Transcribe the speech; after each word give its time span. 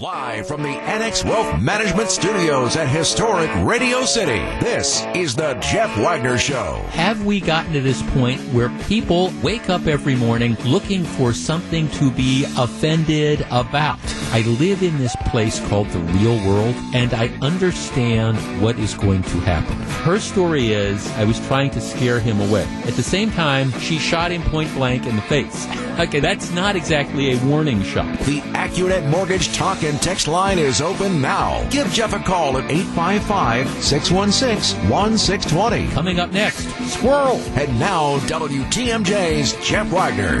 Live 0.00 0.48
from 0.48 0.62
the 0.62 0.70
Annex 0.70 1.22
Wealth 1.22 1.60
Management 1.60 2.08
Studios 2.08 2.74
at 2.74 2.88
historic 2.88 3.50
Radio 3.56 4.06
City, 4.06 4.38
this 4.64 5.04
is 5.14 5.34
the 5.34 5.52
Jeff 5.56 5.94
Wagner 5.98 6.38
Show. 6.38 6.82
Have 6.88 7.26
we 7.26 7.38
gotten 7.38 7.74
to 7.74 7.82
this 7.82 8.02
point 8.12 8.40
where 8.54 8.70
people 8.88 9.30
wake 9.42 9.68
up 9.68 9.86
every 9.86 10.14
morning 10.14 10.54
looking 10.64 11.04
for 11.04 11.34
something 11.34 11.86
to 11.90 12.10
be 12.12 12.46
offended 12.56 13.42
about? 13.50 13.98
I 14.32 14.40
live 14.58 14.82
in 14.82 14.96
this 14.96 15.14
place 15.26 15.60
called 15.68 15.90
the 15.90 15.98
real 15.98 16.36
world, 16.48 16.74
and 16.94 17.12
I 17.12 17.26
understand 17.42 18.38
what 18.62 18.78
is 18.78 18.94
going 18.94 19.22
to 19.24 19.40
happen. 19.40 19.76
Her 20.04 20.18
story 20.18 20.72
is 20.72 21.06
I 21.18 21.24
was 21.24 21.46
trying 21.46 21.72
to 21.72 21.80
scare 21.82 22.20
him 22.20 22.40
away. 22.40 22.64
At 22.86 22.94
the 22.94 23.02
same 23.02 23.30
time, 23.32 23.70
she 23.80 23.98
shot 23.98 24.30
him 24.30 24.42
point 24.44 24.72
blank 24.72 25.04
in 25.04 25.16
the 25.16 25.22
face. 25.22 25.66
Okay, 26.00 26.20
that's 26.20 26.50
not 26.52 26.76
exactly 26.76 27.32
a 27.32 27.44
warning 27.44 27.82
shot. 27.82 28.18
The 28.20 28.40
AccuNet 28.40 29.10
Mortgage 29.10 29.52
Talk 29.54 29.82
and 29.90 30.00
Text 30.00 30.28
line 30.28 30.58
is 30.58 30.80
open 30.80 31.20
now. 31.20 31.68
Give 31.68 31.88
Jeff 31.88 32.12
a 32.12 32.20
call 32.20 32.56
at 32.56 32.70
855 32.70 33.68
616 33.82 34.88
1620. 34.88 35.92
Coming 35.92 36.20
up 36.20 36.30
next, 36.30 36.68
Squirrel. 36.88 37.38
And 37.58 37.76
now, 37.80 38.18
WTMJ's 38.20 39.52
Jeff 39.66 39.90
Wagner. 39.90 40.38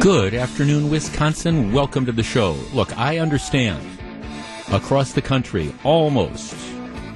Good 0.00 0.34
afternoon, 0.34 0.88
Wisconsin. 0.88 1.72
Welcome 1.72 2.06
to 2.06 2.12
the 2.12 2.22
show. 2.22 2.52
Look, 2.72 2.96
I 2.96 3.18
understand 3.18 3.84
across 4.70 5.12
the 5.12 5.22
country, 5.22 5.74
almost, 5.82 6.54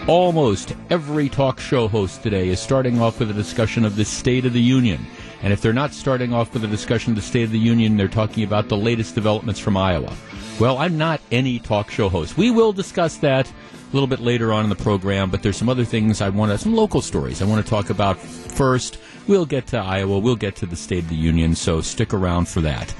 almost 0.08 0.74
every 0.90 1.28
talk 1.28 1.60
show 1.60 1.86
host 1.86 2.24
today 2.24 2.48
is 2.48 2.58
starting 2.58 3.00
off 3.00 3.20
with 3.20 3.30
a 3.30 3.34
discussion 3.34 3.84
of 3.84 3.94
the 3.94 4.04
State 4.04 4.44
of 4.44 4.52
the 4.52 4.60
Union. 4.60 5.06
And 5.42 5.52
if 5.52 5.60
they're 5.60 5.72
not 5.72 5.92
starting 5.92 6.32
off 6.32 6.52
with 6.52 6.64
a 6.64 6.68
discussion 6.68 7.12
of 7.12 7.16
the 7.16 7.22
State 7.22 7.44
of 7.44 7.52
the 7.52 7.58
Union, 7.58 7.96
they're 7.96 8.08
talking 8.08 8.44
about 8.44 8.68
the 8.68 8.76
latest 8.76 9.14
developments 9.14 9.60
from 9.60 9.76
Iowa. 9.76 10.14
Well, 10.58 10.78
I'm 10.78 10.98
not 10.98 11.20
any 11.30 11.58
talk 11.58 11.90
show 11.90 12.08
host. 12.08 12.36
We 12.36 12.50
will 12.50 12.72
discuss 12.72 13.18
that 13.18 13.48
a 13.48 13.92
little 13.92 14.08
bit 14.08 14.20
later 14.20 14.52
on 14.52 14.64
in 14.64 14.70
the 14.70 14.76
program, 14.76 15.30
but 15.30 15.42
there's 15.42 15.56
some 15.56 15.68
other 15.68 15.84
things 15.84 16.20
I 16.20 16.28
want 16.28 16.52
to, 16.52 16.58
some 16.58 16.74
local 16.74 17.00
stories 17.00 17.40
I 17.40 17.46
want 17.46 17.64
to 17.64 17.70
talk 17.70 17.90
about 17.90 18.18
first. 18.18 18.98
We'll 19.26 19.46
get 19.46 19.68
to 19.68 19.78
Iowa, 19.78 20.18
we'll 20.18 20.36
get 20.36 20.56
to 20.56 20.66
the 20.66 20.76
State 20.76 21.04
of 21.04 21.08
the 21.08 21.14
Union, 21.14 21.54
so 21.54 21.80
stick 21.80 22.12
around 22.12 22.48
for 22.48 22.60
that. 22.62 22.94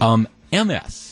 Um, 0.00 0.26
MS 0.52 1.11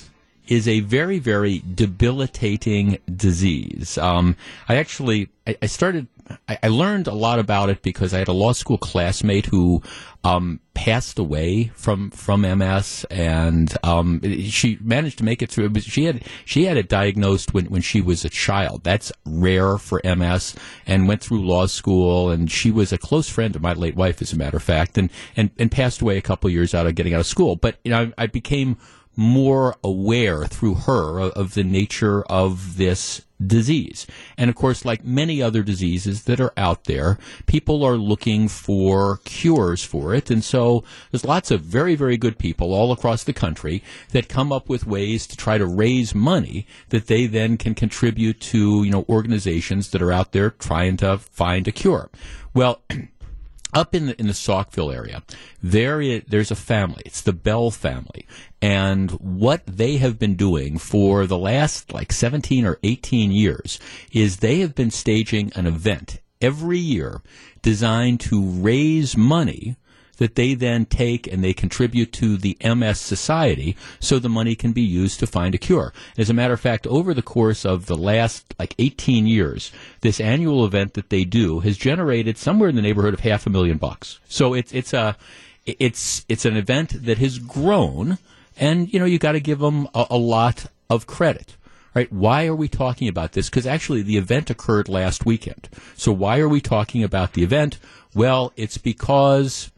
is 0.51 0.69
a 0.69 0.81
very, 0.81 1.19
very 1.19 1.63
debilitating 1.75 2.99
disease. 3.17 3.97
Um, 3.97 4.37
I 4.69 4.77
actually, 4.77 5.31
I, 5.47 5.57
I 5.63 5.67
started 5.67 6.09
I, 6.49 6.59
I, 6.63 6.69
learned 6.69 7.07
a 7.07 7.13
lot 7.13 7.39
about 7.39 7.71
it 7.71 7.83
because 7.83 8.15
I 8.15 8.19
had 8.19 8.29
a 8.29 8.33
law 8.33 8.53
school 8.53 8.79
classmate 8.79 9.47
who 9.47 9.83
um, 10.23 10.61
passed 10.75 11.19
away 11.19 11.73
from 11.75 12.11
from 12.11 12.43
MS, 12.43 13.05
and 13.11 13.75
um, 13.83 14.21
she 14.43 14.79
managed 14.81 15.19
to 15.19 15.25
make 15.25 15.43
it 15.43 15.51
through. 15.51 15.73
She 15.81 16.05
had 16.05 16.25
she 16.45 16.65
had 16.65 16.77
it 16.77 16.89
diagnosed 16.89 17.55
when 17.55 17.67
when 17.67 17.83
she 17.83 18.01
was 18.01 18.25
a 18.25 18.29
child. 18.29 18.85
That's 18.85 19.13
rare 19.25 19.79
for 19.79 20.01
MS, 20.05 20.55
and 20.87 21.09
went 21.09 21.23
through 21.23 21.45
law 21.45 21.67
school. 21.67 22.31
And 22.31 22.51
she 22.51 22.71
was 22.71 22.93
a 22.93 22.99
close 22.99 23.29
friend 23.29 23.57
of 23.57 23.63
my 23.63 23.73
late 23.73 23.97
wife, 23.97 24.23
as 24.23 24.33
a 24.33 24.37
matter 24.37 24.59
of 24.59 24.63
fact, 24.63 24.99
and 24.99 25.11
and, 25.37 25.51
and 25.59 25.71
passed 25.71 26.01
away 26.01 26.17
a 26.17 26.23
couple 26.23 26.51
years 26.51 26.75
out 26.75 26.87
of 26.87 26.95
getting 26.95 27.15
out 27.15 27.21
of 27.21 27.27
school. 27.27 27.57
But 27.57 27.79
you 27.85 27.91
know, 27.91 28.13
I, 28.19 28.25
I 28.25 28.27
became 28.27 28.77
more 29.21 29.77
aware 29.85 30.47
through 30.47 30.75
her 30.75 31.21
of, 31.21 31.53
the 31.53 31.63
nature 31.63 32.23
of 32.23 32.79
this 32.79 33.21
disease. 33.45 34.07
And 34.39 34.49
of 34.49 34.57
course, 34.57 34.87
like 34.87 35.05
many 35.05 35.43
other 35.43 35.63
diseases 35.63 36.25
that 36.25 36.41
are 36.41 36.55
out 36.57 36.85
there, 36.85 37.19
people 37.45 37.85
are 37.85 37.99
looking 37.99 38.49
for 38.49 39.19
cures 39.25 39.85
for 39.85 40.15
it. 40.15 40.31
And 40.31 40.43
so 40.43 40.85
there's 41.11 41.27
lots 41.27 41.51
of 41.51 41.61
very, 41.61 41.95
very 41.97 42.17
good 42.17 42.39
people 42.39 42.73
all 42.73 42.93
across 42.93 43.23
the 43.23 43.35
country 43.35 43.83
that 44.13 44.31
come 44.31 44.53
up 44.53 44.71
with 44.71 44.87
ways 44.87 45.27
to 45.27 45.37
try 45.37 45.59
to 45.59 45.67
raise 45.67 46.15
money 46.15 46.67
that 46.89 47.07
they 47.07 47.27
then 47.27 47.59
can 47.59 47.75
contribute 47.75 48.41
to, 48.41 48.83
you 48.83 48.91
know, 48.91 49.05
organizations 49.07 49.91
that 49.91 50.01
are 50.01 50.13
out 50.13 50.33
there 50.33 50.49
trying 50.49 50.97
to 50.97 51.19
find 51.19 51.69
a 51.69 51.73
cure. 51.73 52.09
Well, 52.55 52.81
up 53.75 53.95
in 53.95 54.07
the 54.07 54.21
in 54.21 54.27
the 54.27 54.33
Saukville 54.33 54.95
area, 54.95 55.23
there 55.63 56.01
is, 56.01 56.23
there's 56.27 56.51
a 56.51 56.57
family. 56.57 57.03
It's 57.05 57.21
the 57.21 57.33
Bell 57.33 57.71
family, 57.71 58.27
and 58.63 59.11
what 59.13 59.67
they 59.67 59.97
have 59.97 60.19
been 60.19 60.35
doing 60.35 60.79
for 60.79 61.27
the 61.27 61.39
last 61.39 61.93
like 61.93 62.13
17 62.13 62.67
or 62.67 62.79
18 62.83 63.33
years 63.33 63.79
is 64.13 64.39
they 64.39 64.61
have 64.61 64.75
been 64.75 64.91
staging 64.91 65.51
an 65.55 65.67
event 65.67 66.21
every 66.41 66.79
year 66.79 67.23
designed 67.63 68.21
to 68.21 68.43
raise 68.43 69.17
money 69.17 69.77
that 70.21 70.35
they 70.35 70.53
then 70.53 70.85
take 70.85 71.27
and 71.27 71.43
they 71.43 71.55
contribute 71.55 72.13
to 72.13 72.37
the 72.37 72.57
MS 72.63 73.01
Society 73.01 73.75
so 74.01 74.19
the 74.19 74.29
money 74.29 74.55
can 74.55 74.73
be 74.73 74.83
used 74.83 75.19
to 75.19 75.27
find 75.27 75.55
a 75.55 75.59
cure. 75.59 75.95
As 76.19 76.29
a 76.29 76.35
matter 76.35 76.53
of 76.53 76.61
fact, 76.61 76.87
over 76.87 77.15
the 77.15 77.23
course 77.23 77.65
of 77.65 77.87
the 77.87 77.97
last 77.97 78.55
like 78.59 78.75
18 78.79 79.27
years, 79.27 79.73
this 80.03 80.21
annual 80.21 80.67
event 80.67 80.93
that 80.93 81.09
they 81.09 81.25
do 81.25 81.61
has 81.61 81.79
generated 81.79 82.37
somewhere 82.37 82.69
in 82.69 82.77
the 82.77 82.83
neighborhood 82.83 83.15
of 83.15 83.21
half 83.21 83.47
a 83.47 83.51
million 83.51 83.79
bucks. 83.79 84.21
So 84.29 84.53
it's, 84.53 84.75
it's 84.75 84.93
a, 84.93 85.17
it's, 85.65 86.27
it's 86.29 86.45
an 86.45 86.57
event 86.57 87.07
that 87.07 87.17
has 87.17 87.39
grown 87.39 88.19
and, 88.61 88.93
you 88.93 89.01
know, 89.01 89.07
you 89.07 89.19
got 89.19 89.33
to 89.33 89.41
give 89.41 89.59
them 89.59 89.89
a, 89.95 90.07
a 90.11 90.17
lot 90.17 90.67
of 90.89 91.07
credit 91.07 91.57
right? 91.95 92.13
Why 92.13 92.47
are 92.47 92.55
we 92.55 92.69
talking 92.69 93.09
about 93.09 93.33
this? 93.33 93.51
Because 93.51 93.67
actually, 93.67 94.03
the 94.03 94.17
event 94.17 94.51
occurred 94.51 94.89
last 94.89 95.27
weekend. 95.27 95.69
So 95.97 96.13
why 96.13 96.39
are 96.39 96.49
we 96.49 96.61
talking 96.61 97.03
about 97.03 97.33
the 97.33 97.43
event? 97.43 97.79
Well, 98.15 98.53
it's 98.57 98.79
because 98.79 99.71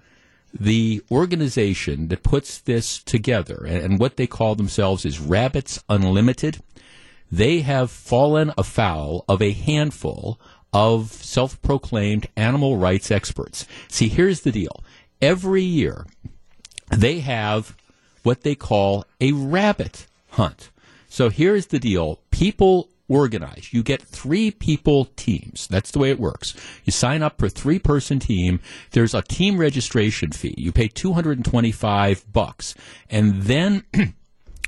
the 0.53 1.03
organization 1.11 2.09
that 2.09 2.23
puts 2.23 2.59
this 2.59 2.99
together, 2.99 3.65
and, 3.67 3.99
what 3.99 4.17
they 4.17 4.27
call 4.27 4.55
themselves 4.55 5.05
is 5.05 5.21
Rabbits 5.21 5.83
Unlimited, 5.89 6.63
they 7.31 7.61
have 7.61 7.91
fallen 7.91 8.53
afoul 8.59 9.25
of 9.29 9.41
a 9.41 9.53
handful 9.53 10.39
of 10.75 11.11
self 11.11 11.61
proclaimed 11.63 12.29
animal 12.37 12.77
rights 12.77 13.11
experts. 13.11 13.67
See, 13.89 14.09
here's 14.09 14.43
the 14.43 14.53
deal. 14.53 14.85
Every 15.21 15.63
year, 15.63 16.07
they 16.91 17.21
have 17.21 17.75
what 18.23 18.43
they 18.43 18.55
call 18.55 19.05
a 19.21 19.33
rabbit 19.33 20.07
hunt. 20.31 20.71
So 21.09 21.29
here's 21.29 21.67
the 21.67 21.79
deal. 21.79 22.21
People 22.31 22.89
organize. 23.09 23.69
You 23.73 23.83
get 23.83 24.01
three 24.01 24.51
people 24.51 25.07
teams. 25.17 25.67
That's 25.67 25.91
the 25.91 25.99
way 25.99 26.11
it 26.11 26.19
works. 26.19 26.55
You 26.85 26.93
sign 26.93 27.23
up 27.23 27.39
for 27.39 27.47
a 27.47 27.51
three 27.51 27.79
person 27.79 28.19
team. 28.19 28.61
There's 28.93 29.15
a 29.15 29.23
team 29.23 29.59
registration 29.59 30.33
fee. 30.33 30.55
You 30.57 30.73
pay 30.73 30.89
225 30.89 32.33
bucks. 32.33 32.75
And 33.11 33.43
then 33.43 33.85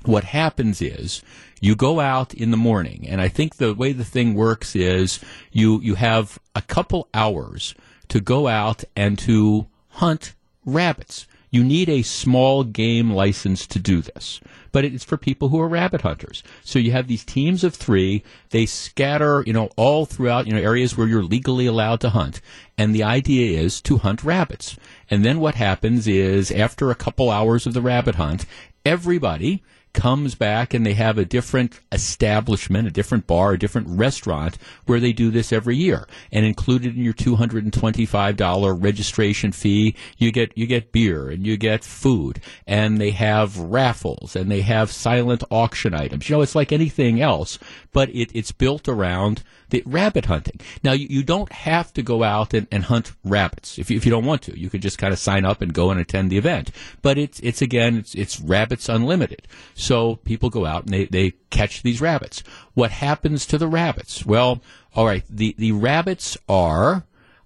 what 0.05 0.25
happens 0.25 0.83
is 0.83 1.23
you 1.61 1.75
go 1.75 2.01
out 2.01 2.35
in 2.35 2.51
the 2.51 2.59
morning 2.59 3.07
and 3.09 3.23
I 3.23 3.29
think 3.29 3.57
the 3.57 3.73
way 3.73 3.93
the 3.93 4.05
thing 4.05 4.35
works 4.35 4.77
is 4.77 5.19
you 5.51 5.81
you 5.81 5.95
have 5.95 6.39
a 6.55 6.61
couple 6.61 7.09
hours 7.15 7.75
to 8.09 8.21
go 8.21 8.49
out 8.49 8.85
and 8.95 9.19
to 9.21 9.67
hunt 9.89 10.35
rabbits. 10.67 11.27
You 11.55 11.65
need 11.65 11.89
a 11.89 12.03
small 12.03 12.65
game 12.65 13.11
license 13.11 13.67
to 13.69 13.79
do 13.79 14.03
this 14.03 14.41
but 14.75 14.85
it's 14.85 15.05
for 15.05 15.17
people 15.17 15.51
who 15.51 15.61
are 15.61 15.69
rabbit 15.69 16.01
hunters. 16.01 16.43
So 16.65 16.81
you 16.81 16.91
have 16.91 17.07
these 17.07 17.25
teams 17.25 17.63
of 17.63 17.77
three. 17.77 18.25
They 18.51 18.67
scatter, 18.67 19.45
you 19.47 19.53
know, 19.53 19.71
all 19.77 20.05
throughout, 20.05 20.49
you 20.49 20.53
know, 20.53 20.61
areas 20.61 20.97
where 20.97 21.07
you're 21.07 21.23
legally 21.23 21.67
allowed 21.67 22.01
to 22.01 22.11
hunt. 22.11 22.41
And 22.77 22.93
the 22.93 23.05
idea 23.05 23.61
is 23.61 23.81
to 23.83 23.99
hunt 23.99 24.25
rabbits. 24.25 24.77
And 25.09 25.25
then 25.25 25.39
what 25.39 25.55
happens 25.55 26.09
is 26.09 26.51
after 26.51 26.91
a 26.91 26.97
couple 26.97 27.31
hours 27.31 27.69
of 27.69 27.73
the 27.73 27.81
rabbit 27.81 28.17
hunt, 28.17 28.47
everybody 28.85 29.63
comes 29.95 30.35
back 30.35 30.75
and 30.75 30.85
they 30.85 30.93
have 30.95 31.17
a 31.17 31.25
different 31.25 31.81
establishment, 31.91 32.87
a 32.87 32.91
different 32.91 33.27
bar, 33.27 33.53
a 33.53 33.59
different 33.59 33.89
restaurant 33.89 34.59
where 34.85 35.01
they 35.01 35.13
do 35.13 35.31
this 35.31 35.53
every 35.53 35.77
year. 35.77 36.07
And 36.31 36.45
included 36.45 36.97
in 36.97 37.03
your 37.03 37.15
$225 37.15 38.83
registration 38.83 39.53
fee, 39.53 39.97
you 40.19 40.31
get, 40.31 40.57
you 40.59 40.67
get 40.67 40.93
beer 40.93 41.31
and 41.31 41.47
you 41.47 41.57
get 41.57 41.85
food 41.85 42.41
and 42.67 42.99
they 42.99 43.13
have 43.13 43.57
raffles 43.57 44.37
and 44.37 44.51
they 44.51 44.61
have 44.61 44.91
silent 44.91 45.43
auction 45.51 45.95
items. 45.95 46.29
You 46.29 46.37
know, 46.37 46.43
it's 46.43 46.55
like 46.55 46.73
anything 46.73 47.21
else, 47.21 47.59
but 47.93 48.11
it, 48.11 48.31
it's 48.35 48.53
built 48.53 48.89
around 48.89 49.43
the 49.71 49.83
rabbit 49.87 50.27
hunting. 50.27 50.61
Now, 50.83 50.93
you, 50.93 51.07
you 51.09 51.23
don't 51.23 51.51
have 51.51 51.93
to 51.95 52.03
go 52.03 52.23
out 52.23 52.55
and, 52.55 52.67
and 52.71 52.85
hunt 52.85 53.13
rabbits 53.25 53.79
if 53.79 53.91
you, 53.91 53.97
if 53.97 54.05
you 54.05 54.11
don't 54.11 54.25
want 54.25 54.43
to. 54.43 54.59
You 54.59 54.71
could 54.71 54.83
just 54.83 54.99
kind 54.99 55.13
of 55.13 55.19
sign 55.19 55.45
up 55.45 55.61
and 55.63 55.73
go 55.73 55.91
and 55.91 56.01
attend 56.01 56.31
the 56.31 56.39
event. 56.39 56.71
But 57.03 57.19
it's, 57.19 57.41
it's 57.41 57.63
again, 57.63 57.97
it's, 57.97 58.15
it's 58.15 58.41
rabbits 58.41 58.89
unlimited. 58.89 59.49
So 59.85 60.17
people 60.17 60.49
go 60.49 60.65
out 60.65 60.85
and 60.85 60.95
they, 60.95 61.05
they 61.05 61.33
catch 61.51 61.83
these 61.83 62.01
rabbits. 62.01 62.43
What 62.73 62.91
happens 62.91 63.45
to 63.47 63.59
the 63.59 63.69
rabbits? 63.69 64.25
Well, 64.25 64.63
all 64.95 65.05
right, 65.05 65.25
the, 65.29 65.55
the 65.59 65.73
rabbits 65.73 66.39
are 66.49 67.05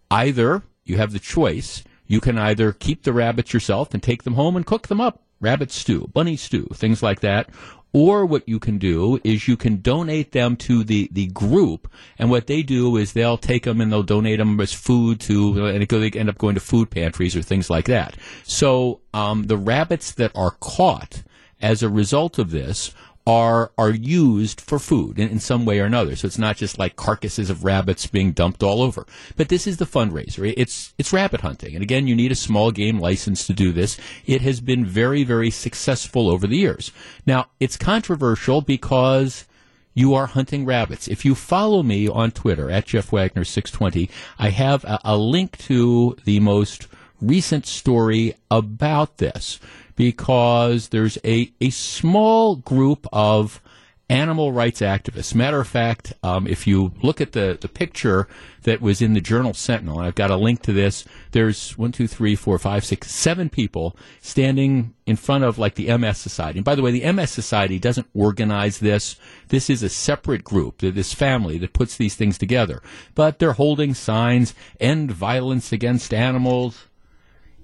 either, 0.08 0.62
you 0.84 0.98
have 0.98 1.12
the 1.12 1.18
choice, 1.18 1.82
you 2.06 2.20
can 2.20 2.38
either 2.38 2.72
keep 2.72 3.02
the 3.02 3.12
rabbits 3.12 3.52
yourself 3.52 3.92
and 3.92 4.00
take 4.00 4.22
them 4.22 4.34
home 4.34 4.54
and 4.54 4.64
cook 4.64 4.86
them 4.86 5.00
up 5.00 5.24
rabbit 5.40 5.70
stew, 5.70 6.10
bunny 6.12 6.36
stew, 6.36 6.68
things 6.74 7.02
like 7.02 7.20
that, 7.20 7.48
or 7.92 8.26
what 8.26 8.48
you 8.48 8.58
can 8.58 8.76
do 8.78 9.18
is 9.24 9.48
you 9.48 9.56
can 9.56 9.80
donate 9.80 10.32
them 10.32 10.56
to 10.56 10.84
the, 10.84 11.08
the 11.12 11.26
group, 11.28 11.90
and 12.18 12.28
what 12.30 12.46
they 12.46 12.62
do 12.62 12.96
is 12.96 13.12
they'll 13.12 13.38
take 13.38 13.64
them 13.64 13.80
and 13.80 13.90
they'll 13.90 14.02
donate 14.02 14.38
them 14.38 14.60
as 14.60 14.72
food 14.72 15.20
to, 15.20 15.66
and 15.66 15.82
it, 15.82 15.88
they 15.88 16.10
end 16.18 16.28
up 16.28 16.38
going 16.38 16.54
to 16.54 16.60
food 16.60 16.90
pantries 16.90 17.36
or 17.36 17.42
things 17.42 17.70
like 17.70 17.86
that. 17.86 18.16
So 18.44 19.00
um, 19.14 19.44
the 19.44 19.56
rabbits 19.56 20.12
that 20.12 20.32
are 20.34 20.56
caught 20.60 21.22
as 21.60 21.82
a 21.82 21.88
result 21.88 22.38
of 22.38 22.50
this 22.50 22.92
are 23.28 23.72
are 23.76 23.90
used 23.90 24.58
for 24.58 24.78
food 24.78 25.18
in, 25.18 25.28
in, 25.28 25.38
some 25.38 25.66
way 25.66 25.78
or 25.78 25.84
another. 25.84 26.16
So 26.16 26.26
it's 26.26 26.38
not 26.38 26.56
just 26.56 26.78
like 26.78 26.96
carcasses 26.96 27.50
of 27.50 27.62
rabbits 27.62 28.06
being 28.06 28.32
dumped 28.32 28.62
all 28.62 28.80
over. 28.80 29.06
But 29.36 29.50
this 29.50 29.66
is 29.66 29.76
the 29.76 29.84
fundraiser. 29.84 30.52
It's 30.56 30.94
it's 30.96 31.12
rabbit 31.12 31.42
hunting, 31.42 31.74
and 31.74 31.82
again, 31.82 32.06
you 32.06 32.16
need 32.16 32.32
a 32.32 32.36
small 32.36 32.70
game 32.70 32.98
license 32.98 33.46
to 33.46 33.52
do 33.52 33.70
this. 33.70 33.98
It 34.24 34.40
has 34.40 34.60
been 34.60 34.86
very 34.86 35.24
very 35.24 35.50
successful 35.50 36.30
over 36.30 36.46
the 36.46 36.56
years. 36.56 36.90
Now 37.26 37.46
it's 37.60 37.76
controversial 37.76 38.62
because 38.62 39.44
you 39.92 40.14
are 40.14 40.26
hunting 40.26 40.64
rabbits. 40.64 41.06
If 41.06 41.26
you 41.26 41.34
follow 41.34 41.82
me 41.82 42.08
on 42.08 42.30
Twitter 42.30 42.70
at 42.70 42.86
Jeff 42.86 43.12
Wagner 43.12 43.44
620, 43.44 44.08
I 44.38 44.50
have 44.50 44.84
a, 44.84 45.00
a 45.04 45.16
link 45.18 45.58
to 45.58 46.16
the 46.24 46.40
most 46.40 46.88
recent 47.20 47.66
story 47.66 48.34
about 48.50 49.18
this 49.18 49.58
because 49.98 50.90
there's 50.90 51.18
a, 51.24 51.52
a 51.60 51.70
small 51.70 52.54
group 52.54 53.04
of 53.12 53.60
animal 54.08 54.52
rights 54.52 54.80
activists. 54.80 55.34
Matter 55.34 55.60
of 55.60 55.66
fact, 55.66 56.12
um, 56.22 56.46
if 56.46 56.68
you 56.68 56.92
look 57.02 57.20
at 57.20 57.32
the, 57.32 57.58
the 57.60 57.68
picture 57.68 58.28
that 58.62 58.80
was 58.80 59.02
in 59.02 59.14
the 59.14 59.20
Journal 59.20 59.54
Sentinel, 59.54 59.98
and 59.98 60.06
I've 60.06 60.14
got 60.14 60.30
a 60.30 60.36
link 60.36 60.62
to 60.62 60.72
this, 60.72 61.04
there's 61.32 61.76
one, 61.76 61.90
two, 61.90 62.06
three, 62.06 62.36
four, 62.36 62.60
five, 62.60 62.84
six, 62.84 63.10
seven 63.10 63.50
people 63.50 63.96
standing 64.20 64.94
in 65.04 65.16
front 65.16 65.42
of 65.42 65.58
like 65.58 65.74
the 65.74 65.94
MS 65.98 66.18
Society. 66.18 66.60
And 66.60 66.64
by 66.64 66.76
the 66.76 66.82
way, 66.82 66.92
the 66.92 67.12
MS 67.12 67.32
Society 67.32 67.80
doesn't 67.80 68.08
organize 68.14 68.78
this. 68.78 69.16
This 69.48 69.68
is 69.68 69.82
a 69.82 69.88
separate 69.88 70.44
group, 70.44 70.78
this 70.78 71.12
family 71.12 71.58
that 71.58 71.72
puts 71.72 71.96
these 71.96 72.14
things 72.14 72.38
together. 72.38 72.80
But 73.16 73.40
they're 73.40 73.54
holding 73.54 73.94
signs, 73.94 74.54
end 74.78 75.10
violence 75.10 75.72
against 75.72 76.14
animals, 76.14 76.86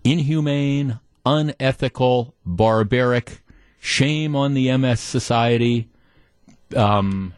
inhumane, 0.02 0.98
unethical, 1.24 2.34
barbaric, 2.44 3.42
shame 3.80 4.34
on 4.34 4.54
the 4.54 4.76
MS 4.76 5.00
Society, 5.00 5.88
um, 6.76 7.34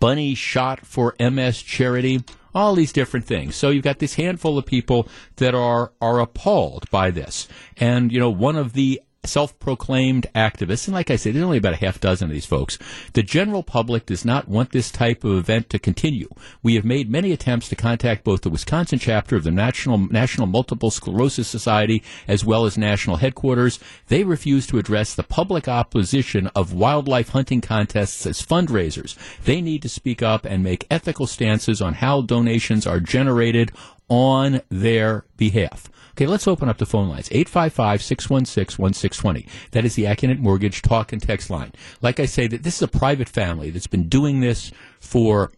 bunny 0.00 0.34
shot 0.34 0.84
for 0.84 1.14
MS 1.18 1.62
charity, 1.62 2.22
all 2.54 2.74
these 2.74 2.92
different 2.92 3.26
things. 3.26 3.56
So 3.56 3.70
you've 3.70 3.84
got 3.84 3.98
this 3.98 4.14
handful 4.14 4.58
of 4.58 4.66
people 4.66 5.08
that 5.36 5.54
are 5.54 5.92
are 6.00 6.20
appalled 6.20 6.90
by 6.90 7.10
this. 7.10 7.48
And 7.76 8.12
you 8.12 8.18
know, 8.18 8.30
one 8.30 8.56
of 8.56 8.72
the 8.72 9.00
self-proclaimed 9.28 10.26
activists, 10.34 10.86
and 10.86 10.94
like 10.94 11.10
I 11.10 11.16
said, 11.16 11.34
there's 11.34 11.44
only 11.44 11.58
about 11.58 11.74
a 11.74 11.76
half 11.76 12.00
dozen 12.00 12.28
of 12.28 12.34
these 12.34 12.46
folks. 12.46 12.78
The 13.12 13.22
general 13.22 13.62
public 13.62 14.06
does 14.06 14.24
not 14.24 14.48
want 14.48 14.72
this 14.72 14.90
type 14.90 15.24
of 15.24 15.38
event 15.38 15.70
to 15.70 15.78
continue. 15.78 16.28
We 16.62 16.74
have 16.74 16.84
made 16.84 17.10
many 17.10 17.32
attempts 17.32 17.68
to 17.68 17.76
contact 17.76 18.24
both 18.24 18.42
the 18.42 18.50
Wisconsin 18.50 18.98
chapter 18.98 19.36
of 19.36 19.44
the 19.44 19.50
National 19.50 19.98
National 19.98 20.46
Multiple 20.46 20.90
Sclerosis 20.90 21.48
Society 21.48 22.02
as 22.26 22.44
well 22.44 22.64
as 22.64 22.78
national 22.78 23.16
headquarters. 23.16 23.78
They 24.08 24.24
refuse 24.24 24.66
to 24.68 24.78
address 24.78 25.14
the 25.14 25.22
public 25.22 25.68
opposition 25.68 26.46
of 26.48 26.72
wildlife 26.72 27.30
hunting 27.30 27.60
contests 27.60 28.26
as 28.26 28.44
fundraisers. 28.44 29.16
They 29.44 29.60
need 29.60 29.82
to 29.82 29.88
speak 29.88 30.22
up 30.22 30.44
and 30.44 30.64
make 30.64 30.86
ethical 30.90 31.26
stances 31.26 31.82
on 31.82 31.94
how 31.94 32.22
donations 32.22 32.86
are 32.86 33.00
generated 33.00 33.72
on 34.08 34.62
their 34.70 35.24
behalf. 35.36 35.90
Okay, 36.18 36.26
let's 36.26 36.48
open 36.48 36.68
up 36.68 36.78
the 36.78 36.84
phone 36.84 37.08
lines. 37.08 37.28
855 37.30 38.02
616 38.02 38.82
1620. 38.82 39.46
That 39.70 39.84
is 39.84 39.94
the 39.94 40.06
Accunet 40.06 40.40
Mortgage 40.40 40.82
talk 40.82 41.12
and 41.12 41.22
text 41.22 41.48
line. 41.48 41.70
Like 42.02 42.18
I 42.18 42.26
say, 42.26 42.48
that 42.48 42.64
this 42.64 42.74
is 42.74 42.82
a 42.82 42.88
private 42.88 43.28
family 43.28 43.70
that's 43.70 43.86
been 43.86 44.08
doing 44.08 44.40
this 44.40 44.72
for 44.98 45.52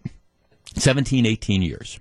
17, 0.77 1.25
18 1.25 1.63
years. 1.63 1.99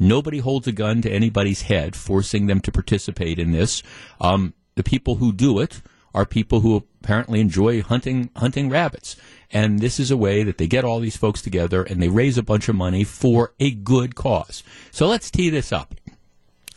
Nobody 0.00 0.38
holds 0.38 0.66
a 0.66 0.72
gun 0.72 1.00
to 1.02 1.12
anybody's 1.12 1.62
head, 1.62 1.94
forcing 1.94 2.48
them 2.48 2.60
to 2.62 2.72
participate 2.72 3.38
in 3.38 3.52
this. 3.52 3.84
Um, 4.20 4.54
the 4.74 4.82
people 4.82 5.14
who 5.14 5.32
do 5.32 5.60
it 5.60 5.80
are 6.12 6.26
people 6.26 6.58
who 6.58 6.82
apparently 7.00 7.38
enjoy 7.38 7.82
hunting 7.82 8.30
hunting 8.34 8.68
rabbits. 8.68 9.14
And 9.52 9.78
this 9.78 10.00
is 10.00 10.10
a 10.10 10.16
way 10.16 10.42
that 10.42 10.58
they 10.58 10.66
get 10.66 10.84
all 10.84 10.98
these 10.98 11.16
folks 11.16 11.40
together 11.40 11.84
and 11.84 12.02
they 12.02 12.08
raise 12.08 12.36
a 12.36 12.42
bunch 12.42 12.68
of 12.68 12.74
money 12.74 13.04
for 13.04 13.54
a 13.60 13.70
good 13.70 14.16
cause. 14.16 14.64
So 14.90 15.06
let's 15.06 15.30
tee 15.30 15.50
this 15.50 15.70
up. 15.70 15.94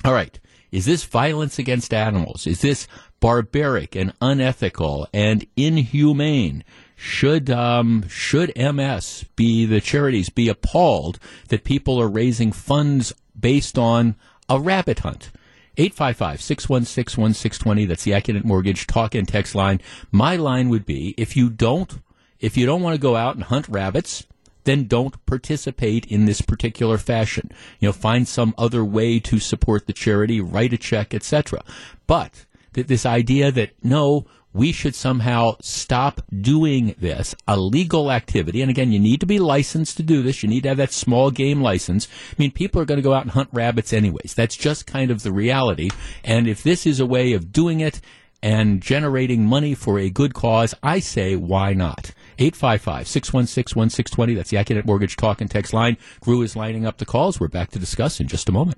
All 0.03 0.13
right. 0.13 0.39
Is 0.71 0.85
this 0.85 1.03
violence 1.03 1.59
against 1.59 1.93
animals? 1.93 2.47
Is 2.47 2.61
this 2.61 2.87
barbaric 3.19 3.95
and 3.95 4.13
unethical 4.21 5.07
and 5.13 5.45
inhumane? 5.55 6.63
Should 6.95 7.49
um, 7.49 8.07
should 8.07 8.53
MS 8.55 9.25
be 9.35 9.65
the 9.65 9.81
charities 9.81 10.29
be 10.29 10.47
appalled 10.47 11.19
that 11.49 11.63
people 11.63 12.01
are 12.01 12.07
raising 12.07 12.51
funds 12.51 13.13
based 13.39 13.77
on 13.77 14.15
a 14.47 14.59
rabbit 14.59 14.99
hunt? 14.99 15.31
855-616-1620. 15.77 17.87
That's 17.87 18.03
the 18.03 18.11
Accunet 18.11 18.45
Mortgage 18.45 18.87
talk 18.87 19.13
and 19.13 19.27
text 19.27 19.55
line. 19.55 19.81
My 20.11 20.37
line 20.37 20.69
would 20.69 20.85
be 20.85 21.13
if 21.17 21.35
you 21.35 21.49
don't 21.49 21.99
if 22.39 22.57
you 22.57 22.65
don't 22.65 22.81
want 22.81 22.95
to 22.95 23.01
go 23.01 23.15
out 23.15 23.35
and 23.35 23.45
hunt 23.45 23.67
rabbits, 23.67 24.25
then 24.65 24.85
don't 24.85 25.23
participate 25.25 26.05
in 26.07 26.25
this 26.25 26.41
particular 26.41 26.97
fashion. 26.97 27.51
You 27.79 27.89
know, 27.89 27.93
find 27.93 28.27
some 28.27 28.53
other 28.57 28.83
way 28.83 29.19
to 29.21 29.39
support 29.39 29.87
the 29.87 29.93
charity, 29.93 30.41
write 30.41 30.73
a 30.73 30.77
check, 30.77 31.13
etc. 31.13 31.63
But 32.07 32.45
th- 32.73 32.87
this 32.87 33.05
idea 33.05 33.51
that 33.51 33.71
no, 33.83 34.25
we 34.55 34.71
should 34.71 34.95
somehow 34.95 35.57
stop 35.59 36.21
doing 36.33 36.95
this, 36.97 37.35
a 37.45 37.57
legal 37.57 38.09
activity. 38.09 38.61
And 38.61 38.71
again, 38.71 38.93
you 38.93 38.99
need 38.99 39.19
to 39.19 39.25
be 39.25 39.37
licensed 39.37 39.97
to 39.97 40.03
do 40.03 40.23
this. 40.23 40.43
You 40.43 40.49
need 40.49 40.63
to 40.63 40.69
have 40.69 40.77
that 40.77 40.93
small 40.93 41.29
game 41.29 41.61
license. 41.61 42.07
I 42.31 42.35
mean, 42.37 42.51
people 42.51 42.81
are 42.81 42.85
going 42.85 42.97
to 42.97 43.03
go 43.03 43.13
out 43.13 43.23
and 43.23 43.31
hunt 43.31 43.49
rabbits 43.51 43.91
anyways. 43.91 44.33
That's 44.33 44.55
just 44.55 44.87
kind 44.87 45.11
of 45.11 45.23
the 45.23 45.33
reality. 45.33 45.89
And 46.23 46.47
if 46.47 46.63
this 46.63 46.85
is 46.85 47.01
a 47.01 47.05
way 47.05 47.33
of 47.33 47.51
doing 47.51 47.81
it 47.81 47.99
and 48.41 48.81
generating 48.81 49.45
money 49.45 49.75
for 49.75 49.99
a 49.99 50.09
good 50.09 50.33
cause, 50.33 50.73
I 50.81 50.99
say, 50.99 51.35
why 51.35 51.73
not? 51.73 52.11
855 52.37 53.07
616 53.07 53.79
1620. 53.79 54.33
That's 54.33 54.49
the 54.49 54.57
Accunet 54.57 54.85
Mortgage 54.85 55.15
Talk 55.15 55.41
and 55.41 55.49
Text 55.49 55.73
line. 55.73 55.97
Gru 56.19 56.41
is 56.41 56.55
lining 56.55 56.85
up 56.85 56.97
the 56.97 57.05
calls. 57.05 57.39
We're 57.39 57.47
back 57.47 57.71
to 57.71 57.79
discuss 57.79 58.19
in 58.19 58.27
just 58.27 58.49
a 58.49 58.51
moment. 58.51 58.77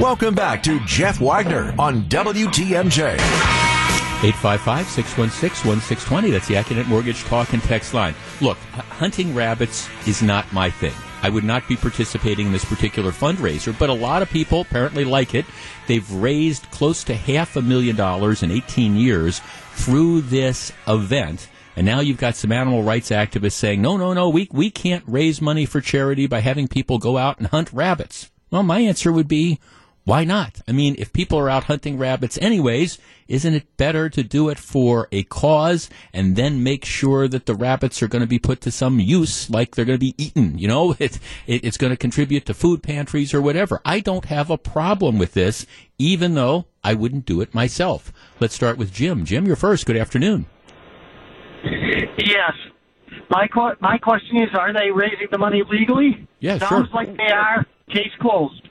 Welcome 0.00 0.34
back 0.34 0.62
to 0.64 0.80
Jeff 0.86 1.20
Wagner 1.20 1.74
on 1.78 2.04
WTMJ. 2.08 3.18
855 4.24 4.88
616 4.88 5.68
1620. 5.68 6.30
That's 6.30 6.48
the 6.48 6.54
Accunet 6.54 6.86
Mortgage 6.86 7.22
Talk 7.24 7.52
and 7.52 7.62
Text 7.62 7.94
line. 7.94 8.14
Look, 8.40 8.56
hunting 8.58 9.34
rabbits 9.34 9.88
is 10.06 10.22
not 10.22 10.50
my 10.52 10.70
thing. 10.70 10.94
I 11.22 11.30
would 11.30 11.44
not 11.44 11.66
be 11.68 11.76
participating 11.76 12.46
in 12.46 12.52
this 12.52 12.64
particular 12.64 13.10
fundraiser, 13.10 13.76
but 13.78 13.88
a 13.88 13.94
lot 13.94 14.22
of 14.22 14.30
people 14.30 14.60
apparently 14.60 15.04
like 15.04 15.34
it. 15.34 15.46
They've 15.86 16.10
raised 16.12 16.70
close 16.70 17.02
to 17.04 17.14
half 17.14 17.56
a 17.56 17.62
million 17.62 17.96
dollars 17.96 18.42
in 18.42 18.50
18 18.50 18.96
years 18.96 19.40
through 19.72 20.22
this 20.22 20.72
event. 20.86 21.48
And 21.76 21.86
now 21.86 22.00
you've 22.00 22.18
got 22.18 22.36
some 22.36 22.52
animal 22.52 22.82
rights 22.82 23.10
activists 23.10 23.52
saying, 23.52 23.82
no, 23.82 23.96
no, 23.96 24.12
no, 24.12 24.28
we, 24.28 24.48
we 24.52 24.70
can't 24.70 25.04
raise 25.06 25.40
money 25.40 25.66
for 25.66 25.80
charity 25.80 26.26
by 26.26 26.40
having 26.40 26.68
people 26.68 26.98
go 26.98 27.18
out 27.18 27.38
and 27.38 27.48
hunt 27.48 27.72
rabbits. 27.72 28.30
Well, 28.50 28.62
my 28.62 28.80
answer 28.80 29.12
would 29.12 29.28
be, 29.28 29.58
why 30.04 30.24
not? 30.24 30.60
I 30.68 30.72
mean, 30.72 30.96
if 30.98 31.14
people 31.14 31.38
are 31.38 31.48
out 31.48 31.64
hunting 31.64 31.96
rabbits 31.96 32.38
anyways, 32.38 32.98
isn't 33.26 33.54
it 33.54 33.76
better 33.78 34.10
to 34.10 34.22
do 34.22 34.50
it 34.50 34.58
for 34.58 35.08
a 35.10 35.22
cause 35.22 35.88
and 36.12 36.36
then 36.36 36.62
make 36.62 36.84
sure 36.84 37.26
that 37.26 37.46
the 37.46 37.54
rabbits 37.54 38.02
are 38.02 38.08
going 38.08 38.20
to 38.20 38.28
be 38.28 38.38
put 38.38 38.60
to 38.62 38.70
some 38.70 39.00
use, 39.00 39.48
like 39.48 39.74
they're 39.74 39.86
going 39.86 39.98
to 39.98 40.06
be 40.06 40.14
eaten? 40.22 40.58
You 40.58 40.68
know, 40.68 40.92
it, 40.98 41.18
it, 41.46 41.64
it's 41.64 41.78
going 41.78 41.92
to 41.92 41.96
contribute 41.96 42.44
to 42.46 42.54
food 42.54 42.82
pantries 42.82 43.32
or 43.32 43.40
whatever. 43.40 43.80
I 43.84 44.00
don't 44.00 44.26
have 44.26 44.50
a 44.50 44.58
problem 44.58 45.18
with 45.18 45.32
this, 45.32 45.64
even 45.98 46.34
though 46.34 46.66
I 46.84 46.92
wouldn't 46.92 47.24
do 47.24 47.40
it 47.40 47.54
myself. 47.54 48.12
Let's 48.40 48.54
start 48.54 48.76
with 48.76 48.92
Jim. 48.92 49.24
Jim, 49.24 49.46
you're 49.46 49.56
first. 49.56 49.86
Good 49.86 49.96
afternoon. 49.96 50.44
Yes. 52.18 52.52
My 53.30 53.48
my 53.80 53.98
question 53.98 54.38
is: 54.38 54.48
Are 54.58 54.72
they 54.72 54.90
raising 54.90 55.28
the 55.30 55.38
money 55.38 55.62
legally? 55.68 56.26
Yeah, 56.40 56.58
Sounds 56.58 56.88
sure. 56.88 56.94
like 56.94 57.16
they 57.16 57.32
are. 57.32 57.66
Case 57.88 58.12
closed. 58.20 58.68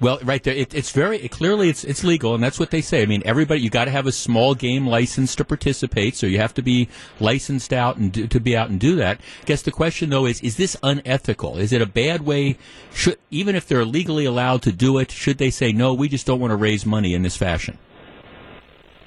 Well, 0.00 0.18
right 0.22 0.42
there, 0.42 0.54
it, 0.54 0.74
it's 0.74 0.90
very 0.90 1.18
it, 1.18 1.30
clearly 1.30 1.68
it's 1.68 1.84
it's 1.84 2.04
legal, 2.04 2.34
and 2.34 2.42
that's 2.42 2.58
what 2.58 2.70
they 2.70 2.80
say. 2.80 3.02
I 3.02 3.06
mean, 3.06 3.22
everybody 3.24 3.60
you 3.60 3.70
got 3.70 3.84
to 3.86 3.90
have 3.90 4.06
a 4.06 4.12
small 4.12 4.54
game 4.54 4.86
license 4.86 5.34
to 5.36 5.44
participate, 5.44 6.16
so 6.16 6.26
you 6.26 6.38
have 6.38 6.54
to 6.54 6.62
be 6.62 6.88
licensed 7.20 7.72
out 7.72 7.96
and 7.96 8.12
do, 8.12 8.26
to 8.26 8.40
be 8.40 8.56
out 8.56 8.70
and 8.70 8.80
do 8.80 8.96
that. 8.96 9.20
I 9.42 9.44
guess 9.44 9.62
the 9.62 9.70
question 9.70 10.10
though 10.10 10.26
is: 10.26 10.40
Is 10.40 10.56
this 10.56 10.76
unethical? 10.82 11.58
Is 11.58 11.72
it 11.72 11.80
a 11.80 11.86
bad 11.86 12.22
way? 12.22 12.58
Should 12.92 13.18
even 13.30 13.54
if 13.54 13.66
they're 13.66 13.84
legally 13.84 14.24
allowed 14.24 14.62
to 14.62 14.72
do 14.72 14.98
it, 14.98 15.10
should 15.10 15.38
they 15.38 15.50
say 15.50 15.72
no? 15.72 15.94
We 15.94 16.08
just 16.08 16.26
don't 16.26 16.40
want 16.40 16.50
to 16.50 16.56
raise 16.56 16.84
money 16.84 17.14
in 17.14 17.22
this 17.22 17.36
fashion. 17.36 17.78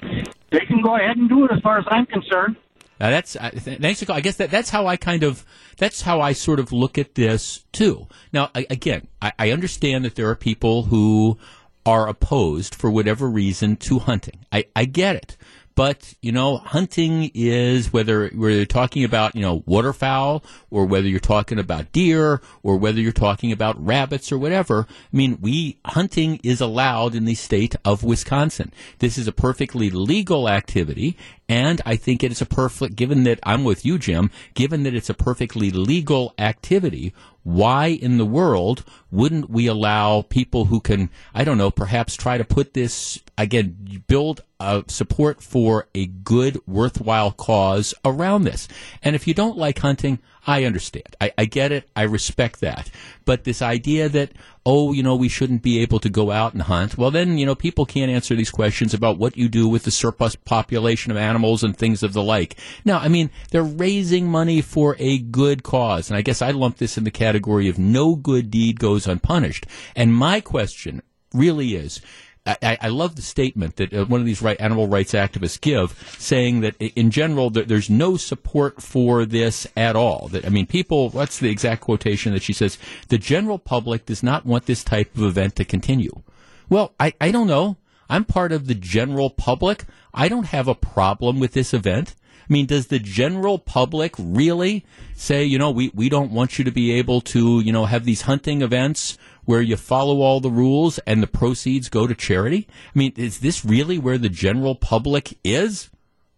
They 0.00 0.64
can 0.66 0.80
go 0.82 0.96
ahead 0.96 1.16
and 1.16 1.28
do 1.28 1.44
it, 1.44 1.50
as 1.52 1.60
far 1.60 1.78
as 1.78 1.84
I'm 1.90 2.06
concerned. 2.06 2.56
That's 2.98 3.36
uh, 3.36 3.50
thanks. 3.54 4.08
I 4.08 4.20
guess 4.20 4.36
that 4.36 4.50
that's 4.50 4.70
how 4.70 4.86
I 4.86 4.96
kind 4.96 5.22
of 5.22 5.44
that's 5.76 6.02
how 6.02 6.20
I 6.20 6.32
sort 6.32 6.58
of 6.58 6.72
look 6.72 6.98
at 6.98 7.14
this 7.14 7.64
too. 7.72 8.08
Now 8.32 8.50
I, 8.54 8.66
again, 8.68 9.06
I, 9.22 9.32
I 9.38 9.50
understand 9.52 10.04
that 10.04 10.16
there 10.16 10.28
are 10.28 10.34
people 10.34 10.84
who 10.84 11.38
are 11.86 12.08
opposed 12.08 12.74
for 12.74 12.90
whatever 12.90 13.28
reason 13.28 13.76
to 13.76 14.00
hunting. 14.00 14.44
I, 14.52 14.66
I 14.76 14.84
get 14.84 15.16
it, 15.16 15.36
but 15.78 16.14
you 16.20 16.32
know, 16.32 16.56
hunting 16.56 17.30
is 17.34 17.92
whether 17.92 18.32
we're 18.34 18.66
talking 18.66 19.04
about 19.04 19.36
you 19.36 19.42
know 19.42 19.62
waterfowl 19.64 20.42
or 20.70 20.84
whether 20.84 21.06
you're 21.06 21.20
talking 21.20 21.60
about 21.60 21.92
deer 21.92 22.42
or 22.64 22.76
whether 22.76 23.00
you're 23.00 23.12
talking 23.12 23.52
about 23.52 23.80
rabbits 23.86 24.32
or 24.32 24.38
whatever. 24.38 24.88
I 24.90 25.16
mean, 25.16 25.38
we 25.40 25.78
hunting 25.84 26.40
is 26.42 26.60
allowed 26.60 27.14
in 27.14 27.26
the 27.26 27.36
state 27.36 27.76
of 27.84 28.02
Wisconsin. 28.02 28.72
This 28.98 29.16
is 29.16 29.28
a 29.28 29.32
perfectly 29.32 29.88
legal 29.88 30.48
activity, 30.48 31.16
and 31.48 31.80
I 31.86 31.94
think 31.94 32.24
it 32.24 32.32
is 32.32 32.42
a 32.42 32.46
perfect, 32.46 32.96
given 32.96 33.22
that 33.22 33.38
I'm 33.44 33.62
with 33.62 33.86
you, 33.86 34.00
Jim, 34.00 34.32
given 34.54 34.82
that 34.82 34.96
it's 34.96 35.10
a 35.10 35.14
perfectly 35.14 35.70
legal 35.70 36.34
activity, 36.38 37.14
why 37.44 37.86
in 37.86 38.18
the 38.18 38.26
world 38.26 38.84
wouldn't 39.10 39.50
we 39.50 39.66
allow 39.66 40.22
people 40.22 40.66
who 40.66 40.80
can, 40.80 41.10
I 41.34 41.44
don't 41.44 41.58
know, 41.58 41.70
perhaps 41.70 42.16
try 42.16 42.38
to 42.38 42.44
put 42.44 42.74
this, 42.74 43.20
again, 43.36 44.02
build 44.06 44.42
a 44.60 44.84
support 44.88 45.42
for 45.42 45.88
a 45.94 46.06
good, 46.06 46.58
worthwhile 46.66 47.32
cause 47.32 47.94
around 48.04 48.44
this? 48.44 48.68
And 49.02 49.16
if 49.16 49.26
you 49.26 49.34
don't 49.34 49.56
like 49.56 49.78
hunting, 49.78 50.18
I 50.48 50.64
understand. 50.64 51.14
I, 51.20 51.30
I, 51.36 51.44
get 51.44 51.72
it. 51.72 51.90
I 51.94 52.04
respect 52.04 52.60
that. 52.60 52.90
But 53.26 53.44
this 53.44 53.60
idea 53.60 54.08
that, 54.08 54.32
oh, 54.64 54.94
you 54.94 55.02
know, 55.02 55.14
we 55.14 55.28
shouldn't 55.28 55.60
be 55.60 55.80
able 55.80 56.00
to 56.00 56.08
go 56.08 56.30
out 56.30 56.54
and 56.54 56.62
hunt, 56.62 56.96
well, 56.96 57.10
then, 57.10 57.36
you 57.36 57.44
know, 57.44 57.54
people 57.54 57.84
can't 57.84 58.10
answer 58.10 58.34
these 58.34 58.50
questions 58.50 58.94
about 58.94 59.18
what 59.18 59.36
you 59.36 59.50
do 59.50 59.68
with 59.68 59.82
the 59.82 59.90
surplus 59.90 60.36
population 60.36 61.10
of 61.10 61.18
animals 61.18 61.62
and 61.62 61.76
things 61.76 62.02
of 62.02 62.14
the 62.14 62.22
like. 62.22 62.56
Now, 62.82 62.98
I 62.98 63.08
mean, 63.08 63.30
they're 63.50 63.62
raising 63.62 64.26
money 64.26 64.62
for 64.62 64.96
a 64.98 65.18
good 65.18 65.62
cause. 65.62 66.08
And 66.08 66.16
I 66.16 66.22
guess 66.22 66.40
I 66.40 66.52
lump 66.52 66.78
this 66.78 66.96
in 66.96 67.04
the 67.04 67.10
category 67.10 67.68
of 67.68 67.78
no 67.78 68.16
good 68.16 68.50
deed 68.50 68.80
goes 68.80 68.97
unpunished. 69.06 69.66
And 69.94 70.14
my 70.14 70.40
question 70.40 71.02
really 71.32 71.74
is, 71.74 72.00
I, 72.46 72.78
I, 72.80 72.88
love 72.88 73.14
the 73.14 73.22
statement 73.22 73.76
that 73.76 73.92
uh, 73.92 74.06
one 74.06 74.20
of 74.20 74.26
these 74.26 74.40
right, 74.40 74.58
animal 74.58 74.86
rights 74.86 75.12
activists 75.12 75.60
give, 75.60 75.92
saying 76.18 76.60
that 76.60 76.76
in 76.80 77.10
general 77.10 77.50
there's 77.50 77.90
no 77.90 78.16
support 78.16 78.82
for 78.82 79.26
this 79.26 79.66
at 79.76 79.96
all. 79.96 80.28
That 80.28 80.46
I 80.46 80.48
mean, 80.48 80.66
people. 80.66 81.10
What's 81.10 81.38
the 81.38 81.50
exact 81.50 81.82
quotation 81.82 82.32
that 82.32 82.42
she 82.42 82.54
says? 82.54 82.78
The 83.08 83.18
general 83.18 83.58
public 83.58 84.06
does 84.06 84.22
not 84.22 84.46
want 84.46 84.64
this 84.64 84.82
type 84.82 85.14
of 85.14 85.24
event 85.24 85.56
to 85.56 85.64
continue. 85.64 86.22
Well, 86.70 86.94
I, 86.98 87.12
I 87.20 87.30
don't 87.30 87.48
know. 87.48 87.76
I'm 88.08 88.24
part 88.24 88.52
of 88.52 88.66
the 88.66 88.74
general 88.74 89.28
public. 89.28 89.84
I 90.14 90.28
don't 90.28 90.46
have 90.46 90.68
a 90.68 90.74
problem 90.74 91.40
with 91.40 91.52
this 91.52 91.74
event. 91.74 92.14
I 92.48 92.52
mean, 92.52 92.66
does 92.66 92.86
the 92.86 92.98
general 92.98 93.58
public 93.58 94.14
really 94.18 94.84
say, 95.14 95.44
you 95.44 95.58
know, 95.58 95.70
we, 95.70 95.90
we 95.94 96.08
don't 96.08 96.32
want 96.32 96.58
you 96.58 96.64
to 96.64 96.70
be 96.70 96.92
able 96.92 97.20
to, 97.22 97.60
you 97.60 97.72
know, 97.72 97.84
have 97.84 98.04
these 98.04 98.22
hunting 98.22 98.62
events 98.62 99.18
where 99.44 99.60
you 99.60 99.76
follow 99.76 100.20
all 100.20 100.40
the 100.40 100.50
rules 100.50 100.98
and 101.00 101.22
the 101.22 101.26
proceeds 101.26 101.88
go 101.88 102.06
to 102.06 102.14
charity? 102.14 102.66
I 102.94 102.98
mean, 102.98 103.12
is 103.16 103.40
this 103.40 103.64
really 103.64 103.98
where 103.98 104.16
the 104.16 104.30
general 104.30 104.74
public 104.74 105.38
is? 105.44 105.90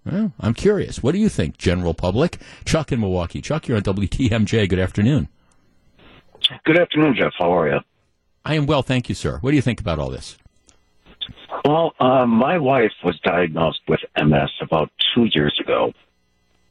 Well, 0.04 0.32
I'm 0.40 0.54
curious. 0.54 1.02
What 1.02 1.12
do 1.12 1.18
you 1.18 1.28
think, 1.28 1.58
general 1.58 1.94
public? 1.94 2.38
Chuck 2.64 2.90
in 2.90 3.00
Milwaukee. 3.00 3.40
Chuck, 3.40 3.68
you're 3.68 3.76
on 3.76 3.82
WTMJ. 3.84 4.68
Good 4.68 4.78
afternoon. 4.78 5.28
Good 6.64 6.80
afternoon, 6.80 7.14
Jeff. 7.16 7.32
How 7.38 7.56
are 7.56 7.68
you? 7.68 7.80
I 8.44 8.54
am 8.54 8.66
well, 8.66 8.82
thank 8.82 9.08
you, 9.08 9.14
sir. 9.14 9.38
What 9.42 9.50
do 9.50 9.56
you 9.56 9.62
think 9.62 9.80
about 9.80 9.98
all 9.98 10.10
this? 10.10 10.38
Well, 11.64 11.94
uh, 12.00 12.26
my 12.26 12.58
wife 12.58 12.92
was 13.04 13.18
diagnosed 13.20 13.80
with 13.88 14.00
MS 14.16 14.50
about 14.60 14.90
two 15.14 15.26
years 15.32 15.58
ago. 15.60 15.92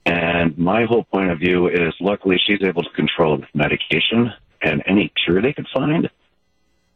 And 0.05 0.58
my 0.58 0.86
whole 0.86 1.03
point 1.03 1.29
of 1.29 1.39
view 1.39 1.67
is 1.67 1.93
luckily 2.00 2.38
she's 2.43 2.63
able 2.63 2.84
to 2.84 2.89
control 2.91 3.36
it 3.36 3.41
with 3.41 3.50
medication 3.53 4.34
and 4.62 4.81
any 4.88 5.12
cure 5.24 5.41
they 5.41 5.53
could 5.53 5.67
find. 5.74 6.10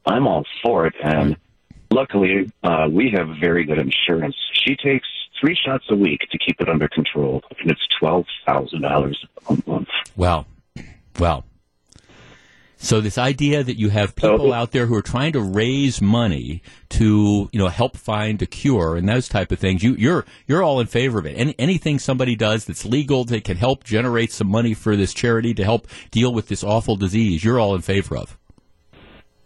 I'm 0.05 0.27
all 0.27 0.45
for 0.63 0.87
it. 0.87 0.95
And 1.01 1.37
luckily, 1.91 2.51
uh, 2.63 2.87
we 2.89 3.11
have 3.11 3.27
very 3.39 3.65
good 3.65 3.77
insurance. 3.77 4.35
She 4.53 4.75
takes 4.75 5.07
three 5.39 5.55
shots 5.55 5.85
a 5.89 5.95
week 5.95 6.21
to 6.31 6.37
keep 6.37 6.59
it 6.59 6.69
under 6.69 6.87
control, 6.87 7.43
and 7.59 7.69
it's 7.71 7.87
twelve 7.99 8.25
thousand 8.45 8.81
dollars 8.81 9.23
a 9.47 9.57
month. 9.67 9.89
Well, 10.15 10.47
wow. 11.19 11.43
So 12.83 12.99
this 12.99 13.17
idea 13.17 13.63
that 13.63 13.79
you 13.79 13.89
have 13.91 14.13
people 14.13 14.51
out 14.51 14.71
there 14.71 14.87
who 14.87 14.95
are 14.95 15.01
trying 15.01 15.31
to 15.33 15.41
raise 15.41 16.01
money 16.01 16.61
to 16.89 17.49
you 17.53 17.57
know 17.57 17.69
help 17.69 17.95
find 17.95 18.41
a 18.41 18.45
cure 18.45 18.97
and 18.97 19.07
those 19.07 19.29
type 19.29 19.53
of 19.53 19.59
things, 19.59 19.81
you, 19.83 19.95
you're 19.95 20.25
you're 20.47 20.61
all 20.61 20.81
in 20.81 20.87
favor 20.87 21.17
of 21.17 21.25
it. 21.25 21.31
Any, 21.37 21.55
anything 21.57 21.97
somebody 21.97 22.35
does 22.35 22.65
that's 22.65 22.83
legal 22.83 23.23
that 23.23 23.45
can 23.45 23.55
help 23.55 23.85
generate 23.85 24.33
some 24.33 24.49
money 24.49 24.73
for 24.73 24.97
this 24.97 25.13
charity 25.13 25.53
to 25.53 25.63
help 25.63 25.87
deal 26.11 26.33
with 26.33 26.49
this 26.49 26.61
awful 26.61 26.97
disease, 26.97 27.41
you're 27.41 27.57
all 27.57 27.73
in 27.73 27.81
favor 27.81 28.17
of. 28.17 28.37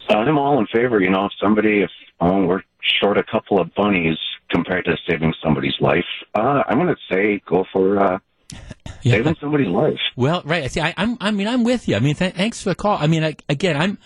I'm 0.10 0.40
all 0.40 0.60
in 0.60 0.66
favor. 0.74 1.00
You 1.00 1.12
know, 1.12 1.26
if 1.26 1.32
somebody, 1.40 1.84
if 1.84 1.92
oh, 2.20 2.44
we're 2.44 2.64
short 3.00 3.20
a 3.20 3.24
couple 3.24 3.62
of 3.62 3.74
bunnies 3.76 4.18
compared 4.50 4.86
to 4.86 4.96
saving 5.08 5.36
somebody's 5.44 5.76
life, 5.80 6.06
uh, 6.34 6.64
I'm 6.68 6.80
going 6.80 6.88
to 6.88 7.14
say 7.14 7.40
go 7.48 7.66
for 7.72 8.00
uh, 8.00 8.18
yeah. 8.52 9.14
saving 9.14 9.36
somebody's 9.40 9.68
life. 9.68 10.00
Well, 10.16 10.42
right. 10.46 10.70
See, 10.72 10.82
I, 10.82 10.94
am 10.98 11.18
I 11.22 11.32
mean, 11.32 11.48
I'm 11.48 11.64
with 11.64 11.88
you. 11.88 11.96
I 11.96 12.00
mean, 12.00 12.16
th- 12.16 12.34
thanks 12.34 12.62
for 12.62 12.70
the 12.70 12.76
call. 12.76 12.98
I 12.98 13.08
mean, 13.08 13.24
I, 13.24 13.36
again, 13.50 13.78
I'm. 13.78 13.98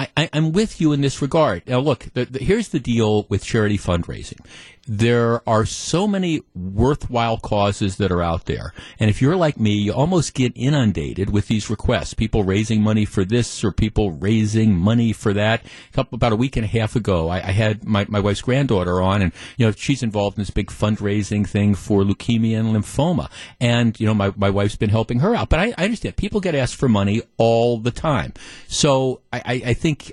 I, 0.00 0.30
am 0.32 0.52
with 0.52 0.80
you 0.80 0.92
in 0.92 1.00
this 1.00 1.20
regard. 1.20 1.66
Now, 1.66 1.80
look, 1.80 2.06
the, 2.14 2.24
the, 2.24 2.38
here's 2.38 2.68
the 2.68 2.78
deal 2.78 3.26
with 3.28 3.42
charity 3.42 3.76
fundraising 3.76 4.38
there 4.88 5.46
are 5.46 5.66
so 5.66 6.08
many 6.08 6.40
worthwhile 6.54 7.36
causes 7.36 7.96
that 7.98 8.10
are 8.10 8.22
out 8.22 8.46
there. 8.46 8.72
And 8.98 9.10
if 9.10 9.20
you're 9.20 9.36
like 9.36 9.60
me, 9.60 9.72
you 9.72 9.92
almost 9.92 10.32
get 10.32 10.52
inundated 10.56 11.30
with 11.30 11.46
these 11.46 11.68
requests. 11.68 12.14
People 12.14 12.42
raising 12.42 12.80
money 12.80 13.04
for 13.04 13.24
this 13.24 13.62
or 13.62 13.70
people 13.70 14.12
raising 14.12 14.74
money 14.74 15.12
for 15.12 15.34
that. 15.34 15.62
A 15.64 15.92
couple, 15.92 16.16
about 16.16 16.32
a 16.32 16.36
week 16.36 16.56
and 16.56 16.64
a 16.64 16.68
half 16.68 16.96
ago, 16.96 17.28
I, 17.28 17.36
I 17.36 17.52
had 17.52 17.84
my, 17.84 18.06
my 18.08 18.18
wife's 18.18 18.40
granddaughter 18.40 19.02
on 19.02 19.20
and, 19.20 19.32
you 19.58 19.66
know, 19.66 19.72
she's 19.72 20.02
involved 20.02 20.38
in 20.38 20.42
this 20.42 20.50
big 20.50 20.68
fundraising 20.68 21.46
thing 21.46 21.74
for 21.74 22.02
leukemia 22.02 22.58
and 22.58 22.74
lymphoma. 22.74 23.30
And, 23.60 23.98
you 24.00 24.06
know, 24.06 24.14
my, 24.14 24.32
my 24.36 24.48
wife's 24.48 24.76
been 24.76 24.90
helping 24.90 25.20
her 25.20 25.34
out. 25.34 25.50
But 25.50 25.60
I, 25.60 25.74
I 25.76 25.84
understand 25.84 26.16
people 26.16 26.40
get 26.40 26.54
asked 26.54 26.76
for 26.76 26.88
money 26.88 27.20
all 27.36 27.78
the 27.78 27.90
time. 27.90 28.32
So 28.68 29.20
I, 29.32 29.38
I, 29.44 29.62
I 29.66 29.74
think 29.74 30.12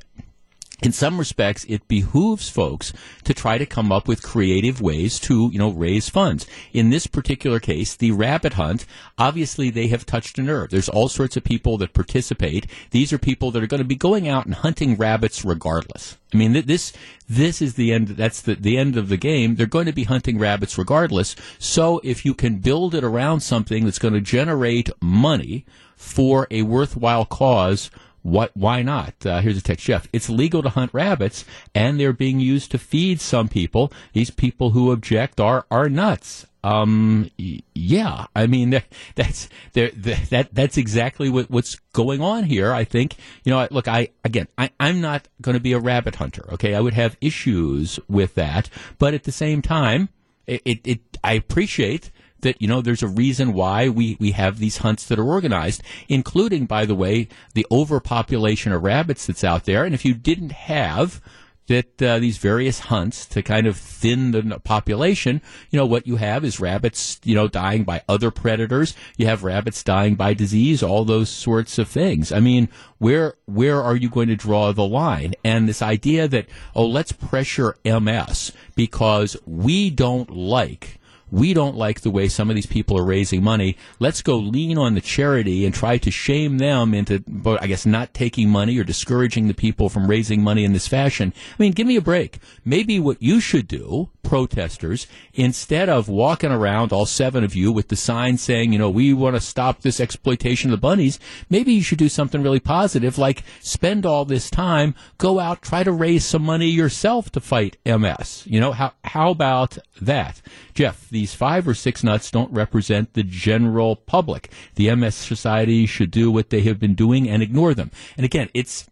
in 0.82 0.92
some 0.92 1.18
respects, 1.18 1.66
it 1.70 1.88
behooves 1.88 2.50
folks 2.50 2.92
to 3.24 3.34
try 3.34 3.58
to 3.58 3.66
come 3.66 3.92
up 3.94 4.08
with 4.10 4.22
creative 4.22 4.82
ways 4.82 5.20
to, 5.22 5.50
you 5.52 5.58
know, 5.58 5.72
raise 5.72 6.10
funds. 6.10 6.46
In 6.74 6.90
this 6.90 7.08
particular 7.08 7.62
case, 7.62 7.96
the 7.96 8.12
rabbit 8.12 8.54
hunt, 8.54 8.86
obviously 9.18 9.70
they 9.70 9.88
have 9.88 10.06
touched 10.06 10.38
a 10.38 10.44
nerve. 10.44 10.72
There's 10.72 10.90
all 10.90 11.08
sorts 11.08 11.38
of 11.38 11.46
people 11.46 11.78
that 11.78 11.94
participate. 11.94 12.68
These 12.92 13.14
are 13.14 13.18
people 13.18 13.52
that 13.52 13.64
are 13.64 13.68
going 13.68 13.82
to 13.82 13.88
be 13.88 13.96
going 13.96 14.28
out 14.28 14.46
and 14.46 14.54
hunting 14.54 14.98
rabbits 14.98 15.46
regardless. 15.46 16.18
I 16.34 16.38
mean, 16.38 16.52
this 16.66 16.92
this 17.30 17.62
is 17.62 17.76
the 17.76 17.94
end. 17.94 18.10
That's 18.10 18.42
the 18.42 18.56
the 18.56 18.78
end 18.78 18.98
of 18.98 19.08
the 19.08 19.16
game. 19.16 19.56
They're 19.56 19.68
going 19.68 19.86
to 19.86 19.94
be 19.94 20.04
hunting 20.04 20.38
rabbits 20.38 20.78
regardless. 20.78 21.38
So 21.58 22.02
if 22.04 22.26
you 22.26 22.34
can 22.34 22.58
build 22.58 22.94
it 22.94 23.06
around 23.06 23.40
something 23.40 23.86
that's 23.86 24.00
going 24.00 24.14
to 24.14 24.22
generate 24.22 24.90
money 25.02 25.66
for 25.96 26.48
a 26.52 26.64
worthwhile 26.64 27.26
cause 27.26 27.90
what? 28.26 28.50
Why 28.58 28.82
not? 28.82 29.24
Uh, 29.24 29.40
here's 29.40 29.58
a 29.58 29.62
text, 29.62 29.86
Jeff. 29.86 30.08
It's 30.12 30.30
legal 30.30 30.64
to 30.64 30.70
hunt 30.70 30.92
rabbits, 30.96 31.46
and 31.76 32.00
they're 32.00 32.12
being 32.12 32.40
used 32.40 32.72
to 32.72 32.80
feed 32.80 33.22
some 33.22 33.48
people. 33.48 33.94
These 34.14 34.32
people 34.32 34.72
who 34.72 34.92
object 34.92 35.40
are 35.40 35.68
are 35.70 35.90
nuts. 35.90 36.48
Um, 36.64 37.30
yeah, 37.38 38.26
I 38.36 38.48
mean 38.48 38.70
that, 38.72 38.86
that's 39.14 39.48
that 39.74 40.50
that's 40.52 40.76
exactly 40.76 41.30
what, 41.30 41.52
what's 41.52 41.76
going 41.94 42.20
on 42.20 42.46
here. 42.46 42.74
I 42.74 42.84
think 42.84 43.16
you 43.44 43.52
know. 43.52 43.68
Look, 43.70 43.88
I 43.88 44.10
again, 44.24 44.48
I, 44.58 44.72
I'm 44.80 45.02
not 45.02 45.28
going 45.40 45.54
to 45.54 45.62
be 45.62 45.74
a 45.74 45.80
rabbit 45.80 46.16
hunter. 46.16 46.52
Okay, 46.54 46.74
I 46.74 46.82
would 46.82 46.96
have 46.96 47.18
issues 47.22 48.00
with 48.10 48.34
that, 48.34 48.72
but 48.98 49.14
at 49.14 49.26
the 49.26 49.32
same 49.32 49.62
time, 49.62 50.10
it, 50.48 50.64
it, 50.66 50.88
it 50.88 51.00
I 51.24 51.34
appreciate 51.34 52.10
that, 52.46 52.62
you 52.62 52.68
know, 52.68 52.80
there's 52.80 53.04
a 53.04 53.08
reason 53.08 53.54
why 53.54 53.90
we, 53.90 54.16
we 54.20 54.32
have 54.32 54.60
these 54.60 54.78
hunts 54.78 55.06
that 55.08 55.20
are 55.20 55.28
organized, 55.28 55.82
including, 56.08 56.68
by 56.68 56.86
the 56.86 56.96
way, 56.96 57.28
the 57.56 57.66
overpopulation 57.72 58.72
of 58.72 58.84
rabbits 58.84 59.26
that's 59.26 59.44
out 59.44 59.66
there. 59.66 59.84
And 59.84 59.96
if 59.96 60.06
you 60.06 60.14
didn't 60.14 60.52
have 60.52 61.22
that 61.68 62.00
uh, 62.00 62.20
these 62.20 62.38
various 62.38 62.80
hunts 62.80 63.26
to 63.26 63.42
kind 63.42 63.66
of 63.66 63.76
thin 63.76 64.30
the 64.30 64.60
population, 64.64 65.42
you 65.72 65.80
know, 65.80 65.86
what 65.88 66.06
you 66.06 66.18
have 66.18 66.46
is 66.46 66.60
rabbits, 66.60 67.20
you 67.24 67.34
know, 67.34 67.48
dying 67.48 67.84
by 67.84 68.04
other 68.08 68.30
predators. 68.30 68.96
You 69.18 69.26
have 69.26 69.44
rabbits 69.44 69.84
dying 69.84 70.14
by 70.14 70.36
disease, 70.36 70.84
all 70.84 71.04
those 71.04 71.32
sorts 71.32 71.80
of 71.80 71.88
things. 71.88 72.32
I 72.32 72.40
mean, 72.40 72.70
where 73.00 73.34
where 73.46 73.82
are 73.82 73.96
you 73.96 74.10
going 74.10 74.28
to 74.28 74.36
draw 74.36 74.72
the 74.72 74.88
line? 74.88 75.34
And 75.44 75.68
this 75.68 75.82
idea 75.82 76.28
that 76.28 76.46
oh, 76.76 76.86
let's 76.86 77.12
pressure 77.12 77.76
MS 77.84 78.52
because 78.76 79.36
we 79.48 79.90
don't 79.90 80.30
like 80.30 81.00
we 81.32 81.54
don't 81.54 81.76
like 81.76 82.02
the 82.02 82.12
way 82.12 82.28
some 82.28 82.50
of 82.50 82.56
these 82.56 82.66
people 82.66 82.98
are 82.98 83.06
raising 83.06 83.44
money. 83.44 83.78
Let's 84.00 84.22
go 84.22 84.38
lean 84.38 84.78
on 84.78 84.94
the 84.94 85.02
charity 85.02 85.66
and 85.66 85.74
try 85.74 85.98
to 85.98 86.12
shame 86.12 86.58
them 86.58 86.94
into, 86.94 87.24
I 87.60 87.68
guess, 87.68 87.86
not 87.86 88.14
taking 88.14 88.50
money 88.50 88.78
or 88.78 88.84
discouraging 88.84 89.48
the 89.48 89.54
people 89.54 89.90
from 89.90 90.08
raising 90.08 90.42
money 90.42 90.64
in 90.64 90.74
this 90.74 90.88
fashion. 90.88 91.34
I 91.36 91.56
mean, 91.62 91.74
give 91.74 91.88
me 91.88 91.96
a 91.96 92.02
break. 92.02 92.40
Maybe 92.64 93.00
what 93.00 93.22
you 93.22 93.40
should 93.40 93.68
do, 93.68 94.10
protesters, 94.26 95.08
instead 95.34 95.88
of 95.88 96.10
walking 96.10 96.52
around, 96.52 96.92
all 96.92 97.06
seven 97.06 97.44
of 97.44 97.56
you, 97.56 97.72
with 97.72 97.88
the 97.88 97.96
sign 97.96 98.38
saying, 98.38 98.74
you 98.74 98.80
know, 98.80 98.90
we 98.90 99.14
want 99.14 99.36
to 99.36 99.42
stop 99.42 99.82
this 99.82 100.00
exploitation 100.00 100.70
of 100.70 100.78
the 100.78 100.82
bunnies, 100.82 101.20
maybe 101.50 101.72
you 101.72 101.82
should 101.82 101.98
do 101.98 102.10
something 102.10 102.42
really 102.42 102.60
positive, 102.60 103.18
like 103.18 103.44
spend 103.62 104.06
all 104.06 104.26
this 104.26 104.50
time, 104.50 104.96
go 105.18 105.40
out, 105.40 105.62
try 105.62 105.84
to 105.84 105.92
raise 105.92 106.26
some 106.26 106.44
money 106.44 106.68
yourself 106.68 107.32
to 107.32 107.40
fight 107.40 107.78
MS. 107.86 108.44
You 108.48 108.60
know, 108.60 108.72
how, 108.72 108.94
how 109.04 109.32
about 109.32 109.78
that? 110.02 110.42
Jeff, 110.74 111.10
these 111.10 111.34
five 111.34 111.68
or 111.68 111.74
six 111.74 112.04
nuts 112.04 112.30
don't 112.32 112.52
represent 112.52 113.14
the 113.14 113.24
general 113.24 113.96
public. 113.96 114.52
The 114.76 114.94
MS 114.94 115.16
Society 115.16 115.86
should 115.86 116.12
do 116.12 116.32
what 116.32 116.50
they 116.50 116.62
have 116.62 116.80
been 116.80 116.96
doing 116.96 117.30
and 117.30 117.42
ignore 117.42 117.74
them. 117.74 117.92
And 118.18 118.26
again, 118.26 118.50
it's, 118.54 118.90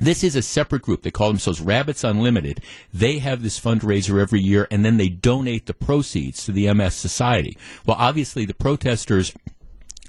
this 0.00 0.22
is 0.24 0.36
a 0.36 0.42
separate 0.42 0.82
group. 0.82 1.02
They 1.02 1.10
call 1.10 1.28
themselves 1.28 1.60
Rabbits 1.60 2.04
Unlimited. 2.04 2.62
They 2.92 3.18
have 3.18 3.42
this 3.42 3.60
fundraiser 3.60 4.20
every 4.20 4.40
year 4.40 4.66
and 4.70 4.84
then 4.84 4.96
they 4.96 5.08
donate 5.08 5.66
the 5.66 5.74
proceeds 5.74 6.44
to 6.44 6.52
the 6.52 6.72
MS 6.72 6.94
Society. 6.94 7.56
Well, 7.86 7.96
obviously 7.98 8.44
the 8.44 8.54
protesters 8.54 9.32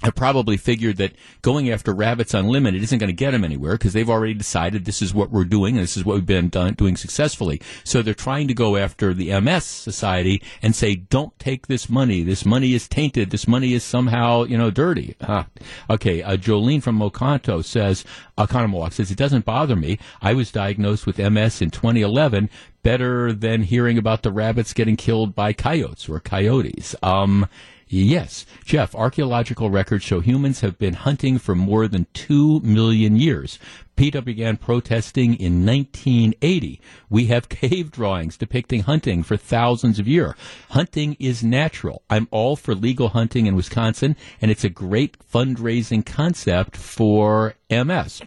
have 0.04 0.16
probably 0.16 0.58
figured 0.58 0.98
that 0.98 1.14
going 1.42 1.70
after 1.70 1.94
Rabbits 1.94 2.34
Unlimited 2.34 2.82
isn't 2.84 3.00
going 3.00 3.10
to 3.10 3.14
get 3.14 3.32
them 3.32 3.44
anywhere 3.44 3.74
because 3.74 3.94
they've 3.94 4.10
already 4.10 4.34
decided 4.34 4.86
this 4.86 5.02
is 5.02 5.14
what 5.14 5.32
we're 5.32 5.44
doing 5.44 5.76
and 5.76 5.84
this 5.84 5.98
is 5.98 6.06
what 6.06 6.16
we've 6.16 6.26
been 6.26 6.50
done, 6.50 6.74
doing 6.74 6.96
successfully. 6.96 7.62
So 7.84 8.02
they're 8.02 8.14
trying 8.14 8.48
to 8.48 8.54
go 8.54 8.78
after 8.78 9.14
the 9.14 9.40
MS 9.40 9.66
Society 9.66 10.42
and 10.62 10.76
say, 10.76 10.96
don't 10.96 11.38
take 11.40 11.68
this 11.68 11.90
money. 11.90 12.24
This 12.24 12.46
money 12.46 12.74
is 12.74 12.88
tainted. 12.88 13.32
This 13.32 13.48
money 13.48 13.74
is 13.74 13.84
somehow, 13.84 14.44
you 14.44 14.58
know, 14.58 14.72
dirty. 14.72 15.16
Huh. 15.22 15.46
Okay, 15.90 16.24
uh, 16.24 16.38
Jolene 16.38 16.82
from 16.82 17.00
Mocanto 17.00 17.64
says, 17.64 18.06
uh, 18.38 18.90
says, 18.90 19.12
it 19.12 19.18
doesn't 19.18 19.46
bother 19.46 19.76
me. 19.76 20.00
I 20.22 20.34
was 20.34 20.52
diagnosed 20.52 21.06
with 21.06 21.18
MS 21.18 21.62
in 21.62 21.72
2011 21.72 22.50
better 22.84 23.34
than 23.34 23.64
hearing 23.64 23.98
about 23.98 24.24
the 24.24 24.32
rabbits 24.32 24.74
getting 24.74 24.96
killed 24.96 25.36
by 25.36 25.54
coyotes 25.54 26.08
or 26.08 26.20
coyotes. 26.20 26.96
Um, 27.04 27.48
Yes, 27.92 28.46
Jeff, 28.66 28.94
archaeological 28.94 29.72
records 29.72 30.04
show 30.04 30.20
humans 30.20 30.62
have 30.62 30.78
been 30.78 30.94
hunting 30.94 31.40
for 31.40 31.56
more 31.56 31.88
than 31.88 32.06
two 32.14 32.60
million 32.60 33.16
years. 33.16 33.58
PETA 33.96 34.22
began 34.22 34.58
protesting 34.58 35.34
in 35.34 35.66
1980. 35.66 36.80
We 37.10 37.26
have 37.26 37.50
cave 37.50 37.90
drawings 37.92 38.38
depicting 38.38 38.84
hunting 38.84 39.24
for 39.24 39.38
thousands 39.38 39.98
of 39.98 40.08
years. 40.08 40.36
Hunting 40.70 41.18
is 41.20 41.44
natural. 41.44 42.04
I'm 42.12 42.28
all 42.30 42.56
for 42.56 42.76
legal 42.76 43.10
hunting 43.10 43.48
in 43.48 43.56
Wisconsin, 43.56 44.16
and 44.40 44.52
it's 44.52 44.64
a 44.64 44.70
great 44.70 45.18
fundraising 45.18 46.06
concept 46.06 46.78
for 46.78 47.56
MS. 47.72 48.22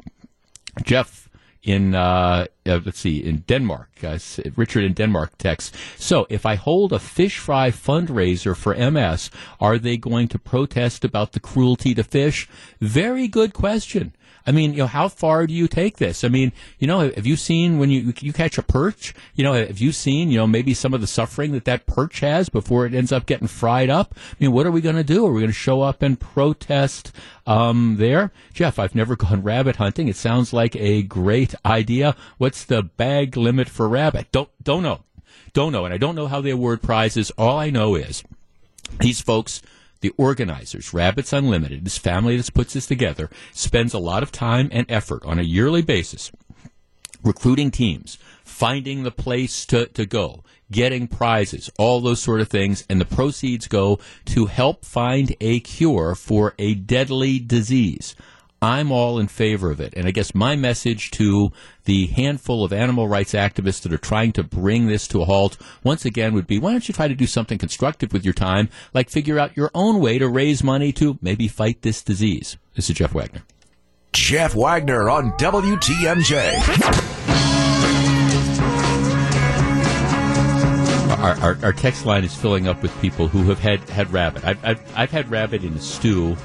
Jeff, 0.83 1.29
in 1.63 1.95
uh, 1.95 2.47
uh, 2.67 2.81
let's 2.85 3.01
see 3.01 3.19
in 3.19 3.39
Denmark. 3.47 3.89
Uh, 4.03 4.19
Richard 4.57 4.85
in 4.85 4.93
Denmark 4.93 5.39
texts. 5.39 5.77
So 5.97 6.27
if 6.29 6.47
I 6.47 6.55
hold 6.55 6.93
a 6.93 6.99
fish 6.99 7.39
fry 7.39 7.71
fundraiser 7.71 8.57
for 8.57 8.75
MS, 8.75 9.31
are 9.61 9.79
they 9.79 9.97
going 9.97 10.29
to 10.29 10.39
protest 10.39 11.05
about 11.05 11.33
the 11.33 11.41
cruelty 11.41 11.95
to 11.95 12.05
fish? 12.05 12.49
Very 12.81 13.29
good 13.29 13.53
question. 13.53 14.13
I 14.47 14.53
mean, 14.53 14.73
you 14.73 14.79
know, 14.79 14.87
how 14.87 15.09
far 15.09 15.47
do 15.47 15.55
you 15.55 15.69
take 15.69 15.99
this? 15.99 16.25
I 16.25 16.29
mean, 16.29 16.53
you 16.79 16.87
know, 16.87 17.01
have 17.01 17.27
you 17.27 17.37
seen 17.37 17.79
when 17.79 17.91
you 17.91 18.13
you 18.21 18.33
catch 18.33 18.59
a 18.59 18.63
perch? 18.63 19.15
You 19.35 19.45
know, 19.45 19.53
have 19.53 19.79
you 19.79 19.93
seen 19.93 20.31
you 20.31 20.39
know 20.39 20.47
maybe 20.47 20.75
some 20.75 20.95
of 20.95 21.01
the 21.01 21.07
suffering 21.07 21.53
that 21.53 21.65
that 21.65 21.87
perch 21.87 22.21
has 22.21 22.49
before 22.49 22.87
it 22.87 22.95
ends 22.95 23.13
up 23.13 23.27
getting 23.27 23.47
fried 23.47 23.91
up? 23.91 24.15
I 24.17 24.37
mean, 24.41 24.53
what 24.53 24.67
are 24.67 24.71
we 24.71 24.81
going 24.81 24.97
to 24.97 25.05
do? 25.05 25.27
Are 25.27 25.33
we 25.33 25.41
going 25.41 25.51
to 25.51 25.55
show 25.55 25.83
up 25.83 26.03
and 26.03 26.19
protest 26.19 27.13
um, 27.47 27.97
there? 27.99 28.33
Jeff, 28.53 28.79
I've 28.79 28.95
never 28.95 29.17
gone 29.23 29.43
rabbit 29.43 29.77
hunting. 29.77 30.09
It 30.09 30.17
sounds 30.17 30.53
like 30.53 30.75
a 30.77 31.03
great 31.03 31.55
idea. 31.65 32.17
What's 32.53 32.65
the 32.65 32.83
bag 32.83 33.35
limit 33.35 33.67
for 33.71 33.89
rabbit? 33.89 34.31
Don't 34.31 34.51
don't 34.63 34.83
know, 34.83 35.05
don't 35.55 35.73
know, 35.73 35.87
and 35.87 35.95
I 35.95 35.97
don't 35.97 36.15
know 36.15 36.27
how 36.27 36.43
they 36.43 36.51
award 36.51 36.83
prizes. 36.83 37.31
All 37.39 37.59
I 37.59 37.71
know 37.71 37.95
is 37.95 38.23
these 39.01 39.23
folks 39.23 39.63
the 40.03 40.13
organizers, 40.19 40.93
Rabbits 40.93 41.33
Unlimited, 41.33 41.87
this 41.87 41.97
family 41.97 42.37
that 42.37 42.53
puts 42.53 42.75
this 42.75 42.85
together, 42.85 43.31
spends 43.55 43.95
a 43.95 43.99
lot 43.99 44.23
of 44.23 44.33
time 44.33 44.69
and 44.71 44.85
effort 44.91 45.25
on 45.25 45.39
a 45.39 45.43
yearly 45.43 45.81
basis 45.81 46.31
recruiting 47.25 47.71
teams, 47.71 48.19
finding 48.45 49.03
the 49.03 49.11
place 49.11 49.65
to, 49.65 49.87
to 49.87 50.05
go, 50.05 50.45
getting 50.71 51.09
prizes, 51.09 51.71
all 51.79 52.03
those 52.03 52.21
sort 52.21 52.43
of 52.43 52.49
things, 52.49 52.85
and 52.91 53.01
the 53.01 53.07
proceeds 53.07 53.67
go 53.67 53.99
to 54.27 54.45
help 54.45 54.85
find 54.85 55.35
a 55.41 55.61
cure 55.61 56.15
for 56.15 56.53
a 56.59 56.75
deadly 56.75 57.39
disease. 57.39 58.15
I'm 58.63 58.93
all 58.93 59.19
in 59.19 59.27
favor 59.27 59.73
of 59.73 59.81
it. 59.81 59.93
And 59.97 60.07
I 60.07 60.13
guess 60.13 60.37
my 60.37 60.55
message 60.55 61.11
to 61.13 61.51
the 61.85 62.07
handful 62.07 62.65
of 62.65 62.73
animal 62.73 63.09
rights 63.09 63.33
activists 63.33 63.83
that 63.83 63.93
are 63.93 63.99
trying 63.99 64.31
to 64.35 64.45
bring 64.45 64.87
this 64.87 65.09
to 65.09 65.21
a 65.21 65.25
halt 65.25 65.59
once 65.83 66.05
again 66.05 66.33
would 66.33 66.47
be 66.47 66.61
why 66.61 66.71
don't 66.71 66.87
you 66.87 66.95
try 66.95 67.09
to 67.09 67.15
do 67.17 67.27
something 67.27 67.59
constructive 67.59 68.13
with 68.13 68.25
your 68.25 68.33
time, 68.33 68.69
like 68.95 69.11
figure 69.11 69.37
out 69.37 69.57
your 69.57 69.73
own 69.75 69.99
way 69.99 70.17
to 70.17 70.29
raise 70.29 70.63
money 70.63 70.93
to 70.93 71.19
maybe 71.21 71.49
fight 71.49 71.83
this 71.83 72.05
disease? 72.05 72.57
This 72.77 72.89
is 72.89 72.95
Jeff 72.95 73.13
Wagner. 73.13 73.43
Jeff 74.13 74.55
Wagner 74.55 75.11
on 75.11 75.33
WTMJ. 75.33 76.53
Our, 81.19 81.35
our, 81.41 81.59
our, 81.63 81.73
text 81.73 82.05
line 82.05 82.25
is 82.25 82.35
filling 82.35 82.67
up 82.67 82.83
with 82.83 83.01
people 83.01 83.29
who 83.29 83.45
have 83.45 83.61
had, 83.61 83.81
had 83.89 84.13
rabbit. 84.13 84.45
I've, 84.45 84.65
I've, 84.65 84.99
I've 84.99 85.11
had 85.11 85.31
rabbit 85.31 85.63
in 85.63 85.73
a 85.75 85.81
stew 85.81 86.37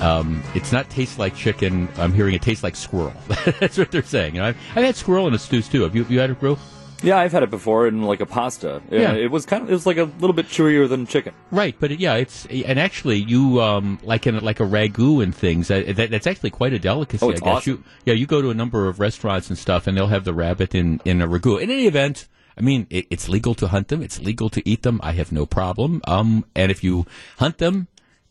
um, 0.00 0.42
it's 0.54 0.72
not 0.72 0.88
taste 0.90 1.18
like 1.18 1.34
chicken. 1.34 1.88
I'm 1.96 2.12
hearing 2.12 2.34
it 2.34 2.42
tastes 2.42 2.62
like 2.62 2.76
squirrel. 2.76 3.14
That's 3.60 3.78
what 3.78 3.90
they're 3.90 4.02
saying. 4.02 4.34
You 4.34 4.42
know, 4.42 4.48
I've, 4.48 4.56
I've, 4.76 4.84
had 4.84 4.96
squirrel 4.96 5.26
in 5.26 5.34
a 5.34 5.38
stew 5.38 5.62
too. 5.62 5.82
Have 5.82 5.94
you, 5.94 6.06
you 6.08 6.20
had 6.20 6.30
it, 6.30 6.40
bro? 6.40 6.58
Yeah, 7.02 7.18
I've 7.18 7.32
had 7.32 7.42
it 7.42 7.50
before 7.50 7.86
in 7.86 8.02
like 8.02 8.20
a 8.20 8.26
pasta. 8.26 8.82
Yeah, 8.90 9.12
it 9.12 9.30
was 9.30 9.46
kind 9.46 9.62
of 9.62 9.70
it 9.70 9.72
was 9.72 9.86
like 9.86 9.98
a 9.98 10.04
little 10.04 10.32
bit 10.32 10.46
chewier 10.46 10.88
than 10.88 11.06
chicken. 11.06 11.32
Right, 11.50 11.76
but 11.78 11.92
it, 11.92 12.00
yeah, 12.00 12.14
it's 12.14 12.46
and 12.46 12.78
actually 12.78 13.18
you 13.18 13.60
um 13.60 14.00
like 14.02 14.26
in 14.26 14.38
like 14.40 14.60
a 14.60 14.64
ragu 14.64 15.22
and 15.22 15.34
things. 15.34 15.68
That, 15.68 15.94
that, 15.96 16.10
that's 16.10 16.26
actually 16.26 16.50
quite 16.50 16.72
a 16.72 16.78
delicacy. 16.78 17.24
Oh, 17.24 17.30
it's 17.30 17.40
I 17.42 17.44
guess 17.44 17.54
awesome. 17.58 17.72
you 17.72 17.84
yeah 18.04 18.14
you 18.14 18.26
go 18.26 18.42
to 18.42 18.50
a 18.50 18.54
number 18.54 18.88
of 18.88 18.98
restaurants 18.98 19.48
and 19.48 19.56
stuff, 19.56 19.86
and 19.86 19.96
they'll 19.96 20.08
have 20.08 20.24
the 20.24 20.34
rabbit 20.34 20.74
in 20.74 21.00
in 21.04 21.22
a 21.22 21.28
ragu. 21.28 21.60
In 21.60 21.70
any 21.70 21.86
event. 21.86 22.26
I 22.56 22.60
mean, 22.60 22.88
it, 22.90 23.06
it's 23.08 23.28
legal 23.28 23.54
to 23.54 23.68
hunt 23.68 23.86
them. 23.86 24.02
It's 24.02 24.18
legal 24.18 24.50
to 24.50 24.68
eat 24.68 24.82
them. 24.82 24.98
I 25.00 25.12
have 25.12 25.30
no 25.30 25.46
problem. 25.46 26.02
Um, 26.08 26.44
and 26.56 26.72
if 26.72 26.82
you 26.82 27.06
hunt 27.36 27.58
them, 27.58 27.86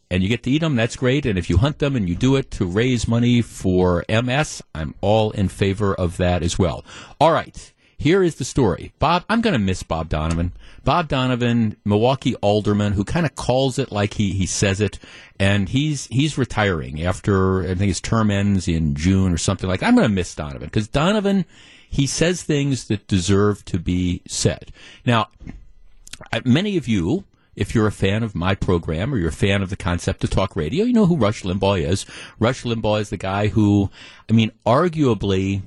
and 0.10 0.24
you 0.24 0.30
get 0.30 0.44
to 0.44 0.52
eat 0.52 0.60
them, 0.60 0.76
that's 0.76 0.96
great. 0.96 1.26
And 1.26 1.38
if 1.38 1.50
you 1.50 1.58
hunt 1.58 1.80
them 1.80 1.96
and 1.96 2.08
you 2.08 2.16
do 2.16 2.36
it 2.36 2.52
to 2.52 2.66
raise 2.66 3.08
money 3.08 3.42
for 3.42 4.06
MS, 4.10 4.62
I'm 4.74 4.96
all 5.02 5.32
in 5.32 5.50
favor 5.50 5.94
of 5.94 6.18
that 6.18 6.44
as 6.44 6.58
well. 6.58 6.86
All 7.20 7.32
right. 7.32 7.74
Here 8.00 8.22
is 8.22 8.36
the 8.36 8.46
story. 8.46 8.94
Bob, 9.00 9.26
I'm 9.28 9.42
going 9.42 9.54
to 9.54 9.60
miss 9.60 9.82
Bob 9.82 10.08
Donovan. 10.08 10.52
Bob 10.84 11.08
Donovan, 11.08 11.78
Milwaukee 11.84 12.36
alderman, 12.36 12.94
who 12.94 13.04
kind 13.04 13.26
of 13.26 13.36
calls 13.36 13.80
it 13.80 13.92
like 13.92 14.14
he, 14.14 14.34
he 14.34 14.46
says 14.46 14.80
it, 14.80 15.00
and 15.40 15.68
he's 15.68 16.06
he's 16.08 16.38
retiring 16.38 17.04
after 17.04 17.64
I 17.64 17.74
think 17.74 17.90
his 17.90 18.00
term 18.00 18.30
ends 18.30 18.68
in 18.68 18.94
June 18.94 19.34
or 19.34 19.38
something 19.38 19.68
like. 19.68 19.82
I'm 19.82 19.96
going 19.96 20.08
to 20.08 20.14
miss 20.14 20.36
Donovan 20.36 20.68
because 20.68 20.88
Donovan, 20.88 21.44
he 21.90 22.06
says 22.06 22.44
things 22.44 22.88
that 22.88 23.08
deserve 23.08 23.66
to 23.66 23.80
be 23.80 24.22
said. 24.28 24.72
Now, 25.04 25.30
many 26.46 26.78
of 26.78 26.88
you 26.88 27.24
if 27.58 27.74
you're 27.74 27.88
a 27.88 27.92
fan 27.92 28.24
of 28.24 28.36
my 28.36 28.56
program 28.56 29.14
or 29.14 29.18
you're 29.18 29.30
a 29.30 29.34
fan 29.34 29.62
of 29.64 29.70
the 29.70 29.76
concept 29.76 30.24
of 30.24 30.30
talk 30.30 30.56
radio, 30.56 30.86
you 30.86 30.94
know 30.94 31.08
who 31.08 31.18
Rush 31.18 31.42
Limbaugh 31.42 31.86
is. 31.86 32.06
Rush 32.40 32.64
Limbaugh 32.64 33.02
is 33.02 33.10
the 33.10 33.18
guy 33.18 33.48
who, 33.48 33.90
I 34.30 34.34
mean, 34.34 34.52
arguably, 34.66 35.64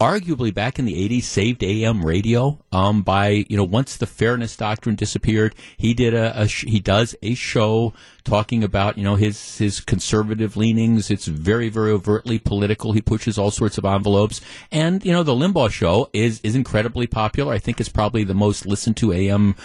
arguably 0.00 0.52
back 0.52 0.78
in 0.78 0.86
the 0.86 1.08
80s 1.08 1.24
saved 1.24 1.62
AM 1.62 2.04
radio 2.04 2.58
um, 2.72 3.02
by 3.02 3.44
you 3.48 3.56
know 3.56 3.64
once 3.64 3.96
the 3.96 4.06
fairness 4.06 4.56
doctrine 4.56 4.94
disappeared 4.94 5.54
he 5.76 5.92
did 5.92 6.14
a, 6.14 6.42
a 6.42 6.48
sh- 6.48 6.64
he 6.66 6.80
does 6.80 7.14
a 7.22 7.34
show 7.34 7.92
talking 8.24 8.62
about 8.64 8.96
you 8.96 9.04
know 9.04 9.16
his 9.16 9.58
his 9.58 9.80
conservative 9.80 10.56
leanings. 10.56 11.10
It's 11.10 11.26
very 11.26 11.68
very 11.68 11.90
overtly 11.90 12.38
political. 12.38 12.92
He 12.92 13.02
pushes 13.02 13.38
all 13.38 13.50
sorts 13.50 13.78
of 13.78 13.84
envelopes. 13.84 14.40
And 14.70 15.04
you 15.04 15.12
know 15.12 15.22
the 15.22 15.34
Limbaugh 15.34 15.70
show 15.70 16.08
is 16.12 16.40
is 16.42 16.54
incredibly 16.54 17.06
popular. 17.06 17.52
I 17.52 17.58
think 17.58 17.80
it's 17.80 17.88
probably 17.88 18.24
the 18.24 18.34
most 18.34 18.66
listened 18.66 18.96
to 18.98 19.12
AM 19.12 19.56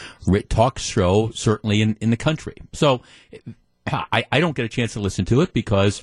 talk 0.49 0.79
show 0.79 1.31
certainly 1.31 1.81
in 1.81 1.97
in 2.01 2.09
the 2.09 2.17
country. 2.17 2.55
So 2.73 3.01
I, 3.87 4.25
I 4.31 4.39
don't 4.39 4.55
get 4.55 4.65
a 4.65 4.69
chance 4.69 4.93
to 4.93 4.99
listen 4.99 5.25
to 5.25 5.41
it 5.41 5.53
because 5.53 6.01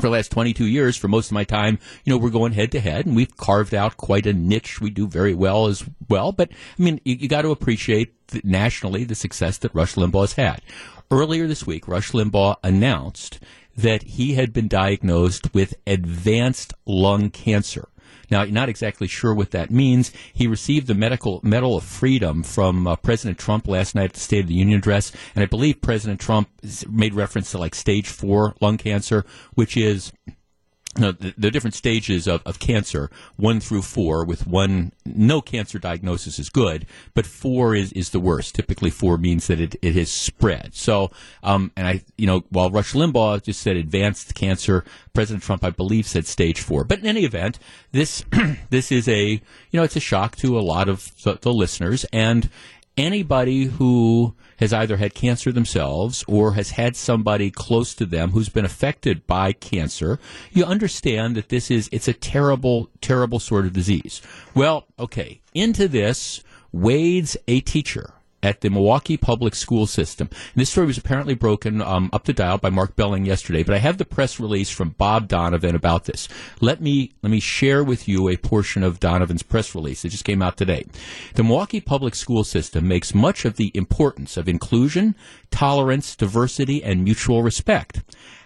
for 0.00 0.08
the 0.08 0.12
last 0.12 0.30
22 0.30 0.64
years, 0.64 0.96
for 0.96 1.08
most 1.08 1.26
of 1.26 1.32
my 1.32 1.44
time, 1.44 1.78
you 2.04 2.10
know, 2.10 2.16
we're 2.16 2.30
going 2.30 2.52
head 2.52 2.72
to 2.72 2.80
head 2.80 3.06
and 3.06 3.14
we've 3.14 3.36
carved 3.36 3.74
out 3.74 3.96
quite 3.96 4.26
a 4.26 4.32
niche. 4.32 4.80
We 4.80 4.90
do 4.90 5.06
very 5.06 5.34
well 5.34 5.66
as 5.66 5.84
well. 6.08 6.32
But 6.32 6.50
I 6.78 6.82
mean, 6.82 7.00
you, 7.04 7.16
you 7.16 7.28
got 7.28 7.42
to 7.42 7.50
appreciate 7.50 8.28
the, 8.28 8.40
nationally 8.44 9.04
the 9.04 9.14
success 9.14 9.58
that 9.58 9.74
Rush 9.74 9.94
Limbaugh 9.94 10.22
has 10.22 10.32
had. 10.34 10.62
Earlier 11.10 11.46
this 11.46 11.66
week, 11.66 11.88
Rush 11.88 12.12
Limbaugh 12.12 12.56
announced 12.62 13.40
that 13.76 14.02
he 14.02 14.34
had 14.34 14.52
been 14.52 14.68
diagnosed 14.68 15.52
with 15.54 15.74
advanced 15.86 16.74
lung 16.86 17.30
cancer. 17.30 17.88
Now, 18.30 18.44
not 18.44 18.68
exactly 18.68 19.08
sure 19.08 19.34
what 19.34 19.50
that 19.50 19.70
means. 19.70 20.12
He 20.32 20.46
received 20.46 20.86
the 20.86 20.94
medical 20.94 21.40
Medal 21.42 21.76
of 21.76 21.84
Freedom 21.84 22.42
from 22.42 22.86
uh, 22.86 22.96
President 22.96 23.38
Trump 23.38 23.66
last 23.66 23.94
night 23.94 24.04
at 24.06 24.12
the 24.14 24.20
State 24.20 24.40
of 24.40 24.48
the 24.48 24.54
Union 24.54 24.78
address, 24.78 25.12
and 25.34 25.42
I 25.42 25.46
believe 25.46 25.80
President 25.80 26.20
Trump 26.20 26.48
made 26.88 27.14
reference 27.14 27.50
to 27.50 27.58
like 27.58 27.74
stage 27.74 28.08
four 28.08 28.54
lung 28.60 28.78
cancer, 28.78 29.24
which 29.54 29.76
is 29.76 30.12
no, 30.98 31.12
the, 31.12 31.32
the, 31.38 31.50
different 31.52 31.74
stages 31.74 32.26
of, 32.26 32.42
of 32.44 32.58
cancer, 32.58 33.10
one 33.36 33.60
through 33.60 33.82
four, 33.82 34.24
with 34.24 34.48
one, 34.48 34.92
no 35.04 35.40
cancer 35.40 35.78
diagnosis 35.78 36.40
is 36.40 36.50
good, 36.50 36.84
but 37.14 37.26
four 37.26 37.76
is, 37.76 37.92
is 37.92 38.10
the 38.10 38.18
worst. 38.18 38.56
Typically, 38.56 38.90
four 38.90 39.16
means 39.16 39.46
that 39.46 39.60
it, 39.60 39.76
it 39.82 39.94
has 39.94 40.10
spread. 40.10 40.74
So, 40.74 41.12
um, 41.44 41.70
and 41.76 41.86
I, 41.86 42.02
you 42.18 42.26
know, 42.26 42.42
while 42.50 42.70
Rush 42.70 42.92
Limbaugh 42.92 43.44
just 43.44 43.60
said 43.60 43.76
advanced 43.76 44.34
cancer, 44.34 44.84
President 45.12 45.44
Trump, 45.44 45.62
I 45.62 45.70
believe, 45.70 46.08
said 46.08 46.26
stage 46.26 46.60
four. 46.60 46.82
But 46.82 46.98
in 46.98 47.06
any 47.06 47.24
event, 47.24 47.60
this, 47.92 48.24
this 48.70 48.90
is 48.90 49.08
a, 49.08 49.24
you 49.24 49.40
know, 49.72 49.84
it's 49.84 49.96
a 49.96 50.00
shock 50.00 50.34
to 50.36 50.58
a 50.58 50.60
lot 50.60 50.88
of 50.88 51.12
the, 51.22 51.38
the 51.40 51.52
listeners 51.52 52.04
and 52.12 52.50
anybody 53.00 53.64
who, 53.64 54.34
has 54.60 54.74
either 54.74 54.98
had 54.98 55.14
cancer 55.14 55.50
themselves 55.50 56.22
or 56.28 56.52
has 56.52 56.72
had 56.72 56.94
somebody 56.94 57.50
close 57.50 57.94
to 57.94 58.04
them 58.04 58.30
who's 58.30 58.50
been 58.50 58.64
affected 58.66 59.26
by 59.26 59.52
cancer, 59.52 60.20
you 60.52 60.64
understand 60.64 61.34
that 61.34 61.48
this 61.48 61.70
is, 61.70 61.88
it's 61.90 62.08
a 62.08 62.12
terrible, 62.12 62.90
terrible 63.00 63.40
sort 63.40 63.64
of 63.64 63.72
disease. 63.72 64.20
Well, 64.54 64.86
okay, 64.98 65.40
into 65.54 65.88
this 65.88 66.44
wades 66.72 67.36
a 67.48 67.60
teacher 67.60 68.12
at 68.42 68.60
the 68.60 68.70
Milwaukee 68.70 69.16
public 69.16 69.54
school 69.54 69.86
system. 69.86 70.28
And 70.30 70.60
this 70.60 70.70
story 70.70 70.86
was 70.86 70.98
apparently 70.98 71.34
broken 71.34 71.82
um, 71.82 72.10
up 72.12 72.24
the 72.24 72.32
dial 72.32 72.58
by 72.58 72.70
Mark 72.70 72.96
Belling 72.96 73.26
yesterday, 73.26 73.62
but 73.62 73.74
I 73.74 73.78
have 73.78 73.98
the 73.98 74.04
press 74.04 74.40
release 74.40 74.70
from 74.70 74.90
Bob 74.90 75.28
Donovan 75.28 75.74
about 75.74 76.04
this. 76.04 76.28
Let 76.60 76.80
me 76.80 77.12
let 77.22 77.30
me 77.30 77.40
share 77.40 77.84
with 77.84 78.08
you 78.08 78.28
a 78.28 78.36
portion 78.36 78.82
of 78.82 79.00
Donovan's 79.00 79.42
press 79.42 79.74
release. 79.74 80.04
It 80.04 80.10
just 80.10 80.24
came 80.24 80.42
out 80.42 80.56
today. 80.56 80.86
The 81.34 81.42
Milwaukee 81.42 81.80
public 81.80 82.14
school 82.14 82.44
system 82.44 82.88
makes 82.88 83.14
much 83.14 83.44
of 83.44 83.56
the 83.56 83.70
importance 83.74 84.36
of 84.36 84.48
inclusion, 84.48 85.14
tolerance, 85.50 86.16
diversity, 86.16 86.82
and 86.82 87.04
mutual 87.04 87.42
respect. 87.42 88.02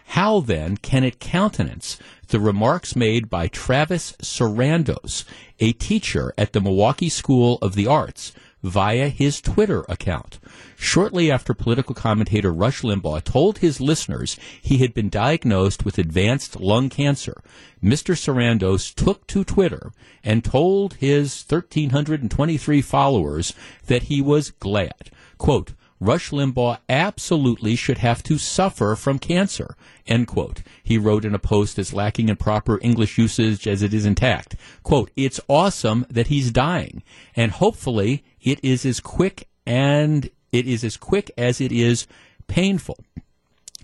How 0.08 0.40
then 0.40 0.76
can 0.76 1.02
it 1.02 1.18
countenance 1.18 1.98
the 2.28 2.40
remarks 2.40 2.94
made 2.94 3.30
by 3.30 3.48
Travis 3.48 4.12
Sarandos, 4.22 5.24
a 5.60 5.72
teacher 5.72 6.32
at 6.36 6.52
the 6.52 6.60
Milwaukee 6.60 7.08
School 7.08 7.58
of 7.62 7.74
the 7.74 7.86
Arts, 7.86 8.32
via 8.64 9.10
his 9.10 9.42
Twitter 9.42 9.84
account. 9.90 10.40
Shortly 10.74 11.30
after 11.30 11.52
political 11.52 11.94
commentator 11.94 12.50
Rush 12.50 12.80
Limbaugh 12.82 13.22
told 13.22 13.58
his 13.58 13.78
listeners 13.78 14.38
he 14.60 14.78
had 14.78 14.94
been 14.94 15.10
diagnosed 15.10 15.84
with 15.84 15.98
advanced 15.98 16.58
lung 16.58 16.88
cancer, 16.88 17.42
Mr. 17.82 18.16
Sarandos 18.16 18.94
took 18.94 19.26
to 19.26 19.44
Twitter 19.44 19.92
and 20.24 20.42
told 20.42 20.94
his 20.94 21.44
1,323 21.46 22.80
followers 22.80 23.52
that 23.86 24.04
he 24.04 24.22
was 24.22 24.50
glad. 24.50 25.10
Quote, 25.36 25.74
Rush 26.04 26.32
Limbaugh 26.32 26.78
absolutely 26.86 27.76
should 27.76 27.96
have 27.98 28.22
to 28.24 28.36
suffer 28.36 28.94
from 28.94 29.18
cancer. 29.18 29.74
End 30.06 30.26
quote. 30.26 30.62
He 30.82 30.98
wrote 30.98 31.24
in 31.24 31.34
a 31.34 31.38
post 31.38 31.78
as 31.78 31.94
lacking 31.94 32.28
in 32.28 32.36
proper 32.36 32.78
English 32.82 33.16
usage 33.16 33.66
as 33.66 33.82
it 33.82 33.94
is 33.94 34.04
intact. 34.04 34.54
Quote, 34.82 35.10
it's 35.16 35.40
awesome 35.48 36.04
that 36.10 36.26
he's 36.26 36.50
dying. 36.50 37.02
And 37.34 37.52
hopefully 37.52 38.22
it 38.42 38.62
is 38.62 38.84
as 38.84 39.00
quick 39.00 39.48
and 39.64 40.28
it 40.52 40.66
is 40.66 40.84
as 40.84 40.98
quick 40.98 41.30
as 41.38 41.58
it 41.58 41.72
is 41.72 42.06
painful. 42.48 42.98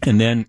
And 0.03 0.21
then 0.21 0.45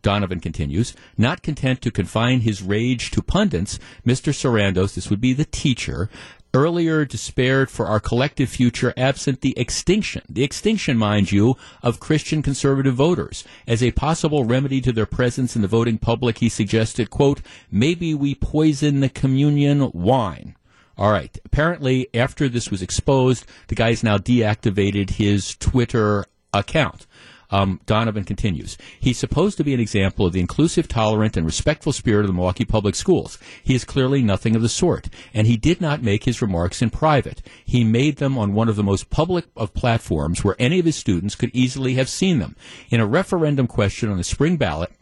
Donovan 0.00 0.38
continues, 0.38 0.94
not 1.18 1.42
content 1.42 1.82
to 1.82 1.90
confine 1.90 2.42
his 2.42 2.62
rage 2.62 3.10
to 3.12 3.22
pundits, 3.22 3.80
Mr. 4.06 4.32
Sarandos, 4.32 4.94
this 4.94 5.10
would 5.10 5.20
be 5.20 5.32
the 5.32 5.46
teacher, 5.46 6.08
earlier 6.54 7.04
despaired 7.04 7.70
for 7.70 7.86
our 7.86 8.00
collective 8.00 8.48
future 8.48 8.94
absent 8.96 9.42
the 9.42 9.58
extinction, 9.58 10.22
the 10.28 10.44
extinction, 10.44 10.96
mind 10.96 11.32
you, 11.32 11.56
of 11.82 12.00
Christian 12.00 12.40
conservative 12.40 12.94
voters. 12.94 13.44
As 13.66 13.82
a 13.82 13.90
possible 13.90 14.44
remedy 14.44 14.80
to 14.80 14.92
their 14.92 15.04
presence 15.04 15.56
in 15.56 15.62
the 15.62 15.68
voting 15.68 15.98
public, 15.98 16.38
he 16.38 16.48
suggested, 16.48 17.10
quote, 17.10 17.42
maybe 17.70 18.14
we 18.14 18.34
poison 18.34 19.00
the 19.00 19.08
communion 19.08 19.90
wine. 19.92 20.56
All 20.96 21.10
right. 21.10 21.36
Apparently, 21.44 22.08
after 22.14 22.48
this 22.48 22.70
was 22.70 22.80
exposed, 22.80 23.44
the 23.66 23.74
guy's 23.74 24.04
now 24.04 24.16
deactivated 24.16 25.10
his 25.10 25.56
Twitter 25.56 26.24
account. 26.52 27.06
Um, 27.50 27.80
Donovan 27.86 28.24
continues. 28.24 28.76
He's 28.98 29.18
supposed 29.18 29.56
to 29.58 29.64
be 29.64 29.74
an 29.74 29.80
example 29.80 30.26
of 30.26 30.32
the 30.32 30.40
inclusive, 30.40 30.88
tolerant, 30.88 31.36
and 31.36 31.46
respectful 31.46 31.92
spirit 31.92 32.22
of 32.22 32.26
the 32.28 32.32
Milwaukee 32.32 32.64
Public 32.64 32.94
Schools. 32.94 33.38
He 33.62 33.74
is 33.74 33.84
clearly 33.84 34.22
nothing 34.22 34.56
of 34.56 34.62
the 34.62 34.68
sort, 34.68 35.08
and 35.32 35.46
he 35.46 35.56
did 35.56 35.80
not 35.80 36.02
make 36.02 36.24
his 36.24 36.42
remarks 36.42 36.82
in 36.82 36.90
private. 36.90 37.42
He 37.64 37.84
made 37.84 38.16
them 38.16 38.38
on 38.38 38.54
one 38.54 38.68
of 38.68 38.76
the 38.76 38.82
most 38.82 39.10
public 39.10 39.46
of 39.56 39.74
platforms 39.74 40.42
where 40.42 40.56
any 40.58 40.78
of 40.78 40.86
his 40.86 40.96
students 40.96 41.34
could 41.34 41.50
easily 41.54 41.94
have 41.94 42.08
seen 42.08 42.38
them. 42.38 42.56
In 42.90 43.00
a 43.00 43.06
referendum 43.06 43.66
question 43.66 44.10
on 44.10 44.18
the 44.18 44.24
spring 44.24 44.56
ballot, 44.56 44.92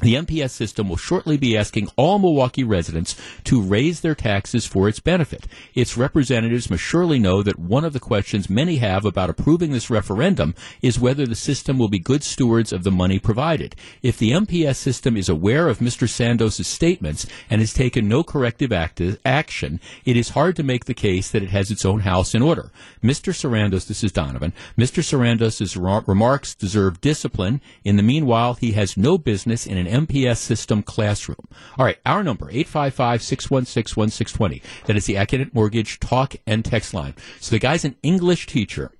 the 0.00 0.14
MPS 0.14 0.50
system 0.50 0.88
will 0.88 0.96
shortly 0.96 1.36
be 1.36 1.56
asking 1.56 1.88
all 1.96 2.20
Milwaukee 2.20 2.62
residents 2.62 3.16
to 3.44 3.60
raise 3.60 4.00
their 4.00 4.14
taxes 4.14 4.64
for 4.64 4.88
its 4.88 5.00
benefit. 5.00 5.48
Its 5.74 5.96
representatives 5.96 6.70
must 6.70 6.84
surely 6.84 7.18
know 7.18 7.42
that 7.42 7.58
one 7.58 7.84
of 7.84 7.92
the 7.92 8.00
questions 8.00 8.48
many 8.48 8.76
have 8.76 9.04
about 9.04 9.28
approving 9.28 9.72
this 9.72 9.90
referendum 9.90 10.54
is 10.82 11.00
whether 11.00 11.26
the 11.26 11.34
system 11.34 11.78
will 11.78 11.88
be 11.88 11.98
good 11.98 12.22
stewards 12.22 12.72
of 12.72 12.84
the 12.84 12.92
money 12.92 13.18
provided. 13.18 13.74
If 14.00 14.18
the 14.18 14.30
MPS 14.30 14.76
system 14.76 15.16
is 15.16 15.28
aware 15.28 15.68
of 15.68 15.78
Mr. 15.80 16.08
Sandoz's 16.08 16.68
statements 16.68 17.26
and 17.50 17.60
has 17.60 17.72
taken 17.72 18.06
no 18.06 18.22
corrective 18.22 18.72
act- 18.72 19.02
action, 19.24 19.80
it 20.04 20.16
is 20.16 20.30
hard 20.30 20.54
to 20.56 20.62
make 20.62 20.84
the 20.84 20.94
case 20.94 21.28
that 21.30 21.42
it 21.42 21.50
has 21.50 21.72
its 21.72 21.84
own 21.84 22.00
house 22.00 22.36
in 22.36 22.42
order. 22.42 22.70
Mr. 23.02 23.32
Sarandos, 23.34 23.88
this 23.88 24.04
is 24.04 24.12
Donovan, 24.12 24.52
Mr. 24.76 25.02
Sarandos' 25.02 26.06
remarks 26.06 26.54
deserve 26.54 27.00
discipline. 27.00 27.60
In 27.84 27.96
the 27.96 28.02
meanwhile, 28.04 28.54
he 28.54 28.72
has 28.72 28.96
no 28.96 29.18
business 29.18 29.66
in 29.66 29.76
an 29.76 29.87
MPS 29.88 30.38
system 30.38 30.82
classroom. 30.82 31.48
All 31.76 31.84
right, 31.84 31.98
our 32.06 32.22
number, 32.22 32.50
855-616-1620. 32.52 34.62
That 34.86 34.96
is 34.96 35.06
the 35.06 35.14
Accunet 35.14 35.54
Mortgage 35.54 35.98
talk 36.00 36.36
and 36.46 36.64
text 36.64 36.94
line. 36.94 37.14
So 37.40 37.50
the 37.50 37.58
guy's 37.58 37.84
an 37.84 37.96
English 38.02 38.46
teacher 38.46 38.92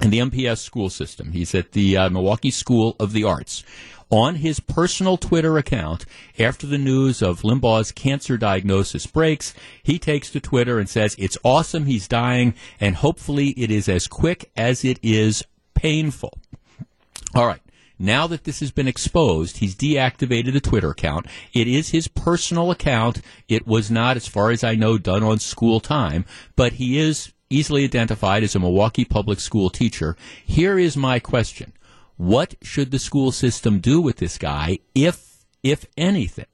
in 0.00 0.10
the 0.10 0.18
MPS 0.18 0.58
school 0.58 0.90
system. 0.90 1.32
He's 1.32 1.54
at 1.54 1.72
the 1.72 1.96
uh, 1.96 2.10
Milwaukee 2.10 2.50
School 2.50 2.96
of 2.98 3.12
the 3.12 3.24
Arts. 3.24 3.64
On 4.10 4.34
his 4.34 4.60
personal 4.60 5.16
Twitter 5.16 5.56
account, 5.56 6.04
after 6.38 6.66
the 6.66 6.76
news 6.76 7.22
of 7.22 7.40
Limbaugh's 7.40 7.92
cancer 7.92 8.36
diagnosis 8.36 9.06
breaks, 9.06 9.54
he 9.82 9.98
takes 9.98 10.28
to 10.30 10.40
Twitter 10.40 10.78
and 10.78 10.86
says, 10.86 11.16
It's 11.18 11.38
awesome 11.42 11.86
he's 11.86 12.08
dying, 12.08 12.52
and 12.78 12.96
hopefully 12.96 13.54
it 13.56 13.70
is 13.70 13.88
as 13.88 14.06
quick 14.06 14.50
as 14.54 14.84
it 14.84 14.98
is 15.02 15.42
painful. 15.72 16.38
All 17.34 17.46
right. 17.46 17.62
Now 18.02 18.26
that 18.26 18.42
this 18.42 18.58
has 18.58 18.72
been 18.72 18.88
exposed, 18.88 19.58
he's 19.58 19.76
deactivated 19.76 20.54
the 20.54 20.60
Twitter 20.60 20.90
account. 20.90 21.26
It 21.52 21.68
is 21.68 21.90
his 21.90 22.08
personal 22.08 22.72
account. 22.72 23.22
It 23.48 23.64
was 23.64 23.92
not, 23.92 24.16
as 24.16 24.26
far 24.26 24.50
as 24.50 24.64
I 24.64 24.74
know, 24.74 24.98
done 24.98 25.22
on 25.22 25.38
school 25.38 25.78
time, 25.78 26.24
but 26.56 26.72
he 26.72 26.98
is 26.98 27.32
easily 27.48 27.84
identified 27.84 28.42
as 28.42 28.56
a 28.56 28.58
Milwaukee 28.58 29.04
public 29.04 29.38
school 29.38 29.70
teacher. 29.70 30.16
Here 30.44 30.80
is 30.80 30.96
my 30.96 31.20
question. 31.20 31.74
What 32.16 32.56
should 32.60 32.90
the 32.90 32.98
school 32.98 33.30
system 33.30 33.78
do 33.78 34.00
with 34.00 34.16
this 34.16 34.36
guy, 34.36 34.80
if, 34.96 35.44
if 35.62 35.86
anything? 35.96 36.46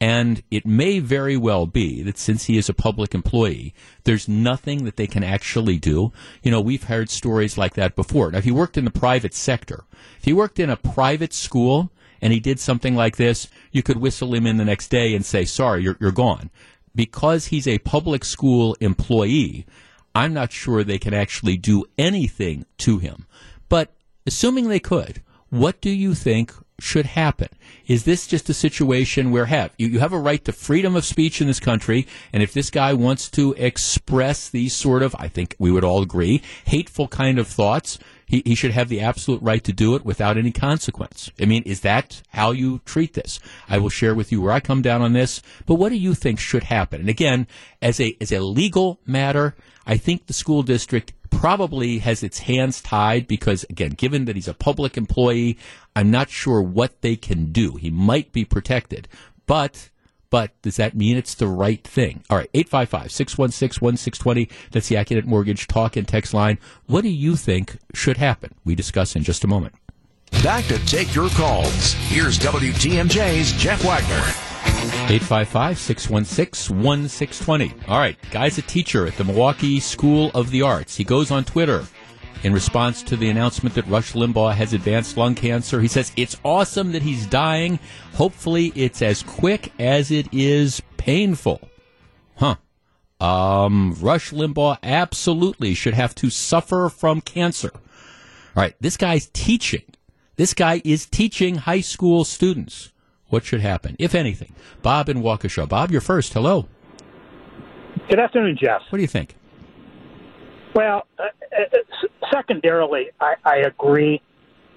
And 0.00 0.42
it 0.50 0.66
may 0.66 0.98
very 0.98 1.36
well 1.38 1.66
be 1.66 2.02
that 2.02 2.18
since 2.18 2.44
he 2.44 2.58
is 2.58 2.68
a 2.68 2.74
public 2.74 3.14
employee, 3.14 3.74
there's 4.04 4.28
nothing 4.28 4.84
that 4.84 4.96
they 4.96 5.06
can 5.06 5.24
actually 5.24 5.78
do. 5.78 6.12
You 6.42 6.50
know, 6.50 6.60
we've 6.60 6.84
heard 6.84 7.08
stories 7.08 7.56
like 7.56 7.74
that 7.74 7.96
before. 7.96 8.30
Now, 8.30 8.38
if 8.38 8.44
he 8.44 8.50
worked 8.50 8.76
in 8.76 8.84
the 8.84 8.90
private 8.90 9.32
sector, 9.32 9.84
if 10.18 10.24
he 10.24 10.34
worked 10.34 10.58
in 10.58 10.68
a 10.68 10.76
private 10.76 11.32
school 11.32 11.90
and 12.20 12.32
he 12.32 12.40
did 12.40 12.60
something 12.60 12.94
like 12.94 13.16
this, 13.16 13.48
you 13.72 13.82
could 13.82 13.96
whistle 13.96 14.34
him 14.34 14.46
in 14.46 14.58
the 14.58 14.64
next 14.66 14.88
day 14.88 15.14
and 15.14 15.24
say, 15.24 15.46
sorry, 15.46 15.82
you're, 15.82 15.96
you're 15.98 16.12
gone. 16.12 16.50
Because 16.94 17.46
he's 17.46 17.66
a 17.66 17.78
public 17.78 18.24
school 18.24 18.76
employee, 18.80 19.66
I'm 20.14 20.34
not 20.34 20.52
sure 20.52 20.84
they 20.84 20.98
can 20.98 21.14
actually 21.14 21.56
do 21.56 21.84
anything 21.96 22.66
to 22.78 22.98
him. 22.98 23.26
But 23.70 23.94
assuming 24.26 24.68
they 24.68 24.80
could, 24.80 25.22
what 25.48 25.80
do 25.80 25.90
you 25.90 26.14
think 26.14 26.52
should 26.78 27.06
happen? 27.06 27.48
Is 27.86 28.04
this 28.04 28.26
just 28.26 28.48
a 28.48 28.54
situation 28.54 29.30
where 29.30 29.46
have 29.46 29.72
you, 29.78 29.88
you 29.88 29.98
have 30.00 30.12
a 30.12 30.18
right 30.18 30.44
to 30.44 30.52
freedom 30.52 30.96
of 30.96 31.04
speech 31.04 31.40
in 31.40 31.46
this 31.46 31.60
country, 31.60 32.06
and 32.32 32.42
if 32.42 32.52
this 32.52 32.70
guy 32.70 32.92
wants 32.92 33.30
to 33.30 33.54
express 33.54 34.48
these 34.48 34.74
sort 34.74 35.02
of, 35.02 35.14
I 35.18 35.28
think 35.28 35.56
we 35.58 35.70
would 35.70 35.84
all 35.84 36.02
agree, 36.02 36.42
hateful 36.66 37.08
kind 37.08 37.38
of 37.38 37.46
thoughts, 37.46 37.98
he, 38.26 38.42
he 38.44 38.54
should 38.54 38.72
have 38.72 38.88
the 38.88 39.00
absolute 39.00 39.40
right 39.40 39.62
to 39.64 39.72
do 39.72 39.94
it 39.94 40.04
without 40.04 40.36
any 40.36 40.50
consequence. 40.50 41.30
I 41.40 41.46
mean, 41.46 41.62
is 41.62 41.80
that 41.80 42.22
how 42.30 42.50
you 42.50 42.80
treat 42.84 43.14
this? 43.14 43.40
I 43.68 43.78
will 43.78 43.88
share 43.88 44.14
with 44.14 44.32
you 44.32 44.42
where 44.42 44.52
I 44.52 44.60
come 44.60 44.82
down 44.82 45.00
on 45.00 45.12
this, 45.12 45.40
but 45.64 45.76
what 45.76 45.90
do 45.90 45.96
you 45.96 46.12
think 46.12 46.38
should 46.38 46.64
happen? 46.64 47.00
And 47.00 47.08
again, 47.08 47.46
as 47.80 48.00
a 48.00 48.16
as 48.20 48.32
a 48.32 48.40
legal 48.40 49.00
matter, 49.06 49.54
I 49.86 49.96
think 49.96 50.26
the 50.26 50.32
school 50.32 50.62
district 50.62 51.12
probably 51.30 51.98
has 51.98 52.22
its 52.22 52.40
hands 52.40 52.80
tied 52.80 53.26
because, 53.28 53.64
again, 53.70 53.90
given 53.90 54.24
that 54.24 54.36
he's 54.36 54.48
a 54.48 54.54
public 54.54 54.96
employee, 54.96 55.58
I'm 55.94 56.10
not 56.10 56.30
sure 56.30 56.62
what 56.62 57.02
they 57.02 57.16
can 57.16 57.52
do. 57.52 57.76
He 57.76 57.90
might 57.90 58.32
be 58.32 58.44
protected, 58.44 59.08
but 59.46 59.90
but 60.30 60.50
does 60.62 60.76
that 60.76 60.96
mean 60.96 61.16
it's 61.16 61.34
the 61.34 61.46
right 61.46 61.82
thing? 61.84 62.22
All 62.30 62.38
right, 62.38 62.50
855 62.54 63.10
616 63.10 63.84
1620. 63.84 64.48
That's 64.70 64.88
the 64.88 64.96
Accunet 64.96 65.24
Mortgage 65.24 65.66
talk 65.66 65.96
and 65.96 66.06
text 66.06 66.34
line. 66.34 66.58
What 66.86 67.02
do 67.02 67.08
you 67.08 67.36
think 67.36 67.78
should 67.94 68.16
happen? 68.16 68.54
We 68.64 68.74
discuss 68.74 69.16
in 69.16 69.22
just 69.22 69.44
a 69.44 69.48
moment. 69.48 69.74
Back 70.42 70.64
to 70.66 70.84
take 70.86 71.14
your 71.14 71.30
calls. 71.30 71.94
Here's 72.08 72.38
WTMJ's 72.38 73.52
Jeff 73.52 73.84
Wagner. 73.84 74.24
855 75.08 75.78
616 75.78 76.82
1620. 76.82 77.74
All 77.88 77.98
right, 77.98 78.16
guy's 78.30 78.58
a 78.58 78.62
teacher 78.62 79.06
at 79.06 79.16
the 79.16 79.24
Milwaukee 79.24 79.80
School 79.80 80.30
of 80.34 80.50
the 80.50 80.62
Arts. 80.62 80.96
He 80.96 81.04
goes 81.04 81.30
on 81.30 81.44
Twitter 81.44 81.84
in 82.46 82.52
response 82.52 83.02
to 83.02 83.16
the 83.16 83.28
announcement 83.28 83.74
that 83.74 83.88
Rush 83.88 84.12
Limbaugh 84.12 84.54
has 84.54 84.72
advanced 84.72 85.16
lung 85.16 85.34
cancer. 85.34 85.80
He 85.80 85.88
says, 85.88 86.12
It's 86.16 86.38
awesome 86.44 86.92
that 86.92 87.02
he's 87.02 87.26
dying. 87.26 87.80
Hopefully, 88.14 88.72
it's 88.76 89.02
as 89.02 89.24
quick 89.24 89.72
as 89.80 90.12
it 90.12 90.28
is 90.32 90.80
painful. 90.96 91.60
Huh. 92.36 92.54
Um, 93.20 93.96
Rush 94.00 94.30
Limbaugh 94.30 94.78
absolutely 94.84 95.74
should 95.74 95.94
have 95.94 96.14
to 96.16 96.30
suffer 96.30 96.88
from 96.88 97.20
cancer. 97.20 97.72
All 97.74 97.82
right, 98.62 98.76
this 98.80 98.96
guy's 98.96 99.26
teaching. 99.32 99.82
This 100.36 100.54
guy 100.54 100.80
is 100.84 101.04
teaching 101.04 101.56
high 101.56 101.80
school 101.80 102.24
students 102.24 102.92
what 103.26 103.44
should 103.44 103.60
happen, 103.60 103.96
if 103.98 104.14
anything. 104.14 104.54
Bob 104.82 105.08
in 105.08 105.20
Waukesha. 105.20 105.68
Bob, 105.68 105.90
you're 105.90 106.00
first. 106.00 106.32
Hello. 106.32 106.68
Good 108.08 108.20
afternoon, 108.20 108.56
Jeff. 108.60 108.82
What 108.90 108.98
do 108.98 109.02
you 109.02 109.08
think? 109.08 109.34
Well, 110.76 111.06
uh, 111.18 111.22
uh, 111.58 112.08
secondarily, 112.30 113.06
I, 113.18 113.36
I 113.46 113.56
agree 113.66 114.20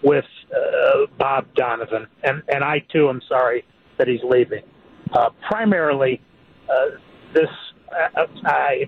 with 0.02 0.24
uh, 0.50 1.08
Bob 1.18 1.54
Donovan, 1.56 2.08
and, 2.24 2.42
and 2.48 2.64
I 2.64 2.86
too 2.94 3.10
am 3.10 3.20
sorry 3.28 3.66
that 3.98 4.08
he's 4.08 4.24
leaving. 4.24 4.64
Uh, 5.12 5.32
primarily, 5.50 6.22
uh, 6.70 6.98
this 7.34 7.50
uh, 7.92 8.26
I, 8.46 8.86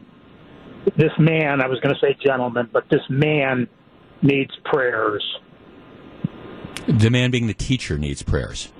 this 0.95 1.11
man, 1.19 1.61
I 1.61 1.67
was 1.67 1.81
going 1.81 1.93
to 1.93 1.99
say 1.99 2.15
gentleman, 2.25 2.69
but 2.71 2.85
this 2.89 3.01
man 3.09 3.67
needs 4.21 4.51
prayers. 4.63 5.21
The 6.87 7.09
man 7.09 7.29
being 7.29 7.47
the 7.47 7.53
teacher 7.53 7.97
needs 7.97 8.21
prayers. 8.21 8.71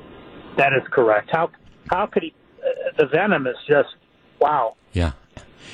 That 0.56 0.72
is 0.72 0.88
correct. 0.89 1.30
How 1.34 1.52
how 1.89 2.06
could 2.06 2.24
he? 2.24 2.34
Uh, 2.63 2.91
the 2.98 3.08
venom 3.08 3.46
is 3.46 3.58
just 3.67 3.89
wow. 4.39 4.76
Yeah. 4.94 5.12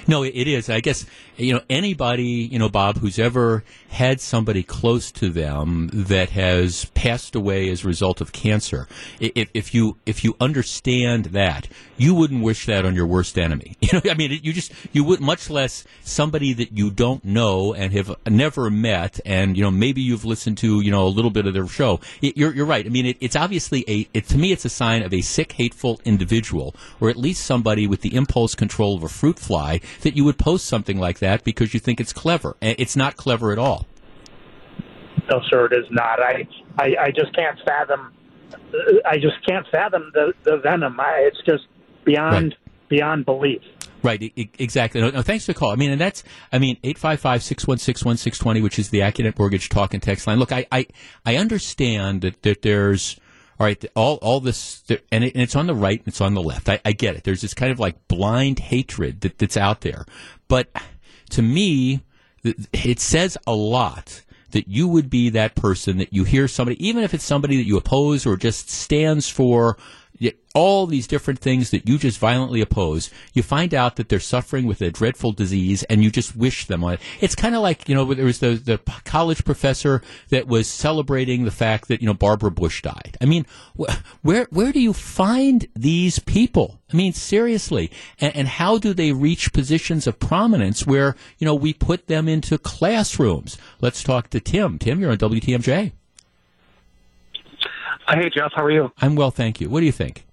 No, 0.08 0.24
it 0.24 0.48
is. 0.48 0.70
I 0.70 0.80
guess 0.80 1.06
you 1.38 1.54
know 1.54 1.62
anybody, 1.70 2.48
you 2.52 2.60
know, 2.60 2.70
Bob, 2.70 2.98
who's 2.98 3.20
ever 3.20 3.64
had 3.90 4.20
somebody 4.20 4.64
close 4.64 5.12
to 5.12 5.30
them 5.30 5.90
that 5.94 6.30
has 6.32 6.86
passed 6.94 7.36
away 7.36 7.70
as 7.70 7.84
a 7.84 7.88
result 7.88 8.22
of 8.22 8.32
cancer. 8.32 8.88
If, 9.20 9.50
if 9.54 9.74
you 9.74 9.98
if 10.06 10.24
you 10.24 10.36
understand 10.40 11.26
that, 11.26 11.68
you 11.98 12.14
wouldn't 12.14 12.44
wish 12.44 12.66
that 12.66 12.86
on 12.86 12.96
your 12.96 13.08
worst 13.08 13.38
enemy. 13.38 13.76
You 13.88 14.02
know, 14.04 14.12
I 14.12 14.16
mean, 14.16 14.38
you 14.44 14.52
just 14.52 14.74
you 14.92 15.06
would 15.06 15.22
much 15.22 15.50
less 15.50 15.86
somebody 16.02 16.52
that 16.52 16.74
you 16.74 16.90
don't 16.92 17.24
know 17.24 17.74
and 17.74 17.94
have 17.94 18.14
never 18.28 18.70
met, 18.70 19.22
and 19.26 19.56
you 19.56 19.64
know 19.64 19.72
maybe 19.72 20.02
you've 20.02 20.26
listened 20.26 20.58
to 20.58 20.82
you 20.82 20.92
know 20.92 21.06
a 21.06 21.08
little 21.08 21.32
bit 21.32 21.48
of 21.48 21.54
their 21.54 21.68
show. 21.68 22.02
It, 22.22 22.36
you're 22.36 22.54
you're 22.54 22.66
right. 22.66 22.86
I 22.86 22.90
mean, 22.90 23.06
it, 23.06 23.18
it's 23.22 23.38
obviously 23.38 23.86
a 23.88 24.10
it, 24.14 24.28
to 24.28 24.38
me 24.38 24.52
it's 24.52 24.66
a 24.66 24.70
sign 24.70 25.04
of 25.04 25.14
a 25.14 25.22
sick, 25.22 25.54
hateful 25.54 26.02
individual, 26.04 26.76
or 27.00 27.10
at 27.10 27.16
least 27.16 27.46
somebody 27.46 27.88
with 27.88 28.02
the 28.02 28.14
impulse 28.14 28.56
control 28.56 28.98
of 28.98 29.04
a 29.04 29.10
fruit 29.10 29.40
fly 29.40 29.77
that 30.02 30.16
you 30.16 30.24
would 30.24 30.38
post 30.38 30.66
something 30.66 31.00
like 31.00 31.20
that 31.20 31.44
because 31.44 31.74
you 31.74 31.80
think 31.80 32.00
it's 32.00 32.14
clever. 32.14 32.56
It's 32.62 32.96
not 32.96 33.18
clever 33.18 33.52
at 33.52 33.60
all. 33.60 33.86
No, 35.30 35.42
sir, 35.50 35.66
it 35.66 35.74
is 35.74 35.86
not. 35.92 36.22
I, 36.22 36.48
I, 36.80 36.96
I 37.00 37.12
just 37.12 37.36
can't 37.36 37.60
fathom. 37.66 38.14
I 39.06 39.16
just 39.16 39.36
can't 39.48 39.66
fathom 39.72 40.12
the 40.14 40.34
the 40.44 40.58
venom. 40.58 41.00
I, 41.00 41.28
it's 41.28 41.42
just 41.46 41.66
beyond 42.06 42.56
right. 42.62 42.88
beyond 42.90 43.26
belief. 43.26 43.62
Right, 44.04 44.32
exactly. 44.58 45.02
No, 45.02 45.10
no, 45.10 45.22
thanks 45.22 45.46
for 45.46 45.54
the 45.54 45.60
call. 45.60 45.72
I 45.72 45.76
mean, 45.76 45.92
and 45.92 46.00
that's, 46.00 46.24
I 46.54 46.60
mean, 46.60 46.78
855-616-1620, 46.84 48.62
which 48.62 48.78
is 48.78 48.90
the 48.90 49.00
Accunet 49.00 49.38
Mortgage 49.40 49.70
talk 49.70 49.94
and 49.94 50.04
text 50.04 50.28
line. 50.28 50.38
Look, 50.38 50.52
I, 50.52 50.68
I, 50.72 50.86
I 51.26 51.36
understand 51.36 52.22
that, 52.22 52.44
that 52.44 52.62
there's, 52.62 53.20
all 53.60 53.66
right, 53.66 53.84
all, 53.96 54.16
all 54.18 54.40
this, 54.40 54.84
and, 55.12 55.24
it, 55.24 55.34
and 55.34 55.42
it's 55.42 55.56
on 55.56 55.68
the 55.68 55.76
right 55.76 56.00
and 56.00 56.08
it's 56.08 56.22
on 56.22 56.36
the 56.36 56.44
left. 56.44 56.70
I, 56.70 56.80
I 56.86 56.92
get 56.92 57.16
it. 57.16 57.24
There's 57.24 57.42
this 57.42 57.54
kind 57.54 57.72
of 57.72 57.80
like 57.80 58.08
blind 58.08 58.60
hatred 58.60 59.22
that, 59.22 59.40
that's 59.40 59.58
out 59.58 59.82
there. 59.82 60.06
But 60.48 60.70
to 61.32 61.42
me, 61.42 62.02
it 62.44 63.00
says 63.00 63.38
a 63.48 63.56
lot 63.56 64.24
that 64.52 64.68
you 64.68 64.88
would 64.88 65.10
be 65.10 65.30
that 65.30 65.56
person 65.56 65.98
that 65.98 66.14
you 66.14 66.24
hear 66.24 66.48
somebody, 66.48 66.88
even 66.88 67.04
if 67.04 67.14
it's 67.14 67.24
somebody 67.24 67.58
that 67.58 67.66
you 67.66 67.78
oppose 67.78 68.26
or 68.26 68.38
just 68.38 68.70
stands 68.70 69.30
for 69.30 69.78
all 70.58 70.88
these 70.88 71.06
different 71.06 71.40
things 71.40 71.70
that 71.70 71.88
you 71.88 72.00
just 72.00 72.18
violently 72.18 72.62
oppose, 72.62 73.12
you 73.34 73.44
find 73.44 73.76
out 73.76 73.96
that 73.96 74.10
they're 74.10 74.20
suffering 74.20 74.66
with 74.66 74.82
a 74.82 74.90
dreadful 74.90 75.32
disease 75.32 75.84
and 75.84 76.04
you 76.04 76.10
just 76.10 76.36
wish 76.36 76.66
them 76.66 76.84
on 76.84 76.94
it. 76.94 77.00
It's 77.22 77.36
kind 77.36 77.54
of 77.54 77.62
like, 77.62 77.88
you 77.88 77.94
know, 77.94 78.12
there 78.12 78.26
was 78.26 78.40
the, 78.40 78.56
the 78.56 78.80
college 79.06 79.46
professor 79.46 80.02
that 80.30 80.48
was 80.48 80.68
celebrating 80.68 81.46
the 81.46 81.52
fact 81.52 81.90
that, 81.90 82.02
you 82.02 82.08
know, 82.08 82.16
Barbara 82.16 82.50
Bush 82.50 82.82
died. 82.82 83.18
I 83.22 83.26
mean, 83.26 83.46
wh- 83.80 83.94
where, 84.24 84.48
where 84.50 84.72
do 84.72 84.80
you 84.80 84.94
find 84.94 85.68
these 85.76 86.18
people? 86.18 86.80
I 86.92 86.98
mean, 86.98 87.14
seriously. 87.14 87.92
And, 88.20 88.36
and 88.36 88.48
how 88.48 88.80
do 88.80 88.96
they 88.96 89.12
reach 89.12 89.54
positions 89.54 90.08
of 90.08 90.20
prominence 90.20 90.88
where, 90.88 91.16
you 91.38 91.46
know, 91.46 91.54
we 91.54 91.72
put 91.72 92.08
them 92.08 92.28
into 92.28 92.58
classrooms? 92.58 93.58
Let's 93.80 94.02
talk 94.02 94.32
to 94.32 94.40
Tim. 94.40 94.80
Tim, 94.80 95.00
you're 95.00 95.12
on 95.12 95.18
WTMJ. 95.18 95.92
Hey, 98.10 98.30
Jeff, 98.30 98.52
how 98.56 98.64
are 98.64 98.72
you? 98.72 98.92
I'm 99.02 99.16
well, 99.16 99.32
thank 99.32 99.60
you. 99.60 99.70
What 99.70 99.82
do 99.82 99.86
you 99.86 99.92
think? 99.92 100.26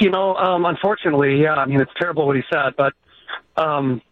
You 0.00 0.10
know, 0.10 0.34
um, 0.34 0.64
unfortunately, 0.64 1.40
yeah, 1.40 1.54
I 1.54 1.66
mean, 1.66 1.80
it's 1.80 1.92
terrible 1.98 2.26
what 2.26 2.36
he 2.36 2.42
said, 2.50 2.74
but 2.76 2.92
um, 3.56 4.02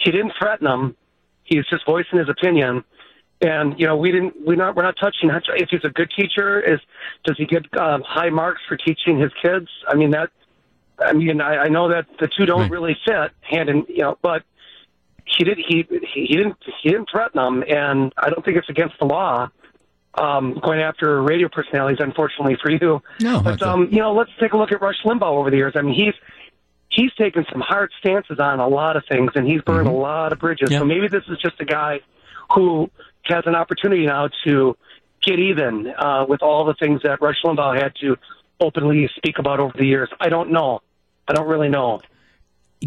he 0.00 0.10
didn't 0.10 0.32
threaten 0.38 0.66
him. 0.66 0.96
He's 1.44 1.66
just 1.66 1.86
voicing 1.86 2.18
his 2.18 2.28
opinion. 2.28 2.84
And 3.40 3.78
you 3.78 3.86
know, 3.86 3.96
we 3.96 4.10
didn't. 4.10 4.34
We're 4.44 4.56
not. 4.56 4.74
We're 4.74 4.82
not 4.82 4.96
touching. 5.00 5.30
If 5.30 5.68
he's 5.70 5.84
a 5.84 5.90
good 5.90 6.10
teacher, 6.18 6.60
is 6.60 6.80
does 7.24 7.36
he 7.36 7.46
get 7.46 7.62
um, 7.78 8.02
high 8.02 8.30
marks 8.30 8.62
for 8.68 8.76
teaching 8.76 9.18
his 9.18 9.30
kids? 9.40 9.68
I 9.86 9.94
mean 9.94 10.10
that. 10.10 10.30
I 10.98 11.12
mean, 11.12 11.40
I, 11.40 11.58
I 11.58 11.68
know 11.68 11.88
that 11.88 12.06
the 12.18 12.28
two 12.36 12.46
don't 12.46 12.62
right. 12.62 12.70
really 12.70 12.96
fit 13.06 13.30
hand 13.42 13.68
in. 13.68 13.86
You 13.88 14.02
know, 14.02 14.18
but 14.22 14.42
he 15.24 15.44
did. 15.44 15.58
He 15.58 15.86
he 16.12 16.34
didn't. 16.36 16.56
He 16.82 16.88
didn't 16.88 17.10
threaten 17.12 17.40
them, 17.40 17.62
and 17.68 18.12
I 18.16 18.28
don't 18.28 18.44
think 18.44 18.56
it's 18.56 18.68
against 18.68 18.98
the 18.98 19.06
law 19.06 19.50
um, 20.18 20.58
going 20.62 20.80
after 20.80 21.22
radio 21.22 21.48
personalities, 21.48 21.98
unfortunately 22.00 22.56
for 22.60 22.70
you. 22.70 23.00
No, 23.20 23.40
but 23.40 23.62
um, 23.62 23.88
you 23.90 23.98
know, 23.98 24.12
let's 24.12 24.30
take 24.40 24.52
a 24.52 24.56
look 24.56 24.72
at 24.72 24.80
Rush 24.80 24.96
Limbaugh 25.04 25.22
over 25.22 25.50
the 25.50 25.56
years. 25.56 25.74
I 25.76 25.82
mean, 25.82 25.94
he's 25.94 26.14
he's 26.90 27.12
taken 27.14 27.44
some 27.52 27.60
hard 27.60 27.90
stances 28.00 28.38
on 28.38 28.60
a 28.60 28.68
lot 28.68 28.96
of 28.96 29.04
things, 29.08 29.30
and 29.34 29.46
he's 29.46 29.62
burned 29.62 29.86
mm-hmm. 29.86 29.96
a 29.96 30.00
lot 30.00 30.32
of 30.32 30.38
bridges. 30.38 30.70
So 30.70 30.84
maybe 30.84 31.08
this 31.08 31.24
is 31.28 31.38
just 31.38 31.60
a 31.60 31.64
guy 31.64 32.00
who 32.54 32.90
has 33.24 33.44
an 33.46 33.54
opportunity 33.54 34.06
now 34.06 34.28
to 34.44 34.76
get 35.22 35.38
even 35.38 35.92
uh, 35.98 36.24
with 36.28 36.42
all 36.42 36.64
the 36.64 36.74
things 36.74 37.02
that 37.02 37.20
Rush 37.20 37.36
Limbaugh 37.44 37.80
had 37.80 37.92
to 38.00 38.16
openly 38.60 39.08
speak 39.16 39.38
about 39.38 39.60
over 39.60 39.74
the 39.76 39.84
years. 39.84 40.08
I 40.20 40.28
don't 40.28 40.50
know. 40.50 40.80
I 41.26 41.34
don't 41.34 41.48
really 41.48 41.68
know 41.68 42.00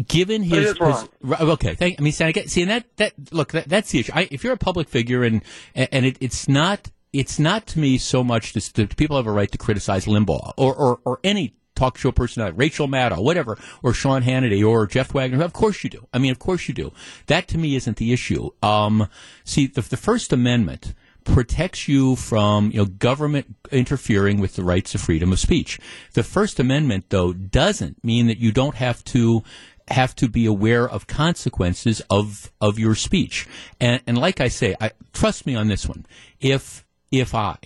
given 0.08 0.42
his, 0.42 0.74
his 0.78 1.08
okay 1.30 1.74
thank, 1.74 2.00
i 2.00 2.02
mean 2.02 2.14
see, 2.14 2.24
I 2.24 2.32
get, 2.32 2.48
see 2.48 2.62
and 2.62 2.70
that 2.70 2.96
that 2.96 3.12
look 3.30 3.52
that, 3.52 3.68
that's 3.68 3.90
the 3.90 4.00
issue 4.00 4.12
I, 4.14 4.28
if 4.30 4.42
you're 4.42 4.54
a 4.54 4.58
public 4.58 4.88
figure 4.88 5.22
and 5.22 5.42
and 5.74 6.06
it, 6.06 6.16
it's 6.20 6.48
not 6.48 6.90
it's 7.12 7.38
not 7.38 7.66
to 7.68 7.78
me 7.78 7.98
so 7.98 8.24
much 8.24 8.52
that 8.52 8.96
people 8.96 9.16
have 9.16 9.26
a 9.26 9.32
right 9.32 9.50
to 9.52 9.58
criticize 9.58 10.06
Limbaugh 10.06 10.54
or, 10.56 10.74
or, 10.74 11.00
or 11.04 11.20
any 11.22 11.54
talk 11.74 11.98
show 11.98 12.12
personality, 12.12 12.56
Rachel 12.56 12.88
Maddow, 12.88 13.22
whatever, 13.22 13.58
or 13.82 13.92
Sean 13.92 14.22
Hannity 14.22 14.66
or 14.66 14.86
Jeff 14.86 15.12
Wagner. 15.12 15.42
Of 15.42 15.52
course 15.52 15.84
you 15.84 15.90
do. 15.90 16.06
I 16.12 16.18
mean, 16.18 16.30
of 16.30 16.38
course 16.38 16.68
you 16.68 16.74
do. 16.74 16.92
That 17.26 17.48
to 17.48 17.58
me 17.58 17.76
isn't 17.76 17.96
the 17.96 18.12
issue. 18.12 18.50
Um, 18.62 19.08
see, 19.44 19.66
the, 19.66 19.82
the 19.82 19.96
First 19.96 20.32
Amendment 20.32 20.94
protects 21.24 21.86
you 21.86 22.16
from 22.16 22.70
you 22.72 22.78
know 22.78 22.84
government 22.84 23.54
interfering 23.70 24.40
with 24.40 24.56
the 24.56 24.64
rights 24.64 24.94
of 24.94 25.00
freedom 25.00 25.32
of 25.32 25.38
speech. 25.38 25.78
The 26.14 26.22
First 26.22 26.58
Amendment, 26.58 27.06
though, 27.08 27.32
doesn't 27.32 28.02
mean 28.04 28.26
that 28.26 28.38
you 28.38 28.52
don't 28.52 28.76
have 28.76 29.04
to 29.04 29.42
have 29.88 30.14
to 30.16 30.28
be 30.28 30.46
aware 30.46 30.88
of 30.88 31.06
consequences 31.06 32.02
of 32.10 32.52
of 32.60 32.78
your 32.78 32.94
speech. 32.94 33.46
And, 33.80 34.00
and 34.06 34.18
like 34.18 34.40
I 34.40 34.48
say, 34.48 34.76
I, 34.80 34.92
trust 35.12 35.46
me 35.46 35.54
on 35.54 35.68
this 35.68 35.86
one. 35.86 36.06
If 36.40 36.84
if 37.12 37.34
I 37.34 37.58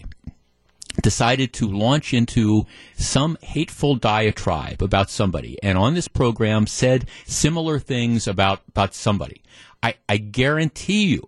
decided 1.02 1.52
to 1.54 1.68
launch 1.68 2.12
into 2.12 2.66
some 2.96 3.38
hateful 3.42 3.94
diatribe 3.94 4.82
about 4.82 5.08
somebody 5.08 5.56
and 5.62 5.78
on 5.78 5.94
this 5.94 6.08
program 6.08 6.66
said 6.66 7.06
similar 7.24 7.78
things 7.78 8.26
about, 8.26 8.62
about 8.68 8.94
somebody, 8.94 9.42
I, 9.82 9.94
I 10.08 10.16
guarantee 10.16 11.06
you 11.06 11.22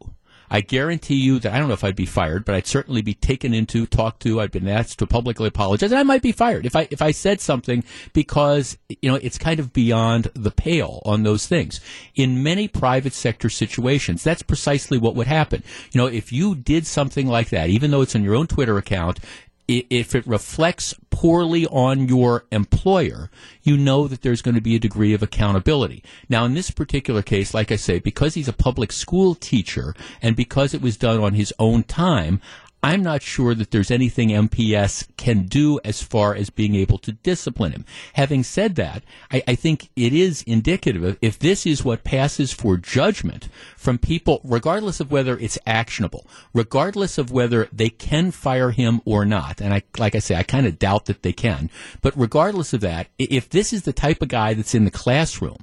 I 0.50 0.60
guarantee 0.60 1.16
you 1.16 1.38
that 1.40 1.52
I 1.52 1.58
don't 1.58 1.68
know 1.68 1.74
if 1.74 1.84
I'd 1.84 1.96
be 1.96 2.06
fired, 2.06 2.44
but 2.44 2.54
I'd 2.54 2.66
certainly 2.66 3.02
be 3.02 3.14
taken 3.14 3.52
into, 3.54 3.86
talked 3.86 4.22
to. 4.22 4.40
I'd 4.40 4.50
been 4.50 4.68
asked 4.68 4.98
to 5.00 5.06
publicly 5.06 5.48
apologize, 5.48 5.92
and 5.92 5.98
I 5.98 6.02
might 6.02 6.22
be 6.22 6.32
fired 6.32 6.66
if 6.66 6.76
I 6.76 6.88
if 6.90 7.02
I 7.02 7.10
said 7.10 7.40
something 7.40 7.84
because 8.12 8.78
you 8.88 9.10
know 9.10 9.16
it's 9.16 9.38
kind 9.38 9.60
of 9.60 9.72
beyond 9.72 10.30
the 10.34 10.50
pale 10.50 11.02
on 11.04 11.22
those 11.22 11.46
things. 11.46 11.80
In 12.14 12.42
many 12.42 12.68
private 12.68 13.12
sector 13.12 13.48
situations, 13.48 14.24
that's 14.24 14.42
precisely 14.42 14.98
what 14.98 15.14
would 15.14 15.26
happen. 15.26 15.62
You 15.92 16.00
know, 16.00 16.06
if 16.06 16.32
you 16.32 16.54
did 16.54 16.86
something 16.86 17.26
like 17.26 17.50
that, 17.50 17.68
even 17.68 17.90
though 17.90 18.02
it's 18.02 18.14
on 18.14 18.24
your 18.24 18.34
own 18.34 18.46
Twitter 18.46 18.78
account, 18.78 19.20
if 19.68 20.14
it 20.14 20.26
reflects 20.26 20.94
poorly 21.10 21.66
on 21.66 22.08
your 22.08 22.46
employer, 22.50 23.30
you 23.62 23.76
know 23.76 24.08
that 24.08 24.22
there's 24.22 24.40
going 24.40 24.54
to 24.54 24.62
be 24.62 24.74
a 24.74 24.80
degree 24.80 25.12
of 25.12 25.22
accountability. 25.22 26.02
Now, 26.28 26.46
in 26.46 26.54
this 26.54 26.70
particular 26.70 27.20
case, 27.20 27.52
like 27.52 27.70
I 27.70 27.76
say, 27.76 27.98
because 27.98 28.34
he's 28.34 28.48
a 28.48 28.52
public 28.54 28.92
school 28.92 29.34
teacher 29.34 29.94
and 30.22 30.34
because 30.34 30.72
it 30.72 30.80
was 30.80 30.96
done 30.96 31.20
on 31.20 31.34
his 31.34 31.52
own 31.58 31.82
time, 31.82 32.40
I'm 32.82 33.02
not 33.02 33.22
sure 33.22 33.54
that 33.56 33.72
there's 33.72 33.90
anything 33.90 34.28
MPS 34.28 35.08
can 35.16 35.46
do 35.46 35.80
as 35.84 36.00
far 36.00 36.34
as 36.34 36.48
being 36.48 36.76
able 36.76 36.98
to 36.98 37.12
discipline 37.12 37.72
him. 37.72 37.84
Having 38.12 38.44
said 38.44 38.76
that, 38.76 39.02
I, 39.32 39.42
I, 39.48 39.54
think 39.56 39.90
it 39.96 40.12
is 40.12 40.42
indicative 40.42 41.02
of 41.02 41.18
if 41.20 41.40
this 41.40 41.66
is 41.66 41.84
what 41.84 42.04
passes 42.04 42.52
for 42.52 42.76
judgment 42.76 43.48
from 43.76 43.98
people, 43.98 44.40
regardless 44.44 45.00
of 45.00 45.10
whether 45.10 45.36
it's 45.38 45.58
actionable, 45.66 46.24
regardless 46.54 47.18
of 47.18 47.32
whether 47.32 47.68
they 47.72 47.90
can 47.90 48.30
fire 48.30 48.70
him 48.70 49.00
or 49.04 49.24
not. 49.24 49.60
And 49.60 49.74
I, 49.74 49.82
like 49.98 50.14
I 50.14 50.20
say, 50.20 50.36
I 50.36 50.44
kind 50.44 50.66
of 50.66 50.78
doubt 50.78 51.06
that 51.06 51.22
they 51.22 51.32
can. 51.32 51.70
But 52.00 52.16
regardless 52.16 52.72
of 52.72 52.80
that, 52.82 53.08
if 53.18 53.48
this 53.48 53.72
is 53.72 53.82
the 53.82 53.92
type 53.92 54.22
of 54.22 54.28
guy 54.28 54.54
that's 54.54 54.74
in 54.74 54.84
the 54.84 54.90
classroom 54.92 55.58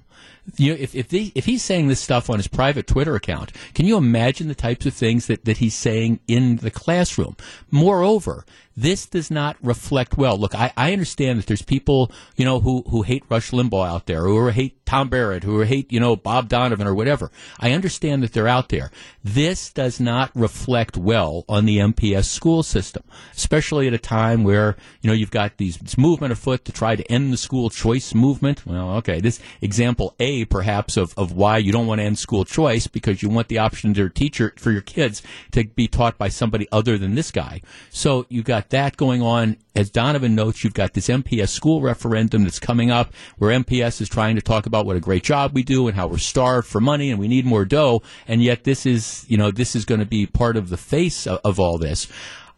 you 0.57 0.71
know, 0.71 0.77
if 0.79 0.95
if, 0.95 1.09
the, 1.09 1.31
if 1.35 1.45
he's 1.45 1.63
saying 1.63 1.87
this 1.87 1.99
stuff 1.99 2.29
on 2.29 2.37
his 2.37 2.47
private 2.47 2.87
Twitter 2.87 3.15
account, 3.15 3.51
can 3.73 3.85
you 3.85 3.97
imagine 3.97 4.47
the 4.47 4.55
types 4.55 4.85
of 4.85 4.93
things 4.93 5.27
that, 5.27 5.45
that 5.45 5.57
he's 5.57 5.75
saying 5.75 6.19
in 6.27 6.57
the 6.57 6.71
classroom? 6.71 7.35
Moreover, 7.71 8.45
this 8.77 9.05
does 9.05 9.31
not 9.31 9.55
reflect 9.61 10.17
well. 10.17 10.37
Look, 10.37 10.53
I, 10.53 10.73
I 10.75 10.91
understand 10.91 11.39
that 11.39 11.47
there's 11.47 11.61
people, 11.61 12.11
you 12.35 12.43
know, 12.43 12.59
who, 12.59 12.83
who 12.89 13.03
hate 13.03 13.23
Rush 13.29 13.51
Limbaugh 13.51 13.87
out 13.87 14.05
there, 14.05 14.23
who 14.23 14.47
hate 14.49 14.85
Tom 14.85 15.07
Barrett, 15.07 15.43
who 15.43 15.61
hate, 15.61 15.91
you 15.91 15.99
know, 15.99 16.15
Bob 16.15 16.49
Donovan 16.49 16.85
or 16.85 16.93
whatever. 16.93 17.31
I 17.59 17.71
understand 17.71 18.21
that 18.23 18.33
they're 18.33 18.47
out 18.47 18.69
there. 18.69 18.91
This 19.23 19.71
does 19.71 19.99
not 19.99 20.29
reflect 20.35 20.97
well 20.97 21.45
on 21.47 21.65
the 21.65 21.77
MPS 21.77 22.25
school 22.25 22.63
system, 22.63 23.03
especially 23.35 23.87
at 23.87 23.93
a 23.93 23.97
time 23.97 24.43
where, 24.43 24.75
you 25.01 25.09
know, 25.09 25.15
you've 25.15 25.31
got 25.31 25.57
these, 25.57 25.77
this 25.77 25.97
movement 25.97 26.33
afoot 26.33 26.65
to 26.65 26.71
try 26.73 26.95
to 26.95 27.11
end 27.11 27.31
the 27.31 27.37
school 27.37 27.69
choice 27.69 28.13
movement. 28.13 28.65
Well, 28.65 28.91
okay, 28.97 29.21
this 29.21 29.39
example 29.61 30.15
A, 30.19 30.34
perhaps, 30.43 30.97
of, 30.97 31.13
of 31.17 31.31
why 31.31 31.57
you 31.57 31.71
don't 31.71 31.87
want 31.87 31.99
to 31.99 32.05
end 32.05 32.17
school 32.17 32.43
choice 32.43 32.87
because 32.87 33.21
you 33.21 33.29
want 33.29 33.47
the 33.47 33.59
option 33.59 33.93
to 33.93 34.09
teacher, 34.09 34.53
for 34.57 34.71
your 34.71 34.81
kids 34.81 35.21
to 35.51 35.63
be 35.63 35.87
taught 35.87 36.17
by 36.17 36.27
somebody 36.27 36.67
other 36.71 36.97
than 36.97 37.15
this 37.15 37.31
guy. 37.31 37.61
So 37.89 38.25
you've 38.29 38.45
got 38.45 38.71
that 38.71 38.97
going 38.97 39.21
on. 39.21 39.57
As 39.75 39.89
Donovan 39.89 40.35
notes, 40.35 40.63
you've 40.63 40.73
got 40.73 40.93
this 40.93 41.07
MPS 41.07 41.49
school 41.49 41.81
referendum 41.81 42.43
that's 42.43 42.59
coming 42.59 42.91
up 42.91 43.13
where 43.37 43.57
MPS 43.57 44.01
is 44.01 44.09
trying 44.09 44.35
to 44.35 44.41
talk 44.41 44.65
about 44.65 44.85
what 44.85 44.95
a 44.95 45.01
great 45.01 45.23
job 45.23 45.53
we 45.53 45.63
do 45.63 45.87
and 45.87 45.95
how 45.95 46.07
we're 46.07 46.17
starved 46.17 46.67
for 46.67 46.79
money 46.81 47.11
and 47.11 47.19
we 47.19 47.27
need 47.27 47.45
more 47.45 47.65
dough. 47.65 48.01
And 48.27 48.41
yet 48.41 48.63
this 48.63 48.85
is, 48.85 49.25
you 49.27 49.37
know, 49.37 49.51
this 49.51 49.75
is 49.75 49.85
going 49.85 49.99
to 49.99 50.05
be 50.05 50.25
part 50.25 50.57
of 50.57 50.69
the 50.69 50.77
face 50.77 51.27
of, 51.27 51.39
of 51.43 51.59
all 51.59 51.77
this. 51.77 52.07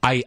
I, 0.03 0.23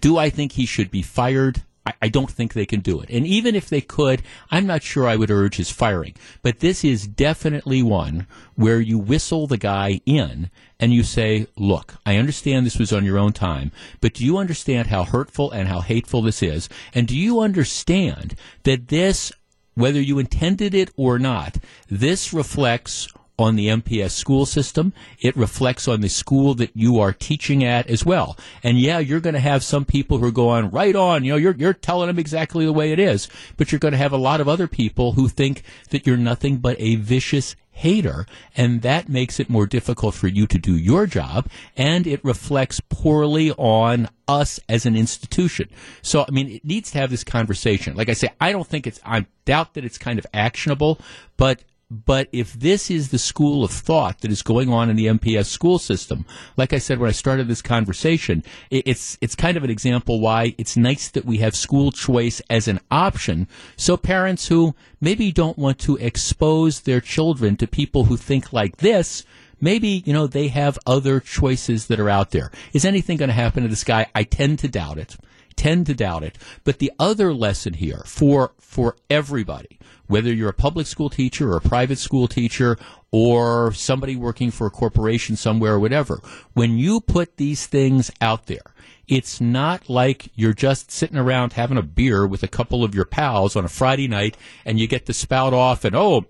do 0.00 0.16
I 0.16 0.30
think 0.30 0.52
he 0.52 0.64
should 0.64 0.90
be 0.90 1.02
fired? 1.02 1.62
I, 2.02 2.08
don't 2.08 2.30
think 2.30 2.52
they 2.52 2.66
can 2.66 2.80
do 2.80 3.00
it. 3.00 3.10
And 3.10 3.26
even 3.26 3.54
if 3.54 3.68
they 3.68 3.80
could, 3.80 4.22
I'm 4.50 4.66
not 4.66 4.82
sure 4.82 5.06
I 5.06 5.16
would 5.16 5.30
urge 5.30 5.56
his 5.56 5.70
firing. 5.70 6.14
But 6.42 6.60
this 6.60 6.84
is 6.84 7.06
definitely 7.06 7.82
one 7.82 8.26
where 8.54 8.80
you 8.80 8.98
whistle 8.98 9.46
the 9.46 9.56
guy 9.56 10.00
in 10.04 10.50
and 10.80 10.92
you 10.92 11.02
say, 11.02 11.46
look, 11.56 11.94
I 12.04 12.16
understand 12.16 12.66
this 12.66 12.78
was 12.78 12.92
on 12.92 13.04
your 13.04 13.18
own 13.18 13.32
time, 13.32 13.70
but 14.00 14.14
do 14.14 14.24
you 14.24 14.38
understand 14.38 14.88
how 14.88 15.04
hurtful 15.04 15.50
and 15.50 15.68
how 15.68 15.80
hateful 15.80 16.22
this 16.22 16.42
is? 16.42 16.68
And 16.92 17.06
do 17.06 17.16
you 17.16 17.40
understand 17.40 18.34
that 18.64 18.88
this, 18.88 19.32
whether 19.74 20.00
you 20.00 20.18
intended 20.18 20.74
it 20.74 20.90
or 20.96 21.18
not, 21.18 21.58
this 21.88 22.32
reflects 22.32 23.08
on 23.38 23.56
the 23.56 23.68
MPS 23.68 24.10
school 24.12 24.46
system. 24.46 24.92
It 25.20 25.36
reflects 25.36 25.86
on 25.88 26.00
the 26.00 26.08
school 26.08 26.54
that 26.54 26.70
you 26.74 26.98
are 26.98 27.12
teaching 27.12 27.64
at 27.64 27.88
as 27.88 28.04
well. 28.04 28.36
And 28.62 28.78
yeah, 28.78 28.98
you're 28.98 29.20
going 29.20 29.34
to 29.34 29.40
have 29.40 29.62
some 29.62 29.84
people 29.84 30.18
who 30.18 30.26
are 30.26 30.32
going 30.32 30.70
right 30.70 30.96
on. 30.96 31.24
You 31.24 31.32
know, 31.32 31.38
you're 31.38 31.54
you're 31.56 31.72
telling 31.72 32.08
them 32.08 32.18
exactly 32.18 32.64
the 32.64 32.72
way 32.72 32.92
it 32.92 32.98
is, 32.98 33.28
but 33.56 33.70
you're 33.72 33.78
going 33.78 33.92
to 33.92 33.98
have 33.98 34.12
a 34.12 34.16
lot 34.16 34.40
of 34.40 34.48
other 34.48 34.66
people 34.66 35.12
who 35.12 35.28
think 35.28 35.62
that 35.90 36.06
you're 36.06 36.16
nothing 36.16 36.58
but 36.58 36.76
a 36.78 36.96
vicious 36.96 37.56
hater, 37.76 38.24
and 38.56 38.80
that 38.80 39.06
makes 39.06 39.38
it 39.38 39.50
more 39.50 39.66
difficult 39.66 40.14
for 40.14 40.28
you 40.28 40.46
to 40.46 40.56
do 40.56 40.74
your 40.74 41.06
job, 41.06 41.46
and 41.76 42.06
it 42.06 42.24
reflects 42.24 42.80
poorly 42.88 43.52
on 43.52 44.08
us 44.26 44.58
as 44.66 44.86
an 44.86 44.96
institution. 44.96 45.68
So, 46.00 46.24
I 46.26 46.30
mean, 46.30 46.48
it 46.48 46.64
needs 46.64 46.90
to 46.92 46.98
have 46.98 47.10
this 47.10 47.22
conversation. 47.22 47.94
Like 47.94 48.08
I 48.08 48.14
say, 48.14 48.30
I 48.40 48.50
don't 48.50 48.66
think 48.66 48.86
it's, 48.86 48.98
I 49.04 49.26
doubt 49.44 49.74
that 49.74 49.84
it's 49.84 49.98
kind 49.98 50.18
of 50.18 50.26
actionable, 50.32 50.98
but 51.36 51.60
but 51.90 52.28
if 52.32 52.52
this 52.52 52.90
is 52.90 53.10
the 53.10 53.18
school 53.18 53.62
of 53.62 53.70
thought 53.70 54.20
that 54.20 54.32
is 54.32 54.42
going 54.42 54.72
on 54.72 54.90
in 54.90 54.96
the 54.96 55.06
MPS 55.06 55.46
school 55.46 55.78
system, 55.78 56.24
like 56.56 56.72
I 56.72 56.78
said 56.78 56.98
when 56.98 57.08
I 57.08 57.12
started 57.12 57.46
this 57.46 57.62
conversation, 57.62 58.42
it's 58.70 59.16
it's 59.20 59.36
kind 59.36 59.56
of 59.56 59.62
an 59.62 59.70
example 59.70 60.20
why 60.20 60.54
it's 60.58 60.76
nice 60.76 61.08
that 61.10 61.24
we 61.24 61.38
have 61.38 61.54
school 61.54 61.92
choice 61.92 62.42
as 62.50 62.66
an 62.66 62.80
option. 62.90 63.46
So 63.76 63.96
parents 63.96 64.48
who 64.48 64.74
maybe 65.00 65.30
don't 65.30 65.58
want 65.58 65.78
to 65.80 65.96
expose 65.98 66.80
their 66.80 67.00
children 67.00 67.56
to 67.58 67.68
people 67.68 68.04
who 68.04 68.16
think 68.16 68.52
like 68.52 68.78
this, 68.78 69.24
maybe 69.60 70.02
you 70.04 70.12
know 70.12 70.26
they 70.26 70.48
have 70.48 70.80
other 70.86 71.20
choices 71.20 71.86
that 71.86 72.00
are 72.00 72.10
out 72.10 72.32
there. 72.32 72.50
Is 72.72 72.84
anything 72.84 73.16
going 73.16 73.28
to 73.28 73.34
happen 73.34 73.62
to 73.62 73.68
this 73.68 73.84
guy? 73.84 74.06
I 74.12 74.24
tend 74.24 74.58
to 74.60 74.68
doubt 74.68 74.98
it. 74.98 75.16
Tend 75.56 75.86
to 75.86 75.94
doubt 75.94 76.22
it. 76.22 76.38
But 76.64 76.78
the 76.78 76.92
other 76.98 77.32
lesson 77.32 77.74
here 77.74 78.02
for 78.06 78.52
for 78.58 78.96
everybody 79.08 79.78
whether 80.06 80.32
you're 80.32 80.50
a 80.50 80.54
public 80.54 80.86
school 80.86 81.10
teacher 81.10 81.52
or 81.52 81.56
a 81.56 81.60
private 81.60 81.98
school 81.98 82.28
teacher 82.28 82.78
or 83.10 83.72
somebody 83.72 84.16
working 84.16 84.50
for 84.50 84.66
a 84.66 84.70
corporation 84.70 85.36
somewhere 85.36 85.74
or 85.74 85.80
whatever, 85.80 86.20
when 86.54 86.78
you 86.78 87.00
put 87.00 87.36
these 87.36 87.66
things 87.66 88.10
out 88.20 88.46
there, 88.46 88.74
it's 89.08 89.40
not 89.40 89.88
like 89.88 90.30
you're 90.34 90.52
just 90.52 90.90
sitting 90.90 91.16
around 91.16 91.52
having 91.52 91.78
a 91.78 91.82
beer 91.82 92.26
with 92.26 92.42
a 92.42 92.48
couple 92.48 92.82
of 92.82 92.94
your 92.94 93.04
pals 93.04 93.56
on 93.56 93.64
a 93.64 93.68
Friday 93.68 94.08
night 94.08 94.36
and 94.64 94.80
you 94.80 94.86
get 94.86 95.06
to 95.06 95.12
spout 95.12 95.54
off 95.54 95.84
and, 95.84 95.94
oh, 95.94 96.24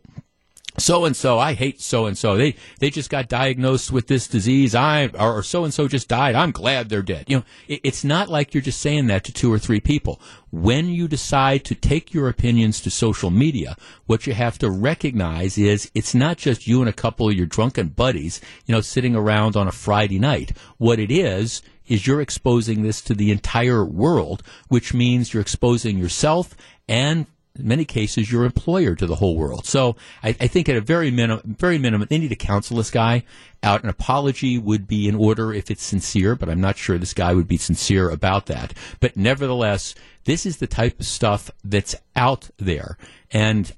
so 0.79 1.05
and 1.05 1.17
so, 1.17 1.39
I 1.39 1.55
hate 1.55 1.81
so 1.81 2.07
and 2.07 2.17
so. 2.17 2.37
They 2.37 2.57
they 2.81 2.91
just 2.91 3.11
got 3.11 3.29
diagnosed 3.29 3.91
with 3.91 4.07
this 4.07 4.29
disease. 4.29 4.75
I 4.75 5.07
or 5.19 5.43
so 5.43 5.65
and 5.65 5.73
so 5.73 5.89
just 5.89 6.09
died. 6.09 6.35
I'm 6.35 6.51
glad 6.51 6.89
they're 6.89 7.03
dead. 7.03 7.27
You 7.29 7.39
know, 7.39 7.45
it, 7.69 7.81
it's 7.85 8.05
not 8.05 8.29
like 8.29 8.55
you're 8.55 8.63
just 8.63 8.81
saying 8.81 9.07
that 9.07 9.25
to 9.25 9.33
two 9.33 9.53
or 9.53 9.59
three 9.59 9.81
people. 9.81 10.21
When 10.51 10.89
you 10.89 11.09
decide 11.09 11.65
to 11.67 11.75
take 11.75 12.15
your 12.15 12.29
opinions 12.29 12.81
to 12.83 12.91
social 12.91 13.31
media, 13.31 13.77
what 14.07 14.27
you 14.27 14.35
have 14.35 14.59
to 14.59 14.71
recognize 14.71 15.59
is 15.59 15.91
it's 15.95 16.15
not 16.15 16.39
just 16.39 16.67
you 16.67 16.81
and 16.81 16.89
a 16.89 16.95
couple 16.95 17.29
of 17.29 17.35
your 17.35 17.47
drunken 17.47 17.89
buddies, 17.89 18.41
you 18.67 18.75
know, 18.75 18.81
sitting 18.81 19.15
around 19.15 19.57
on 19.57 19.69
a 19.69 19.73
Friday 19.73 20.19
night. 20.19 20.57
What 20.79 20.99
it 20.99 21.11
is 21.11 21.63
is 21.87 22.07
you're 22.07 22.21
exposing 22.21 22.83
this 22.83 23.01
to 23.03 23.15
the 23.15 23.31
entire 23.31 23.85
world, 23.85 24.43
which 24.69 24.93
means 24.93 25.33
you're 25.33 25.41
exposing 25.41 25.99
yourself 25.99 26.57
and 26.89 27.27
in 27.59 27.69
many 27.69 27.85
cases, 27.85 28.31
your 28.31 28.45
employer 28.45 28.95
to 28.95 29.07
the 29.07 29.17
whole 29.17 29.37
world. 29.37 29.67
So 29.67 29.97
I, 30.23 30.31
I, 30.41 30.47
think 30.47 30.69
at 30.69 30.77
a 30.77 30.81
very 30.81 31.11
minimum, 31.11 31.57
very 31.59 31.79
minimum, 31.79 32.07
they 32.09 32.19
need 32.19 32.29
to 32.29 32.37
counsel 32.37 32.77
this 32.77 32.91
guy 32.91 33.25
out. 33.63 33.83
An 33.83 33.89
apology 33.89 34.59
would 34.59 34.87
be 34.87 35.09
in 35.09 35.15
order 35.15 35.53
if 35.53 35.71
it's 35.71 35.83
sincere, 35.83 36.35
but 36.35 36.49
I'm 36.49 36.61
not 36.61 36.77
sure 36.77 36.99
this 36.99 37.15
guy 37.15 37.35
would 37.35 37.49
be 37.49 37.57
sincere 37.57 38.11
about 38.11 38.47
that. 38.47 38.75
But 39.01 39.17
nevertheless, 39.17 39.95
this 40.25 40.47
is 40.47 40.59
the 40.59 40.67
type 40.67 41.01
of 41.01 41.07
stuff 41.07 41.51
that's 41.65 41.95
out 42.15 42.51
there. 42.57 42.99
And 43.31 43.73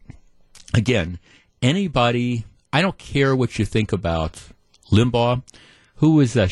again, 0.75 1.19
anybody, 1.63 2.45
I 2.73 2.83
don't 2.83 2.99
care 2.99 3.35
what 3.35 3.59
you 3.59 3.65
think 3.65 3.93
about 3.93 4.43
Limbaugh 4.91 5.43
who 5.99 6.15
was 6.15 6.37
uh, 6.37 6.49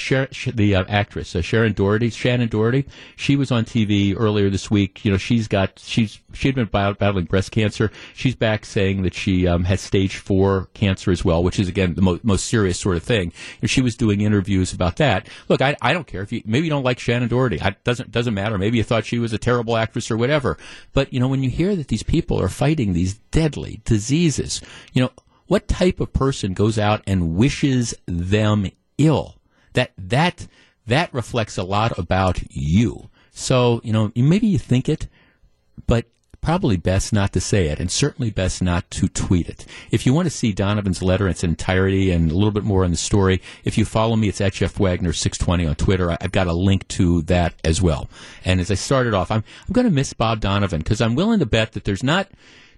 the 0.54 0.74
uh, 0.74 0.84
actress 0.88 1.34
uh, 1.34 1.40
Sharon 1.40 1.72
Doherty, 1.72 2.10
Shannen 2.10 2.50
Doherty. 2.50 2.86
She 3.14 3.36
was 3.36 3.50
on 3.50 3.64
TV 3.64 4.14
earlier 4.16 4.50
this 4.50 4.70
week. 4.70 5.04
You 5.04 5.12
know, 5.12 5.16
she's 5.16 5.48
got 5.48 5.78
she's 5.78 6.20
she 6.32 6.48
had 6.48 6.54
been 6.54 6.66
battling 6.66 7.26
breast 7.26 7.52
cancer. 7.52 7.90
She's 8.14 8.34
back 8.34 8.64
saying 8.64 9.02
that 9.02 9.14
she 9.14 9.46
um, 9.46 9.64
has 9.64 9.80
stage 9.80 10.16
four 10.16 10.68
cancer 10.74 11.10
as 11.10 11.24
well, 11.24 11.42
which 11.42 11.58
is 11.58 11.68
again 11.68 11.94
the 11.94 12.02
mo- 12.02 12.20
most 12.22 12.46
serious 12.46 12.78
sort 12.78 12.96
of 12.96 13.02
thing. 13.02 13.32
And 13.60 13.70
she 13.70 13.80
was 13.80 13.96
doing 13.96 14.20
interviews 14.20 14.72
about 14.72 14.96
that. 14.96 15.28
Look, 15.48 15.62
I, 15.62 15.76
I 15.80 15.92
don't 15.92 16.06
care 16.06 16.22
if 16.22 16.32
you 16.32 16.42
maybe 16.44 16.66
you 16.66 16.70
don't 16.70 16.84
like 16.84 16.98
Shannen 16.98 17.28
Doherty. 17.28 17.58
It 17.62 17.84
doesn't 17.84 18.10
doesn't 18.10 18.34
matter. 18.34 18.58
Maybe 18.58 18.78
you 18.78 18.84
thought 18.84 19.06
she 19.06 19.18
was 19.18 19.32
a 19.32 19.38
terrible 19.38 19.76
actress 19.76 20.10
or 20.10 20.16
whatever. 20.16 20.58
But 20.92 21.12
you 21.12 21.20
know, 21.20 21.28
when 21.28 21.44
you 21.44 21.50
hear 21.50 21.76
that 21.76 21.88
these 21.88 22.02
people 22.02 22.40
are 22.40 22.48
fighting 22.48 22.92
these 22.92 23.14
deadly 23.14 23.80
diseases, 23.84 24.60
you 24.92 25.02
know. 25.02 25.10
What 25.48 25.68
type 25.68 26.00
of 26.00 26.12
person 26.12 26.54
goes 26.54 26.76
out 26.76 27.04
and 27.06 27.36
wishes 27.36 27.94
them 28.06 28.68
ill? 28.98 29.35
That 29.76 29.92
that 29.96 30.48
that 30.86 31.14
reflects 31.14 31.56
a 31.56 31.62
lot 31.62 31.96
about 31.98 32.40
you. 32.50 33.08
So 33.30 33.80
you 33.84 33.92
know 33.92 34.10
maybe 34.16 34.48
you 34.48 34.58
think 34.58 34.88
it, 34.88 35.06
but 35.86 36.06
probably 36.40 36.76
best 36.76 37.12
not 37.12 37.32
to 37.32 37.40
say 37.40 37.66
it, 37.66 37.80
and 37.80 37.90
certainly 37.90 38.30
best 38.30 38.62
not 38.62 38.88
to 38.88 39.08
tweet 39.08 39.48
it. 39.48 39.66
If 39.90 40.06
you 40.06 40.14
want 40.14 40.26
to 40.26 40.30
see 40.30 40.52
Donovan's 40.52 41.02
letter 41.02 41.26
in 41.26 41.32
its 41.32 41.42
entirety 41.42 42.12
and 42.12 42.30
a 42.30 42.34
little 42.34 42.52
bit 42.52 42.62
more 42.62 42.84
on 42.84 42.92
the 42.92 42.96
story, 42.96 43.42
if 43.64 43.76
you 43.76 43.84
follow 43.84 44.14
me, 44.14 44.28
it's 44.28 44.40
at 44.40 44.52
Jeff 44.52 44.78
Wagner 44.78 45.12
620 45.12 45.66
on 45.66 45.74
Twitter. 45.74 46.16
I've 46.20 46.30
got 46.30 46.46
a 46.46 46.52
link 46.52 46.86
to 46.88 47.22
that 47.22 47.54
as 47.64 47.82
well. 47.82 48.08
And 48.44 48.60
as 48.60 48.70
I 48.70 48.74
started 48.74 49.12
off, 49.12 49.32
I'm, 49.32 49.42
I'm 49.66 49.72
going 49.72 49.86
to 49.86 49.92
miss 49.92 50.12
Bob 50.12 50.38
Donovan 50.38 50.78
because 50.78 51.00
I'm 51.00 51.16
willing 51.16 51.40
to 51.40 51.46
bet 51.46 51.72
that 51.72 51.82
there's 51.82 52.04
not 52.04 52.28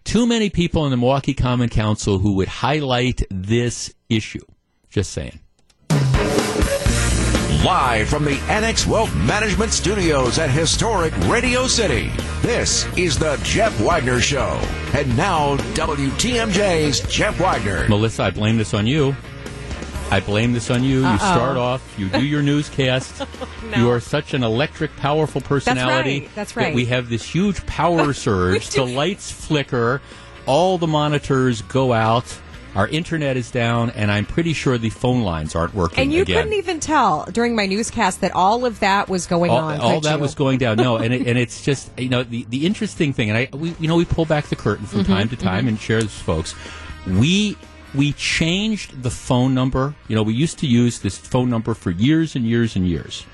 too 0.05 0.27
many 0.27 0.49
people 0.49 0.87
in 0.87 0.91
the 0.91 0.97
Milwaukee 0.97 1.35
Common 1.35 1.69
Council 1.69 2.21
who 2.21 2.37
would 2.37 2.49
highlight 2.49 3.23
this 3.31 3.93
issue. 4.09 4.47
Just 4.89 5.13
saying. 5.13 5.41
Live 7.65 8.09
from 8.09 8.25
the 8.25 8.39
Annex 8.49 8.87
Wealth 8.87 9.13
Management 9.17 9.73
Studios 9.73 10.39
at 10.39 10.49
historic 10.49 11.13
Radio 11.27 11.67
City, 11.67 12.09
this 12.41 12.87
is 12.97 13.19
the 13.19 13.39
Jeff 13.43 13.79
Wagner 13.81 14.21
Show. 14.21 14.61
And 14.95 15.17
now, 15.17 15.57
WTMJ's 15.75 17.01
Jeff 17.13 17.41
Wagner. 17.41 17.89
Melissa, 17.89 18.25
I 18.25 18.31
blame 18.31 18.59
this 18.59 18.75
on 18.75 18.87
you. 18.87 19.15
I 20.11 20.21
blame 20.21 20.53
this 20.53 20.71
on 20.71 20.85
you. 20.85 21.05
Uh-oh. 21.05 21.13
You 21.13 21.19
start 21.19 21.57
off, 21.57 21.99
you 21.99 22.09
do 22.09 22.25
your 22.25 22.43
newscast. 22.45 23.23
Oh, 23.23 23.49
no. 23.71 23.77
You 23.77 23.91
are 23.91 24.01
such 24.01 24.35
an 24.35 24.45
electric, 24.45 24.95
powerful 24.97 25.41
personality. 25.41 26.21
That's 26.21 26.29
right. 26.29 26.35
That's 26.37 26.53
that 26.53 26.61
right. 26.61 26.75
we 26.75 26.85
have 26.87 27.09
this 27.09 27.25
huge 27.25 27.67
power 27.67 28.13
surge. 28.15 28.71
the 28.71 28.85
lights 28.85 29.33
flicker, 29.33 30.01
all 30.47 30.79
the 30.79 30.87
monitors 30.87 31.63
go 31.63 31.93
out. 31.93 32.39
Our 32.79 32.87
internet 32.87 33.37
is 33.37 33.51
down, 33.51 33.91
and 33.91 34.09
I'm 34.09 34.25
pretty 34.25 34.53
sure 34.53 34.79
the 34.79 34.91
phone 34.91 35.23
lines 35.23 35.57
aren't 35.57 35.75
working 35.75 35.99
And 35.99 36.13
you 36.13 36.23
again. 36.23 36.37
couldn't 36.45 36.59
even 36.59 36.79
tell 36.79 37.25
during 37.25 37.57
my 37.57 37.67
newscast 37.67 38.21
that 38.21 38.31
all 38.37 38.65
of 38.65 38.79
that 38.79 39.09
was 39.09 39.27
going 39.27 39.51
all, 39.51 39.59
on. 39.59 39.81
all 39.81 40.01
that 40.03 40.15
you? 40.15 40.21
was 40.21 40.37
going 40.37 40.59
down. 40.59 40.77
No, 40.77 40.97
and 40.97 41.13
it, 41.13 41.27
and 41.27 41.37
it's 41.37 41.63
just 41.65 41.91
you 41.99 42.09
know 42.09 42.23
the 42.23 42.47
the 42.51 42.65
interesting 42.65 43.13
thing, 43.13 43.31
and 43.31 43.37
I 43.37 43.49
we 43.57 43.75
you 43.81 43.89
know 43.89 43.97
we 43.97 44.05
pull 44.05 44.27
back 44.27 44.47
the 44.47 44.55
curtain 44.55 44.87
from 44.87 45.01
Mm-hmm, 45.01 45.13
time 45.13 45.29
to 45.31 45.37
time 45.37 45.67
and 45.67 45.77
share 45.77 46.01
this, 46.01 46.17
with 46.17 46.23
folks. 46.25 46.55
We 47.09 47.57
we 47.97 48.13
changed 48.13 49.03
the 49.03 49.11
phone 49.11 49.55
number. 49.55 49.97
You 50.07 50.15
know, 50.15 50.23
we 50.23 50.35
used 50.35 50.61
to 50.61 50.69
use 50.69 51.01
this 51.01 51.19
phone 51.19 51.51
number 51.51 51.75
for 51.75 51.91
years 51.91 52.37
and 52.37 52.45
years 52.45 52.77
and 52.77 52.87
years. 52.87 53.27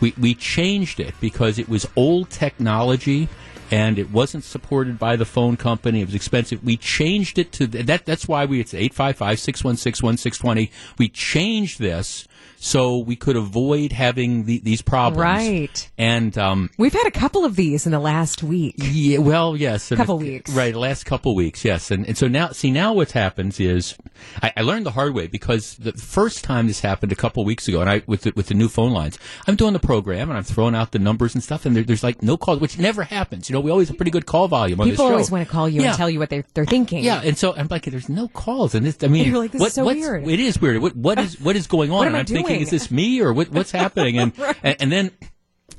We 0.00 0.14
we 0.16 0.34
changed 0.34 1.00
it 1.00 1.14
because 1.20 1.58
it 1.58 1.68
was 1.68 1.88
old 1.96 2.30
technology. 2.30 3.28
And 3.72 3.98
it 3.98 4.10
wasn't 4.10 4.44
supported 4.44 4.98
by 4.98 5.16
the 5.16 5.24
phone 5.24 5.56
company. 5.56 6.02
It 6.02 6.04
was 6.04 6.14
expensive. 6.14 6.62
We 6.62 6.76
changed 6.76 7.38
it 7.38 7.52
to 7.52 7.66
that. 7.68 8.04
That's 8.04 8.28
why 8.28 8.44
we 8.44 8.60
it's 8.60 8.74
eight 8.74 8.92
five 8.92 9.16
five 9.16 9.40
six 9.40 9.64
one 9.64 9.78
six 9.78 10.02
one 10.02 10.18
six 10.18 10.36
twenty. 10.36 10.70
We 10.98 11.08
changed 11.08 11.78
this 11.78 12.28
so 12.64 12.98
we 12.98 13.16
could 13.16 13.34
avoid 13.34 13.90
having 13.90 14.44
the, 14.44 14.58
these 14.60 14.82
problems. 14.82 15.20
Right. 15.20 15.90
And 15.98 16.38
um, 16.38 16.70
We've 16.78 16.92
had 16.92 17.08
a 17.08 17.10
couple 17.10 17.44
of 17.44 17.56
these 17.56 17.86
in 17.86 17.92
the 17.92 17.98
last 17.98 18.42
week. 18.44 18.76
yeah, 18.78 19.18
well, 19.18 19.56
yes, 19.56 19.90
and 19.90 19.98
Couple 19.98 20.20
it- 20.20 20.24
weeks. 20.24 20.50
right? 20.52 20.72
Last 20.74 21.04
couple 21.04 21.34
weeks, 21.34 21.64
yes, 21.64 21.90
and 21.90 22.06
and 22.06 22.16
so 22.16 22.28
now, 22.28 22.50
see, 22.50 22.70
now 22.70 22.92
what 22.92 23.10
happens 23.10 23.58
is, 23.58 23.96
I, 24.42 24.52
I 24.58 24.60
learned 24.62 24.86
the 24.86 24.92
hard 24.92 25.12
way 25.12 25.26
because 25.26 25.74
the 25.76 25.92
first 25.92 26.44
time 26.44 26.68
this 26.68 26.78
happened 26.80 27.10
a 27.10 27.16
couple 27.16 27.44
weeks 27.44 27.66
ago, 27.66 27.80
and 27.80 27.90
I 27.90 28.02
with 28.06 28.22
the, 28.22 28.32
with 28.36 28.46
the 28.46 28.54
new 28.54 28.68
phone 28.68 28.92
lines, 28.92 29.18
I'm 29.48 29.56
doing 29.56 29.72
the 29.72 29.80
program 29.80 30.28
and 30.30 30.36
I'm 30.38 30.44
throwing 30.44 30.76
out 30.76 30.92
the 30.92 31.00
numbers 31.00 31.34
and 31.34 31.42
stuff, 31.42 31.66
and 31.66 31.74
there, 31.74 31.82
there's 31.82 32.04
like 32.04 32.22
no 32.22 32.36
calls, 32.36 32.60
which 32.60 32.78
never 32.78 33.02
happens. 33.02 33.50
You 33.50 33.54
know, 33.54 33.60
we 33.60 33.72
always 33.72 33.88
have 33.88 33.96
pretty 33.96 34.12
good 34.12 34.26
call 34.26 34.46
volume 34.46 34.80
on 34.80 34.86
People 34.88 35.04
this 35.06 35.08
show. 35.10 35.12
always 35.12 35.30
want 35.32 35.44
to 35.44 35.50
call 35.52 35.68
you 35.68 35.80
Yeah. 35.82 35.88
and 35.88 35.96
tell 35.96 36.08
you 36.08 36.20
what 36.20 36.30
they're, 36.30 36.44
they're 36.54 36.64
thinking. 36.64 37.02
Yeah, 37.02 37.20
and 37.24 37.36
so 37.36 37.54
I'm 37.56 37.66
like, 37.68 37.86
there's 37.86 38.08
no 38.08 38.28
calls, 38.28 38.74
and 38.76 38.86
this. 38.86 38.98
I 39.02 39.08
mean, 39.08 39.26
You're 39.28 39.38
like, 39.38 39.50
this 39.50 39.60
what, 39.60 39.68
is 39.68 39.74
so 39.74 39.84
weird. 39.84 40.28
It 40.28 40.38
is 40.38 40.60
weird. 40.60 40.80
What 40.80 40.94
what 40.94 41.18
is 41.18 41.40
what 41.40 41.56
is 41.56 41.66
going 41.66 41.90
on? 41.90 41.96
What 41.98 42.06
am 42.06 42.14
and 42.14 42.16
I 42.16 42.20
I'm 42.20 42.26
thinking, 42.52 42.62
is 42.62 42.70
this 42.70 42.90
me 42.90 43.20
or 43.20 43.32
what, 43.32 43.50
what's 43.50 43.70
happening? 43.72 44.18
And, 44.18 44.38
Right. 44.42 44.56
and 44.62 44.76
and 44.80 44.92
then. 44.92 45.10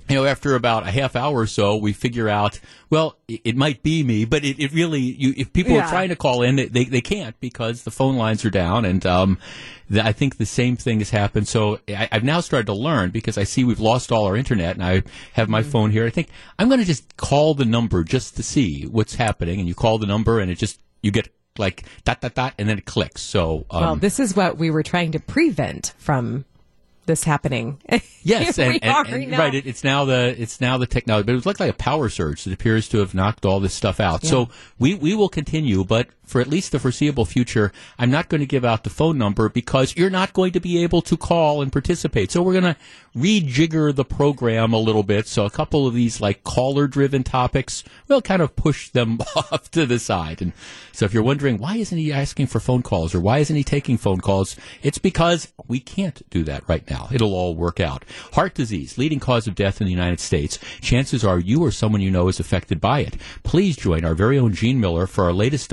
You 0.09 0.17
know, 0.17 0.25
after 0.25 0.53
about 0.55 0.85
a 0.85 0.91
half 0.91 1.15
hour 1.15 1.33
or 1.39 1.47
so, 1.47 1.77
we 1.77 1.93
figure 1.93 2.27
out, 2.27 2.59
well, 2.89 3.15
it, 3.29 3.39
it 3.45 3.55
might 3.55 3.83
be 3.83 4.03
me, 4.03 4.25
but 4.25 4.43
it, 4.43 4.59
it 4.59 4.73
really, 4.73 4.99
you, 4.99 5.33
if 5.37 5.53
people 5.53 5.71
Yeah. 5.73 5.85
are 5.85 5.89
trying 5.89 6.09
to 6.09 6.17
call 6.17 6.41
in, 6.43 6.57
they, 6.57 6.65
they, 6.83 6.99
can't 6.99 7.39
because 7.39 7.83
the 7.83 7.89
phone 7.89 8.17
lines 8.17 8.43
are 8.43 8.49
down. 8.49 8.83
And, 8.83 9.05
um, 9.05 9.37
the, 9.89 10.05
I 10.05 10.11
think 10.11 10.37
the 10.37 10.45
same 10.45 10.75
thing 10.75 10.99
has 10.99 11.09
happened. 11.11 11.47
So 11.47 11.79
I, 11.87 12.09
I've 12.11 12.23
now 12.25 12.41
started 12.41 12.65
to 12.65 12.73
learn 12.73 13.11
because 13.11 13.37
I 13.37 13.45
see 13.45 13.63
we've 13.63 13.79
lost 13.79 14.11
all 14.11 14.25
our 14.25 14.35
internet 14.35 14.75
and 14.75 14.83
I 14.83 15.03
have 15.33 15.45
Mm-hmm. 15.45 15.51
my 15.51 15.63
phone 15.63 15.89
here. 15.91 16.05
I 16.05 16.09
think 16.09 16.27
I'm 16.59 16.67
going 16.67 16.81
to 16.81 16.85
just 16.85 17.15
call 17.15 17.53
the 17.53 17.65
number 17.65 18.03
just 18.03 18.35
to 18.35 18.43
see 18.43 18.83
what's 18.83 19.15
happening. 19.15 19.59
And 19.59 19.69
you 19.69 19.73
call 19.73 19.99
the 19.99 20.07
number 20.07 20.37
and 20.41 20.51
it 20.51 20.55
just, 20.57 20.81
you 21.01 21.11
get 21.11 21.29
like 21.57 21.83
dot, 22.03 22.19
dot, 22.19 22.33
dot, 22.35 22.53
and 22.59 22.67
then 22.67 22.77
it 22.77 22.85
clicks. 22.85 23.21
So, 23.21 23.65
um, 23.71 23.81
Well, 23.81 23.95
this 23.95 24.19
is 24.19 24.35
what 24.35 24.57
we 24.57 24.69
were 24.69 24.83
trying 24.83 25.13
to 25.13 25.19
prevent 25.19 25.93
from 25.97 26.43
this 27.05 27.23
happening. 27.23 27.79
Yes, 28.25 28.57
and, 28.57 28.79
and- 28.81 29.07
and- 29.23 29.37
right. 29.37 29.53
It, 29.53 29.65
it's 29.67 29.83
now 29.83 30.05
the 30.05 30.33
it's 30.41 30.61
now 30.61 30.77
the 30.77 30.87
technology, 30.87 31.25
but 31.25 31.33
it 31.33 31.35
was 31.35 31.45
like 31.45 31.59
like 31.59 31.71
a 31.71 31.73
power 31.77 32.07
surge 32.07 32.45
that 32.45 32.53
appears 32.53 32.87
to 32.89 32.99
have 32.99 33.13
knocked 33.13 33.45
all 33.45 33.59
this 33.59 33.73
stuff 33.73 33.99
out. 33.99 34.23
So 34.25 34.47
we 34.79 34.95
we 34.95 35.13
will 35.13 35.27
continue, 35.27 35.83
but 35.83 36.07
for 36.33 36.41
at 36.41 36.47
least 36.47 36.71
the 36.71 36.79
foreseeable 36.79 37.25
future, 37.25 37.71
I'm 37.99 38.09
not 38.09 38.27
going 38.27 38.41
to 38.41 38.47
give 38.47 38.65
out 38.65 38.83
the 38.83 38.89
phone 38.89 39.19
number 39.19 39.49
because 39.49 39.95
you're 39.95 40.09
not 40.09 40.33
going 40.33 40.51
to 40.53 40.59
be 40.59 40.81
able 40.81 41.03
to 41.03 41.15
call 41.15 41.61
and 41.61 41.71
participate. 41.71 42.31
So 42.31 42.41
we're 42.41 42.59
going 42.59 42.73
to 42.73 42.75
rejigger 43.15 43.93
the 43.95 44.03
program 44.03 44.73
a 44.73 44.79
little 44.79 45.03
bit. 45.03 45.27
So 45.27 45.45
a 45.45 45.51
couple 45.51 45.85
of 45.85 45.93
these 45.93 46.19
like 46.19 46.43
caller 46.43 46.87
driven 46.87 47.23
topics, 47.23 47.83
we'll 48.07 48.23
kind 48.23 48.41
of 48.41 48.55
push 48.55 48.89
them 48.89 49.19
off 49.35 49.69
to 49.71 49.85
the 49.85 49.99
side. 49.99 50.41
And 50.41 50.53
so 50.91 51.05
if 51.05 51.13
you're 51.13 51.21
wondering 51.21 51.59
why 51.59 51.75
isn't 51.75 51.97
he 51.97 52.11
asking 52.11 52.47
for 52.47 52.59
phone 52.59 52.81
calls 52.81 53.13
or 53.13 53.19
why 53.19 53.37
isn't 53.37 53.55
he 53.55 53.63
taking 53.63 53.97
phone 53.97 54.19
calls, 54.19 54.55
it's 54.81 54.97
because 54.97 55.53
we 55.67 55.79
can't 55.79 56.27
do 56.31 56.43
that 56.45 56.67
right 56.67 56.89
now. 56.89 57.07
It'll 57.11 57.35
all 57.35 57.55
work 57.55 57.79
out. 57.79 58.03
Heart 58.33 58.55
disease, 58.55 58.97
leading 58.97 59.19
cause 59.19 59.47
of 59.47 59.53
death 59.53 59.79
in 59.79 59.85
the 59.85 59.93
United 59.93 60.19
States. 60.19 60.57
Chances 60.81 61.23
are 61.23 61.39
you 61.39 61.63
or 61.63 61.69
someone 61.69 62.01
you 62.01 62.09
know 62.09 62.27
is 62.27 62.39
affected 62.39 62.81
by 62.81 63.01
it. 63.01 63.17
Please 63.43 63.77
join 63.77 64.03
our 64.03 64.15
very 64.15 64.39
own 64.39 64.53
Gene 64.53 64.79
Miller 64.79 65.05
for 65.05 65.25
our 65.25 65.33
latest 65.33 65.71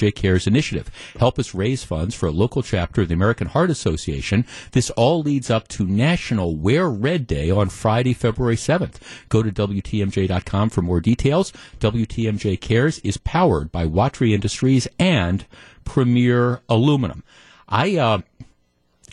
WTMJ 0.00 0.14
Cares 0.14 0.46
initiative. 0.46 0.90
Help 1.18 1.38
us 1.38 1.54
raise 1.54 1.84
funds 1.84 2.14
for 2.14 2.26
a 2.26 2.32
local 2.32 2.62
chapter 2.62 3.02
of 3.02 3.08
the 3.08 3.14
American 3.14 3.48
Heart 3.48 3.70
Association. 3.70 4.46
This 4.72 4.90
all 4.90 5.22
leads 5.22 5.50
up 5.50 5.68
to 5.68 5.86
National 5.86 6.56
Wear 6.56 6.88
Red 6.88 7.26
Day 7.26 7.50
on 7.50 7.68
Friday, 7.68 8.14
February 8.14 8.56
7th. 8.56 8.96
Go 9.28 9.42
to 9.42 9.52
WTMJ.com 9.52 10.70
for 10.70 10.82
more 10.82 11.00
details. 11.00 11.52
WTMJ 11.80 12.60
Cares 12.60 12.98
is 13.00 13.16
powered 13.18 13.70
by 13.70 13.84
Watry 13.86 14.32
Industries 14.32 14.88
and 14.98 15.44
Premier 15.84 16.60
Aluminum. 16.68 17.22
I, 17.68 17.96
uh, 17.96 18.20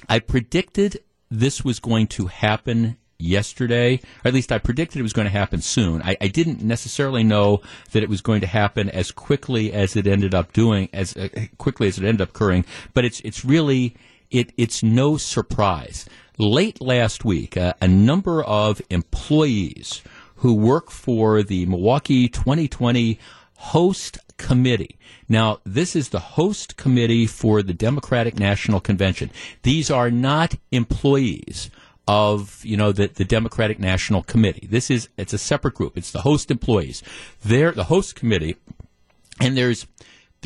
I 0.08 0.20
predicted 0.20 1.02
this 1.30 1.64
was 1.64 1.80
going 1.80 2.08
to 2.08 2.28
happen 2.28 2.98
yesterday, 3.20 3.96
or 4.24 4.28
at 4.28 4.34
least 4.34 4.52
I 4.52 4.58
predicted 4.58 5.00
it 5.00 5.04
was 5.04 5.14
going 5.14 5.26
to 5.28 5.32
happen 5.32 5.62
soon. 5.62 6.02
I, 6.02 6.18
I 6.22 6.28
didn't 6.28 6.62
necessarily 6.62 7.24
know 7.24 7.62
that 7.92 8.04
it 8.04 8.10
was 8.10 8.22
going 8.22 8.42
to 8.42 8.48
happen 8.48 8.90
as 8.90 9.12
quickly 9.12 9.74
as 9.74 9.96
it 9.96 10.08
ended 10.08 10.34
up 10.36 10.54
doing, 10.54 10.90
as 10.94 11.16
uh, 11.18 11.30
quickly 11.58 11.88
as 11.88 11.98
it 11.98 12.04
ended 12.04 12.22
up 12.22 12.30
occurring. 12.30 12.66
But 12.94 13.06
it's 13.06 13.20
it's 13.22 13.44
really 13.44 13.96
it 14.32 14.54
it's 14.58 14.84
no 14.84 15.18
surprise. 15.18 16.06
Late 16.38 16.80
last 16.82 17.26
week, 17.26 17.58
uh, 17.58 17.74
a 17.82 17.88
number 17.88 18.44
of 18.44 18.82
employees 18.90 20.04
who 20.38 20.54
work 20.54 20.92
for 20.92 21.42
the 21.42 21.66
Milwaukee 21.66 22.28
2020 22.28 23.20
host 23.56 24.20
committee. 24.38 24.98
Now, 25.28 25.60
this 25.66 25.96
is 25.96 26.10
the 26.10 26.20
host 26.20 26.78
committee 26.78 27.26
for 27.26 27.64
the 27.64 27.74
Democratic 27.74 28.38
National 28.38 28.80
Convention. 28.80 29.32
These 29.64 29.90
are 29.90 30.12
not 30.12 30.56
employees 30.72 31.72
of, 32.08 32.64
you 32.64 32.78
know, 32.78 32.92
the, 32.92 33.08
the 33.08 33.26
Democratic 33.26 33.80
National 33.80 34.24
Committee. 34.24 34.68
This 34.70 34.90
is, 34.90 35.10
it's 35.18 35.34
a 35.34 35.38
separate 35.38 35.74
group. 35.74 35.98
It's 35.98 36.12
the 36.12 36.22
host 36.22 36.50
employees. 36.50 37.04
They're 37.44 37.72
the 37.72 37.86
host 37.86 38.16
committee, 38.16 38.56
and 39.40 39.58
there's, 39.58 39.88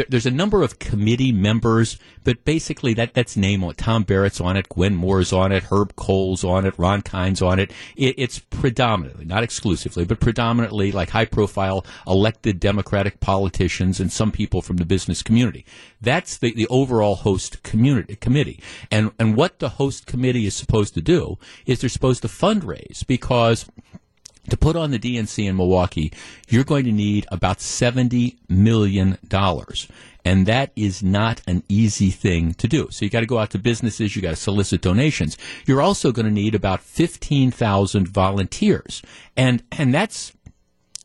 there, 0.01 0.07
there's 0.09 0.25
a 0.25 0.31
number 0.31 0.63
of 0.63 0.79
committee 0.79 1.31
members, 1.31 1.99
but 2.23 2.43
basically 2.43 2.93
that 2.95 3.13
that's 3.13 3.37
name 3.37 3.63
on 3.63 3.71
it. 3.71 3.77
Tom 3.77 4.03
Barrett's 4.03 4.41
on 4.41 4.57
it, 4.57 4.67
Gwen 4.69 4.95
Moore's 4.95 5.31
on 5.31 5.51
it, 5.51 5.63
Herb 5.63 5.95
Kohl's 5.95 6.43
on 6.43 6.65
it, 6.65 6.73
Ron 6.77 7.01
Kind's 7.01 7.41
on 7.41 7.59
it. 7.59 7.71
it. 7.95 8.15
It's 8.17 8.39
predominantly, 8.39 9.25
not 9.25 9.43
exclusively, 9.43 10.05
but 10.05 10.19
predominantly 10.19 10.91
like 10.91 11.09
high 11.09 11.25
profile 11.25 11.85
elected 12.07 12.59
Democratic 12.59 13.19
politicians 13.19 13.99
and 13.99 14.11
some 14.11 14.31
people 14.31 14.61
from 14.61 14.77
the 14.77 14.85
business 14.85 15.21
community. 15.21 15.65
That's 16.01 16.37
the, 16.37 16.51
the 16.53 16.67
overall 16.67 17.15
host 17.15 17.61
community 17.61 18.15
committee. 18.15 18.59
And 18.89 19.11
and 19.19 19.35
what 19.35 19.59
the 19.59 19.69
host 19.69 20.07
committee 20.07 20.47
is 20.47 20.55
supposed 20.55 20.95
to 20.95 21.01
do 21.01 21.37
is 21.65 21.81
they're 21.81 21.89
supposed 21.89 22.23
to 22.23 22.27
fundraise 22.27 23.05
because 23.05 23.67
to 24.49 24.57
put 24.57 24.75
on 24.75 24.91
the 24.91 24.99
DNC 24.99 25.45
in 25.45 25.57
Milwaukee, 25.57 26.11
you're 26.49 26.63
going 26.63 26.85
to 26.85 26.91
need 26.91 27.27
about 27.31 27.59
$70 27.59 28.37
million. 28.49 29.17
And 30.23 30.45
that 30.45 30.71
is 30.75 31.01
not 31.01 31.41
an 31.47 31.63
easy 31.67 32.11
thing 32.11 32.53
to 32.55 32.67
do. 32.67 32.87
So 32.91 33.05
you 33.05 33.11
got 33.11 33.21
to 33.21 33.25
go 33.25 33.39
out 33.39 33.51
to 33.51 33.59
businesses, 33.59 34.15
you 34.15 34.21
got 34.21 34.31
to 34.31 34.35
solicit 34.35 34.81
donations. 34.81 35.37
You're 35.65 35.81
also 35.81 36.11
going 36.11 36.27
to 36.27 36.31
need 36.31 36.53
about 36.55 36.81
15,000 36.81 38.07
volunteers. 38.07 39.01
And, 39.35 39.63
and 39.71 39.93
that's, 39.93 40.33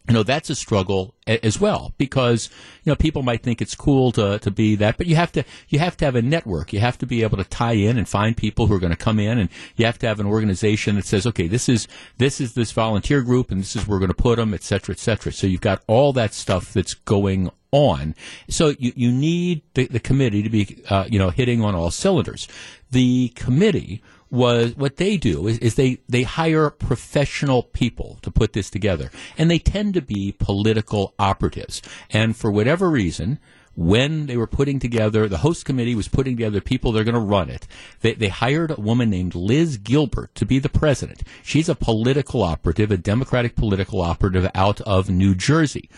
you 0.08 0.14
know 0.14 0.22
that's 0.22 0.50
a 0.50 0.54
struggle 0.54 1.14
as 1.26 1.60
well 1.60 1.92
because 1.98 2.48
you 2.84 2.90
know 2.90 2.96
people 2.96 3.22
might 3.22 3.42
think 3.42 3.60
it's 3.60 3.74
cool 3.74 4.12
to, 4.12 4.38
to 4.38 4.50
be 4.50 4.76
that 4.76 4.96
but 4.96 5.06
you 5.06 5.16
have 5.16 5.32
to 5.32 5.44
you 5.68 5.78
have 5.78 5.96
to 5.96 6.04
have 6.04 6.14
a 6.14 6.22
network. 6.22 6.72
You 6.72 6.80
have 6.80 6.98
to 6.98 7.06
be 7.06 7.22
able 7.22 7.36
to 7.38 7.44
tie 7.44 7.72
in 7.72 7.98
and 7.98 8.08
find 8.08 8.36
people 8.36 8.66
who 8.66 8.74
are 8.74 8.78
going 8.78 8.92
to 8.92 8.96
come 8.96 9.18
in 9.18 9.38
and 9.38 9.50
you 9.76 9.86
have 9.86 9.98
to 10.00 10.06
have 10.06 10.20
an 10.20 10.26
organization 10.26 10.96
that 10.96 11.06
says 11.06 11.26
okay 11.26 11.48
this 11.48 11.68
is 11.68 11.88
this 12.18 12.40
is 12.40 12.54
this 12.54 12.72
volunteer 12.72 13.22
group 13.22 13.50
and 13.50 13.60
this 13.60 13.74
is 13.74 13.86
where 13.86 13.96
we're 13.96 14.00
going 14.00 14.08
to 14.08 14.14
put 14.14 14.36
them 14.36 14.54
et 14.54 14.62
cetera 14.62 14.94
et 14.94 14.98
cetera. 14.98 15.32
So 15.32 15.46
you've 15.46 15.60
got 15.60 15.82
all 15.86 16.12
that 16.14 16.34
stuff 16.34 16.72
that's 16.72 16.94
going 16.94 17.50
on. 17.72 18.14
So 18.48 18.74
you, 18.78 18.92
you 18.94 19.12
need 19.12 19.62
the, 19.74 19.86
the 19.86 20.00
committee 20.00 20.42
to 20.42 20.50
be 20.50 20.82
uh, 20.88 21.04
you 21.08 21.18
know 21.18 21.30
hitting 21.30 21.62
on 21.62 21.74
all 21.74 21.90
cylinders. 21.90 22.48
The 22.90 23.28
committee 23.34 24.02
was 24.30 24.76
what 24.76 24.96
they 24.96 25.16
do 25.16 25.46
is, 25.46 25.58
is 25.58 25.74
they, 25.74 25.98
they 26.08 26.22
hire 26.22 26.70
professional 26.70 27.62
people 27.62 28.18
to 28.22 28.30
put 28.30 28.52
this 28.52 28.70
together. 28.70 29.10
And 29.38 29.50
they 29.50 29.58
tend 29.58 29.94
to 29.94 30.02
be 30.02 30.34
political 30.38 31.14
operatives. 31.18 31.82
And 32.10 32.36
for 32.36 32.50
whatever 32.50 32.90
reason, 32.90 33.38
when 33.76 34.26
they 34.26 34.36
were 34.36 34.46
putting 34.46 34.78
together, 34.78 35.28
the 35.28 35.38
host 35.38 35.64
committee 35.64 35.94
was 35.94 36.08
putting 36.08 36.36
together 36.36 36.60
people 36.60 36.92
that 36.92 37.00
are 37.00 37.04
going 37.04 37.14
to 37.14 37.20
run 37.20 37.50
it. 37.50 37.66
They, 38.00 38.14
they 38.14 38.28
hired 38.28 38.70
a 38.70 38.80
woman 38.80 39.10
named 39.10 39.34
Liz 39.34 39.76
Gilbert 39.76 40.34
to 40.36 40.46
be 40.46 40.58
the 40.58 40.70
president. 40.70 41.22
She's 41.42 41.68
a 41.68 41.74
political 41.74 42.42
operative, 42.42 42.90
a 42.90 42.96
Democratic 42.96 43.54
political 43.54 44.00
operative 44.00 44.50
out 44.54 44.80
of 44.80 45.10
New 45.10 45.34
Jersey. 45.34 45.90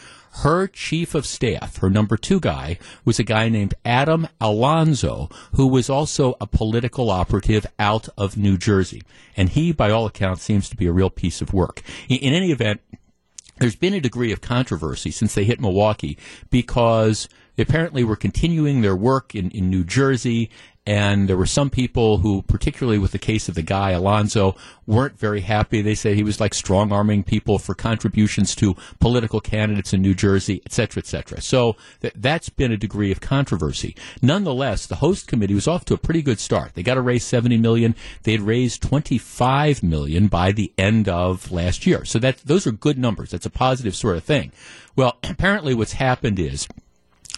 Her 0.43 0.67
chief 0.69 1.15
of 1.15 1.27
staff, 1.27 1.79
her 1.79 1.91
number 1.91 2.17
two 2.17 2.39
guy, 2.39 2.79
was 3.05 3.19
a 3.19 3.25
guy 3.25 3.49
named 3.49 3.75
Adam 3.85 4.29
Alonzo, 4.41 5.29
who 5.55 5.67
was 5.67 5.91
also 5.91 6.37
a 6.41 6.47
political 6.47 7.11
operative 7.11 7.67
out 7.79 8.09
of 8.17 8.37
New 8.37 8.57
Jersey. 8.57 9.03
And 9.37 9.49
he, 9.49 9.73
by 9.73 9.91
all 9.91 10.07
accounts, 10.07 10.43
seems 10.43 10.69
to 10.69 10.77
be 10.77 10.87
a 10.87 10.93
real 10.93 11.11
piece 11.11 11.41
of 11.41 11.53
work. 11.53 11.83
In, 12.09 12.19
in 12.19 12.35
any 12.35 12.53
event, 12.53 12.81
there's 13.59 13.77
been 13.77 13.95
a 13.95 14.01
degree 14.01 14.33
of 14.33 14.41
controversy 14.41 15.11
since 15.11 15.35
they 15.35 15.45
hit 15.45 15.61
Milwaukee 15.61 16.17
because 16.51 17.29
they 17.57 17.65
apparently 17.65 18.05
were 18.05 18.17
continuing 18.17 18.83
their 18.83 18.95
work 18.95 19.35
in, 19.35 19.51
in 19.51 19.69
New 19.69 19.83
Jersey 19.83 20.51
and 20.89 21.29
there 21.29 21.37
were 21.37 21.45
some 21.45 21.69
people 21.69 22.17
who, 22.17 22.41
particularly 22.41 22.99
with 22.99 23.13
the 23.13 23.19
case 23.19 23.47
of 23.47 23.55
the 23.55 23.61
guy 23.61 23.91
Alonzo, 23.91 24.57
weren't 24.87 25.19
very 25.19 25.43
happy. 25.43 25.83
They 25.83 25.95
said 25.95 26.17
he 26.17 26.23
was 26.23 26.41
like 26.41 26.55
strong 26.55 26.93
arming 26.93 27.25
people 27.25 27.59
for 27.59 27.75
contributions 27.75 28.55
to 28.55 28.75
political 28.99 29.39
candidates 29.39 29.93
in 29.93 30.01
New 30.01 30.15
Jersey, 30.15 30.63
et 30.65 30.73
cetera, 30.73 31.03
et 31.03 31.07
cetera. 31.07 31.43
So 31.43 31.77
th- 32.01 32.15
that's 32.17 32.49
been 32.49 32.73
a 32.73 32.79
degree 32.79 33.13
of 33.13 33.21
controversy. 33.21 33.95
Nonetheless, 34.23 34.87
the 34.87 34.95
host 34.95 35.29
committee 35.29 35.53
was 35.53 35.69
off 35.69 35.85
to 35.85 35.95
a 35.95 35.99
pretty 35.99 36.23
good 36.23 36.41
start. 36.41 36.73
They 36.73 36.83
got 36.83 36.95
to 36.95 37.03
raise 37.03 37.23
70 37.23 37.59
million. 37.59 37.95
They 38.23 38.33
had 38.33 38.41
raised 38.41 38.81
25 38.81 39.83
million 39.83 40.29
by 40.29 40.53
the 40.53 40.73
end 40.79 41.07
of 41.07 41.53
last 41.53 41.87
year. 41.87 42.07
So 42.07 42.19
that 42.21 42.39
those 42.47 42.67
are 42.67 42.73
good 42.73 42.97
numbers. 42.97 43.33
That's 43.33 43.45
a 43.45 43.51
positive 43.51 43.95
sort 43.95 44.17
of 44.17 44.25
thing. 44.25 44.53
Well, 44.97 45.19
apparently 45.23 45.75
what's 45.75 45.93
happened 45.93 46.39
is 46.39 46.67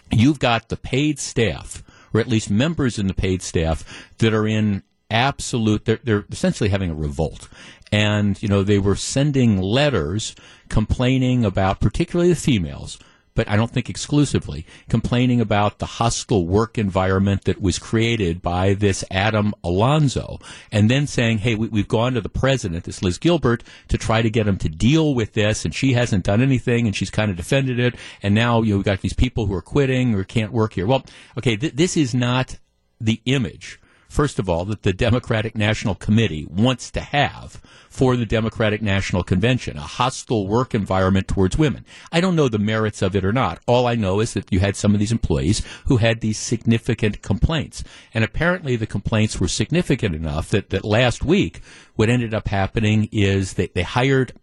you've 0.09 0.39
got 0.39 0.69
the 0.69 0.77
paid 0.77 1.19
staff 1.19 1.83
or 2.13 2.19
at 2.19 2.27
least 2.27 2.49
members 2.49 2.99
in 2.99 3.07
the 3.07 3.13
paid 3.13 3.41
staff 3.41 4.09
that 4.19 4.33
are 4.33 4.47
in 4.47 4.83
absolute 5.09 5.83
they're, 5.85 5.99
they're 6.03 6.25
essentially 6.31 6.69
having 6.69 6.89
a 6.89 6.95
revolt. 6.95 7.49
And 7.91 8.41
you 8.41 8.47
know 8.47 8.63
they 8.63 8.79
were 8.79 8.95
sending 8.95 9.61
letters 9.61 10.35
complaining 10.69 11.43
about 11.43 11.81
particularly 11.81 12.29
the 12.29 12.39
females 12.39 12.97
but 13.33 13.47
I 13.49 13.55
don't 13.55 13.71
think 13.71 13.89
exclusively, 13.89 14.65
complaining 14.89 15.41
about 15.41 15.79
the 15.79 15.85
hostile 15.85 16.45
work 16.45 16.77
environment 16.77 17.45
that 17.45 17.61
was 17.61 17.79
created 17.79 18.41
by 18.41 18.73
this 18.73 19.03
Adam 19.09 19.53
Alonzo, 19.63 20.39
and 20.71 20.89
then 20.89 21.07
saying, 21.07 21.39
hey, 21.39 21.55
we, 21.55 21.79
have 21.79 21.87
gone 21.87 22.13
to 22.13 22.21
the 22.21 22.29
president, 22.29 22.83
this 22.83 23.01
Liz 23.01 23.17
Gilbert, 23.17 23.63
to 23.87 23.97
try 23.97 24.21
to 24.21 24.29
get 24.29 24.47
him 24.47 24.57
to 24.57 24.69
deal 24.69 25.15
with 25.15 25.33
this, 25.33 25.65
and 25.65 25.73
she 25.73 25.93
hasn't 25.93 26.25
done 26.25 26.41
anything, 26.41 26.87
and 26.87 26.95
she's 26.95 27.09
kind 27.09 27.31
of 27.31 27.37
defended 27.37 27.79
it, 27.79 27.95
and 28.21 28.35
now 28.35 28.61
you 28.61 28.71
know, 28.71 28.77
we've 28.77 28.85
got 28.85 29.01
these 29.01 29.13
people 29.13 29.45
who 29.45 29.53
are 29.53 29.61
quitting 29.61 30.15
or 30.15 30.23
can't 30.23 30.51
work 30.51 30.73
here. 30.73 30.87
Well, 30.87 31.05
okay, 31.37 31.55
th- 31.55 31.73
this 31.73 31.95
is 31.97 32.13
not 32.13 32.57
the 32.99 33.21
image 33.25 33.79
first 34.11 34.39
of 34.39 34.49
all, 34.49 34.65
that 34.65 34.83
the 34.83 34.93
Democratic 34.93 35.55
National 35.55 35.95
Committee 35.95 36.45
wants 36.49 36.91
to 36.91 37.01
have 37.01 37.61
for 37.89 38.15
the 38.15 38.25
Democratic 38.25 38.81
National 38.81 39.23
Convention, 39.23 39.77
a 39.77 39.81
hostile 39.81 40.47
work 40.47 40.75
environment 40.75 41.27
towards 41.27 41.57
women. 41.57 41.85
I 42.11 42.21
don't 42.21 42.35
know 42.35 42.47
the 42.47 42.59
merits 42.59 43.01
of 43.01 43.15
it 43.15 43.25
or 43.25 43.33
not. 43.33 43.59
All 43.67 43.87
I 43.87 43.95
know 43.95 44.19
is 44.19 44.33
that 44.33 44.51
you 44.51 44.59
had 44.59 44.75
some 44.75 44.93
of 44.93 44.99
these 44.99 45.11
employees 45.11 45.61
who 45.85 45.97
had 45.97 46.21
these 46.21 46.37
significant 46.37 47.21
complaints. 47.21 47.83
And 48.13 48.23
apparently 48.23 48.75
the 48.75 48.87
complaints 48.87 49.39
were 49.39 49.47
significant 49.47 50.15
enough 50.15 50.49
that, 50.49 50.69
that 50.69 50.85
last 50.85 51.23
week 51.23 51.61
what 51.95 52.09
ended 52.09 52.33
up 52.33 52.47
happening 52.49 53.09
is 53.11 53.53
that 53.53 53.73
they 53.75 53.83
hired 53.83 54.33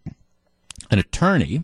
an 0.91 0.99
attorney 0.99 1.63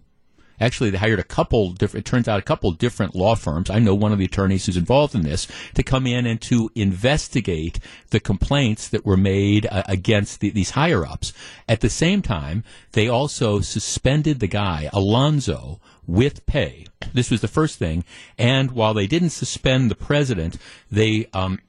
Actually, 0.60 0.90
they 0.90 0.98
hired 0.98 1.20
a 1.20 1.24
couple 1.24 1.72
different, 1.72 2.06
it 2.06 2.10
turns 2.10 2.28
out 2.28 2.40
a 2.40 2.44
couple 2.44 2.72
different 2.72 3.16
law 3.16 3.36
firms. 3.36 3.70
I 3.70 3.80
know 3.80 3.96
one 3.96 4.12
of 4.12 4.20
the 4.20 4.26
attorneys 4.26 4.66
who's 4.66 4.78
involved 4.78 5.16
in 5.16 5.24
this 5.24 5.48
to 5.74 5.84
come 5.84 6.08
in 6.08 6.26
and 6.26 6.42
to 6.42 6.70
investigate 6.76 7.80
the 8.10 8.20
complaints 8.20 8.88
that 8.90 9.06
were 9.06 9.18
made 9.18 9.68
uh, 9.68 9.84
against 9.88 10.40
the, 10.40 10.50
these 10.50 10.72
higher 10.72 11.06
ups. 11.06 11.34
At 11.68 11.82
the 11.82 11.90
same 11.90 12.22
time, 12.22 12.64
they 12.94 13.08
also 13.08 13.60
suspended 13.60 14.40
the 14.40 14.48
guy, 14.48 14.90
Alonzo, 14.94 15.80
with 16.08 16.46
pay. 16.46 16.86
This 17.14 17.32
was 17.32 17.42
the 17.42 17.48
first 17.48 17.80
thing. 17.80 18.04
And 18.38 18.72
while 18.72 18.94
they 18.94 19.08
didn't 19.08 19.32
suspend 19.32 19.90
the 19.90 19.96
president, 19.96 20.58
they, 20.92 21.28
um, 21.34 21.60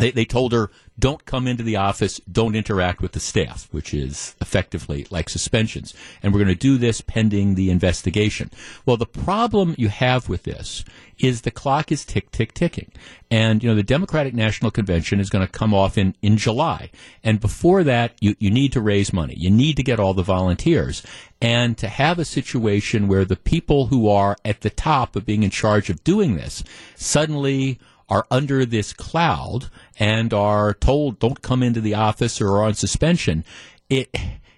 they, 0.00 0.10
they 0.10 0.24
told 0.24 0.52
her, 0.52 0.70
don't 0.98 1.24
come 1.24 1.46
into 1.46 1.62
the 1.62 1.76
office, 1.76 2.20
don't 2.30 2.54
interact 2.54 3.00
with 3.00 3.12
the 3.12 3.20
staff, 3.20 3.68
which 3.70 3.94
is 3.94 4.34
effectively 4.40 5.06
like 5.10 5.28
suspensions. 5.28 5.94
And 6.22 6.32
we're 6.32 6.40
going 6.40 6.48
to 6.48 6.54
do 6.54 6.76
this 6.76 7.00
pending 7.00 7.54
the 7.54 7.70
investigation. 7.70 8.50
Well, 8.84 8.96
the 8.96 9.06
problem 9.06 9.74
you 9.78 9.88
have 9.88 10.28
with 10.28 10.42
this 10.42 10.84
is 11.18 11.42
the 11.42 11.50
clock 11.50 11.92
is 11.92 12.04
tick, 12.04 12.30
tick, 12.30 12.52
ticking. 12.52 12.92
And, 13.30 13.62
you 13.62 13.68
know, 13.68 13.76
the 13.76 13.82
Democratic 13.82 14.34
National 14.34 14.70
Convention 14.70 15.20
is 15.20 15.30
going 15.30 15.46
to 15.46 15.52
come 15.52 15.72
off 15.72 15.96
in, 15.96 16.14
in 16.22 16.36
July. 16.36 16.90
And 17.22 17.40
before 17.40 17.84
that, 17.84 18.14
you, 18.20 18.34
you 18.38 18.50
need 18.50 18.72
to 18.72 18.80
raise 18.80 19.12
money. 19.12 19.34
You 19.36 19.50
need 19.50 19.76
to 19.76 19.82
get 19.82 20.00
all 20.00 20.14
the 20.14 20.22
volunteers. 20.22 21.02
And 21.40 21.78
to 21.78 21.88
have 21.88 22.18
a 22.18 22.24
situation 22.24 23.08
where 23.08 23.24
the 23.24 23.36
people 23.36 23.86
who 23.86 24.08
are 24.08 24.36
at 24.44 24.60
the 24.60 24.70
top 24.70 25.16
of 25.16 25.26
being 25.26 25.42
in 25.42 25.50
charge 25.50 25.88
of 25.88 26.04
doing 26.04 26.36
this 26.36 26.62
suddenly 26.96 27.78
are 28.10 28.26
under 28.30 28.66
this 28.66 28.92
cloud 28.92 29.70
and 29.98 30.34
are 30.34 30.74
told 30.74 31.18
don't 31.18 31.42
come 31.42 31.62
into 31.62 31.80
the 31.80 31.94
office 31.94 32.40
or 32.40 32.48
are 32.48 32.64
on 32.64 32.74
suspension, 32.74 33.44
it 33.88 34.10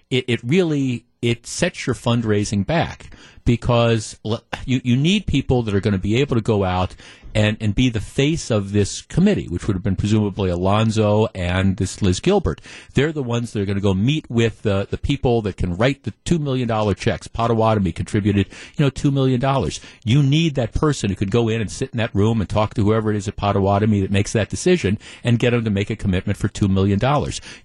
it, 0.09 0.25
it 0.27 0.43
really 0.43 1.05
it 1.21 1.47
sets 1.47 1.87
your 1.87 1.95
fundraising 1.95 2.65
back 2.65 3.15
because 3.45 4.19
you, 4.65 4.81
you 4.83 4.95
need 4.95 5.25
people 5.25 5.63
that 5.63 5.73
are 5.73 5.81
going 5.81 5.93
to 5.93 5.97
be 5.97 6.19
able 6.19 6.35
to 6.35 6.41
go 6.41 6.63
out 6.63 6.95
and, 7.35 7.57
and 7.59 7.73
be 7.73 7.89
the 7.89 7.99
face 7.99 8.51
of 8.51 8.71
this 8.71 9.01
committee, 9.01 9.47
which 9.47 9.67
would 9.67 9.75
have 9.75 9.83
been 9.83 9.95
presumably 9.95 10.49
Alonzo 10.49 11.27
and 11.33 11.77
this 11.77 12.01
Liz 12.01 12.19
Gilbert. 12.19 12.61
They're 12.93 13.11
the 13.11 13.23
ones 13.23 13.53
that 13.53 13.61
are 13.61 13.65
going 13.65 13.77
to 13.77 13.81
go 13.81 13.93
meet 13.93 14.29
with 14.29 14.61
the, 14.61 14.87
the 14.89 14.97
people 14.97 15.41
that 15.43 15.57
can 15.57 15.75
write 15.75 16.03
the 16.03 16.13
$2 16.25 16.39
million 16.39 16.95
checks. 16.95 17.27
Potawatomi 17.27 17.91
contributed, 17.91 18.47
you 18.77 18.85
know, 18.85 18.91
$2 18.91 19.11
million. 19.11 19.41
You 20.03 20.23
need 20.23 20.55
that 20.55 20.73
person 20.73 21.09
who 21.09 21.15
could 21.15 21.31
go 21.31 21.49
in 21.49 21.61
and 21.61 21.71
sit 21.71 21.91
in 21.91 21.97
that 21.97 22.13
room 22.13 22.39
and 22.39 22.49
talk 22.49 22.73
to 22.75 22.83
whoever 22.83 23.11
it 23.11 23.17
is 23.17 23.27
at 23.27 23.35
Potawatomi 23.35 24.01
that 24.01 24.11
makes 24.11 24.33
that 24.33 24.49
decision 24.49 24.99
and 25.23 25.39
get 25.39 25.51
them 25.51 25.63
to 25.63 25.71
make 25.71 25.89
a 25.89 25.95
commitment 25.95 26.37
for 26.37 26.49
$2 26.49 26.69
million. 26.69 26.99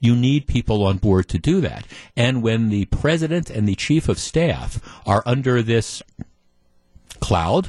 You 0.01 0.17
need 0.17 0.47
people 0.47 0.87
on 0.87 0.99
board 0.99 1.29
to 1.29 1.39
do 1.39 1.61
that. 1.61 1.87
And 2.17 2.43
when 2.43 2.71
the 2.71 2.87
president 2.87 3.51
and 3.51 3.69
the 3.69 3.75
chief 3.75 4.09
of 4.09 4.19
staff 4.19 4.81
are 5.07 5.23
under 5.27 5.63
this 5.69 6.03
cloud, 7.21 7.69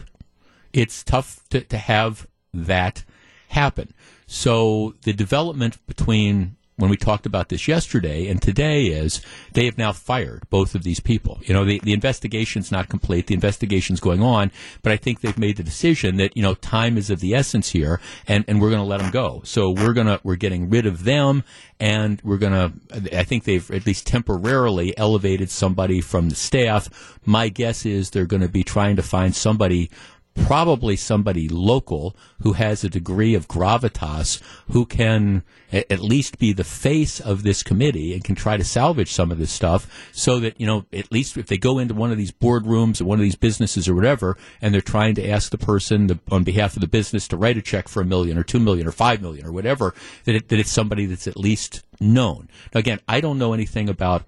it's 0.74 1.04
tough 1.04 1.48
to, 1.50 1.62
to 1.62 1.78
have 1.78 2.28
that 2.54 3.04
happen. 3.50 3.94
So 4.26 4.96
the 5.04 5.14
development 5.14 5.86
between 5.86 6.56
when 6.80 6.90
we 6.90 6.98
talked 6.98 7.26
about 7.26 7.50
this 7.50 7.68
yesterday 7.68 8.28
and 8.28 8.42
today 8.42 8.86
is 8.86 9.22
they 9.54 9.66
have 9.66 9.78
now 9.78 9.92
fired 9.92 10.44
both 10.50 10.76
of 10.76 10.84
these 10.84 11.02
people. 11.02 11.38
You 11.44 11.54
know, 11.54 11.66
the, 11.66 11.80
the 11.84 11.92
investigation's 11.92 12.72
not 12.72 12.88
complete. 12.88 13.28
The 13.28 13.34
investigation's 13.34 14.00
going 14.00 14.24
on, 14.24 14.52
but 14.82 14.94
I 14.94 14.98
think 14.98 15.20
they've 15.20 15.38
made 15.38 15.58
the 15.58 15.64
decision 15.64 16.16
that, 16.18 16.36
you 16.38 16.42
know, 16.42 16.54
time 16.56 16.98
is 16.98 17.10
of 17.10 17.20
the 17.20 17.36
essence 17.36 17.70
here 17.70 18.00
and, 18.28 18.46
and 18.48 18.62
we're 18.62 18.70
going 18.70 18.82
to 18.82 18.88
let 18.88 19.02
them 19.02 19.12
go. 19.12 19.42
So 19.44 19.72
we're 19.72 19.94
going 19.94 20.08
to, 20.08 20.22
we're 20.24 20.38
getting 20.38 20.70
rid 20.70 20.86
of 20.86 21.04
them 21.04 21.44
and 21.82 22.22
we're 22.24 22.38
going 22.38 22.54
to, 22.54 23.18
I 23.18 23.24
think 23.24 23.44
they've 23.44 23.70
at 23.72 23.86
least 23.86 24.08
temporarily 24.08 24.98
elevated 24.98 25.50
somebody 25.50 26.00
from 26.00 26.30
the 26.30 26.36
staff. 26.36 27.20
My 27.26 27.50
guess 27.50 27.86
is 27.86 28.10
they're 28.10 28.26
going 28.26 28.42
to 28.42 28.50
be 28.50 28.64
trying 28.64 28.96
to 28.96 29.04
find 29.04 29.36
somebody 29.36 29.92
probably 30.36 30.96
somebody 30.96 31.48
local 31.48 32.16
who 32.42 32.54
has 32.54 32.84
a 32.84 32.90
degree 32.90 33.36
of 33.36 33.48
gravitas 33.48 34.42
who 34.72 34.86
can 34.86 35.44
at 35.72 36.00
least 36.00 36.40
be 36.40 36.54
the 36.54 36.64
face 36.64 37.20
of 37.20 37.44
this 37.44 37.62
committee 37.62 38.14
and 38.14 38.24
can 38.24 38.36
try 38.36 38.58
to 38.58 38.64
salvage 38.64 39.12
some 39.12 39.32
of 39.32 39.38
this 39.38 39.52
stuff 39.52 40.10
so 40.12 40.40
that, 40.40 40.60
you 40.60 40.66
know, 40.66 40.86
at 40.92 41.12
least 41.12 41.38
if 41.38 41.48
they 41.48 41.58
go 41.58 41.78
into 41.78 41.94
one 41.94 42.12
of 42.12 42.18
these 42.18 42.32
boardrooms 42.32 43.00
or 43.00 43.06
one 43.06 43.20
of 43.20 43.24
these 43.24 43.36
businesses 43.36 43.88
or 43.88 43.94
whatever 43.94 44.38
and 44.62 44.74
they're 44.74 44.82
trying 44.82 45.14
to 45.14 45.28
ask 45.28 45.52
the 45.52 45.58
person 45.58 46.08
to, 46.08 46.20
on 46.32 46.44
behalf 46.44 46.76
of 46.76 46.82
the 46.82 46.88
business 46.88 47.28
to 47.28 47.38
write 47.38 47.58
a 47.58 47.62
check 47.62 47.88
for 47.88 48.02
a 48.02 48.06
million 48.06 48.38
or 48.38 48.44
two 48.44 48.60
million 48.60 48.88
or 48.88 48.92
five 48.92 49.22
million 49.22 49.46
or 49.46 49.52
whatever, 49.52 49.94
that, 50.24 50.36
it, 50.36 50.50
that 50.50 50.60
it's 50.60 50.72
somebody 50.72 51.06
that's 51.06 51.28
at 51.28 51.38
least 51.38 51.84
known. 52.00 52.50
Now, 52.74 52.80
again, 52.80 53.00
I 53.08 53.22
don't 53.22 53.38
know 53.38 53.54
anything 53.54 53.90
about 53.90 54.24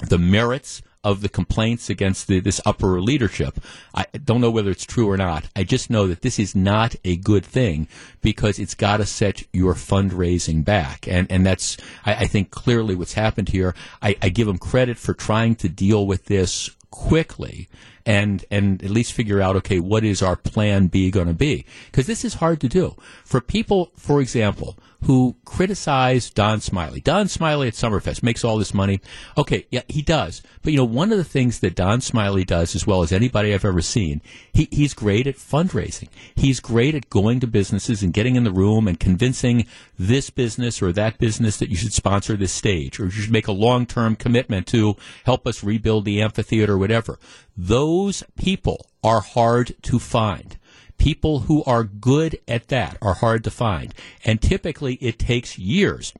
the 0.00 0.18
merits 0.18 0.82
of 1.04 1.20
the 1.20 1.28
complaints 1.28 1.90
against 1.90 2.26
the, 2.26 2.40
this 2.40 2.60
upper 2.64 3.00
leadership. 3.00 3.60
I 3.94 4.06
don't 4.24 4.40
know 4.40 4.50
whether 4.50 4.70
it's 4.70 4.86
true 4.86 5.08
or 5.08 5.16
not. 5.16 5.44
I 5.54 5.62
just 5.62 5.90
know 5.90 6.06
that 6.06 6.22
this 6.22 6.38
is 6.38 6.56
not 6.56 6.96
a 7.04 7.16
good 7.16 7.44
thing 7.44 7.86
because 8.22 8.58
it's 8.58 8.74
got 8.74 8.96
to 8.96 9.06
set 9.06 9.44
your 9.52 9.74
fundraising 9.74 10.64
back. 10.64 11.06
And, 11.06 11.30
and 11.30 11.44
that's, 11.44 11.76
I, 12.04 12.14
I 12.14 12.26
think, 12.26 12.50
clearly 12.50 12.94
what's 12.94 13.12
happened 13.12 13.50
here. 13.50 13.74
I, 14.02 14.16
I 14.22 14.30
give 14.30 14.46
them 14.46 14.58
credit 14.58 14.96
for 14.96 15.14
trying 15.14 15.54
to 15.56 15.68
deal 15.68 16.06
with 16.06 16.24
this 16.24 16.70
quickly 16.90 17.68
and 18.06 18.44
and 18.50 18.82
at 18.82 18.90
least 18.90 19.12
figure 19.12 19.40
out 19.40 19.56
okay 19.56 19.80
what 19.80 20.04
is 20.04 20.22
our 20.22 20.36
plan 20.36 20.88
B 20.88 21.10
going 21.10 21.26
to 21.26 21.34
be 21.34 21.64
because 21.86 22.06
this 22.06 22.24
is 22.24 22.34
hard 22.34 22.60
to 22.60 22.68
do 22.68 22.94
for 23.24 23.40
people 23.40 23.92
for 23.96 24.20
example 24.20 24.76
who 25.04 25.36
criticize 25.44 26.30
Don 26.30 26.60
Smiley. 26.60 27.00
Don 27.00 27.28
Smiley 27.28 27.68
at 27.68 27.74
Summerfest 27.74 28.22
makes 28.22 28.42
all 28.42 28.56
this 28.56 28.72
money. 28.72 29.00
Okay, 29.36 29.66
yeah, 29.70 29.82
he 29.86 30.00
does. 30.00 30.42
But 30.62 30.72
you 30.72 30.78
know, 30.78 30.84
one 30.84 31.12
of 31.12 31.18
the 31.18 31.24
things 31.24 31.60
that 31.60 31.74
Don 31.74 32.00
Smiley 32.00 32.44
does 32.44 32.74
as 32.74 32.86
well 32.86 33.02
as 33.02 33.12
anybody 33.12 33.52
I've 33.52 33.66
ever 33.66 33.82
seen, 33.82 34.22
he, 34.52 34.68
he's 34.70 34.94
great 34.94 35.26
at 35.26 35.36
fundraising. 35.36 36.08
He's 36.34 36.58
great 36.58 36.94
at 36.94 37.10
going 37.10 37.40
to 37.40 37.46
businesses 37.46 38.02
and 38.02 38.14
getting 38.14 38.36
in 38.36 38.44
the 38.44 38.50
room 38.50 38.88
and 38.88 38.98
convincing 38.98 39.66
this 39.98 40.30
business 40.30 40.80
or 40.80 40.90
that 40.92 41.18
business 41.18 41.58
that 41.58 41.68
you 41.68 41.76
should 41.76 41.92
sponsor 41.92 42.36
this 42.36 42.52
stage 42.52 42.98
or 42.98 43.04
you 43.04 43.10
should 43.10 43.32
make 43.32 43.48
a 43.48 43.52
long-term 43.52 44.16
commitment 44.16 44.66
to 44.68 44.96
help 45.24 45.46
us 45.46 45.62
rebuild 45.62 46.06
the 46.06 46.22
amphitheater 46.22 46.74
or 46.74 46.78
whatever. 46.78 47.18
Those 47.56 47.93
those 47.94 48.24
people 48.36 48.86
are 49.04 49.20
hard 49.20 49.76
to 49.82 50.00
find. 50.00 50.56
People 50.98 51.40
who 51.40 51.62
are 51.64 51.84
good 51.84 52.38
at 52.48 52.68
that 52.68 52.96
are 53.00 53.14
hard 53.14 53.44
to 53.44 53.50
find. 53.50 53.94
And 54.24 54.42
typically 54.42 54.94
it 54.94 55.18
takes 55.18 55.58
years 55.58 56.12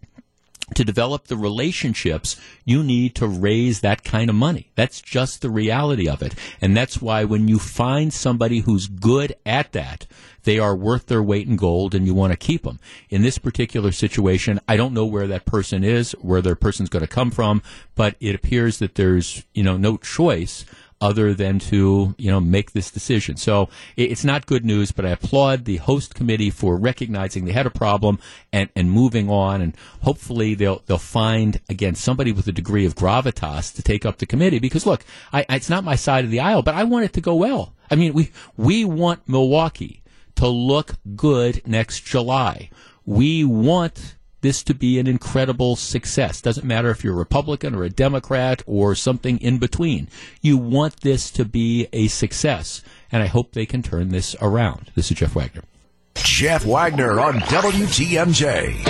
to 0.74 0.84
develop 0.84 1.26
the 1.26 1.36
relationships 1.36 2.40
you 2.64 2.82
need 2.82 3.14
to 3.16 3.26
raise 3.26 3.80
that 3.80 4.02
kind 4.04 4.30
of 4.30 4.36
money. 4.36 4.70
That's 4.76 5.00
just 5.00 5.42
the 5.42 5.50
reality 5.50 6.08
of 6.08 6.22
it. 6.22 6.34
And 6.60 6.76
that's 6.76 7.02
why 7.02 7.24
when 7.24 7.48
you 7.48 7.58
find 7.58 8.12
somebody 8.12 8.60
who's 8.60 8.86
good 8.86 9.34
at 9.44 9.72
that, 9.72 10.06
they 10.44 10.58
are 10.58 10.76
worth 10.76 11.06
their 11.06 11.22
weight 11.22 11.48
in 11.48 11.56
gold 11.56 11.94
and 11.94 12.06
you 12.06 12.14
want 12.14 12.32
to 12.32 12.36
keep 12.36 12.62
them. 12.62 12.78
In 13.10 13.22
this 13.22 13.38
particular 13.38 13.92
situation, 13.92 14.60
I 14.68 14.76
don't 14.76 14.94
know 14.94 15.06
where 15.06 15.26
that 15.26 15.44
person 15.44 15.84
is, 15.84 16.12
where 16.12 16.42
their 16.42 16.54
person's 16.54 16.88
going 16.88 17.04
to 17.04 17.08
come 17.08 17.30
from, 17.30 17.62
but 17.94 18.16
it 18.20 18.34
appears 18.34 18.78
that 18.78 18.94
there's, 18.94 19.44
you 19.52 19.62
know, 19.62 19.76
no 19.76 19.96
choice 19.96 20.64
other 21.04 21.34
than 21.34 21.58
to 21.58 22.14
you 22.16 22.30
know 22.30 22.40
make 22.40 22.72
this 22.72 22.90
decision. 22.90 23.36
So 23.36 23.68
it's 23.94 24.24
not 24.24 24.46
good 24.46 24.64
news, 24.64 24.90
but 24.90 25.04
I 25.04 25.10
applaud 25.10 25.66
the 25.66 25.76
host 25.76 26.14
committee 26.14 26.48
for 26.48 26.78
recognizing 26.78 27.44
they 27.44 27.52
had 27.52 27.66
a 27.66 27.70
problem 27.70 28.18
and, 28.54 28.70
and 28.74 28.90
moving 28.90 29.28
on, 29.28 29.60
and 29.60 29.76
hopefully 30.00 30.54
they'll 30.54 30.82
they'll 30.86 30.96
find 30.96 31.60
again 31.68 31.94
somebody 31.94 32.32
with 32.32 32.48
a 32.48 32.52
degree 32.52 32.86
of 32.86 32.94
gravitas 32.94 33.74
to 33.74 33.82
take 33.82 34.06
up 34.06 34.16
the 34.16 34.26
committee. 34.26 34.58
Because 34.58 34.86
look, 34.86 35.04
I, 35.30 35.44
it's 35.50 35.68
not 35.68 35.84
my 35.84 35.94
side 35.94 36.24
of 36.24 36.30
the 36.30 36.40
aisle, 36.40 36.62
but 36.62 36.74
I 36.74 36.84
want 36.84 37.04
it 37.04 37.12
to 37.12 37.20
go 37.20 37.34
well. 37.34 37.74
I 37.90 37.96
mean, 37.96 38.14
we 38.14 38.32
we 38.56 38.86
want 38.86 39.28
Milwaukee 39.28 40.02
to 40.36 40.48
look 40.48 40.94
good 41.14 41.60
next 41.66 42.00
July. 42.00 42.70
We 43.04 43.44
want 43.44 44.16
this 44.44 44.62
to 44.62 44.74
be 44.74 44.98
an 44.98 45.06
incredible 45.06 45.74
success. 45.74 46.42
Doesn't 46.42 46.66
matter 46.66 46.90
if 46.90 47.02
you're 47.02 47.14
a 47.14 47.16
Republican 47.16 47.74
or 47.74 47.82
a 47.82 47.88
Democrat 47.88 48.62
or 48.66 48.94
something 48.94 49.38
in 49.38 49.56
between. 49.56 50.06
You 50.42 50.58
want 50.58 51.00
this 51.00 51.30
to 51.30 51.46
be 51.46 51.88
a 51.94 52.08
success. 52.08 52.82
And 53.10 53.22
I 53.22 53.26
hope 53.26 53.52
they 53.52 53.64
can 53.64 53.82
turn 53.82 54.10
this 54.10 54.36
around. 54.42 54.92
This 54.94 55.10
is 55.10 55.16
Jeff 55.16 55.34
Wagner. 55.34 55.62
Jeff 56.16 56.66
Wagner 56.66 57.20
on 57.20 57.40
WTMJ. 57.40 58.84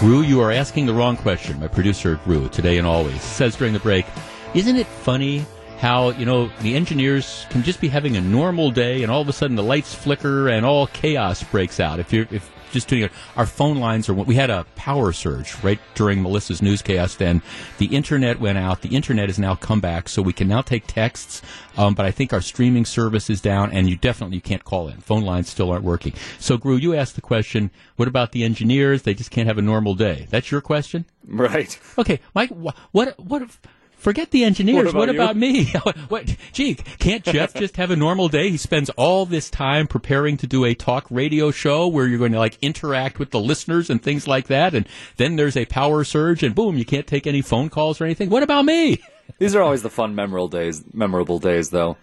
Gru, 0.00 0.20
you 0.20 0.42
are 0.42 0.52
asking 0.52 0.84
the 0.84 0.92
wrong 0.92 1.16
question. 1.16 1.58
My 1.60 1.68
producer, 1.68 2.20
Gru, 2.24 2.50
today 2.50 2.76
and 2.76 2.86
always, 2.86 3.22
says 3.22 3.56
during 3.56 3.72
the 3.72 3.80
break, 3.80 4.04
Isn't 4.52 4.76
it 4.76 4.86
funny 4.86 5.46
how 5.80 6.10
you 6.10 6.26
know 6.26 6.50
the 6.60 6.74
engineers 6.74 7.46
can 7.48 7.62
just 7.62 7.80
be 7.80 7.88
having 7.88 8.14
a 8.18 8.20
normal 8.20 8.70
day 8.70 9.02
and 9.02 9.10
all 9.10 9.22
of 9.22 9.28
a 9.28 9.32
sudden 9.32 9.56
the 9.56 9.62
lights 9.62 9.94
flicker 9.94 10.48
and 10.48 10.66
all 10.66 10.86
chaos 10.88 11.42
breaks 11.42 11.80
out. 11.80 11.98
If 11.98 12.12
you're 12.12 12.26
if 12.30 12.52
just 12.70 12.86
doing 12.86 13.02
it 13.02 13.10
our 13.36 13.46
phone 13.46 13.78
lines 13.78 14.08
are 14.08 14.14
we 14.14 14.36
had 14.36 14.48
a 14.48 14.64
power 14.76 15.10
surge 15.10 15.56
right 15.64 15.80
during 15.96 16.22
melissa's 16.22 16.62
newscast 16.62 17.20
and 17.20 17.40
the 17.78 17.86
internet 17.86 18.38
went 18.38 18.58
out. 18.58 18.82
The 18.82 18.94
internet 18.94 19.30
has 19.30 19.38
now 19.38 19.54
come 19.54 19.80
back 19.80 20.08
so 20.08 20.20
we 20.20 20.34
can 20.34 20.48
now 20.48 20.60
take 20.60 20.86
texts 20.86 21.40
um, 21.78 21.94
but 21.94 22.04
i 22.04 22.10
think 22.10 22.34
our 22.34 22.42
streaming 22.42 22.84
service 22.84 23.30
is 23.30 23.40
down 23.40 23.72
and 23.72 23.88
you 23.88 23.96
definitely 23.96 24.36
you 24.36 24.42
can't 24.42 24.64
call 24.64 24.88
in. 24.88 24.98
Phone 24.98 25.22
lines 25.22 25.48
still 25.48 25.70
aren't 25.70 25.84
working. 25.84 26.12
So 26.38 26.58
gru 26.58 26.76
you 26.76 26.94
asked 26.94 27.14
the 27.14 27.22
question 27.22 27.70
what 27.96 28.06
about 28.06 28.32
the 28.32 28.44
engineers? 28.44 29.02
They 29.02 29.14
just 29.14 29.30
can't 29.30 29.48
have 29.48 29.58
a 29.58 29.62
normal 29.62 29.94
day. 29.94 30.26
That's 30.28 30.50
your 30.50 30.60
question? 30.60 31.06
Right. 31.26 31.80
Okay. 31.96 32.20
Mike 32.34 32.50
what 32.50 32.76
what, 32.92 33.18
what 33.18 33.40
if, 33.40 33.58
Forget 34.00 34.30
the 34.30 34.44
engineers. 34.44 34.86
What 34.86 34.94
what 34.94 35.08
about, 35.10 35.22
about 35.32 35.36
me? 35.36 35.66
what? 36.08 36.34
Gee, 36.52 36.74
can't 36.74 37.22
Jeff 37.22 37.52
just 37.52 37.76
have 37.76 37.90
a 37.90 37.96
normal 37.96 38.28
day? 38.28 38.48
He 38.48 38.56
spends 38.56 38.88
all 38.90 39.26
this 39.26 39.50
time 39.50 39.86
preparing 39.86 40.38
to 40.38 40.46
do 40.46 40.64
a 40.64 40.74
talk 40.74 41.06
radio 41.10 41.50
show 41.50 41.86
where 41.86 42.06
you're 42.06 42.18
going 42.18 42.32
to 42.32 42.38
like 42.38 42.56
interact 42.62 43.18
with 43.18 43.30
the 43.30 43.38
listeners 43.38 43.90
and 43.90 44.02
things 44.02 44.26
like 44.26 44.46
that, 44.46 44.74
and 44.74 44.88
then 45.18 45.36
there's 45.36 45.56
a 45.56 45.66
power 45.66 46.02
surge, 46.02 46.42
and 46.42 46.54
boom, 46.54 46.78
you 46.78 46.86
can't 46.86 47.06
take 47.06 47.26
any 47.26 47.42
phone 47.42 47.68
calls 47.68 48.00
or 48.00 48.06
anything. 48.06 48.30
What 48.30 48.42
about 48.42 48.64
me? 48.64 49.02
These 49.38 49.54
are 49.54 49.62
always 49.62 49.82
the 49.82 49.90
fun, 49.90 50.14
memorable 50.14 50.48
days. 50.48 50.82
Memorable 50.94 51.38
days, 51.38 51.68
though. 51.68 51.98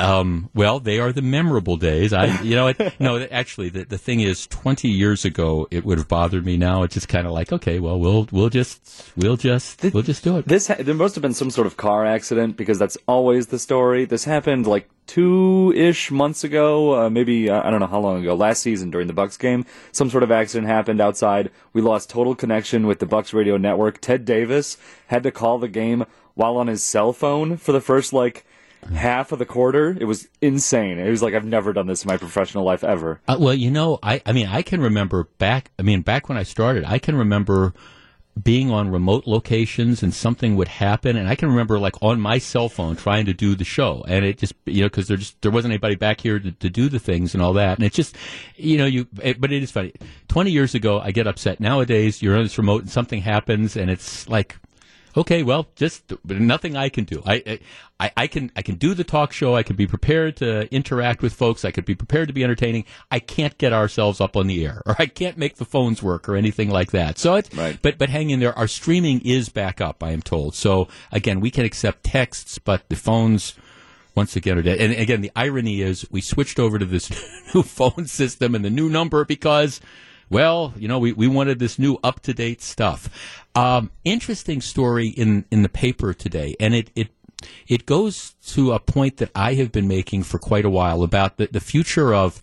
Um, 0.00 0.48
well, 0.54 0.80
they 0.80 0.98
are 0.98 1.12
the 1.12 1.22
memorable 1.22 1.76
days. 1.76 2.12
I, 2.12 2.40
you 2.42 2.56
know, 2.56 2.68
it, 2.68 2.94
no, 3.00 3.20
actually, 3.30 3.68
the, 3.68 3.84
the 3.84 3.98
thing 3.98 4.20
is, 4.20 4.46
20 4.46 4.88
years 4.88 5.24
ago, 5.24 5.68
it 5.70 5.84
would 5.84 5.98
have 5.98 6.08
bothered 6.08 6.44
me. 6.44 6.56
Now 6.56 6.82
it's 6.82 6.94
just 6.94 7.08
kind 7.08 7.26
of 7.26 7.32
like, 7.32 7.52
okay, 7.52 7.78
well, 7.78 7.98
we'll, 7.98 8.28
we'll 8.32 8.48
just, 8.48 9.12
we'll 9.16 9.36
just, 9.36 9.82
we'll 9.92 10.02
just 10.02 10.24
do 10.24 10.38
it. 10.38 10.46
This, 10.48 10.68
there 10.68 10.94
must 10.94 11.14
have 11.14 11.22
been 11.22 11.34
some 11.34 11.50
sort 11.50 11.66
of 11.66 11.76
car 11.76 12.06
accident 12.06 12.56
because 12.56 12.78
that's 12.78 12.96
always 13.06 13.48
the 13.48 13.58
story. 13.58 14.04
This 14.04 14.24
happened 14.24 14.66
like 14.66 14.88
two-ish 15.06 16.10
months 16.10 16.44
ago, 16.44 16.94
uh, 16.94 17.10
maybe, 17.10 17.50
uh, 17.50 17.66
I 17.66 17.70
don't 17.70 17.80
know 17.80 17.86
how 17.86 17.98
long 17.98 18.20
ago, 18.20 18.34
last 18.34 18.62
season 18.62 18.90
during 18.90 19.08
the 19.08 19.12
Bucks 19.12 19.36
game. 19.36 19.66
Some 19.90 20.08
sort 20.08 20.22
of 20.22 20.30
accident 20.30 20.68
happened 20.68 21.00
outside. 21.00 21.50
We 21.72 21.82
lost 21.82 22.10
total 22.10 22.34
connection 22.36 22.86
with 22.86 23.00
the 23.00 23.06
Bucks 23.06 23.32
radio 23.32 23.56
network. 23.56 24.00
Ted 24.00 24.24
Davis 24.24 24.76
had 25.08 25.24
to 25.24 25.32
call 25.32 25.58
the 25.58 25.68
game 25.68 26.04
while 26.34 26.56
on 26.56 26.68
his 26.68 26.84
cell 26.84 27.12
phone 27.12 27.56
for 27.56 27.72
the 27.72 27.80
first, 27.80 28.12
like, 28.12 28.46
half 28.94 29.32
of 29.32 29.38
the 29.38 29.46
quarter. 29.46 29.96
It 29.98 30.04
was 30.04 30.28
insane. 30.40 30.98
It 30.98 31.10
was 31.10 31.22
like 31.22 31.34
I've 31.34 31.44
never 31.44 31.72
done 31.72 31.86
this 31.86 32.04
in 32.04 32.08
my 32.08 32.16
professional 32.16 32.64
life 32.64 32.84
ever. 32.84 33.20
Uh, 33.28 33.36
well, 33.38 33.54
you 33.54 33.70
know, 33.70 33.98
I 34.02 34.22
I 34.26 34.32
mean, 34.32 34.46
I 34.46 34.62
can 34.62 34.80
remember 34.80 35.24
back. 35.38 35.70
I 35.78 35.82
mean, 35.82 36.02
back 36.02 36.28
when 36.28 36.38
I 36.38 36.42
started, 36.42 36.84
I 36.84 36.98
can 36.98 37.16
remember 37.16 37.74
being 38.40 38.70
on 38.70 38.90
remote 38.90 39.26
locations 39.26 40.02
and 40.02 40.14
something 40.14 40.56
would 40.56 40.68
happen 40.68 41.16
and 41.16 41.28
I 41.28 41.34
can 41.34 41.48
remember 41.48 41.78
like 41.78 42.00
on 42.00 42.20
my 42.20 42.38
cell 42.38 42.68
phone 42.68 42.96
trying 42.96 43.26
to 43.26 43.34
do 43.34 43.54
the 43.54 43.64
show 43.64 44.04
and 44.06 44.24
it 44.24 44.38
just 44.38 44.54
you 44.66 44.82
know 44.82 44.86
because 44.86 45.08
there 45.08 45.16
just 45.16 45.40
there 45.42 45.50
wasn't 45.50 45.72
anybody 45.72 45.96
back 45.96 46.20
here 46.20 46.38
to, 46.38 46.52
to 46.52 46.70
do 46.70 46.88
the 46.88 47.00
things 47.00 47.34
and 47.34 47.42
all 47.42 47.52
that 47.54 47.76
and 47.76 47.84
it's 47.84 47.96
just 47.96 48.16
you 48.56 48.78
know 48.78 48.86
you 48.86 49.06
it, 49.22 49.40
but 49.40 49.52
it 49.52 49.62
is 49.62 49.70
funny 49.70 49.92
20 50.28 50.50
years 50.50 50.74
ago 50.74 51.00
I 51.00 51.10
get 51.10 51.26
upset 51.26 51.60
nowadays 51.60 52.22
you're 52.22 52.36
on 52.36 52.44
this 52.44 52.56
remote 52.56 52.82
and 52.82 52.90
something 52.90 53.20
happens 53.20 53.76
and 53.76 53.90
it's 53.90 54.28
like 54.28 54.56
okay, 55.16 55.42
well, 55.42 55.68
just 55.76 56.12
nothing 56.24 56.76
I 56.76 56.88
can 56.88 57.04
do. 57.04 57.22
I, 57.26 57.60
I, 57.98 58.12
I 58.16 58.26
can, 58.26 58.50
I 58.56 58.62
can 58.62 58.76
do 58.76 58.94
the 58.94 59.04
talk 59.04 59.32
show. 59.32 59.54
I 59.54 59.62
can 59.62 59.76
be 59.76 59.86
prepared 59.86 60.36
to 60.38 60.72
interact 60.74 61.22
with 61.22 61.32
folks. 61.32 61.64
I 61.64 61.70
could 61.70 61.84
be 61.84 61.94
prepared 61.94 62.28
to 62.28 62.34
be 62.34 62.44
entertaining. 62.44 62.84
I 63.10 63.18
can't 63.18 63.56
get 63.58 63.72
ourselves 63.72 64.20
up 64.20 64.36
on 64.36 64.46
the 64.46 64.64
air, 64.64 64.82
or 64.86 64.96
I 64.98 65.06
can't 65.06 65.36
make 65.36 65.56
the 65.56 65.64
phones 65.64 66.02
work, 66.02 66.28
or 66.28 66.36
anything 66.36 66.70
like 66.70 66.92
that. 66.92 67.18
So 67.18 67.34
it's, 67.34 67.54
right. 67.54 67.78
but, 67.80 67.98
but 67.98 68.08
hang 68.08 68.30
in 68.30 68.40
there. 68.40 68.56
Our 68.58 68.68
streaming 68.68 69.20
is 69.24 69.48
back 69.48 69.80
up. 69.80 70.02
I 70.02 70.10
am 70.10 70.22
told. 70.22 70.54
So 70.54 70.88
again, 71.12 71.40
we 71.40 71.50
can 71.50 71.64
accept 71.64 72.04
texts, 72.04 72.58
but 72.58 72.88
the 72.88 72.96
phones 72.96 73.54
once 74.14 74.36
again 74.36 74.58
are 74.58 74.62
dead. 74.62 74.80
And 74.80 74.92
again, 74.92 75.20
the 75.20 75.32
irony 75.36 75.82
is 75.82 76.06
we 76.10 76.20
switched 76.20 76.58
over 76.58 76.78
to 76.78 76.84
this 76.84 77.10
new 77.54 77.62
phone 77.62 78.06
system 78.06 78.54
and 78.54 78.64
the 78.64 78.70
new 78.70 78.88
number 78.88 79.24
because 79.24 79.80
well, 80.30 80.72
you 80.76 80.88
know, 80.88 80.98
we, 80.98 81.12
we 81.12 81.28
wanted 81.28 81.58
this 81.58 81.78
new 81.78 81.98
up 82.02 82.20
to 82.20 82.32
date 82.32 82.62
stuff. 82.62 83.44
Um, 83.54 83.90
interesting 84.04 84.60
story 84.60 85.08
in, 85.08 85.44
in 85.50 85.62
the 85.62 85.68
paper 85.68 86.14
today, 86.14 86.54
and 86.60 86.74
it, 86.74 86.90
it 86.94 87.08
it 87.66 87.86
goes 87.86 88.34
to 88.48 88.72
a 88.72 88.78
point 88.78 89.16
that 89.16 89.30
I 89.34 89.54
have 89.54 89.72
been 89.72 89.88
making 89.88 90.24
for 90.24 90.38
quite 90.38 90.66
a 90.66 90.70
while 90.70 91.02
about 91.02 91.38
the, 91.38 91.46
the 91.46 91.60
future 91.60 92.14
of 92.14 92.42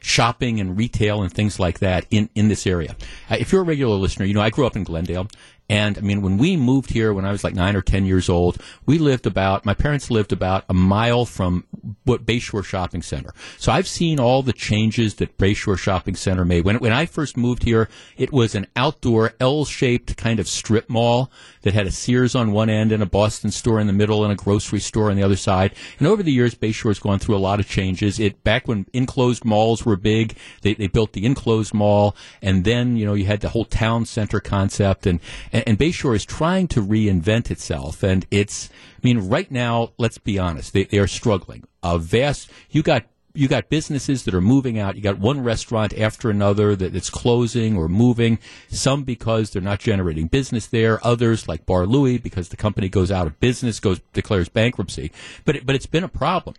shopping 0.00 0.60
and 0.60 0.76
retail 0.76 1.22
and 1.22 1.32
things 1.32 1.58
like 1.58 1.80
that 1.80 2.06
in, 2.10 2.28
in 2.34 2.48
this 2.48 2.66
area. 2.66 2.96
Uh, 3.30 3.36
if 3.38 3.52
you're 3.52 3.62
a 3.62 3.64
regular 3.64 3.96
listener, 3.96 4.26
you 4.26 4.34
know, 4.34 4.40
I 4.40 4.50
grew 4.50 4.66
up 4.66 4.76
in 4.76 4.84
Glendale. 4.84 5.28
And 5.72 5.96
I 5.96 6.02
mean, 6.02 6.20
when 6.20 6.36
we 6.36 6.54
moved 6.58 6.90
here 6.90 7.14
when 7.14 7.24
I 7.24 7.32
was 7.32 7.42
like 7.42 7.54
nine 7.54 7.76
or 7.76 7.80
10 7.80 8.04
years 8.04 8.28
old, 8.28 8.58
we 8.84 8.98
lived 8.98 9.26
about, 9.26 9.64
my 9.64 9.72
parents 9.72 10.10
lived 10.10 10.30
about 10.30 10.66
a 10.68 10.74
mile 10.74 11.24
from 11.24 11.64
what 12.04 12.26
Bayshore 12.26 12.62
Shopping 12.62 13.00
Center. 13.00 13.32
So 13.56 13.72
I've 13.72 13.88
seen 13.88 14.20
all 14.20 14.42
the 14.42 14.52
changes 14.52 15.14
that 15.14 15.38
Bayshore 15.38 15.78
Shopping 15.78 16.14
Center 16.14 16.44
made. 16.44 16.66
When, 16.66 16.76
when 16.76 16.92
I 16.92 17.06
first 17.06 17.38
moved 17.38 17.62
here, 17.62 17.88
it 18.18 18.30
was 18.30 18.54
an 18.54 18.66
outdoor 18.76 19.32
L-shaped 19.40 20.14
kind 20.18 20.38
of 20.38 20.46
strip 20.46 20.90
mall 20.90 21.30
that 21.62 21.72
had 21.72 21.86
a 21.86 21.90
Sears 21.90 22.34
on 22.34 22.52
one 22.52 22.68
end 22.68 22.92
and 22.92 23.02
a 23.02 23.06
Boston 23.06 23.50
store 23.50 23.80
in 23.80 23.86
the 23.86 23.94
middle 23.94 24.24
and 24.24 24.32
a 24.32 24.36
grocery 24.36 24.80
store 24.80 25.08
on 25.08 25.16
the 25.16 25.22
other 25.22 25.36
side. 25.36 25.74
And 25.98 26.06
over 26.06 26.22
the 26.22 26.32
years, 26.32 26.54
Bayshore's 26.54 26.98
gone 26.98 27.18
through 27.18 27.36
a 27.36 27.38
lot 27.38 27.60
of 27.60 27.66
changes. 27.66 28.20
It, 28.20 28.44
back 28.44 28.68
when 28.68 28.84
enclosed 28.92 29.42
malls 29.42 29.86
were 29.86 29.96
big, 29.96 30.36
they, 30.60 30.74
they 30.74 30.88
built 30.88 31.14
the 31.14 31.24
enclosed 31.24 31.72
mall 31.72 32.14
and 32.42 32.64
then, 32.64 32.98
you 32.98 33.06
know, 33.06 33.14
you 33.14 33.24
had 33.24 33.40
the 33.40 33.48
whole 33.48 33.64
town 33.64 34.04
center 34.04 34.38
concept 34.38 35.06
and, 35.06 35.18
and, 35.50 35.61
and 35.66 35.78
Bayshore 35.78 36.14
is 36.14 36.24
trying 36.24 36.68
to 36.68 36.80
reinvent 36.80 37.50
itself. 37.50 38.02
And 38.02 38.26
it's, 38.30 38.70
I 38.96 39.00
mean, 39.02 39.28
right 39.28 39.50
now, 39.50 39.92
let's 39.98 40.18
be 40.18 40.38
honest, 40.38 40.72
they, 40.72 40.84
they 40.84 40.98
are 40.98 41.06
struggling. 41.06 41.64
A 41.82 41.98
vast, 41.98 42.50
you 42.70 42.82
got 42.82 43.04
you 43.34 43.48
got 43.48 43.70
businesses 43.70 44.24
that 44.24 44.34
are 44.34 44.42
moving 44.42 44.78
out. 44.78 44.96
You 44.96 45.02
got 45.02 45.18
one 45.18 45.42
restaurant 45.42 45.96
after 45.98 46.28
another 46.28 46.76
that 46.76 46.94
it's 46.94 47.08
closing 47.08 47.76
or 47.76 47.88
moving. 47.88 48.38
Some 48.68 49.04
because 49.04 49.50
they're 49.50 49.62
not 49.62 49.78
generating 49.78 50.26
business 50.26 50.66
there. 50.66 51.04
Others 51.04 51.48
like 51.48 51.64
Bar 51.64 51.86
Louie 51.86 52.18
because 52.18 52.50
the 52.50 52.56
company 52.56 52.88
goes 52.88 53.10
out 53.10 53.26
of 53.26 53.40
business, 53.40 53.80
goes 53.80 54.00
declares 54.12 54.48
bankruptcy. 54.48 55.12
But 55.44 55.56
it, 55.56 55.66
but 55.66 55.74
it's 55.74 55.86
been 55.86 56.04
a 56.04 56.08
problem 56.08 56.56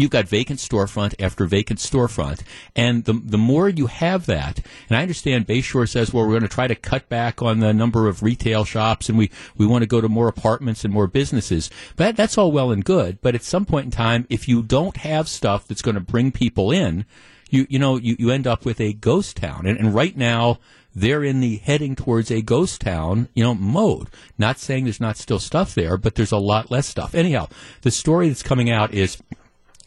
you've 0.00 0.10
got 0.10 0.28
vacant 0.28 0.58
storefront 0.58 1.14
after 1.18 1.44
vacant 1.44 1.78
storefront. 1.78 2.42
And 2.74 3.04
the, 3.04 3.12
the 3.12 3.38
more 3.38 3.68
you 3.68 3.86
have 3.86 4.26
that, 4.26 4.60
and 4.88 4.96
I 4.96 5.02
understand 5.02 5.46
Bayshore 5.46 5.88
says, 5.88 6.12
well, 6.12 6.24
we're 6.24 6.30
going 6.30 6.42
to 6.42 6.48
try 6.48 6.66
to 6.66 6.74
cut 6.74 7.08
back 7.08 7.42
on 7.42 7.60
the 7.60 7.72
number 7.72 8.08
of 8.08 8.22
retail 8.22 8.64
shops 8.64 9.08
and 9.08 9.18
we, 9.18 9.30
we 9.56 9.66
want 9.66 9.82
to 9.82 9.86
go 9.86 10.00
to 10.00 10.08
more 10.08 10.28
apartments 10.28 10.84
and 10.84 10.94
more 10.94 11.06
businesses. 11.06 11.70
But 11.96 12.16
that's 12.16 12.38
all 12.38 12.52
well 12.52 12.70
and 12.70 12.84
good. 12.84 13.20
But 13.20 13.34
at 13.34 13.42
some 13.42 13.64
point 13.64 13.86
in 13.86 13.90
time, 13.90 14.26
if 14.30 14.48
you 14.48 14.62
don't 14.62 14.96
have 14.98 15.28
stuff 15.28 15.66
that's 15.66 15.82
going 15.82 15.94
to 15.96 16.00
bring 16.00 16.32
people 16.32 16.70
in, 16.70 17.04
you 17.50 17.66
you 17.68 17.78
know 17.78 17.96
you, 17.96 18.16
you 18.18 18.30
end 18.30 18.46
up 18.46 18.64
with 18.64 18.80
a 18.80 18.94
ghost 18.94 19.36
town. 19.36 19.66
And, 19.66 19.78
and 19.78 19.94
right 19.94 20.16
now 20.16 20.58
they're 20.94 21.24
in 21.24 21.40
the 21.40 21.56
heading 21.58 21.94
towards 21.94 22.30
a 22.30 22.42
ghost 22.42 22.80
town, 22.80 23.28
you 23.34 23.42
know, 23.42 23.54
mode. 23.54 24.08
Not 24.36 24.58
saying 24.58 24.84
there's 24.84 25.00
not 25.00 25.16
still 25.16 25.38
stuff 25.38 25.74
there, 25.74 25.96
but 25.96 26.16
there's 26.16 26.32
a 26.32 26.38
lot 26.38 26.70
less 26.70 26.86
stuff. 26.86 27.14
Anyhow, 27.14 27.48
the 27.82 27.90
story 27.90 28.28
that's 28.28 28.42
coming 28.42 28.70
out 28.70 28.92
is, 28.92 29.18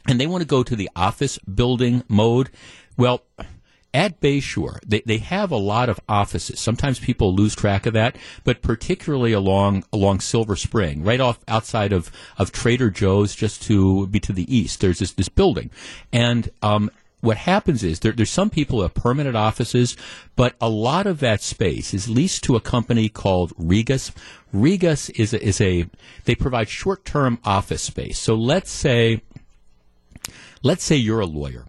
and 0.07 0.19
they 0.19 0.27
want 0.27 0.41
to 0.41 0.47
go 0.47 0.63
to 0.63 0.75
the 0.75 0.89
office 0.95 1.37
building 1.39 2.03
mode. 2.07 2.49
Well, 2.97 3.23
at 3.93 4.19
Bayshore, 4.19 4.79
they, 4.85 5.01
they 5.05 5.19
have 5.19 5.51
a 5.51 5.57
lot 5.57 5.87
of 5.87 6.01
offices. 6.09 6.59
Sometimes 6.59 6.99
people 6.99 7.33
lose 7.33 7.55
track 7.55 7.85
of 7.85 7.93
that, 7.93 8.17
but 8.43 8.61
particularly 8.61 9.31
along 9.31 9.85
along 9.93 10.19
Silver 10.19 10.57
Spring, 10.57 11.01
right 11.01 11.21
off 11.21 11.39
outside 11.47 11.93
of, 11.93 12.11
of 12.37 12.51
Trader 12.51 12.89
Joe's, 12.89 13.33
just 13.33 13.63
to 13.63 14.05
be 14.07 14.19
to 14.19 14.33
the 14.33 14.53
east. 14.53 14.81
There's 14.81 14.99
this 14.99 15.13
this 15.13 15.29
building, 15.29 15.69
and 16.11 16.49
um, 16.61 16.91
what 17.21 17.37
happens 17.37 17.83
is 17.83 18.01
there, 18.01 18.11
there's 18.11 18.29
some 18.29 18.49
people 18.49 18.79
who 18.79 18.83
have 18.83 18.93
permanent 18.93 19.35
offices, 19.35 19.95
but 20.35 20.55
a 20.61 20.69
lot 20.69 21.07
of 21.07 21.19
that 21.21 21.41
space 21.41 21.93
is 21.93 22.09
leased 22.09 22.43
to 22.43 22.55
a 22.55 22.61
company 22.61 23.09
called 23.09 23.53
Regus. 23.57 24.11
Regus 24.53 25.09
is 25.09 25.33
a, 25.33 25.43
is 25.43 25.59
a 25.59 25.87
they 26.25 26.35
provide 26.35 26.69
short 26.69 27.05
term 27.05 27.39
office 27.43 27.81
space. 27.81 28.19
So 28.19 28.35
let's 28.35 28.71
say 28.71 29.21
let's 30.65 30.83
say 30.83 30.95
you're 30.95 31.19
a 31.19 31.25
lawyer, 31.27 31.67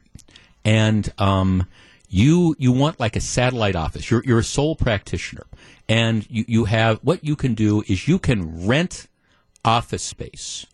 and 0.65 1.13
um, 1.19 1.67
you 2.09 2.57
you 2.59 2.73
want 2.73 2.99
like 2.99 3.15
a 3.15 3.21
satellite 3.21 3.77
office. 3.77 4.11
You're 4.11 4.25
you're 4.25 4.41
a 4.41 4.45
sole 4.45 4.75
practitioner, 4.75 5.47
and 5.89 6.29
you 6.31 6.45
you 6.49 6.65
have 6.65 6.99
what 7.03 7.23
you 7.23 7.37
can 7.37 7.55
do 7.55 7.85
is 7.87 8.09
you 8.09 8.19
can 8.19 8.67
rent 8.67 9.07
office 9.65 10.03
space 10.03 10.67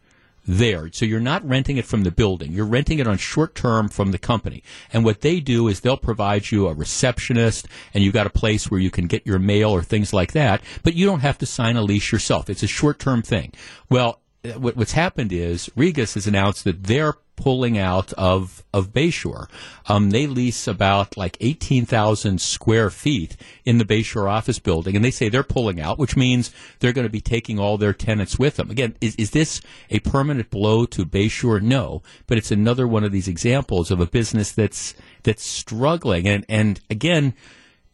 there. 0.46 0.90
So 0.92 1.04
you're 1.04 1.20
not 1.20 1.46
renting 1.48 1.76
it 1.76 1.84
from 1.84 2.02
the 2.02 2.10
building. 2.10 2.52
You're 2.52 2.66
renting 2.66 2.98
it 2.98 3.06
on 3.06 3.16
short 3.16 3.54
term 3.54 3.88
from 3.88 4.10
the 4.10 4.18
company. 4.18 4.62
And 4.92 5.04
what 5.04 5.20
they 5.20 5.40
do 5.40 5.68
is 5.68 5.80
they'll 5.80 5.96
provide 5.96 6.50
you 6.50 6.66
a 6.66 6.74
receptionist 6.74 7.68
and 7.94 8.02
you've 8.02 8.14
got 8.14 8.26
a 8.26 8.30
place 8.30 8.70
where 8.70 8.80
you 8.80 8.90
can 8.90 9.06
get 9.06 9.26
your 9.26 9.38
mail 9.38 9.70
or 9.70 9.82
things 9.82 10.12
like 10.12 10.32
that, 10.32 10.60
but 10.82 10.94
you 10.94 11.06
don't 11.06 11.20
have 11.20 11.38
to 11.38 11.46
sign 11.46 11.76
a 11.76 11.82
lease 11.82 12.10
yourself. 12.10 12.50
It's 12.50 12.62
a 12.62 12.68
short 12.68 12.98
term 12.98 13.22
thing. 13.22 13.52
Well, 13.88 14.21
what, 14.44 14.76
what's 14.76 14.92
happened 14.92 15.32
is 15.32 15.70
Regus 15.76 16.14
has 16.14 16.26
announced 16.26 16.64
that 16.64 16.84
they're 16.84 17.14
pulling 17.36 17.78
out 17.78 18.12
of 18.14 18.62
of 18.74 18.92
Bayshore. 18.92 19.48
Um, 19.86 20.10
they 20.10 20.26
lease 20.26 20.66
about 20.66 21.16
like 21.16 21.36
eighteen 21.40 21.86
thousand 21.86 22.40
square 22.40 22.90
feet 22.90 23.36
in 23.64 23.78
the 23.78 23.84
Bayshore 23.84 24.30
office 24.30 24.58
building, 24.58 24.96
and 24.96 25.04
they 25.04 25.10
say 25.10 25.28
they're 25.28 25.42
pulling 25.42 25.80
out, 25.80 25.98
which 25.98 26.16
means 26.16 26.52
they're 26.80 26.92
going 26.92 27.06
to 27.06 27.10
be 27.12 27.20
taking 27.20 27.58
all 27.58 27.78
their 27.78 27.92
tenants 27.92 28.38
with 28.38 28.56
them. 28.56 28.70
Again, 28.70 28.96
is 29.00 29.14
is 29.16 29.30
this 29.30 29.60
a 29.90 30.00
permanent 30.00 30.50
blow 30.50 30.86
to 30.86 31.04
Bayshore? 31.04 31.62
No, 31.62 32.02
but 32.26 32.36
it's 32.36 32.50
another 32.50 32.86
one 32.86 33.04
of 33.04 33.12
these 33.12 33.28
examples 33.28 33.90
of 33.90 34.00
a 34.00 34.06
business 34.06 34.52
that's 34.52 34.94
that's 35.22 35.44
struggling, 35.44 36.26
and 36.26 36.44
and 36.48 36.80
again, 36.90 37.34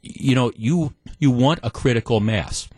you 0.03 0.35
know, 0.35 0.51
you 0.57 0.95
you 1.19 1.31
want 1.31 1.61
a 1.63 1.71
critical 1.71 2.21
mass 2.21 2.69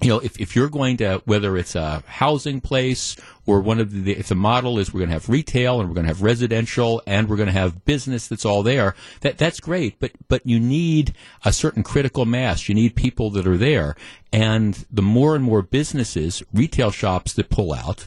you 0.00 0.08
know, 0.08 0.18
if, 0.18 0.40
if 0.40 0.56
you're 0.56 0.68
going 0.68 0.96
to, 0.98 1.22
whether 1.24 1.56
it's 1.56 1.74
a 1.74 2.02
housing 2.06 2.60
place 2.60 3.16
or 3.46 3.60
one 3.60 3.80
of 3.80 4.04
the, 4.04 4.12
if 4.12 4.28
the 4.28 4.34
model 4.34 4.78
is 4.78 4.92
we're 4.92 5.00
going 5.00 5.10
to 5.10 5.14
have 5.14 5.28
retail 5.28 5.80
and 5.80 5.88
we're 5.88 5.94
going 5.94 6.06
to 6.06 6.12
have 6.12 6.22
residential 6.22 7.02
and 7.06 7.28
we're 7.28 7.36
going 7.36 7.46
to 7.46 7.52
have 7.52 7.84
business 7.84 8.28
that's 8.28 8.44
all 8.44 8.62
there, 8.62 8.94
that, 9.20 9.38
that's 9.38 9.60
great. 9.60 9.98
But, 10.00 10.12
but 10.28 10.44
you 10.46 10.58
need 10.58 11.14
a 11.44 11.52
certain 11.52 11.82
critical 11.82 12.24
mass. 12.24 12.68
You 12.68 12.74
need 12.74 12.96
people 12.96 13.30
that 13.30 13.46
are 13.46 13.56
there. 13.56 13.96
And 14.32 14.84
the 14.90 15.02
more 15.02 15.34
and 15.34 15.44
more 15.44 15.62
businesses, 15.62 16.42
retail 16.52 16.90
shops 16.90 17.32
that 17.34 17.50
pull 17.50 17.72
out, 17.72 18.06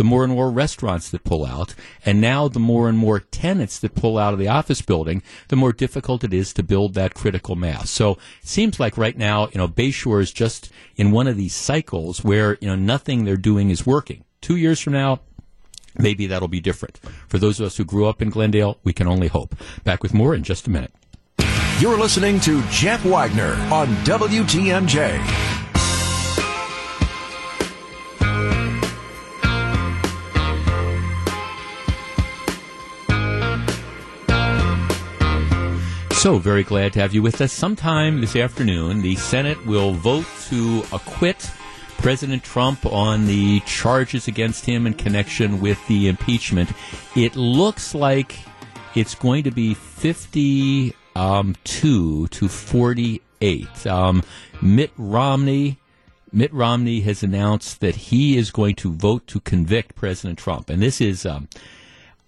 the 0.00 0.04
more 0.04 0.24
and 0.24 0.32
more 0.32 0.50
restaurants 0.50 1.10
that 1.10 1.24
pull 1.24 1.44
out, 1.44 1.74
and 2.06 2.22
now 2.22 2.48
the 2.48 2.58
more 2.58 2.88
and 2.88 2.96
more 2.96 3.20
tenants 3.20 3.78
that 3.78 3.94
pull 3.94 4.16
out 4.16 4.32
of 4.32 4.38
the 4.38 4.48
office 4.48 4.80
building, 4.80 5.22
the 5.48 5.56
more 5.56 5.74
difficult 5.74 6.24
it 6.24 6.32
is 6.32 6.54
to 6.54 6.62
build 6.62 6.94
that 6.94 7.12
critical 7.12 7.54
mass. 7.54 7.90
So 7.90 8.12
it 8.12 8.48
seems 8.48 8.80
like 8.80 8.96
right 8.96 9.14
now, 9.14 9.48
you 9.48 9.58
know, 9.58 9.68
Bayshore 9.68 10.22
is 10.22 10.32
just 10.32 10.72
in 10.96 11.10
one 11.10 11.26
of 11.26 11.36
these 11.36 11.54
cycles 11.54 12.24
where, 12.24 12.56
you 12.62 12.68
know, 12.68 12.76
nothing 12.76 13.26
they're 13.26 13.36
doing 13.36 13.68
is 13.68 13.84
working. 13.84 14.24
Two 14.40 14.56
years 14.56 14.80
from 14.80 14.94
now, 14.94 15.20
maybe 15.98 16.26
that'll 16.26 16.48
be 16.48 16.60
different. 16.60 16.98
For 17.28 17.36
those 17.36 17.60
of 17.60 17.66
us 17.66 17.76
who 17.76 17.84
grew 17.84 18.06
up 18.06 18.22
in 18.22 18.30
Glendale, 18.30 18.78
we 18.82 18.94
can 18.94 19.06
only 19.06 19.28
hope. 19.28 19.54
Back 19.84 20.02
with 20.02 20.14
more 20.14 20.34
in 20.34 20.44
just 20.44 20.66
a 20.66 20.70
minute. 20.70 20.94
You're 21.78 21.98
listening 21.98 22.40
to 22.40 22.62
Jeff 22.70 23.04
Wagner 23.04 23.52
on 23.70 23.88
WTMJ. 24.06 25.50
So, 36.20 36.36
very 36.36 36.64
glad 36.64 36.92
to 36.92 37.00
have 37.00 37.14
you 37.14 37.22
with 37.22 37.40
us. 37.40 37.50
Sometime 37.50 38.20
this 38.20 38.36
afternoon, 38.36 39.00
the 39.00 39.16
Senate 39.16 39.64
will 39.64 39.92
vote 39.92 40.26
to 40.50 40.84
acquit 40.92 41.50
President 41.96 42.44
Trump 42.44 42.84
on 42.84 43.26
the 43.26 43.60
charges 43.60 44.28
against 44.28 44.66
him 44.66 44.86
in 44.86 44.92
connection 44.92 45.62
with 45.62 45.78
the 45.88 46.08
impeachment. 46.08 46.72
It 47.16 47.36
looks 47.36 47.94
like 47.94 48.38
it's 48.94 49.14
going 49.14 49.44
to 49.44 49.50
be 49.50 49.72
52 49.72 50.92
um, 51.16 51.56
to 51.64 52.26
48. 52.28 53.86
Um, 53.86 54.22
Mitt 54.60 54.90
Romney. 54.98 55.78
Mitt 56.30 56.52
Romney 56.52 57.00
has 57.00 57.22
announced 57.22 57.80
that 57.80 57.96
he 57.96 58.36
is 58.36 58.50
going 58.50 58.74
to 58.74 58.92
vote 58.92 59.26
to 59.28 59.40
convict 59.40 59.94
President 59.94 60.38
Trump, 60.38 60.68
and 60.68 60.82
this 60.82 61.00
is 61.00 61.24
um, 61.24 61.48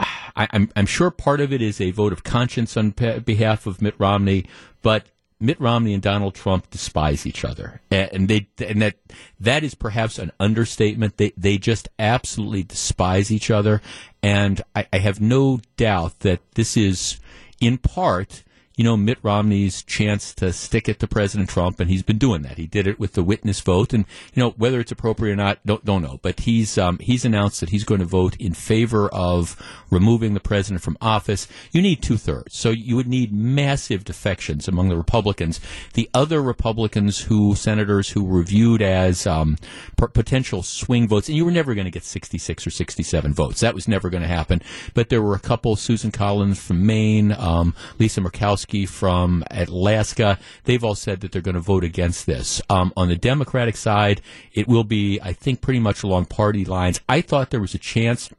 I, 0.03 0.45
am 0.45 0.49
I'm, 0.53 0.73
I'm 0.77 0.87
sure 0.87 1.11
part 1.11 1.41
of 1.41 1.53
it 1.53 1.63
is 1.63 1.81
a 1.81 1.91
vote 1.91 2.13
of 2.13 2.25
conscience 2.25 2.77
on 2.77 2.93
pe- 2.93 3.21
behalf 3.21 3.67
of 3.67 3.83
Mitt 3.83 3.95
Romney, 3.99 4.47
but 4.83 5.07
Mitt 5.43 5.61
Romney 5.61 5.93
and 5.93 6.03
Donald 6.03 6.35
Trump 6.35 6.71
despise 6.71 7.27
each 7.27 7.45
other, 7.45 7.81
and 7.91 8.29
they 8.29 8.47
and 8.65 8.81
that 8.81 8.95
that 9.41 9.65
is 9.65 9.75
perhaps 9.75 10.19
an 10.21 10.31
understatement. 10.39 11.17
They 11.17 11.33
they 11.37 11.59
just 11.59 11.89
absolutely 11.99 12.63
despise 12.63 13.33
each 13.33 13.51
other, 13.51 13.83
and 14.23 14.63
I, 14.77 14.87
I 14.93 14.99
have 14.99 15.21
no 15.21 15.61
doubt 15.77 16.21
that 16.21 16.41
this 16.55 16.77
is 16.77 17.19
in 17.61 17.79
part 17.79 18.45
you 18.77 18.85
know, 18.85 18.97
Mitt 18.97 19.19
Romney's 19.23 19.83
chance 19.83 20.35
to 20.35 20.53
stick 20.53 20.89
it 20.89 20.99
to 21.01 21.07
President 21.07 21.51
Trump, 21.51 21.79
and 21.79 21.91
he's 21.91 22.03
been 22.03 22.19
doing 22.19 22.43
that. 22.43 22.57
He 22.57 22.67
did 22.67 22.87
it 22.87 22.99
with 22.99 23.13
the 23.13 23.23
witness 23.23 23.61
vote, 23.61 23.93
and 23.93 24.07
you 24.33 24.43
know 24.43 24.51
whether 24.57 24.81
it's 24.81 24.93
appropriate 24.93 25.33
or 25.33 25.37
not, 25.37 25.59
don't 25.67 25.85
don't 25.85 26.03
know. 26.03 26.19
But 26.23 26.41
he's 26.41 26.79
um, 26.79 26.99
he's 26.99 27.25
announced 27.25 27.61
that 27.61 27.69
he's 27.69 27.85
going 27.85 28.01
to 28.01 28.07
vote 28.07 28.37
in 28.37 28.55
favor 28.55 29.09
of 29.13 29.57
removing 29.91 30.33
the 30.35 30.41
president 30.41 30.83
from 30.83 30.97
office. 31.01 31.47
You 31.71 31.83
need 31.83 32.03
two 32.03 32.17
thirds, 32.17 32.57
so 32.57 32.71
you 32.71 32.97
would 32.97 33.07
need 33.07 33.33
massive 33.33 34.05
defections 34.05 34.69
among 34.69 34.89
the 34.89 34.97
Republicans. 34.97 35.61
The 35.93 36.09
other 36.15 36.41
Republicans 36.41 37.21
who 37.21 37.55
senators 37.55 38.11
who 38.11 38.25
were 38.25 38.43
viewed 38.43 38.81
as 38.81 39.27
um, 39.27 39.59
p- 39.99 40.07
potential 40.13 40.63
swing 40.63 41.09
votes, 41.09 41.29
and 41.29 41.37
you 41.37 41.45
were 41.45 41.51
never 41.51 41.75
going 41.75 41.85
to 41.85 41.91
get 41.91 42.05
sixty 42.05 42.39
six 42.39 42.67
or 42.67 42.71
sixty 42.71 43.03
seven 43.03 43.35
votes. 43.35 43.61
That 43.61 43.75
was 43.75 43.87
never 43.87 44.09
going 44.09 44.23
to 44.23 44.29
happen. 44.29 44.63
But 44.95 45.11
there 45.11 45.21
were 45.21 45.35
a 45.35 45.41
couple: 45.41 45.77
Susan 45.77 46.11
Collins 46.11 46.59
from 46.59 46.87
Maine, 46.87 47.33
um, 47.33 47.75
Lisa 47.99 48.23
Murkowski 48.23 48.63
from 48.87 49.45
Alaska. 49.51 50.39
They've 50.65 50.83
all 50.83 50.95
said 50.95 51.21
that 51.21 51.33
they're 51.33 51.43
going 51.43 51.55
to 51.55 51.61
vote 51.61 51.85
against 51.85 52.27
this. 52.27 52.61
Um, 52.69 52.93
on 52.97 53.09
the 53.09 53.17
Democratic 53.17 53.77
side, 53.77 54.21
it 54.53 54.67
will 54.67 54.85
be, 54.85 55.21
I 55.21 55.33
think, 55.33 55.61
pretty 55.61 55.81
much 55.81 56.03
along 56.03 56.27
party 56.27 56.65
lines. 56.65 57.01
I 57.09 57.21
thought 57.21 57.51
there 57.51 57.61
was 57.61 57.75
a 57.75 57.79
chance 57.79 58.31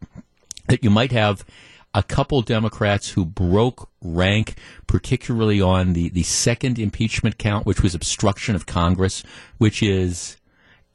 that 0.67 0.84
you 0.84 0.89
might 0.89 1.11
have 1.11 1.45
a 1.93 2.03
couple 2.03 2.41
Democrats 2.41 3.11
who 3.11 3.23
broke 3.23 3.89
rank, 4.01 4.55
particularly 4.88 5.61
on 5.61 5.93
the, 5.93 6.09
the 6.09 6.23
second 6.23 6.79
impeachment 6.79 7.38
count, 7.38 7.65
which 7.65 7.81
was 7.81 7.93
obstruction 7.93 8.55
of 8.55 8.65
Congress, 8.65 9.23
which 9.59 9.84
is 9.84 10.38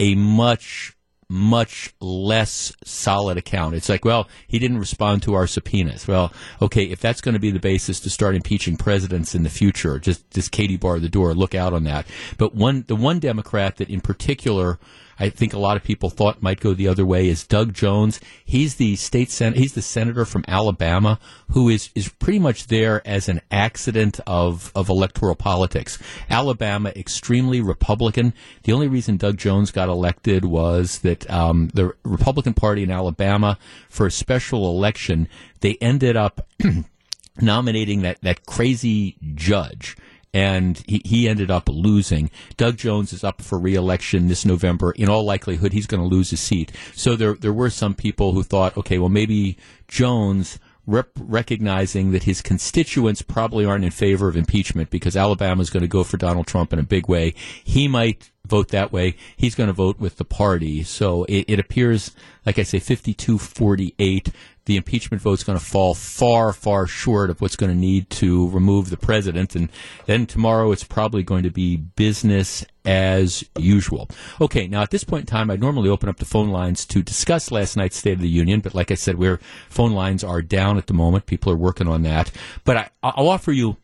a 0.00 0.14
much 0.14 0.96
much 1.30 1.94
less 2.00 2.72
solid 2.84 3.36
account. 3.36 3.74
It's 3.74 3.88
like, 3.88 4.04
well, 4.04 4.28
he 4.46 4.58
didn't 4.58 4.78
respond 4.78 5.22
to 5.24 5.34
our 5.34 5.46
subpoenas. 5.46 6.08
Well, 6.08 6.32
okay, 6.62 6.84
if 6.84 7.00
that's 7.00 7.20
going 7.20 7.34
to 7.34 7.40
be 7.40 7.50
the 7.50 7.60
basis 7.60 8.00
to 8.00 8.10
start 8.10 8.34
impeaching 8.34 8.76
presidents 8.76 9.34
in 9.34 9.42
the 9.42 9.50
future, 9.50 9.98
just 9.98 10.30
just 10.30 10.52
Katie 10.52 10.76
bar 10.76 10.98
the 10.98 11.08
door. 11.08 11.34
Look 11.34 11.54
out 11.54 11.72
on 11.72 11.84
that. 11.84 12.06
But 12.38 12.54
one, 12.54 12.84
the 12.86 12.96
one 12.96 13.18
Democrat 13.18 13.76
that 13.76 13.90
in 13.90 14.00
particular 14.00 14.78
I 15.18 15.28
think 15.30 15.52
a 15.52 15.58
lot 15.58 15.76
of 15.76 15.82
people 15.82 16.10
thought 16.10 16.42
might 16.42 16.60
go 16.60 16.74
the 16.74 16.88
other 16.88 17.04
way 17.04 17.28
is 17.28 17.46
Doug 17.46 17.74
Jones. 17.74 18.20
He's 18.44 18.76
the 18.76 18.96
state 18.96 19.30
sen- 19.30 19.54
he's 19.54 19.74
the 19.74 19.82
senator 19.82 20.24
from 20.24 20.44
Alabama 20.46 21.18
who 21.50 21.68
is 21.68 21.90
is 21.94 22.08
pretty 22.08 22.38
much 22.38 22.66
there 22.66 23.06
as 23.06 23.28
an 23.28 23.40
accident 23.50 24.20
of 24.26 24.70
of 24.74 24.88
electoral 24.88 25.34
politics. 25.34 25.98
Alabama 26.30 26.92
extremely 26.94 27.60
Republican. 27.60 28.32
The 28.64 28.72
only 28.72 28.88
reason 28.88 29.16
Doug 29.16 29.38
Jones 29.38 29.70
got 29.70 29.88
elected 29.88 30.44
was 30.44 31.00
that 31.00 31.28
um, 31.30 31.68
the 31.74 31.94
Republican 32.04 32.54
Party 32.54 32.82
in 32.82 32.90
Alabama 32.90 33.58
for 33.88 34.06
a 34.06 34.10
special 34.10 34.70
election 34.70 35.28
they 35.60 35.76
ended 35.80 36.16
up 36.16 36.46
nominating 37.40 38.02
that 38.02 38.20
that 38.22 38.46
crazy 38.46 39.16
judge 39.34 39.96
and 40.32 40.82
he, 40.86 41.02
he 41.04 41.28
ended 41.28 41.50
up 41.50 41.68
losing. 41.68 42.30
Doug 42.56 42.76
Jones 42.76 43.12
is 43.12 43.24
up 43.24 43.42
for 43.42 43.58
reelection 43.58 44.28
this 44.28 44.44
November. 44.44 44.92
In 44.92 45.08
all 45.08 45.24
likelihood, 45.24 45.72
he's 45.72 45.86
going 45.86 46.02
to 46.02 46.14
lose 46.14 46.30
his 46.30 46.40
seat. 46.40 46.72
So 46.94 47.16
there 47.16 47.34
there 47.34 47.52
were 47.52 47.70
some 47.70 47.94
people 47.94 48.32
who 48.32 48.42
thought, 48.42 48.76
okay, 48.76 48.98
well 48.98 49.08
maybe 49.08 49.56
Jones 49.86 50.58
rep- 50.88 51.10
recognizing 51.16 52.10
that 52.12 52.24
his 52.24 52.42
constituents 52.42 53.22
probably 53.22 53.64
aren't 53.64 53.84
in 53.84 53.90
favor 53.90 54.28
of 54.28 54.36
impeachment 54.36 54.90
because 54.90 55.16
Alabama 55.16 55.62
is 55.62 55.70
going 55.70 55.82
to 55.82 55.88
go 55.88 56.02
for 56.02 56.16
Donald 56.16 56.46
Trump 56.46 56.72
in 56.72 56.78
a 56.78 56.84
big 56.84 57.08
way. 57.08 57.34
He 57.62 57.86
might 57.86 58.30
vote 58.46 58.68
that 58.68 58.90
way. 58.90 59.14
He's 59.36 59.54
going 59.54 59.68
to 59.68 59.74
vote 59.74 60.00
with 60.00 60.16
the 60.16 60.24
party. 60.24 60.82
So 60.82 61.24
it, 61.24 61.44
it 61.46 61.60
appears, 61.60 62.12
like 62.44 62.58
I 62.58 62.62
say, 62.62 62.80
52 62.80 63.38
48 63.38 64.30
the 64.68 64.76
impeachment 64.76 65.22
vote 65.22 65.32
is 65.32 65.44
going 65.44 65.58
to 65.58 65.64
fall 65.64 65.94
far, 65.94 66.52
far 66.52 66.86
short 66.86 67.30
of 67.30 67.40
what's 67.40 67.56
going 67.56 67.72
to 67.72 67.76
need 67.76 68.10
to 68.10 68.50
remove 68.50 68.90
the 68.90 68.98
president. 68.98 69.56
And 69.56 69.70
then 70.04 70.26
tomorrow 70.26 70.70
it's 70.72 70.84
probably 70.84 71.22
going 71.22 71.42
to 71.44 71.50
be 71.50 71.78
business 71.78 72.66
as 72.84 73.42
usual. 73.58 74.10
Okay, 74.42 74.68
now 74.68 74.82
at 74.82 74.90
this 74.90 75.04
point 75.04 75.22
in 75.22 75.26
time, 75.26 75.50
I'd 75.50 75.62
normally 75.62 75.88
open 75.88 76.10
up 76.10 76.18
the 76.18 76.26
phone 76.26 76.50
lines 76.50 76.84
to 76.84 77.02
discuss 77.02 77.50
last 77.50 77.78
night's 77.78 77.96
State 77.96 78.12
of 78.12 78.20
the 78.20 78.28
Union, 78.28 78.60
but 78.60 78.74
like 78.74 78.90
I 78.90 78.94
said, 78.94 79.16
where 79.16 79.40
phone 79.70 79.92
lines 79.92 80.22
are 80.22 80.42
down 80.42 80.76
at 80.76 80.86
the 80.86 80.92
moment, 80.92 81.24
people 81.24 81.50
are 81.50 81.56
working 81.56 81.88
on 81.88 82.02
that. 82.02 82.30
But 82.64 82.76
I, 82.76 82.90
I'll 83.02 83.30
offer 83.30 83.52
you, 83.52 83.78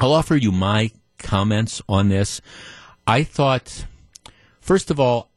I'll 0.00 0.14
offer 0.14 0.34
you 0.34 0.50
my 0.50 0.92
comments 1.18 1.82
on 1.90 2.08
this. 2.08 2.40
I 3.06 3.22
thought, 3.22 3.84
first 4.62 4.90
of 4.90 4.98
all, 4.98 5.30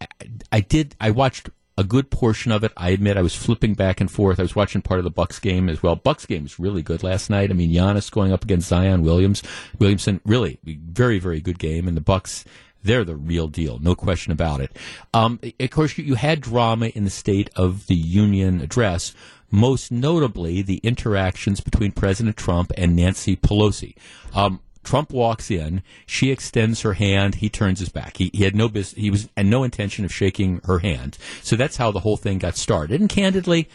I 0.53 0.61
did, 0.61 0.95
I 1.01 1.11
watched 1.11 1.49
a 1.84 1.88
good 1.88 2.09
portion 2.09 2.51
of 2.51 2.63
it. 2.63 2.71
I 2.75 2.89
admit 2.89 3.17
I 3.17 3.21
was 3.21 3.36
flipping 3.36 3.73
back 3.73 4.01
and 4.01 4.09
forth. 4.09 4.39
I 4.39 4.43
was 4.43 4.55
watching 4.55 4.81
part 4.81 4.99
of 4.99 5.03
the 5.03 5.11
Bucks 5.11 5.39
game 5.39 5.69
as 5.69 5.84
well. 5.84 5.95
Bucks 5.95 6.25
game 6.25 6.43
was 6.43 6.59
really 6.59 6.81
good 6.81 7.03
last 7.03 7.29
night. 7.29 7.51
I 7.51 7.53
mean, 7.53 7.71
Giannis 7.71 8.11
going 8.11 8.34
up 8.34 8.43
against 8.43 8.69
Zion 8.69 9.03
Williams, 9.03 9.43
Williamson, 9.79 10.21
really 10.25 10.59
very 10.63 11.19
very 11.19 11.41
good 11.41 11.59
game, 11.59 11.88
and 11.88 11.95
the 11.95 12.01
Bucks. 12.01 12.45
They're 12.86 13.05
the 13.05 13.15
real 13.15 13.47
deal, 13.47 13.79
no 13.79 13.95
question 13.95 14.34
about 14.34 14.59
it. 14.59 14.75
Um, 15.13 15.39
of 15.57 15.69
course, 15.69 15.97
you, 15.97 16.03
you 16.03 16.15
had 16.15 16.41
drama 16.41 16.88
in 16.88 17.05
the 17.05 17.09
State 17.09 17.49
of 17.55 17.88
the 17.88 17.95
Union 17.95 18.59
address, 18.59 19.13
most 19.49 19.89
notably 19.89 20.61
the 20.61 20.81
interactions 20.84 21.61
between 21.61 21.93
President 21.93 22.36
Trump 22.36 22.73
and 22.77 22.93
Nancy 22.93 23.38
Pelosi. 23.38 23.95
Um, 24.36 24.59
Trump 24.84 25.11
walks 25.11 25.49
in, 25.49 25.81
she 26.05 26.31
extends 26.31 26.81
her 26.81 26.93
hand, 26.93 27.36
he 27.36 27.49
turns 27.49 27.79
his 27.79 27.89
back. 27.89 28.17
He, 28.17 28.29
he 28.34 28.43
had 28.43 28.55
no 28.55 28.67
business, 28.67 29.01
he 29.01 29.09
was, 29.09 29.29
and 29.36 29.49
no 29.49 29.63
intention 29.63 30.05
of 30.05 30.13
shaking 30.13 30.61
her 30.65 30.79
hand. 30.79 31.17
So 31.41 31.55
that's 31.55 31.77
how 31.77 31.91
the 31.91 32.01
whole 32.01 32.17
thing 32.17 32.38
got 32.38 32.55
started. 32.55 32.99
And 32.99 33.09
candidly, 33.09 33.69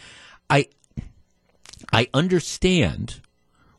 I, 0.49 0.67
I 1.91 2.07
understand 2.13 3.21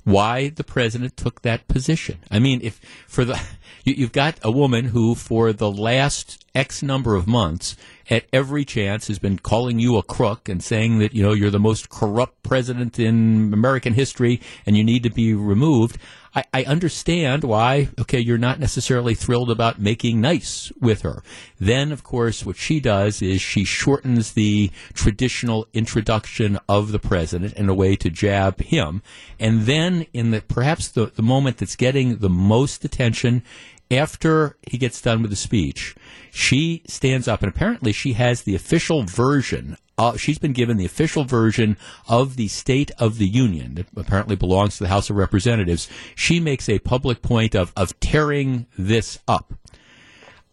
why 0.04 0.48
the 0.48 0.64
president 0.64 1.16
took 1.16 1.42
that 1.42 1.68
position. 1.68 2.18
I 2.30 2.38
mean, 2.38 2.60
if 2.62 2.80
for 3.06 3.24
the, 3.24 3.40
you, 3.84 4.04
have 4.04 4.12
got 4.12 4.38
a 4.42 4.50
woman 4.50 4.86
who 4.86 5.14
for 5.14 5.52
the 5.52 5.70
last 5.70 6.44
X 6.54 6.82
number 6.82 7.14
of 7.14 7.26
months 7.26 7.76
at 8.08 8.24
every 8.32 8.64
chance 8.64 9.08
has 9.08 9.18
been 9.18 9.38
calling 9.38 9.78
you 9.78 9.96
a 9.96 10.02
crook 10.02 10.48
and 10.48 10.62
saying 10.62 10.98
that, 10.98 11.14
you 11.14 11.22
know, 11.22 11.32
you're 11.32 11.50
the 11.50 11.60
most 11.60 11.88
corrupt 11.88 12.42
president 12.42 12.98
in 12.98 13.52
American 13.52 13.94
history 13.94 14.40
and 14.66 14.76
you 14.76 14.84
need 14.84 15.02
to 15.02 15.10
be 15.10 15.34
removed. 15.34 15.98
I, 16.34 16.44
I 16.54 16.64
understand 16.64 17.42
why, 17.44 17.88
okay, 17.98 18.20
you're 18.20 18.38
not 18.38 18.60
necessarily 18.60 19.14
thrilled 19.14 19.50
about 19.50 19.80
making 19.80 20.20
nice 20.20 20.72
with 20.80 21.02
her. 21.02 21.22
Then, 21.58 21.90
of 21.90 22.04
course, 22.04 22.46
what 22.46 22.56
she 22.56 22.78
does 22.80 23.20
is 23.20 23.40
she 23.40 23.64
shortens 23.64 24.32
the 24.32 24.70
traditional 24.94 25.66
introduction 25.72 26.58
of 26.68 26.92
the 26.92 26.98
president 26.98 27.54
in 27.54 27.68
a 27.68 27.74
way 27.74 27.96
to 27.96 28.10
jab 28.10 28.60
him. 28.60 29.02
And 29.38 29.62
then, 29.62 30.06
in 30.12 30.30
the 30.30 30.40
perhaps 30.40 30.88
the, 30.88 31.06
the 31.06 31.22
moment 31.22 31.58
that's 31.58 31.76
getting 31.76 32.18
the 32.18 32.30
most 32.30 32.84
attention 32.84 33.42
after 33.90 34.56
he 34.68 34.78
gets 34.78 35.00
done 35.00 35.22
with 35.22 35.30
the 35.30 35.36
speech, 35.36 35.96
she 36.30 36.82
stands 36.86 37.26
up 37.26 37.42
and 37.42 37.52
apparently 37.52 37.92
she 37.92 38.12
has 38.12 38.42
the 38.42 38.54
official 38.54 39.02
version 39.02 39.76
uh, 40.00 40.16
she's 40.16 40.38
been 40.38 40.54
given 40.54 40.78
the 40.78 40.86
official 40.86 41.24
version 41.24 41.76
of 42.08 42.36
the 42.36 42.48
State 42.48 42.90
of 42.98 43.18
the 43.18 43.28
Union 43.28 43.74
that 43.74 43.86
apparently 43.94 44.34
belongs 44.34 44.78
to 44.78 44.84
the 44.84 44.88
House 44.88 45.10
of 45.10 45.16
Representatives. 45.16 45.90
She 46.14 46.40
makes 46.40 46.70
a 46.70 46.78
public 46.78 47.20
point 47.20 47.54
of, 47.54 47.70
of 47.76 48.00
tearing 48.00 48.66
this 48.78 49.18
up. 49.28 49.52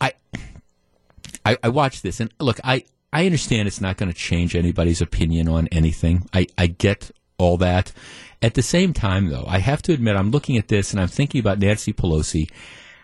I, 0.01 0.11
I, 1.45 1.57
I 1.63 1.69
watched 1.69 2.03
this 2.03 2.19
and 2.19 2.29
look, 2.41 2.59
I, 2.61 2.83
I 3.13 3.25
understand 3.25 3.69
it's 3.69 3.79
not 3.79 3.95
going 3.95 4.11
to 4.11 4.17
change 4.17 4.53
anybody's 4.53 4.99
opinion 4.99 5.47
on 5.47 5.67
anything. 5.67 6.27
I, 6.33 6.47
I 6.57 6.67
get 6.67 7.09
all 7.37 7.55
that. 7.57 7.93
At 8.41 8.55
the 8.55 8.61
same 8.61 8.91
time, 8.91 9.29
though, 9.29 9.45
I 9.47 9.59
have 9.59 9.81
to 9.83 9.93
admit, 9.93 10.17
I'm 10.17 10.29
looking 10.29 10.57
at 10.57 10.67
this 10.67 10.91
and 10.91 10.99
I'm 10.99 11.07
thinking 11.07 11.39
about 11.39 11.59
Nancy 11.59 11.93
Pelosi. 11.93 12.51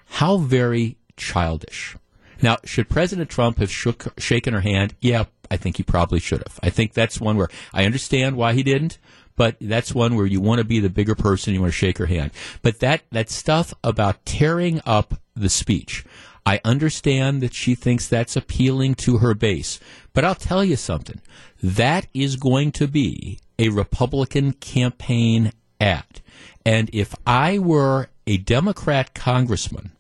How 0.06 0.36
very 0.38 0.98
childish. 1.16 1.96
Now, 2.42 2.58
should 2.66 2.90
President 2.90 3.30
Trump 3.30 3.60
have 3.60 3.72
shook, 3.72 4.20
shaken 4.20 4.54
her 4.54 4.60
hand? 4.60 4.94
Yeah, 5.00 5.24
I 5.52 5.58
think 5.58 5.78
he 5.78 5.84
probably 5.84 6.20
should 6.20 6.40
have. 6.40 6.60
I 6.64 6.70
think 6.70 6.94
that's 6.94 7.20
one 7.20 7.38
where 7.38 7.50
I 7.74 7.86
understand 7.86 8.36
why 8.36 8.54
he 8.54 8.64
didn't, 8.64 8.98
but 9.36 9.56
that's 9.60 9.94
one 9.94 10.16
where 10.16 10.26
you 10.26 10.42
want 10.42 10.60
to 10.60 10.66
be 10.66 10.80
the 10.80 10.90
bigger 10.90 11.16
person, 11.16 11.54
you 11.54 11.62
want 11.62 11.74
to 11.74 11.78
shake 11.78 11.98
her 11.98 12.06
hand. 12.06 12.32
But 12.62 12.80
that, 12.80 13.04
that 13.12 13.30
stuff 13.30 13.74
about 13.84 14.26
tearing 14.26 14.82
up 14.86 15.16
the 15.36 15.50
speech, 15.50 16.06
I 16.46 16.60
understand 16.64 17.42
that 17.42 17.54
she 17.54 17.76
thinks 17.76 18.08
that's 18.08 18.36
appealing 18.36 18.96
to 18.96 19.20
her 19.20 19.34
base. 19.34 19.80
But 20.14 20.26
I'll 20.26 20.36
tell 20.36 20.64
you 20.64 20.76
something. 20.76 21.22
That 21.62 22.08
is 22.14 22.36
going 22.36 22.72
to 22.74 22.88
be 22.88 23.40
a 23.58 23.70
Republican 23.70 24.54
campaign 24.54 25.54
ad. 25.80 26.22
And 26.66 26.90
if 26.94 27.16
I 27.26 27.60
were 27.60 28.10
a 28.28 28.38
Democrat 28.38 29.14
congressman, 29.14 29.92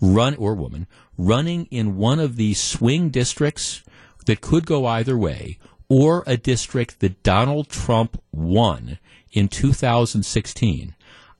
run 0.00 0.34
or 0.36 0.54
woman, 0.54 0.86
running 1.18 1.66
in 1.70 1.96
one 1.96 2.18
of 2.18 2.36
these 2.36 2.60
swing 2.60 3.10
districts 3.10 3.82
that 4.26 4.40
could 4.40 4.66
go 4.66 4.86
either 4.86 5.16
way, 5.16 5.58
or 5.88 6.22
a 6.26 6.36
district 6.36 7.00
that 7.00 7.22
Donald 7.22 7.68
Trump 7.68 8.22
won 8.32 8.98
in 9.32 9.48
2016, 9.48 10.94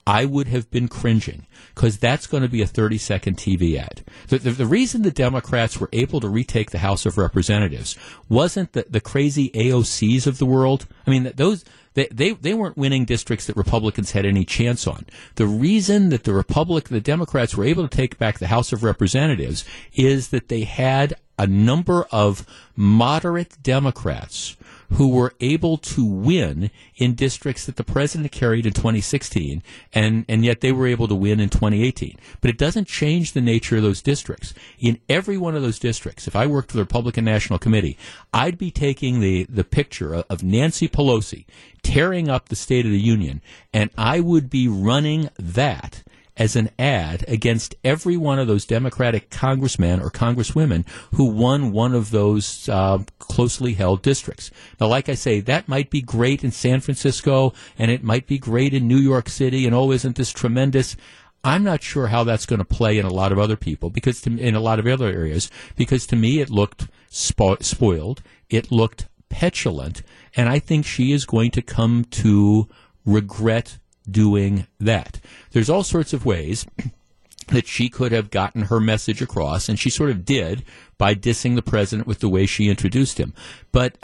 I 0.05 0.25
would 0.25 0.47
have 0.47 0.69
been 0.71 0.87
cringing 0.87 1.45
because 1.73 1.97
that's 1.97 2.27
going 2.27 2.43
to 2.43 2.49
be 2.49 2.61
a 2.61 2.67
30 2.67 2.97
second 2.97 3.37
TV 3.37 3.77
ad. 3.77 4.03
The, 4.27 4.39
the, 4.39 4.51
the, 4.51 4.65
reason 4.65 5.03
the 5.03 5.11
Democrats 5.11 5.79
were 5.79 5.89
able 5.93 6.19
to 6.19 6.29
retake 6.29 6.71
the 6.71 6.79
House 6.79 7.05
of 7.05 7.17
Representatives 7.17 7.97
wasn't 8.27 8.73
the, 8.73 8.85
the 8.89 8.99
crazy 8.99 9.49
AOCs 9.51 10.27
of 10.27 10.37
the 10.37 10.45
world. 10.45 10.87
I 11.05 11.11
mean, 11.11 11.31
those. 11.35 11.63
They, 11.93 12.07
they, 12.09 12.31
they 12.31 12.53
weren't 12.53 12.77
winning 12.77 13.03
districts 13.03 13.47
that 13.47 13.57
Republicans 13.57 14.11
had 14.11 14.25
any 14.25 14.45
chance 14.45 14.87
on. 14.87 15.05
The 15.35 15.45
reason 15.45 16.07
that 16.07 16.23
the 16.23 16.33
Republic, 16.33 16.87
the 16.87 17.01
Democrats 17.01 17.53
were 17.53 17.65
able 17.65 17.85
to 17.85 17.93
take 17.93 18.17
back 18.17 18.39
the 18.39 18.47
House 18.47 18.71
of 18.71 18.81
Representatives 18.81 19.65
is 19.93 20.29
that 20.29 20.47
they 20.47 20.63
had 20.63 21.15
a 21.37 21.47
number 21.47 22.05
of 22.11 22.45
moderate 22.75 23.57
Democrats 23.61 24.57
who 24.91 25.07
were 25.07 25.33
able 25.39 25.77
to 25.77 26.05
win 26.05 26.69
in 26.97 27.15
districts 27.15 27.65
that 27.65 27.77
the 27.77 27.83
president 27.83 28.31
carried 28.31 28.65
in 28.65 28.73
2016, 28.73 29.63
and, 29.93 30.25
and 30.27 30.43
yet 30.43 30.59
they 30.59 30.71
were 30.71 30.87
able 30.87 31.07
to 31.07 31.15
win 31.15 31.39
in 31.39 31.49
2018. 31.49 32.17
But 32.41 32.49
it 32.49 32.57
doesn't 32.57 32.87
change 32.87 33.31
the 33.31 33.41
nature 33.41 33.77
of 33.77 33.83
those 33.83 34.01
districts. 34.01 34.53
In 34.79 34.99
every 35.07 35.37
one 35.37 35.55
of 35.55 35.61
those 35.61 35.79
districts, 35.79 36.27
if 36.27 36.35
I 36.35 36.45
worked 36.45 36.71
for 36.71 36.77
the 36.77 36.83
Republican 36.83 37.23
National 37.23 37.57
Committee, 37.57 37.97
I'd 38.33 38.57
be 38.57 38.69
taking 38.69 39.21
the, 39.21 39.45
the 39.45 39.63
picture 39.63 40.13
of 40.13 40.43
Nancy 40.43 40.89
Pelosi 40.89 41.45
tearing 41.83 42.29
up 42.29 42.49
the 42.49 42.55
State 42.55 42.85
of 42.85 42.91
the 42.91 42.99
Union, 42.99 43.41
and 43.73 43.89
I 43.97 44.19
would 44.19 44.49
be 44.49 44.67
running 44.67 45.29
that 45.39 46.03
as 46.37 46.55
an 46.55 46.69
ad 46.79 47.25
against 47.27 47.75
every 47.83 48.17
one 48.17 48.39
of 48.39 48.47
those 48.47 48.65
Democratic 48.65 49.29
congressmen 49.29 50.01
or 50.01 50.09
congresswomen 50.09 50.87
who 51.15 51.25
won 51.25 51.71
one 51.71 51.93
of 51.93 52.11
those 52.11 52.69
uh, 52.69 52.99
closely 53.19 53.73
held 53.73 54.01
districts. 54.01 54.49
Now, 54.79 54.87
like 54.87 55.09
I 55.09 55.15
say, 55.15 55.39
that 55.41 55.67
might 55.67 55.89
be 55.89 56.01
great 56.01 56.43
in 56.43 56.51
San 56.51 56.79
Francisco 56.79 57.53
and 57.77 57.91
it 57.91 58.03
might 58.03 58.27
be 58.27 58.37
great 58.37 58.73
in 58.73 58.87
New 58.87 58.97
York 58.97 59.29
City, 59.29 59.65
and 59.65 59.75
oh, 59.75 59.91
isn't 59.91 60.15
this 60.15 60.31
tremendous? 60.31 60.95
I'm 61.43 61.63
not 61.63 61.81
sure 61.81 62.07
how 62.07 62.23
that's 62.23 62.45
going 62.45 62.59
to 62.59 62.65
play 62.65 62.97
in 62.97 63.05
a 63.05 63.13
lot 63.13 63.31
of 63.31 63.39
other 63.39 63.57
people 63.57 63.89
because 63.89 64.21
to, 64.21 64.37
in 64.37 64.55
a 64.55 64.59
lot 64.59 64.79
of 64.79 64.85
other 64.85 65.07
areas 65.07 65.49
because 65.75 66.05
to 66.07 66.15
me 66.15 66.39
it 66.39 66.49
looked 66.49 66.87
spo- 67.09 67.61
spoiled, 67.63 68.21
it 68.49 68.71
looked 68.71 69.07
petulant, 69.29 70.03
and 70.35 70.47
I 70.49 70.59
think 70.59 70.85
she 70.85 71.11
is 71.11 71.25
going 71.25 71.51
to 71.51 71.61
come 71.61 72.05
to 72.11 72.67
regret 73.05 73.79
doing 74.09 74.67
that. 74.79 75.19
There's 75.51 75.69
all 75.69 75.83
sorts 75.83 76.13
of 76.13 76.25
ways 76.25 76.65
that 77.47 77.67
she 77.67 77.89
could 77.89 78.11
have 78.11 78.31
gotten 78.31 78.63
her 78.63 78.79
message 78.79 79.21
across, 79.21 79.69
and 79.69 79.79
she 79.79 79.89
sort 79.89 80.09
of 80.09 80.25
did 80.25 80.63
by 80.97 81.15
dissing 81.15 81.55
the 81.55 81.61
president 81.61 82.07
with 82.07 82.19
the 82.19 82.29
way 82.29 82.45
she 82.45 82.69
introduced 82.69 83.19
him. 83.19 83.33
But 83.71 83.97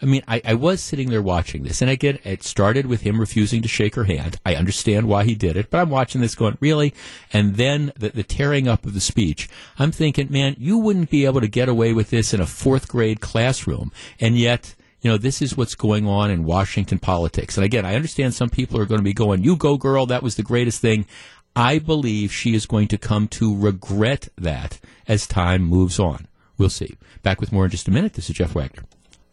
I 0.00 0.04
mean, 0.04 0.22
I, 0.28 0.42
I, 0.44 0.54
was 0.54 0.82
sitting 0.82 1.08
there 1.08 1.22
watching 1.22 1.62
this, 1.62 1.80
and 1.80 1.90
again, 1.90 2.18
it 2.22 2.42
started 2.42 2.84
with 2.84 3.00
him 3.00 3.18
refusing 3.18 3.62
to 3.62 3.68
shake 3.68 3.94
her 3.94 4.04
hand. 4.04 4.38
I 4.44 4.54
understand 4.54 5.08
why 5.08 5.24
he 5.24 5.34
did 5.34 5.56
it, 5.56 5.70
but 5.70 5.78
I'm 5.78 5.88
watching 5.88 6.20
this 6.20 6.34
going, 6.34 6.58
really? 6.60 6.92
And 7.32 7.56
then 7.56 7.92
the, 7.96 8.10
the 8.10 8.22
tearing 8.22 8.68
up 8.68 8.84
of 8.84 8.92
the 8.92 9.00
speech. 9.00 9.48
I'm 9.78 9.92
thinking, 9.92 10.30
man, 10.30 10.54
you 10.58 10.76
wouldn't 10.76 11.08
be 11.08 11.24
able 11.24 11.40
to 11.40 11.48
get 11.48 11.70
away 11.70 11.94
with 11.94 12.10
this 12.10 12.34
in 12.34 12.42
a 12.42 12.46
fourth 12.46 12.88
grade 12.88 13.20
classroom, 13.20 13.90
and 14.20 14.36
yet 14.38 14.74
you 15.06 15.12
know, 15.12 15.18
this 15.18 15.40
is 15.40 15.56
what's 15.56 15.76
going 15.76 16.04
on 16.08 16.32
in 16.32 16.42
Washington 16.42 16.98
politics. 16.98 17.56
And 17.56 17.64
again, 17.64 17.86
I 17.86 17.94
understand 17.94 18.34
some 18.34 18.50
people 18.50 18.80
are 18.80 18.86
going 18.86 18.98
to 18.98 19.04
be 19.04 19.12
going, 19.12 19.44
you 19.44 19.54
go 19.54 19.76
girl, 19.76 20.04
that 20.06 20.20
was 20.20 20.34
the 20.34 20.42
greatest 20.42 20.80
thing. 20.80 21.06
I 21.54 21.78
believe 21.78 22.32
she 22.32 22.56
is 22.56 22.66
going 22.66 22.88
to 22.88 22.98
come 22.98 23.28
to 23.28 23.56
regret 23.56 24.28
that 24.36 24.80
as 25.06 25.28
time 25.28 25.62
moves 25.62 26.00
on. 26.00 26.26
We'll 26.58 26.70
see. 26.70 26.96
Back 27.22 27.40
with 27.40 27.52
more 27.52 27.66
in 27.66 27.70
just 27.70 27.86
a 27.86 27.92
minute. 27.92 28.14
This 28.14 28.28
is 28.28 28.34
Jeff 28.34 28.56
Wagner. 28.56 28.82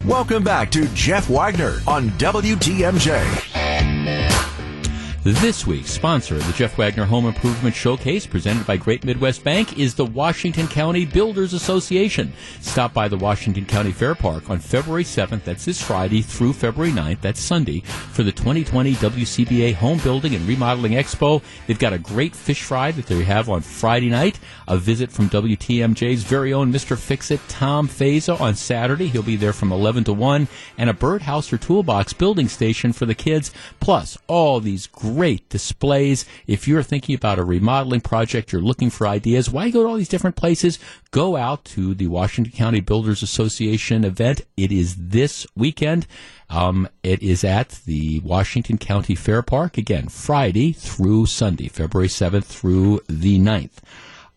Welcome 0.04 0.44
back 0.44 0.70
to 0.70 0.86
Jeff 0.94 1.28
Wagner 1.28 1.80
on 1.88 2.10
WTMJ. 2.10 3.34
This 5.24 5.66
week's 5.66 5.90
sponsor 5.90 6.34
of 6.34 6.46
the 6.46 6.52
Jeff 6.52 6.76
Wagner 6.76 7.06
Home 7.06 7.24
Improvement 7.24 7.74
Showcase, 7.74 8.26
presented 8.26 8.66
by 8.66 8.76
Great 8.76 9.04
Midwest 9.04 9.42
Bank, 9.42 9.78
is 9.78 9.94
the 9.94 10.04
Washington 10.04 10.68
County 10.68 11.06
Builders 11.06 11.54
Association. 11.54 12.34
Stop 12.60 12.92
by 12.92 13.08
the 13.08 13.16
Washington 13.16 13.64
County 13.64 13.90
Fair 13.90 14.14
Park 14.14 14.50
on 14.50 14.58
February 14.58 15.02
7th, 15.02 15.44
that's 15.44 15.64
this 15.64 15.82
Friday, 15.82 16.20
through 16.20 16.52
February 16.52 16.92
9th, 16.92 17.22
that's 17.22 17.40
Sunday, 17.40 17.80
for 17.80 18.22
the 18.22 18.32
2020 18.32 18.92
WCBA 18.96 19.72
Home 19.76 19.96
Building 20.00 20.34
and 20.34 20.46
Remodeling 20.46 20.92
Expo. 20.92 21.42
They've 21.66 21.78
got 21.78 21.94
a 21.94 21.98
great 21.98 22.36
fish 22.36 22.62
fry 22.62 22.90
that 22.90 23.06
they 23.06 23.24
have 23.24 23.48
on 23.48 23.62
Friday 23.62 24.10
night, 24.10 24.38
a 24.68 24.76
visit 24.76 25.10
from 25.10 25.30
WTMJ's 25.30 26.22
very 26.22 26.52
own 26.52 26.70
Mr. 26.70 26.98
Fix 26.98 27.30
It, 27.30 27.40
Tom 27.48 27.88
Feza, 27.88 28.38
on 28.38 28.56
Saturday. 28.56 29.06
He'll 29.06 29.22
be 29.22 29.36
there 29.36 29.54
from 29.54 29.72
11 29.72 30.04
to 30.04 30.12
1, 30.12 30.48
and 30.76 30.90
a 30.90 30.92
birdhouse 30.92 31.50
or 31.50 31.56
toolbox 31.56 32.12
building 32.12 32.48
station 32.48 32.92
for 32.92 33.06
the 33.06 33.14
kids, 33.14 33.52
plus 33.80 34.18
all 34.26 34.60
these 34.60 34.86
great 34.86 35.13
great 35.14 35.48
displays. 35.48 36.24
If 36.46 36.66
you're 36.66 36.82
thinking 36.82 37.14
about 37.14 37.38
a 37.38 37.44
remodeling 37.44 38.00
project, 38.00 38.52
you're 38.52 38.60
looking 38.60 38.90
for 38.90 39.06
ideas, 39.06 39.48
why 39.48 39.70
go 39.70 39.82
to 39.82 39.88
all 39.88 39.96
these 39.96 40.08
different 40.08 40.34
places? 40.34 40.78
Go 41.12 41.36
out 41.36 41.64
to 41.66 41.94
the 41.94 42.08
Washington 42.08 42.52
County 42.52 42.80
Builders 42.80 43.22
Association 43.22 44.04
event. 44.04 44.40
It 44.56 44.72
is 44.72 44.96
this 44.96 45.46
weekend. 45.54 46.06
Um, 46.50 46.88
it 47.04 47.22
is 47.22 47.44
at 47.44 47.80
the 47.86 48.20
Washington 48.20 48.76
County 48.76 49.14
Fair 49.14 49.42
Park, 49.42 49.78
again, 49.78 50.08
Friday 50.08 50.72
through 50.72 51.26
Sunday, 51.26 51.68
February 51.68 52.08
7th 52.08 52.44
through 52.44 53.00
the 53.08 53.38
9th. 53.38 53.78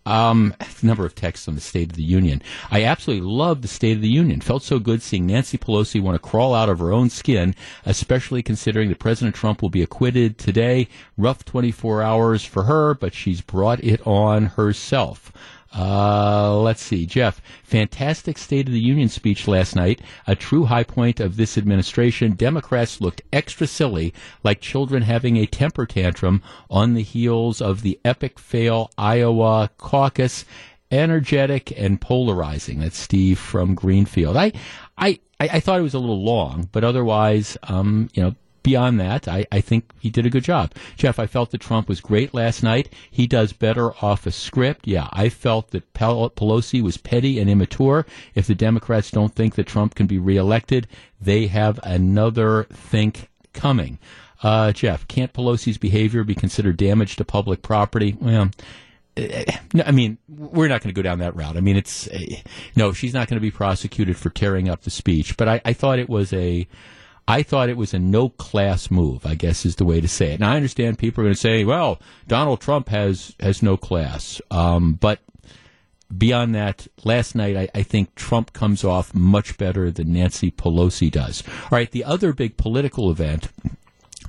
Um, 0.07 0.55
number 0.81 1.05
of 1.05 1.15
texts 1.15 1.49
on 1.49 1.55
the 1.55 1.61
State 1.61 1.89
of 1.89 1.97
the 1.97 2.03
Union. 2.03 2.41
I 2.71 2.83
absolutely 2.85 3.27
love 3.27 3.61
the 3.61 3.67
State 3.67 3.97
of 3.97 4.01
the 4.01 4.07
Union. 4.07 4.39
Felt 4.39 4.63
so 4.63 4.79
good 4.79 5.01
seeing 5.01 5.25
Nancy 5.25 5.57
Pelosi 5.57 6.01
want 6.01 6.15
to 6.15 6.29
crawl 6.29 6.53
out 6.53 6.69
of 6.69 6.79
her 6.79 6.93
own 6.93 7.09
skin, 7.09 7.53
especially 7.85 8.41
considering 8.41 8.87
that 8.87 8.99
President 8.99 9.35
Trump 9.35 9.61
will 9.61 9.69
be 9.69 9.83
acquitted 9.83 10.37
today. 10.37 10.87
Rough 11.17 11.43
24 11.43 12.01
hours 12.01 12.45
for 12.45 12.63
her, 12.63 12.93
but 12.93 13.13
she's 13.13 13.41
brought 13.41 13.83
it 13.83 13.99
on 14.07 14.45
herself. 14.45 15.33
Uh, 15.75 16.57
let's 16.57 16.81
see, 16.81 17.05
Jeff. 17.05 17.41
Fantastic 17.63 18.37
State 18.37 18.67
of 18.67 18.73
the 18.73 18.79
Union 18.79 19.09
speech 19.09 19.47
last 19.47 19.75
night. 19.75 20.01
A 20.25 20.35
true 20.35 20.65
high 20.65 20.83
point 20.83 21.19
of 21.19 21.37
this 21.37 21.57
administration. 21.57 22.33
Democrats 22.33 23.01
looked 23.01 23.21
extra 23.33 23.67
silly, 23.67 24.13
like 24.43 24.61
children 24.61 25.03
having 25.03 25.37
a 25.37 25.45
temper 25.45 25.85
tantrum 25.85 26.41
on 26.69 26.93
the 26.93 27.03
heels 27.03 27.61
of 27.61 27.81
the 27.81 27.99
epic 28.05 28.39
fail 28.39 28.91
Iowa 28.97 29.69
caucus. 29.77 30.45
Energetic 30.89 31.77
and 31.77 31.99
polarizing. 31.99 32.79
That's 32.79 32.97
Steve 32.97 33.37
from 33.37 33.75
Greenfield. 33.75 34.37
I, 34.37 34.53
I, 34.97 35.19
I 35.37 35.59
thought 35.59 35.79
it 35.79 35.83
was 35.83 35.93
a 35.93 35.99
little 35.99 36.23
long, 36.23 36.69
but 36.71 36.85
otherwise, 36.85 37.57
um, 37.63 38.09
you 38.13 38.23
know, 38.23 38.35
beyond 38.67 38.99
that, 38.99 39.29
I, 39.29 39.45
I 39.49 39.61
think 39.61 39.89
he 39.97 40.09
did 40.09 40.25
a 40.25 40.29
good 40.29 40.43
job. 40.43 40.73
Jeff, 40.97 41.19
I 41.19 41.25
felt 41.25 41.51
that 41.51 41.61
Trump 41.61 41.87
was 41.87 42.01
great 42.01 42.33
last 42.33 42.63
night. 42.63 42.91
He 43.09 43.25
does 43.25 43.53
better 43.53 43.93
off 44.03 44.25
a 44.25 44.31
script. 44.31 44.85
Yeah, 44.85 45.07
I 45.13 45.29
felt 45.29 45.71
that 45.71 45.93
Pelosi 45.93 46.81
was 46.81 46.97
petty 46.97 47.39
and 47.39 47.49
immature. 47.49 48.05
If 48.35 48.45
the 48.45 48.55
Democrats 48.55 49.09
don't 49.09 49.33
think 49.33 49.55
that 49.55 49.67
Trump 49.67 49.95
can 49.95 50.05
be 50.05 50.17
reelected, 50.17 50.85
they 51.21 51.47
have 51.47 51.79
another 51.83 52.65
think 52.65 53.29
coming. 53.53 53.99
Uh, 54.43 54.73
Jeff, 54.73 55.07
can't 55.07 55.31
Pelosi's 55.31 55.77
behavior 55.77 56.25
be 56.25 56.35
considered 56.35 56.75
damage 56.75 57.15
to 57.15 57.23
public 57.23 57.61
property? 57.61 58.17
Well, 58.19 58.51
I 59.17 59.91
mean, 59.93 60.17
we're 60.27 60.67
not 60.67 60.81
going 60.81 60.93
to 60.93 60.97
go 60.97 61.01
down 61.01 61.19
that 61.19 61.37
route. 61.37 61.55
I 61.55 61.61
mean, 61.61 61.77
it's 61.77 62.09
no, 62.75 62.91
she's 62.91 63.13
not 63.13 63.29
going 63.29 63.37
to 63.37 63.41
be 63.41 63.49
prosecuted 63.49 64.17
for 64.17 64.29
tearing 64.29 64.67
up 64.67 64.81
the 64.81 64.91
speech. 64.91 65.37
But 65.37 65.47
I, 65.47 65.61
I 65.63 65.71
thought 65.71 65.99
it 65.99 66.09
was 66.09 66.33
a 66.33 66.67
I 67.27 67.43
thought 67.43 67.69
it 67.69 67.77
was 67.77 67.93
a 67.93 67.99
no 67.99 68.29
class 68.29 68.89
move, 68.89 69.25
I 69.25 69.35
guess 69.35 69.65
is 69.65 69.75
the 69.75 69.85
way 69.85 69.99
to 69.99 70.07
say 70.07 70.31
it. 70.31 70.35
And 70.35 70.45
I 70.45 70.55
understand 70.55 70.97
people 70.97 71.21
are 71.21 71.25
going 71.25 71.35
to 71.35 71.39
say, 71.39 71.65
well, 71.65 71.99
Donald 72.27 72.61
Trump 72.61 72.87
has, 72.89 73.35
has 73.39 73.61
no 73.61 73.75
class. 73.75 74.41
Um, 74.49 74.93
but 74.93 75.19
beyond 76.15 76.55
that, 76.55 76.87
last 77.03 77.35
night 77.35 77.57
I, 77.57 77.67
I, 77.75 77.83
think 77.83 78.15
Trump 78.15 78.53
comes 78.53 78.85
off 78.85 79.13
much 79.13 79.57
better 79.57 79.91
than 79.91 80.13
Nancy 80.13 80.51
Pelosi 80.51 81.11
does. 81.11 81.43
All 81.63 81.69
right, 81.71 81.91
the 81.91 82.05
other 82.05 82.31
big 82.31 82.55
political 82.55 83.11
event 83.11 83.49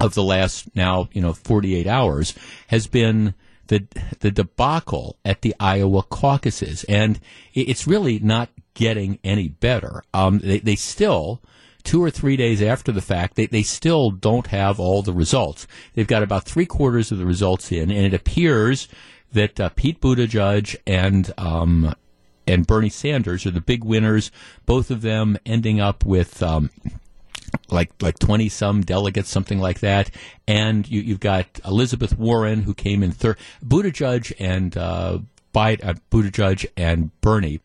of 0.01 0.15
the 0.15 0.25
last 0.25 0.75
now, 0.75 1.09
you 1.13 1.21
know, 1.21 1.33
48 1.33 1.87
hours 1.87 2.35
has 2.69 2.87
been 2.87 3.35
the 3.69 3.87
the 4.21 4.31
debacle 4.31 5.19
at 5.25 5.43
the 5.43 5.55
Iowa 5.61 6.03
caucuses, 6.03 6.85
and 6.85 7.21
it's 7.53 7.87
really 7.87 8.19
not 8.19 8.49
getting 8.75 9.19
any 9.23 9.49
better. 9.49 10.03
Um, 10.15 10.39
they, 10.39 10.59
they 10.61 10.77
still 10.77 11.43
two 11.89 12.05
or 12.05 12.11
three 12.11 12.37
days 12.37 12.61
after 12.61 12.93
the 12.93 13.01
fact, 13.01 13.35
they, 13.35 13.47
they 13.47 13.63
still 13.63 14.11
don't 14.11 14.49
have 14.49 14.79
all 14.79 15.01
the 15.01 15.13
results. 15.13 15.67
They've 15.95 16.07
got 16.07 16.23
about 16.23 16.45
three 16.45 16.67
quarters 16.67 17.11
of 17.11 17.17
the 17.17 17.25
results 17.25 17.73
in, 17.73 17.91
and 17.91 18.05
it 18.05 18.13
appears 18.13 18.89
that 19.33 19.59
uh, 19.59 19.71
Pete 19.71 19.99
Buttigieg 19.99 20.77
and 20.87 21.33
um, 21.39 21.95
and 22.47 22.67
Bernie 22.67 22.91
Sanders 22.91 23.47
are 23.47 23.51
the 23.53 23.63
big 23.63 23.85
winners. 23.85 24.31
Both 24.67 24.91
of 24.91 25.01
them 25.01 25.39
ending 25.47 25.81
up 25.81 26.05
with. 26.05 26.43
Um, 26.43 26.71
like 27.71 27.91
like 28.03 28.19
twenty 28.19 28.51
some 28.51 28.83
delegates, 28.83 29.31
something 29.31 29.59
like 29.59 29.81
that, 29.81 30.11
and 30.47 30.87
you, 30.87 31.03
have 31.13 31.21
got 31.21 31.47
Elizabeth 31.65 32.19
Warren 32.19 32.65
who 32.65 32.75
came 32.75 33.03
in 33.03 33.11
third. 33.11 33.39
Buttigieg 33.65 34.35
and 34.39 34.77
uh, 34.77 35.21
Biden, 35.55 35.89
uh, 35.89 35.95
Buttigieg 36.11 36.67
and 36.77 37.19
Bernie 37.23 37.61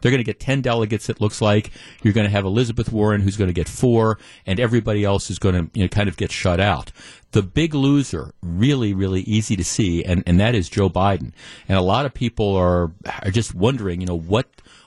they're 0.00 0.10
going 0.10 0.20
to 0.20 0.24
get 0.24 0.40
10 0.40 0.62
delegates, 0.62 1.08
it 1.08 1.20
looks 1.20 1.40
like. 1.40 1.70
You're 2.02 2.12
going 2.14 2.26
to 2.26 2.30
have 2.30 2.44
Elizabeth 2.44 2.92
Warren, 2.92 3.20
who's 3.20 3.36
going 3.36 3.48
to 3.48 3.54
get 3.54 3.68
four, 3.68 4.18
and 4.46 4.60
everybody 4.60 5.04
else 5.04 5.30
is 5.30 5.38
going 5.38 5.54
to 5.54 5.70
you 5.78 5.84
know, 5.84 5.88
kind 5.88 6.08
of 6.08 6.16
get 6.16 6.30
shut 6.30 6.60
out. 6.60 6.92
The 7.32 7.42
big 7.42 7.74
loser, 7.74 8.32
really, 8.42 8.94
really 8.94 9.22
easy 9.22 9.56
to 9.56 9.64
see, 9.64 10.04
and, 10.04 10.22
and 10.26 10.40
that 10.40 10.54
is 10.54 10.68
Joe 10.68 10.88
Biden. 10.88 11.32
And 11.68 11.76
a 11.76 11.82
lot 11.82 12.06
of 12.06 12.14
people 12.14 12.54
are, 12.56 12.92
are 13.22 13.30
just 13.30 13.54
wondering, 13.54 14.00
you 14.00 14.06
know, 14.06 14.18
what 14.18 14.46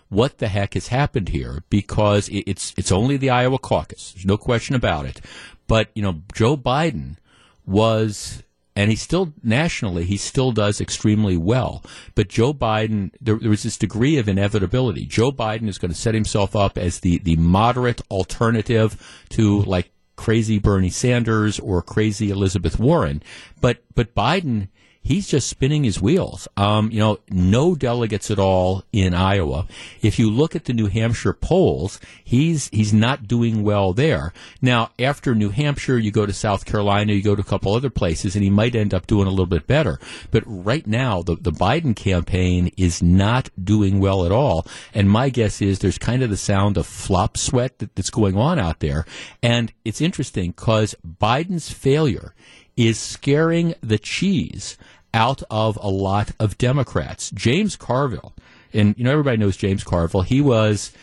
what 0.09 0.39
the 0.39 0.47
heck 0.47 0.73
has 0.73 0.87
happened 0.87 1.29
here 1.29 1.63
because 1.69 2.29
it's 2.31 2.73
it's 2.75 2.91
only 2.91 3.15
the 3.15 3.29
Iowa 3.29 3.59
caucus. 3.59 4.11
There's 4.13 4.25
no 4.25 4.37
question 4.37 4.75
about 4.75 5.05
it. 5.05 5.21
But 5.67 5.89
you 5.93 6.01
know, 6.01 6.23
Joe 6.33 6.57
Biden 6.57 7.17
was 7.65 8.43
and 8.75 8.89
he 8.89 8.95
still 8.95 9.33
nationally 9.43 10.05
he 10.05 10.17
still 10.17 10.51
does 10.51 10.79
extremely 10.79 11.37
well. 11.37 11.83
But 12.15 12.29
Joe 12.29 12.53
Biden, 12.53 13.11
there, 13.19 13.37
there 13.37 13.49
was 13.49 13.63
this 13.63 13.77
degree 13.77 14.17
of 14.17 14.27
inevitability. 14.29 15.05
Joe 15.05 15.31
Biden 15.31 15.67
is 15.67 15.77
going 15.77 15.91
to 15.91 15.97
set 15.97 16.13
himself 16.13 16.55
up 16.55 16.77
as 16.77 16.99
the 16.99 17.19
the 17.19 17.35
moderate 17.35 18.01
alternative 18.09 19.25
to 19.29 19.61
like 19.63 19.91
crazy 20.15 20.59
Bernie 20.59 20.89
Sanders 20.89 21.59
or 21.59 21.81
crazy 21.81 22.29
Elizabeth 22.29 22.79
Warren. 22.79 23.23
But 23.61 23.83
but 23.95 24.15
Biden 24.15 24.69
he's 25.01 25.27
just 25.27 25.47
spinning 25.47 25.83
his 25.83 26.01
wheels. 26.01 26.47
Um, 26.57 26.91
you 26.91 26.99
know, 26.99 27.19
no 27.29 27.75
delegates 27.75 28.29
at 28.29 28.39
all 28.39 28.83
in 28.91 29.13
Iowa. 29.13 29.67
If 30.01 30.19
you 30.19 30.29
look 30.29 30.55
at 30.55 30.65
the 30.65 30.73
New 30.73 30.87
Hampshire 30.87 31.33
polls, 31.33 31.99
he's 32.23 32.69
he's 32.69 32.93
not 32.93 33.27
doing 33.27 33.63
well 33.63 33.93
there. 33.93 34.33
Now, 34.61 34.91
after 34.99 35.33
New 35.33 35.49
Hampshire, 35.49 35.97
you 35.97 36.11
go 36.11 36.25
to 36.25 36.33
South 36.33 36.65
Carolina, 36.65 37.13
you 37.13 37.23
go 37.23 37.35
to 37.35 37.41
a 37.41 37.45
couple 37.45 37.73
other 37.73 37.89
places, 37.89 38.35
and 38.35 38.43
he 38.43 38.49
might 38.49 38.75
end 38.75 38.93
up 38.93 39.07
doing 39.07 39.27
a 39.27 39.31
little 39.31 39.45
bit 39.45 39.67
better. 39.67 39.99
But 40.31 40.43
right 40.45 40.85
now, 40.85 41.21
the 41.21 41.35
the 41.35 41.51
Biden 41.51 41.95
campaign 41.95 42.71
is 42.77 43.01
not 43.01 43.49
doing 43.61 43.99
well 43.99 44.25
at 44.25 44.31
all. 44.31 44.67
And 44.93 45.09
my 45.09 45.29
guess 45.29 45.61
is 45.61 45.79
there's 45.79 45.97
kind 45.97 46.23
of 46.23 46.29
the 46.29 46.37
sound 46.37 46.77
of 46.77 46.85
flop 46.85 47.37
sweat 47.37 47.79
that, 47.79 47.95
that's 47.95 48.09
going 48.09 48.37
on 48.37 48.59
out 48.59 48.79
there. 48.79 49.05
And 49.41 49.73
it's 49.83 50.01
interesting 50.01 50.51
because 50.51 50.95
Biden's 51.05 51.71
failure 51.71 52.33
is 52.79 52.97
scaring 52.97 53.75
the 53.81 53.99
cheese 53.99 54.77
out 55.13 55.43
of 55.51 55.77
a 55.81 55.89
lot 55.89 56.31
of 56.39 56.57
Democrats. 56.57 57.29
James 57.31 57.75
Carville, 57.75 58.33
and 58.73 58.95
you 58.97 59.03
know 59.03 59.11
everybody 59.11 59.35
knows 59.35 59.57
James 59.57 59.83
Carville. 59.83 60.21
He 60.21 60.39
was 60.39 60.93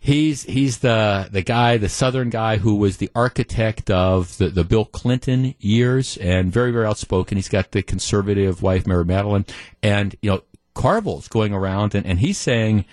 he's 0.00 0.44
he's 0.44 0.78
the 0.78 1.28
the 1.30 1.42
guy, 1.42 1.76
the 1.76 1.90
Southern 1.90 2.30
guy 2.30 2.56
who 2.56 2.76
was 2.76 2.96
the 2.96 3.10
architect 3.14 3.90
of 3.90 4.38
the, 4.38 4.48
the 4.48 4.64
Bill 4.64 4.86
Clinton 4.86 5.54
years, 5.58 6.16
and 6.16 6.50
very 6.50 6.72
very 6.72 6.86
outspoken. 6.86 7.36
He's 7.36 7.50
got 7.50 7.72
the 7.72 7.82
conservative 7.82 8.62
wife 8.62 8.86
Mary 8.86 9.04
Matalin, 9.04 9.46
and 9.82 10.16
you 10.22 10.30
know 10.30 10.42
Carville's 10.72 11.28
going 11.28 11.52
around 11.52 11.94
and, 11.94 12.06
and 12.06 12.18
he's 12.18 12.38
saying 12.38 12.86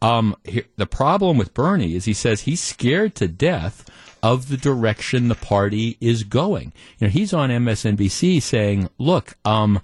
um, 0.00 0.36
the 0.76 0.86
problem 0.86 1.36
with 1.36 1.52
Bernie 1.52 1.96
is 1.96 2.06
he 2.06 2.14
says 2.14 2.42
he's 2.42 2.60
scared 2.60 3.14
to 3.16 3.28
death 3.28 3.84
of 4.22 4.48
the 4.48 4.56
direction 4.56 5.28
the 5.28 5.34
party 5.34 5.96
is 6.00 6.24
going. 6.24 6.72
You 6.98 7.06
know, 7.06 7.10
he's 7.10 7.32
on 7.32 7.50
MSNBC 7.50 8.40
saying, 8.40 8.88
"Look, 8.98 9.36
um, 9.44 9.80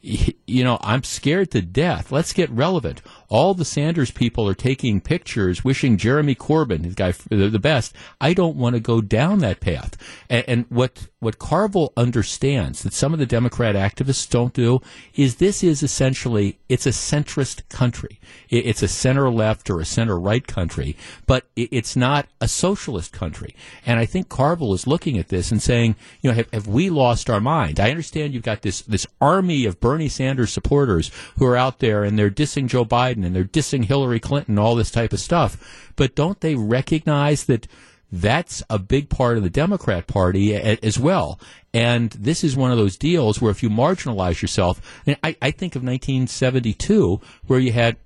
you 0.00 0.64
know, 0.64 0.78
I'm 0.82 1.02
scared 1.02 1.50
to 1.52 1.62
death. 1.62 2.12
Let's 2.12 2.32
get 2.32 2.50
relevant. 2.50 3.02
All 3.28 3.54
the 3.54 3.64
Sanders 3.64 4.10
people 4.10 4.48
are 4.48 4.54
taking 4.54 5.00
pictures, 5.00 5.64
wishing 5.64 5.96
Jeremy 5.96 6.34
Corbyn, 6.34 6.82
the 6.82 6.88
guy, 6.90 7.12
the, 7.28 7.58
best. 7.58 7.94
I 8.20 8.32
don't 8.32 8.56
want 8.56 8.74
to 8.74 8.80
go 8.80 9.00
down 9.00 9.40
that 9.40 9.60
path. 9.60 9.96
And, 10.30 10.44
and 10.48 10.66
what 10.68 11.08
what 11.20 11.38
Carville 11.38 11.92
understands 11.96 12.84
that 12.84 12.92
some 12.92 13.12
of 13.12 13.18
the 13.18 13.26
Democrat 13.26 13.74
activists 13.74 14.28
don't 14.30 14.54
do 14.54 14.80
is 15.14 15.36
this 15.36 15.64
is 15.64 15.82
essentially 15.82 16.58
it's 16.68 16.86
a 16.86 16.90
centrist 16.90 17.68
country. 17.68 18.20
It, 18.48 18.66
it's 18.66 18.82
a 18.82 18.88
center 18.88 19.28
left 19.28 19.68
or 19.68 19.80
a 19.80 19.84
center 19.84 20.18
right 20.18 20.46
country, 20.46 20.96
but 21.26 21.46
it, 21.56 21.70
it's 21.72 21.96
not 21.96 22.28
a 22.40 22.46
socialist 22.46 23.12
country. 23.12 23.56
And 23.84 23.98
I 23.98 24.06
think 24.06 24.28
Carville 24.28 24.74
is 24.74 24.86
looking 24.86 25.18
at 25.18 25.28
this 25.28 25.50
and 25.50 25.60
saying, 25.60 25.96
you 26.22 26.30
know, 26.30 26.34
have, 26.34 26.50
have 26.52 26.68
we 26.68 26.88
lost 26.88 27.28
our 27.28 27.40
mind? 27.40 27.80
I 27.80 27.90
understand 27.90 28.32
you've 28.32 28.42
got 28.42 28.62
this 28.62 28.82
this 28.82 29.06
army 29.20 29.64
of 29.66 29.80
Bernie 29.80 30.08
Sanders 30.08 30.52
supporters 30.52 31.10
who 31.36 31.46
are 31.46 31.56
out 31.56 31.80
there 31.80 32.04
and 32.04 32.18
they're 32.18 32.30
dissing 32.30 32.68
Joe 32.68 32.84
Biden 32.84 33.17
and 33.24 33.34
they're 33.34 33.44
dissing 33.44 33.84
Hillary 33.84 34.20
Clinton, 34.20 34.58
all 34.58 34.74
this 34.74 34.90
type 34.90 35.12
of 35.12 35.20
stuff. 35.20 35.92
But 35.96 36.14
don't 36.14 36.40
they 36.40 36.54
recognize 36.54 37.44
that? 37.44 37.66
that's 38.10 38.62
a 38.70 38.78
big 38.78 39.10
part 39.10 39.36
of 39.36 39.42
the 39.42 39.50
Democrat 39.50 40.06
Party 40.06 40.54
as 40.54 40.98
well. 40.98 41.38
And 41.74 42.10
this 42.12 42.42
is 42.42 42.56
one 42.56 42.70
of 42.70 42.78
those 42.78 42.96
deals 42.96 43.40
where 43.40 43.50
if 43.50 43.62
you 43.62 43.68
marginalize 43.68 44.40
yourself, 44.40 45.02
I, 45.06 45.36
I 45.42 45.50
think 45.50 45.76
of 45.76 45.82
1972, 45.82 47.20
where 47.46 47.58
you 47.58 47.72
had 47.72 47.96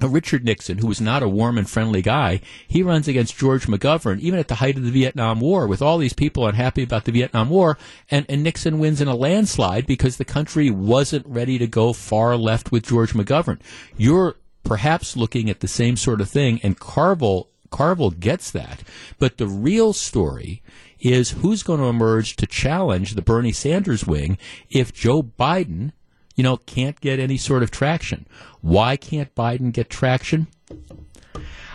Richard 0.00 0.44
Nixon, 0.44 0.78
who 0.78 0.86
was 0.86 1.00
not 1.00 1.22
a 1.22 1.28
warm 1.28 1.56
and 1.56 1.68
friendly 1.68 2.02
guy, 2.02 2.40
he 2.68 2.82
runs 2.82 3.08
against 3.08 3.38
George 3.38 3.66
McGovern, 3.66 4.20
even 4.20 4.38
at 4.38 4.48
the 4.48 4.56
height 4.56 4.76
of 4.76 4.84
the 4.84 4.90
Vietnam 4.90 5.40
War, 5.40 5.66
with 5.66 5.80
all 5.80 5.98
these 5.98 6.12
people 6.12 6.46
unhappy 6.46 6.82
about 6.82 7.04
the 7.04 7.12
Vietnam 7.12 7.48
War, 7.48 7.78
and, 8.10 8.26
and 8.28 8.42
Nixon 8.42 8.78
wins 8.78 9.00
in 9.00 9.08
a 9.08 9.14
landslide 9.14 9.86
because 9.86 10.16
the 10.16 10.24
country 10.24 10.70
wasn't 10.70 11.26
ready 11.26 11.58
to 11.58 11.66
go 11.66 11.92
far 11.92 12.36
left 12.36 12.70
with 12.70 12.86
George 12.86 13.14
McGovern. 13.14 13.58
You're 13.96 14.36
perhaps 14.64 15.16
looking 15.16 15.48
at 15.48 15.60
the 15.60 15.68
same 15.68 15.96
sort 15.96 16.20
of 16.20 16.28
thing, 16.28 16.60
and 16.62 16.78
Carville 16.78 17.48
Carville 17.70 18.10
gets 18.10 18.50
that. 18.52 18.82
But 19.18 19.38
the 19.38 19.46
real 19.46 19.92
story 19.92 20.62
is 21.00 21.32
who's 21.32 21.62
going 21.62 21.80
to 21.80 21.86
emerge 21.86 22.36
to 22.36 22.46
challenge 22.46 23.14
the 23.14 23.22
Bernie 23.22 23.52
Sanders 23.52 24.06
wing 24.06 24.38
if 24.70 24.92
Joe 24.92 25.22
Biden, 25.22 25.92
you 26.36 26.42
know, 26.42 26.58
can't 26.58 27.00
get 27.00 27.18
any 27.18 27.36
sort 27.36 27.62
of 27.62 27.70
traction. 27.70 28.26
Why 28.60 28.96
can't 28.96 29.34
Biden 29.34 29.72
get 29.72 29.90
traction? 29.90 30.46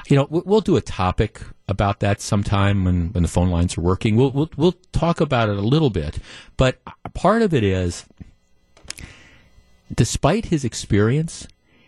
You 0.07 0.17
know, 0.17 0.27
we'll 0.29 0.61
do 0.61 0.77
a 0.77 0.81
topic 0.81 1.41
about 1.67 1.99
that 2.01 2.21
sometime 2.21 2.83
when, 2.83 3.11
when 3.13 3.23
the 3.23 3.29
phone 3.29 3.49
lines 3.49 3.77
are 3.77 3.81
working. 3.81 4.15
We'll, 4.15 4.31
we'll, 4.31 4.51
we'll 4.57 4.75
talk 4.91 5.21
about 5.21 5.49
it 5.49 5.57
a 5.57 5.61
little 5.61 5.89
bit. 5.89 6.19
But 6.57 6.81
part 7.13 7.41
of 7.41 7.53
it 7.53 7.63
is, 7.63 8.05
despite 9.93 10.45
his 10.45 10.63
experience, 10.63 11.47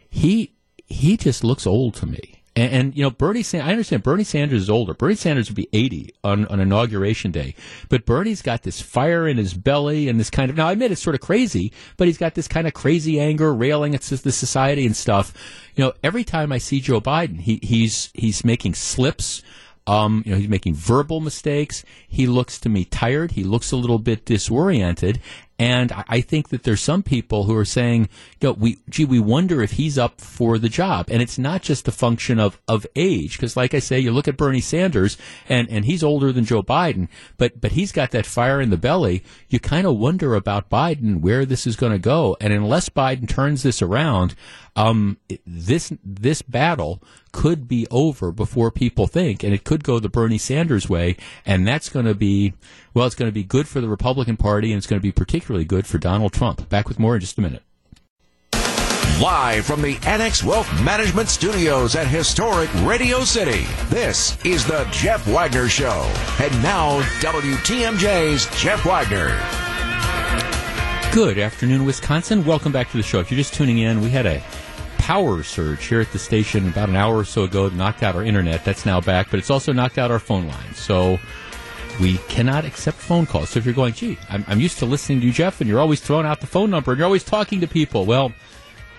he 0.09 0.53
he 0.85 1.17
just 1.17 1.43
looks 1.43 1.65
old 1.65 1.95
to 1.95 2.05
me. 2.05 2.32
And, 2.55 2.71
and, 2.71 2.95
you 2.95 3.03
know, 3.03 3.09
Bernie 3.09 3.41
Sanders, 3.41 3.67
I 3.67 3.71
understand 3.71 4.03
Bernie 4.03 4.23
Sanders 4.23 4.63
is 4.63 4.69
older. 4.69 4.93
Bernie 4.93 5.15
Sanders 5.15 5.49
would 5.49 5.55
be 5.55 5.69
80 5.73 6.13
on, 6.23 6.45
on 6.47 6.59
inauguration 6.59 7.31
day. 7.31 7.55
But 7.89 8.05
Bernie's 8.05 8.43
got 8.43 8.61
this 8.61 8.79
fire 8.79 9.27
in 9.27 9.37
his 9.37 9.53
belly 9.55 10.07
and 10.07 10.19
this 10.19 10.29
kind 10.29 10.51
of, 10.51 10.57
now 10.57 10.67
I 10.67 10.73
admit 10.73 10.91
it's 10.91 11.01
sort 11.01 11.15
of 11.15 11.21
crazy, 11.21 11.71
but 11.97 12.07
he's 12.07 12.17
got 12.17 12.35
this 12.35 12.47
kind 12.47 12.67
of 12.67 12.73
crazy 12.73 13.19
anger 13.19 13.53
railing 13.53 13.95
at 13.95 14.01
the 14.01 14.31
society 14.31 14.85
and 14.85 14.95
stuff. 14.95 15.33
You 15.75 15.85
know, 15.85 15.93
every 16.03 16.23
time 16.23 16.51
I 16.51 16.59
see 16.59 16.79
Joe 16.79 17.01
Biden, 17.01 17.39
he, 17.39 17.59
he's, 17.63 18.11
he's 18.13 18.45
making 18.45 18.75
slips. 18.75 19.41
Um, 19.85 20.23
you 20.25 20.31
know, 20.31 20.37
he's 20.37 20.47
making 20.47 20.75
verbal 20.75 21.19
mistakes. 21.19 21.83
He 22.07 22.25
looks 22.27 22.59
to 22.59 22.69
me 22.69 22.85
tired. 22.85 23.31
He 23.31 23.43
looks 23.43 23.71
a 23.71 23.75
little 23.75 23.99
bit 23.99 24.25
disoriented. 24.25 25.19
And 25.59 25.91
I 26.07 26.21
think 26.21 26.49
that 26.49 26.63
there's 26.63 26.81
some 26.81 27.03
people 27.03 27.43
who 27.43 27.55
are 27.55 27.65
saying, 27.65 28.09
you 28.41 28.49
know, 28.49 28.53
we, 28.53 28.79
gee, 28.89 29.05
we 29.05 29.19
wonder 29.19 29.61
if 29.61 29.73
he's 29.73 29.97
up 29.97 30.19
for 30.19 30.57
the 30.57 30.67
job. 30.67 31.07
And 31.11 31.21
it's 31.21 31.37
not 31.37 31.61
just 31.61 31.87
a 31.87 31.91
function 31.91 32.39
of, 32.39 32.59
of 32.67 32.87
age. 32.95 33.37
Cause 33.39 33.55
like 33.55 33.73
I 33.73 33.79
say, 33.79 33.99
you 33.99 34.11
look 34.11 34.27
at 34.27 34.35
Bernie 34.35 34.61
Sanders 34.61 35.17
and, 35.47 35.69
and 35.69 35.85
he's 35.85 36.03
older 36.03 36.31
than 36.31 36.45
Joe 36.45 36.63
Biden, 36.63 37.07
but, 37.37 37.61
but 37.61 37.73
he's 37.73 37.91
got 37.91 38.11
that 38.11 38.25
fire 38.25 38.59
in 38.59 38.71
the 38.71 38.77
belly. 38.77 39.23
You 39.47 39.59
kind 39.59 39.85
of 39.85 39.97
wonder 39.97 40.33
about 40.33 40.69
Biden, 40.69 41.21
where 41.21 41.45
this 41.45 41.67
is 41.67 41.75
going 41.75 41.93
to 41.93 41.99
go. 41.99 42.35
And 42.41 42.51
unless 42.51 42.89
Biden 42.89 43.29
turns 43.29 43.61
this 43.61 43.81
around, 43.81 44.35
um, 44.75 45.17
this, 45.45 45.93
this 46.03 46.41
battle 46.41 47.01
could 47.31 47.67
be 47.67 47.87
over 47.91 48.31
before 48.31 48.71
people 48.71 49.07
think, 49.07 49.43
and 49.43 49.53
it 49.53 49.63
could 49.63 49.83
go 49.83 49.99
the 49.99 50.09
Bernie 50.09 50.37
Sanders 50.37 50.89
way. 50.89 51.17
And 51.45 51.67
that's 51.67 51.89
going 51.89 52.05
to 52.05 52.15
be, 52.15 52.53
well, 52.93 53.05
it's 53.05 53.15
going 53.15 53.29
to 53.29 53.33
be 53.33 53.43
good 53.43 53.67
for 53.67 53.81
the 53.81 53.89
Republican 53.89 54.37
Party, 54.37 54.71
and 54.71 54.77
it's 54.77 54.87
going 54.87 54.99
to 54.99 55.03
be 55.03 55.11
particularly 55.11 55.42
good 55.65 55.85
for 55.85 55.97
Donald 55.97 56.33
Trump. 56.33 56.69
Back 56.69 56.87
with 56.87 56.99
more 56.99 57.15
in 57.15 57.21
just 57.21 57.37
a 57.37 57.41
minute. 57.41 57.63
Live 59.21 59.65
from 59.65 59.81
the 59.81 59.97
Annex 60.05 60.43
Wealth 60.43 60.67
Management 60.81 61.29
Studios 61.29 61.95
at 61.95 62.07
historic 62.07 62.69
Radio 62.83 63.23
City, 63.23 63.65
this 63.89 64.43
is 64.43 64.65
the 64.65 64.87
Jeff 64.91 65.25
Wagner 65.27 65.69
Show. 65.69 66.11
And 66.41 66.51
now, 66.63 67.01
WTMJ's 67.21 68.47
Jeff 68.59 68.83
Wagner. 68.85 69.29
Good 71.13 71.37
afternoon, 71.37 71.85
Wisconsin. 71.85 72.43
Welcome 72.43 72.71
back 72.71 72.89
to 72.91 72.97
the 72.97 73.03
show. 73.03 73.19
If 73.19 73.29
you're 73.29 73.37
just 73.37 73.53
tuning 73.53 73.77
in, 73.77 74.01
we 74.01 74.09
had 74.09 74.25
a 74.25 74.43
power 74.97 75.43
surge 75.43 75.85
here 75.85 76.01
at 76.01 76.11
the 76.11 76.19
station 76.19 76.67
about 76.67 76.89
an 76.89 76.95
hour 76.95 77.17
or 77.17 77.25
so 77.25 77.43
ago 77.43 77.69
that 77.69 77.75
knocked 77.75 78.01
out 78.01 78.15
our 78.15 78.23
internet. 78.23 78.65
That's 78.65 78.85
now 78.85 78.99
back, 78.99 79.29
but 79.29 79.37
it's 79.37 79.51
also 79.51 79.71
knocked 79.71 79.97
out 79.97 80.11
our 80.11 80.19
phone 80.19 80.47
lines. 80.47 80.77
So 80.79 81.19
we 81.99 82.17
cannot 82.29 82.65
accept 82.65 82.97
phone 82.97 83.25
calls. 83.25 83.49
So 83.49 83.59
if 83.59 83.65
you're 83.65 83.73
going, 83.73 83.93
gee, 83.93 84.17
I'm, 84.29 84.43
I'm 84.47 84.59
used 84.59 84.79
to 84.79 84.85
listening 84.85 85.19
to 85.21 85.27
you, 85.27 85.33
Jeff, 85.33 85.61
and 85.61 85.69
you're 85.69 85.79
always 85.79 86.01
throwing 86.01 86.25
out 86.25 86.41
the 86.41 86.47
phone 86.47 86.69
number 86.69 86.91
and 86.91 86.99
you're 86.99 87.05
always 87.05 87.23
talking 87.23 87.61
to 87.61 87.67
people. 87.67 88.05
Well, 88.05 88.33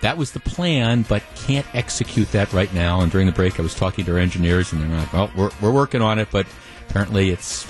that 0.01 0.17
was 0.17 0.31
the 0.31 0.39
plan, 0.39 1.03
but 1.07 1.23
can't 1.35 1.65
execute 1.73 2.31
that 2.31 2.53
right 2.53 2.71
now. 2.73 3.01
And 3.01 3.11
during 3.11 3.27
the 3.27 3.33
break, 3.33 3.59
I 3.59 3.63
was 3.63 3.73
talking 3.73 4.05
to 4.05 4.13
our 4.13 4.19
engineers, 4.19 4.71
and 4.71 4.81
they're 4.81 4.99
like, 4.99 5.13
well, 5.13 5.31
we're, 5.35 5.51
we're 5.61 5.71
working 5.71 6.01
on 6.01 6.19
it, 6.19 6.27
but 6.31 6.45
apparently 6.87 7.31
it's 7.31 7.65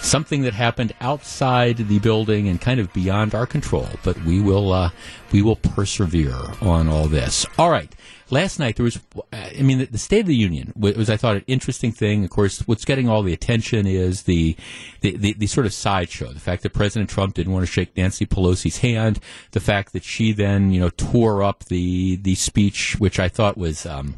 something 0.00 0.42
that 0.42 0.54
happened 0.54 0.92
outside 1.00 1.76
the 1.76 1.98
building 1.98 2.48
and 2.48 2.60
kind 2.60 2.78
of 2.80 2.92
beyond 2.92 3.34
our 3.34 3.46
control. 3.46 3.88
But 4.04 4.22
we 4.24 4.40
will 4.40 4.72
uh, 4.72 4.90
we 5.32 5.42
will 5.42 5.56
persevere 5.56 6.38
on 6.60 6.88
all 6.88 7.08
this. 7.08 7.46
All 7.58 7.70
right. 7.70 7.92
Last 8.30 8.58
night 8.58 8.76
there 8.76 8.84
was, 8.84 9.00
I 9.32 9.62
mean, 9.62 9.88
the, 9.90 9.98
State 9.98 10.20
of 10.20 10.26
the 10.26 10.36
Union 10.36 10.72
was, 10.76 11.08
I 11.08 11.16
thought, 11.16 11.36
an 11.36 11.44
interesting 11.46 11.92
thing. 11.92 12.24
Of 12.24 12.30
course, 12.30 12.60
what's 12.66 12.84
getting 12.84 13.08
all 13.08 13.22
the 13.22 13.32
attention 13.32 13.86
is 13.86 14.24
the, 14.24 14.56
the, 15.00 15.16
the, 15.16 15.32
the 15.34 15.46
sort 15.46 15.66
of 15.66 15.72
sideshow. 15.72 16.32
The 16.32 16.40
fact 16.40 16.62
that 16.62 16.74
President 16.74 17.08
Trump 17.08 17.34
didn't 17.34 17.52
want 17.52 17.64
to 17.64 17.72
shake 17.72 17.96
Nancy 17.96 18.26
Pelosi's 18.26 18.78
hand. 18.78 19.18
The 19.52 19.60
fact 19.60 19.92
that 19.92 20.04
she 20.04 20.32
then, 20.32 20.72
you 20.72 20.80
know, 20.80 20.90
tore 20.90 21.42
up 21.42 21.64
the, 21.64 22.16
the 22.16 22.34
speech, 22.34 22.96
which 22.98 23.18
I 23.18 23.28
thought 23.28 23.56
was, 23.56 23.86
um, 23.86 24.14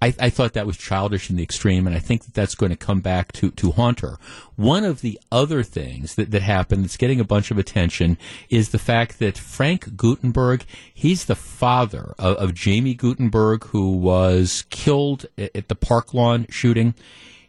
I, 0.00 0.14
I, 0.20 0.30
thought 0.30 0.52
that 0.52 0.66
was 0.66 0.76
childish 0.76 1.28
in 1.28 1.36
the 1.36 1.42
extreme, 1.42 1.86
and 1.86 1.96
I 1.96 1.98
think 1.98 2.24
that 2.24 2.34
that's 2.34 2.54
going 2.54 2.70
to 2.70 2.76
come 2.76 3.00
back 3.00 3.32
to, 3.32 3.50
to 3.50 3.72
haunt 3.72 4.00
her. 4.00 4.18
One 4.54 4.84
of 4.84 5.00
the 5.00 5.18
other 5.32 5.64
things 5.64 6.14
that, 6.14 6.30
that 6.30 6.42
happened 6.42 6.84
that's 6.84 6.96
getting 6.96 7.18
a 7.18 7.24
bunch 7.24 7.50
of 7.50 7.58
attention 7.58 8.16
is 8.48 8.68
the 8.68 8.78
fact 8.78 9.18
that 9.18 9.36
Frank 9.36 9.96
Guttenberg, 9.96 10.64
he's 10.92 11.24
the 11.24 11.34
father 11.34 12.14
of, 12.18 12.36
of 12.36 12.58
Jaime 12.58 12.94
Guttenberg, 12.94 13.64
who 13.64 13.96
was 13.96 14.64
killed 14.70 15.26
at, 15.36 15.54
at 15.56 15.68
the 15.68 15.74
Parkland 15.74 16.46
shooting. 16.50 16.94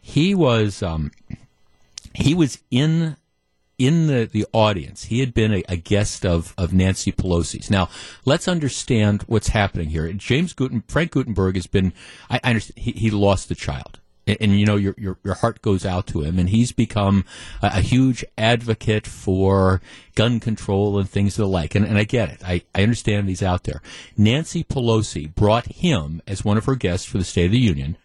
He 0.00 0.34
was 0.34 0.82
um, 0.82 1.12
he 2.14 2.34
was 2.34 2.58
in 2.70 3.16
in 3.80 4.08
the, 4.08 4.28
the 4.30 4.46
audience. 4.52 5.04
He 5.04 5.20
had 5.20 5.32
been 5.32 5.54
a, 5.54 5.64
a, 5.66 5.76
guest 5.76 6.26
of, 6.26 6.52
of 6.58 6.74
Nancy 6.74 7.10
Pelosi's. 7.10 7.70
Now, 7.70 7.88
let's 8.26 8.46
understand 8.46 9.22
what's 9.22 9.48
happening 9.48 9.88
here. 9.88 10.12
James 10.12 10.52
Guten, 10.52 10.84
Frank 10.86 11.12
Guttenberg 11.12 11.54
has 11.54 11.66
been, 11.66 11.94
I, 12.28 12.40
I 12.44 12.50
understand, 12.50 12.78
he, 12.78 12.92
he 12.92 13.10
lost 13.10 13.50
a 13.50 13.54
child. 13.54 13.98
And, 14.26 14.36
and, 14.38 14.60
you 14.60 14.66
know, 14.66 14.76
your, 14.76 14.94
your, 14.98 15.18
your 15.24 15.32
heart 15.32 15.62
goes 15.62 15.86
out 15.86 16.06
to 16.08 16.20
him. 16.20 16.38
And 16.38 16.50
he's 16.50 16.72
become 16.72 17.24
a, 17.62 17.70
a, 17.76 17.80
huge 17.80 18.22
advocate 18.36 19.06
for 19.06 19.80
gun 20.14 20.40
control 20.40 20.98
and 20.98 21.08
things 21.08 21.38
of 21.38 21.44
the 21.44 21.48
like. 21.48 21.74
And, 21.74 21.86
and 21.86 21.96
I 21.96 22.04
get 22.04 22.28
it. 22.28 22.42
I, 22.44 22.62
I 22.74 22.82
understand 22.82 23.30
he's 23.30 23.42
out 23.42 23.64
there. 23.64 23.80
Nancy 24.14 24.62
Pelosi 24.62 25.34
brought 25.34 25.66
him 25.66 26.20
as 26.26 26.44
one 26.44 26.58
of 26.58 26.66
her 26.66 26.74
guests 26.74 27.06
for 27.06 27.16
the 27.16 27.24
State 27.24 27.46
of 27.46 27.52
the 27.52 27.58
Union 27.58 27.96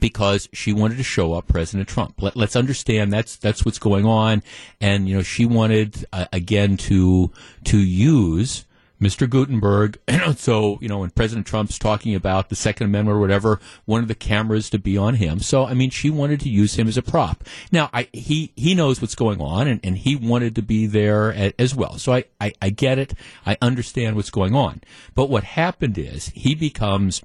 because 0.00 0.48
she 0.52 0.72
wanted 0.72 0.96
to 0.98 1.02
show 1.02 1.32
up 1.34 1.48
President 1.48 1.88
Trump. 1.88 2.20
Let, 2.20 2.36
us 2.36 2.56
understand 2.56 3.12
that's 3.12 3.36
that's 3.36 3.64
what's 3.64 3.78
going 3.78 4.06
on, 4.06 4.42
and 4.80 5.08
you 5.08 5.16
know 5.16 5.22
she 5.22 5.46
wanted 5.46 6.04
uh, 6.12 6.26
again 6.32 6.76
to 6.78 7.30
to 7.64 7.78
use 7.78 8.64
Mr. 9.00 9.28
Guttenberg. 9.28 9.98
so 10.36 10.78
you 10.80 10.88
know 10.88 10.98
when 10.98 11.10
President 11.10 11.46
Trump's 11.46 11.78
talking 11.78 12.14
about 12.14 12.48
the 12.48 12.56
Second 12.56 12.86
Amendment 12.86 13.16
or 13.16 13.20
whatever, 13.20 13.60
one 13.84 14.02
of 14.02 14.08
the 14.08 14.14
cameras 14.14 14.70
to 14.70 14.78
be 14.78 14.96
on 14.96 15.14
him. 15.14 15.40
So 15.40 15.64
I 15.64 15.74
mean, 15.74 15.90
she 15.90 16.10
wanted 16.10 16.40
to 16.40 16.48
use 16.48 16.74
him 16.74 16.88
as 16.88 16.96
a 16.96 17.02
prop. 17.02 17.44
Now 17.70 17.90
I, 17.92 18.08
he 18.12 18.52
he 18.56 18.74
knows 18.74 19.00
what's 19.00 19.14
going 19.14 19.40
on, 19.40 19.68
and, 19.68 19.80
and 19.84 19.98
he 19.98 20.16
wanted 20.16 20.54
to 20.56 20.62
be 20.62 20.86
there 20.86 21.52
as 21.58 21.74
well. 21.74 21.98
So 21.98 22.14
I, 22.14 22.24
I 22.40 22.52
I 22.60 22.70
get 22.70 22.98
it. 22.98 23.14
I 23.46 23.56
understand 23.62 24.16
what's 24.16 24.30
going 24.30 24.54
on. 24.54 24.80
But 25.14 25.30
what 25.30 25.44
happened 25.44 25.98
is 25.98 26.28
he 26.28 26.54
becomes 26.54 27.22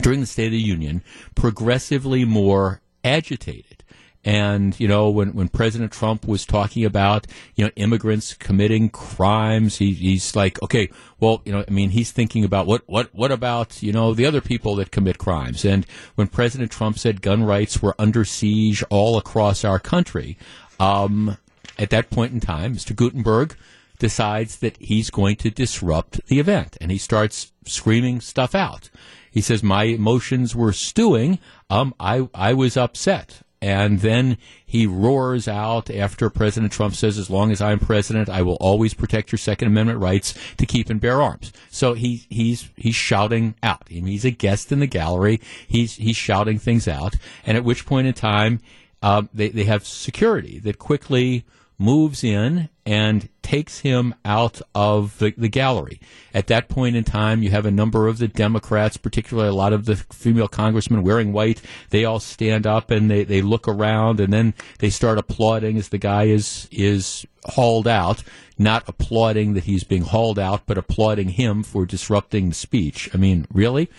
during 0.00 0.20
the 0.20 0.26
State 0.26 0.46
of 0.46 0.52
the 0.52 0.58
Union 0.58 1.02
progressively 1.34 2.24
more 2.24 2.80
agitated. 3.04 3.84
And, 4.26 4.78
you 4.80 4.88
know, 4.88 5.08
when, 5.08 5.34
when 5.34 5.48
President 5.48 5.92
Trump 5.92 6.26
was 6.26 6.44
talking 6.44 6.84
about, 6.84 7.28
you 7.54 7.64
know, 7.64 7.70
immigrants 7.76 8.34
committing 8.34 8.90
crimes, 8.90 9.76
he, 9.76 9.92
he's 9.92 10.34
like, 10.34 10.60
okay, 10.64 10.90
well, 11.20 11.42
you 11.44 11.52
know, 11.52 11.64
I 11.66 11.70
mean, 11.70 11.90
he's 11.90 12.10
thinking 12.10 12.42
about 12.42 12.66
what, 12.66 12.82
what, 12.86 13.14
what 13.14 13.30
about, 13.30 13.84
you 13.84 13.92
know, 13.92 14.14
the 14.14 14.26
other 14.26 14.40
people 14.40 14.74
that 14.76 14.90
commit 14.90 15.18
crimes? 15.18 15.64
And 15.64 15.86
when 16.16 16.26
President 16.26 16.72
Trump 16.72 16.98
said 16.98 17.22
gun 17.22 17.44
rights 17.44 17.80
were 17.80 17.94
under 18.00 18.24
siege 18.24 18.82
all 18.90 19.16
across 19.16 19.64
our 19.64 19.78
country, 19.78 20.36
um, 20.80 21.36
at 21.78 21.90
that 21.90 22.10
point 22.10 22.32
in 22.32 22.40
time, 22.40 22.74
Mr. 22.74 22.96
Guttenberg 22.96 23.56
decides 24.00 24.56
that 24.56 24.76
he's 24.78 25.08
going 25.08 25.36
to 25.36 25.50
disrupt 25.50 26.26
the 26.26 26.40
event 26.40 26.76
and 26.80 26.90
he 26.90 26.98
starts 26.98 27.52
screaming 27.64 28.20
stuff 28.20 28.56
out. 28.56 28.90
He 29.36 29.42
says, 29.42 29.62
my 29.62 29.84
emotions 29.84 30.56
were 30.56 30.72
stewing. 30.72 31.38
Um, 31.68 31.92
I, 32.00 32.26
I 32.34 32.54
was 32.54 32.74
upset. 32.74 33.42
And 33.60 34.00
then 34.00 34.38
he 34.64 34.86
roars 34.86 35.46
out 35.46 35.90
after 35.90 36.30
President 36.30 36.72
Trump 36.72 36.94
says, 36.94 37.18
as 37.18 37.28
long 37.28 37.52
as 37.52 37.60
I'm 37.60 37.78
president, 37.78 38.30
I 38.30 38.40
will 38.40 38.54
always 38.54 38.94
protect 38.94 39.32
your 39.32 39.38
Second 39.38 39.68
Amendment 39.68 39.98
rights 39.98 40.32
to 40.56 40.64
keep 40.64 40.88
and 40.88 41.02
bear 41.02 41.20
arms. 41.20 41.52
So 41.70 41.92
he, 41.92 42.24
he's, 42.30 42.70
he's 42.76 42.94
shouting 42.94 43.56
out. 43.62 43.86
He's 43.90 44.24
a 44.24 44.30
guest 44.30 44.72
in 44.72 44.80
the 44.80 44.86
gallery. 44.86 45.42
He's, 45.68 45.96
he's 45.96 46.16
shouting 46.16 46.58
things 46.58 46.88
out. 46.88 47.16
And 47.44 47.58
at 47.58 47.64
which 47.64 47.84
point 47.84 48.06
in 48.06 48.14
time, 48.14 48.60
uh, 49.02 49.24
they, 49.34 49.50
they 49.50 49.64
have 49.64 49.86
security 49.86 50.60
that 50.60 50.78
quickly 50.78 51.44
moves 51.78 52.24
in 52.24 52.68
and 52.84 53.28
takes 53.42 53.80
him 53.80 54.14
out 54.24 54.60
of 54.74 55.18
the, 55.18 55.34
the, 55.36 55.48
gallery. 55.48 56.00
At 56.32 56.46
that 56.46 56.68
point 56.68 56.96
in 56.96 57.04
time, 57.04 57.42
you 57.42 57.50
have 57.50 57.66
a 57.66 57.70
number 57.70 58.08
of 58.08 58.18
the 58.18 58.28
Democrats, 58.28 58.96
particularly 58.96 59.48
a 59.48 59.54
lot 59.54 59.72
of 59.72 59.84
the 59.84 59.96
female 59.96 60.48
congressmen 60.48 61.02
wearing 61.02 61.32
white. 61.32 61.60
They 61.90 62.04
all 62.04 62.20
stand 62.20 62.66
up 62.66 62.90
and 62.90 63.10
they, 63.10 63.24
they 63.24 63.42
look 63.42 63.68
around 63.68 64.20
and 64.20 64.32
then 64.32 64.54
they 64.78 64.90
start 64.90 65.18
applauding 65.18 65.76
as 65.76 65.90
the 65.90 65.98
guy 65.98 66.24
is, 66.24 66.68
is 66.70 67.26
hauled 67.44 67.88
out. 67.88 68.22
Not 68.58 68.88
applauding 68.88 69.52
that 69.52 69.64
he's 69.64 69.84
being 69.84 70.02
hauled 70.02 70.38
out, 70.38 70.62
but 70.66 70.78
applauding 70.78 71.30
him 71.30 71.62
for 71.62 71.84
disrupting 71.84 72.48
the 72.48 72.54
speech. 72.54 73.10
I 73.12 73.18
mean, 73.18 73.46
really? 73.52 73.90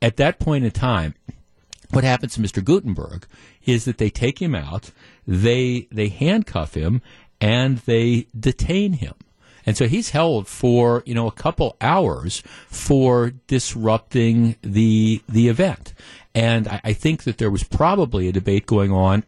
At 0.00 0.18
that 0.18 0.38
point 0.38 0.64
in 0.64 0.70
time, 0.70 1.14
what 1.90 2.04
happens 2.04 2.34
to 2.34 2.40
Mr. 2.40 2.62
Guttenberg 2.62 3.26
is 3.64 3.84
that 3.84 3.98
they 3.98 4.10
take 4.10 4.40
him 4.40 4.54
out, 4.54 4.90
they 5.26 5.88
they 5.90 6.08
handcuff 6.08 6.74
him, 6.74 7.00
and 7.40 7.78
they 7.78 8.26
detain 8.38 8.94
him. 8.94 9.14
And 9.66 9.76
so 9.76 9.86
he's 9.86 10.10
held 10.10 10.46
for, 10.46 11.02
you 11.06 11.14
know, 11.14 11.26
a 11.26 11.32
couple 11.32 11.76
hours 11.80 12.42
for 12.68 13.32
disrupting 13.46 14.56
the 14.62 15.22
the 15.28 15.48
event. 15.48 15.94
And 16.34 16.68
I, 16.68 16.80
I 16.84 16.92
think 16.92 17.22
that 17.24 17.38
there 17.38 17.50
was 17.50 17.62
probably 17.64 18.28
a 18.28 18.32
debate 18.32 18.66
going 18.66 18.92
on 18.92 19.24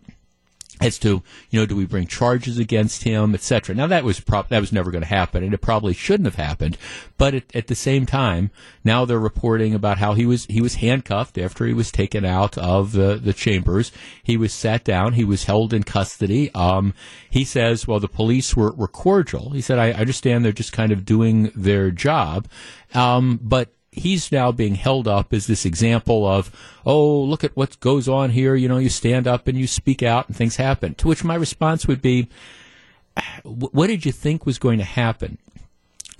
as 0.81 0.99
to 0.99 1.23
you 1.51 1.61
know 1.61 1.67
do 1.67 1.77
we 1.77 1.87
bring 1.87 2.07
charges 2.07 2.59
against 2.59 3.05
him 3.05 3.35
etc 3.35 3.75
now 3.75 3.87
that 3.87 4.05
was 4.05 4.21
that 4.49 4.61
was 4.61 4.73
never 4.73 4.91
going 4.91 5.03
to 5.03 5.09
happen 5.09 5.43
and 5.43 5.55
it 5.55 5.61
probably 5.61 5.95
shouldn't 5.95 6.27
have 6.27 6.35
happened 6.35 6.77
but 7.19 7.35
at, 7.35 7.57
at, 7.57 7.67
the 7.67 7.75
same 7.75 8.05
time 8.05 8.51
now 8.85 9.05
they're 9.05 9.19
reporting 9.19 9.75
about 9.75 9.99
how 9.99 10.15
he 10.15 10.27
was 10.27 10.47
he 10.47 10.61
was 10.61 10.77
handcuffed 10.77 11.39
after 11.39 11.67
he 11.67 11.73
was 11.73 11.91
taken 11.91 12.25
out 12.25 12.57
of 12.59 12.93
the, 12.93 13.17
the 13.17 13.33
chambers. 13.33 13.91
He 14.23 14.37
was 14.37 14.53
sat 14.53 14.85
down 14.85 15.15
he 15.15 15.25
was 15.25 15.45
held 15.45 15.73
in 15.73 15.83
custody. 15.83 16.53
Um, 16.55 16.95
he 17.29 17.45
says 17.45 17.87
well 17.87 18.01
the 18.01 18.09
police 18.09 18.57
were, 18.57 18.73
were 18.73 18.89
cordial. 18.89 19.51
He 19.51 19.61
said 19.61 19.79
I 19.79 19.93
understand 19.93 20.45
they're 20.45 20.53
just 20.53 20.73
kind 20.73 20.93
of 20.93 21.05
doing 21.05 21.51
their 21.55 21.91
job. 21.91 22.49
Um, 22.95 23.41
but 23.43 23.76
he's 23.97 24.31
now 24.31 24.53
being 24.53 24.75
held 24.75 25.09
up 25.09 25.33
as 25.33 25.47
this 25.47 25.65
example 25.65 26.27
of, 26.27 26.51
oh, 26.85 27.21
look 27.23 27.43
at 27.43 27.57
what 27.57 27.81
goes 27.81 28.09
on 28.09 28.31
here. 28.31 28.55
You 28.55 28.69
know, 28.69 28.79
you 28.79 28.89
stand 28.91 29.27
up 29.27 29.49
and 29.49 29.59
you 29.59 29.67
speak 29.67 30.03
out 30.03 30.29
and 30.29 30.37
things 30.37 30.57
happen. 30.57 30.95
To 30.97 31.09
which 31.09 31.25
my 31.25 31.35
response 31.35 31.87
would 31.87 32.03
be, 32.03 32.29
what 33.43 33.87
did 33.87 34.05
you 34.05 34.13
think 34.13 34.45
was 34.45 34.59
going 34.59 34.79
to 34.79 34.85
happen 34.85 35.39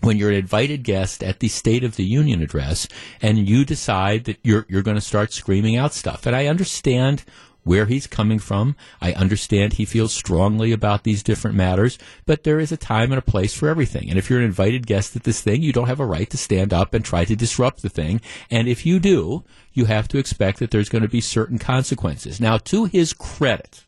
when 0.01 0.17
you're 0.17 0.31
an 0.31 0.37
invited 0.37 0.83
guest 0.83 1.23
at 1.23 1.41
the 1.41 1.49
State 1.49 1.85
of 1.85 1.97
the 1.97 2.05
Union 2.05 2.43
address 2.43 2.89
and 3.21 3.49
you 3.49 3.65
decide 3.65 4.25
that 4.25 4.39
you're 4.43 4.67
you're 4.69 4.83
going 4.83 4.97
to 4.97 5.01
start 5.01 5.33
screaming 5.33 5.77
out 5.77 5.93
stuff? 5.93 6.27
And 6.27 6.35
I 6.35 6.47
understand 6.47 7.25
where 7.67 7.87
he's 7.87 8.07
coming 8.07 8.39
from. 8.39 8.77
I 9.01 9.13
understand 9.15 9.73
he 9.73 9.85
feels 9.85 10.15
strongly 10.15 10.71
about 10.71 11.03
these 11.03 11.25
different 11.25 11.57
matters, 11.57 11.99
but 12.25 12.45
there 12.45 12.61
is 12.61 12.71
a 12.71 12.77
time 12.77 13.11
and 13.11 13.19
a 13.19 13.23
place 13.23 13.55
for 13.55 13.69
everything. 13.69 14.09
And 14.09 14.17
if 14.17 14.31
you're 14.31 14.39
an 14.39 14.45
invited 14.45 14.87
guest 14.87 15.17
at 15.17 15.25
this 15.25 15.41
thing, 15.41 15.63
you 15.63 15.73
don't 15.73 15.89
have 15.89 15.99
a 15.99 16.07
right 16.07 16.31
to 16.31 16.37
stand 16.37 16.73
up 16.73 16.95
and 16.95 17.05
try 17.05 17.25
to 17.25 17.35
disrupt 17.35 17.83
the 17.83 17.89
thing. 17.89 18.21
And 18.53 18.69
if 18.69 18.87
you 18.87 19.01
do, 19.01 19.43
you 19.73 19.87
have 19.87 20.07
to 20.09 20.19
expect 20.19 20.61
that 20.61 20.71
there's 20.71 20.89
going 20.89 21.03
to 21.03 21.09
be 21.09 21.21
certain 21.21 21.59
consequences. 21.59 22.41
Now, 22.41 22.57
to 22.59 22.85
his 22.85 23.13
credit, 23.13 23.85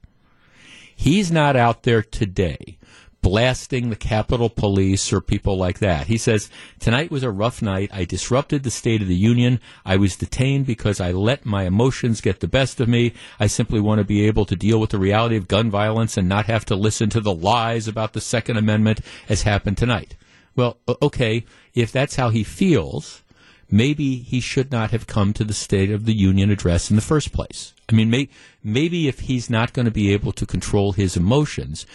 he's 0.97 1.31
not 1.31 1.55
out 1.55 1.85
there 1.85 2.03
today 2.03 2.78
blasting 3.21 3.91
the 3.91 3.97
Capitol 3.97 4.49
Police 4.49 5.13
or 5.13 5.21
people 5.21 5.57
like 5.57 5.81
that. 5.81 6.07
He 6.07 6.19
says, 6.19 6.51
Tonight 6.79 7.11
was 7.11 7.23
a 7.23 7.31
rough 7.31 7.61
night. 7.61 7.91
I 7.93 8.05
disrupted 8.05 8.63
the 8.63 8.71
State 8.71 9.03
of 9.03 9.09
the 9.09 9.17
Union. 9.17 9.61
I 9.85 9.97
was 9.97 10.17
detained 10.17 10.67
because 10.67 11.01
I 11.01 11.13
let 11.13 11.45
my 11.45 11.65
emotions 11.65 12.21
get 12.21 12.41
the 12.41 12.49
best 12.49 12.81
of 12.81 12.89
me. 12.89 13.13
I 13.41 13.47
simply 13.47 13.81
want 13.81 13.99
to 13.99 14.05
be 14.05 14.27
able 14.27 14.45
to 14.47 14.57
deal 14.57 14.81
with 14.81 14.91
the 14.91 14.99
reality 14.99 15.37
of 15.37 15.49
gun 15.49 15.71
violence 15.71 16.17
and 16.17 16.29
not 16.29 16.47
have 16.47 16.65
to 16.67 16.77
listen 16.77 17.11
to 17.11 17.21
the 17.21 17.35
lies 17.35 17.89
about 17.89 18.13
the 18.13 18.21
Second 18.21 18.57
Amendment 18.57 19.01
as 19.29 19.43
happened 19.43 19.79
tonight. 19.79 20.17
Well, 20.55 20.79
okay, 21.03 21.45
if 21.75 21.93
that's 21.93 22.17
how 22.17 22.31
he 22.31 22.43
feels, 22.43 23.23
maybe 23.71 24.17
he 24.17 24.41
should 24.41 24.73
not 24.73 24.91
have 24.91 25.07
come 25.07 25.33
to 25.35 25.45
the 25.45 25.55
State 25.55 25.91
of 25.91 26.05
the 26.05 26.15
Union 26.15 26.51
address 26.51 26.91
in 26.91 26.97
the 26.97 27.03
first 27.03 27.33
place. 27.33 27.75
I 27.89 27.95
mean, 27.95 28.11
may, 28.11 28.29
maybe 28.63 29.09
if 29.09 29.21
he's 29.21 29.49
not 29.49 29.73
going 29.73 29.87
to 29.87 29.93
be 29.93 30.13
able 30.13 30.33
to 30.33 30.47
control 30.47 30.93
his 30.93 31.17
emotions, 31.17 31.87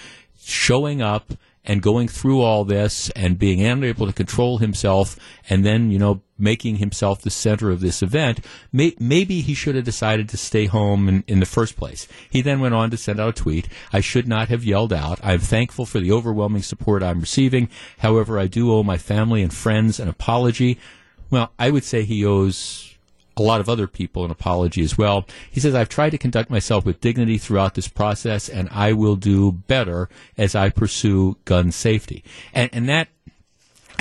showing 0.43 1.01
up 1.01 1.33
and 1.65 1.81
going 1.81 2.07
through 2.07 2.41
all 2.41 2.65
this 2.65 3.09
and 3.11 3.39
being 3.39 3.65
unable 3.65 4.05
to 4.05 4.13
control 4.13 4.57
himself 4.57 5.17
and 5.49 5.63
then, 5.63 5.91
you 5.91 5.97
know, 5.97 6.21
making 6.37 6.77
himself 6.77 7.21
the 7.21 7.29
center 7.29 7.71
of 7.71 7.79
this 7.79 8.01
event, 8.01 8.45
may, 8.71 8.93
maybe 8.99 9.39
he 9.39 9.53
should 9.53 9.75
have 9.75 9.85
decided 9.85 10.27
to 10.27 10.35
stay 10.35 10.65
home 10.65 11.07
in, 11.07 11.23
in 11.27 11.39
the 11.39 11.45
first 11.45 11.77
place. 11.77 12.07
He 12.29 12.41
then 12.41 12.59
went 12.59 12.73
on 12.73 12.91
to 12.91 12.97
send 12.97 13.19
out 13.19 13.29
a 13.29 13.33
tweet. 13.33 13.69
I 13.93 14.01
should 14.01 14.27
not 14.27 14.49
have 14.49 14.65
yelled 14.65 14.91
out. 14.91 15.19
I'm 15.23 15.39
thankful 15.39 15.85
for 15.85 15.99
the 15.99 16.11
overwhelming 16.11 16.63
support 16.63 17.01
I'm 17.01 17.21
receiving. 17.21 17.69
However, 17.99 18.37
I 18.37 18.47
do 18.47 18.73
owe 18.73 18.83
my 18.83 18.97
family 18.97 19.41
and 19.41 19.53
friends 19.53 19.99
an 19.99 20.09
apology. 20.09 20.77
Well, 21.29 21.53
I 21.57 21.71
would 21.71 21.85
say 21.85 22.03
he 22.03 22.25
owes 22.25 22.92
a 23.37 23.41
lot 23.41 23.61
of 23.61 23.69
other 23.69 23.87
people 23.87 24.25
an 24.25 24.31
apology 24.31 24.83
as 24.83 24.97
well. 24.97 25.25
He 25.51 25.59
says, 25.59 25.75
I've 25.75 25.89
tried 25.89 26.11
to 26.11 26.17
conduct 26.17 26.49
myself 26.49 26.85
with 26.85 27.01
dignity 27.01 27.37
throughout 27.37 27.75
this 27.75 27.87
process, 27.87 28.49
and 28.49 28.69
I 28.71 28.93
will 28.93 29.15
do 29.15 29.51
better 29.51 30.09
as 30.37 30.55
I 30.55 30.69
pursue 30.69 31.37
gun 31.45 31.71
safety. 31.71 32.23
And, 32.53 32.69
and 32.73 32.87
that 32.89 33.07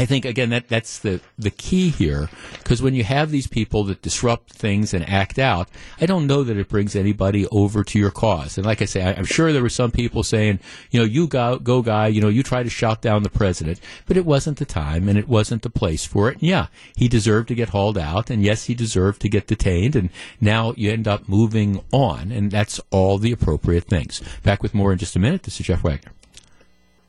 I 0.03 0.07
think 0.07 0.25
again 0.25 0.51
that 0.51 0.69
that's 0.69 0.99
the 0.99 1.21
the 1.39 1.51
key 1.51 1.91
here 1.91 2.29
because 2.59 2.83
when 2.83 2.95
you 2.95 3.05
have 3.05 3.31
these 3.31 3.47
people 3.47 3.85
that 3.85 4.03
disrupt 4.03 4.53
things 4.53 4.93
and 4.93 5.09
act 5.09 5.39
out, 5.39 5.69
I 6.01 6.07
don't 6.07 6.27
know 6.27 6.43
that 6.43 6.57
it 6.57 6.69
brings 6.69 6.97
anybody 6.97 7.47
over 7.49 7.85
to 7.85 7.99
your 8.01 8.11
cause. 8.11 8.59
And 8.59 8.67
like 8.67 8.83
I 8.83 8.87
say, 8.87 9.03
I, 9.03 9.13
am 9.13 9.25
sure 9.25 9.53
there 9.53 9.63
were 9.63 9.69
some 9.69 9.93
people 9.93 10.25
saying, 10.25 10.59
you 10.91 10.99
know, 10.99 11.07
you 11.07 11.29
go 11.29 11.61
go 11.61 11.83
guy, 11.83 12.09
you 12.09 12.21
know, 12.21 12.29
you 12.29 12.43
try 12.43 12.65
to 12.65 12.69
shout 12.69 13.01
down 13.01 13.23
the 13.23 13.31
president, 13.31 13.81
but 14.07 14.17
it 14.17 14.27
wasn't 14.27 14.59
the 14.59 14.65
time 14.65 15.09
and 15.09 15.17
it 15.17 15.29
wasn't 15.29 15.63
the 15.63 15.71
place 15.71 16.05
for 16.05 16.29
it. 16.29 16.35
And 16.41 16.49
yeah, 16.49 16.67
he 16.97 17.07
deserved 17.07 17.47
to 17.49 17.55
get 17.55 17.69
hauled 17.69 17.97
out, 17.97 18.29
and 18.29 18.43
yes, 18.43 18.65
he 18.65 18.75
deserved 18.75 19.23
to 19.23 19.29
get 19.29 19.47
detained, 19.47 19.95
and 19.95 20.11
now 20.41 20.75
you 20.77 20.91
end 20.91 21.07
up 21.07 21.29
moving 21.29 21.81
on, 21.93 22.33
and 22.33 22.51
that's 22.51 22.81
all 22.91 23.19
the 23.19 23.31
appropriate 23.31 23.85
things. 23.85 24.21
Back 24.43 24.65
with 24.65 24.75
more 24.75 24.91
in 24.91 24.99
just 24.99 25.15
a 25.15 25.21
minute. 25.21 25.45
This 25.45 25.61
is 25.61 25.67
Jeff 25.67 25.85
Wagner. 25.85 26.13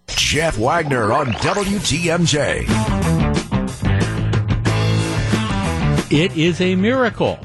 Jeff 0.08 0.58
Wagner 0.58 1.12
on 1.12 1.28
WTMJ. 1.34 2.66
It 6.12 6.36
is 6.38 6.62
a 6.62 6.76
miracle 6.76 7.40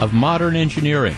of 0.00 0.12
modern 0.12 0.54
engineering. 0.56 1.16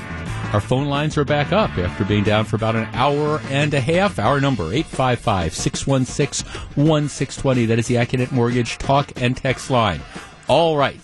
Our 0.53 0.61
phone 0.61 0.87
lines 0.87 1.19
are 1.19 1.25
back 1.25 1.53
up 1.53 1.77
after 1.79 2.05
being 2.05 2.23
down 2.23 2.45
for 2.45 2.55
about 2.55 2.77
an 2.77 2.89
hour 2.93 3.41
and 3.51 3.75
a 3.75 3.81
half. 3.81 4.21
Our 4.21 4.41
number, 4.41 4.71
855-616-1620. 4.71 7.67
That 7.67 7.81
is 7.81 7.89
the 7.89 7.97
Accunet 7.97 8.31
Mortgage 8.31 8.79
talk 8.79 9.21
and 9.21 9.37
text 9.37 9.69
line. 9.71 10.01
All 10.47 10.77
right. 10.77 11.01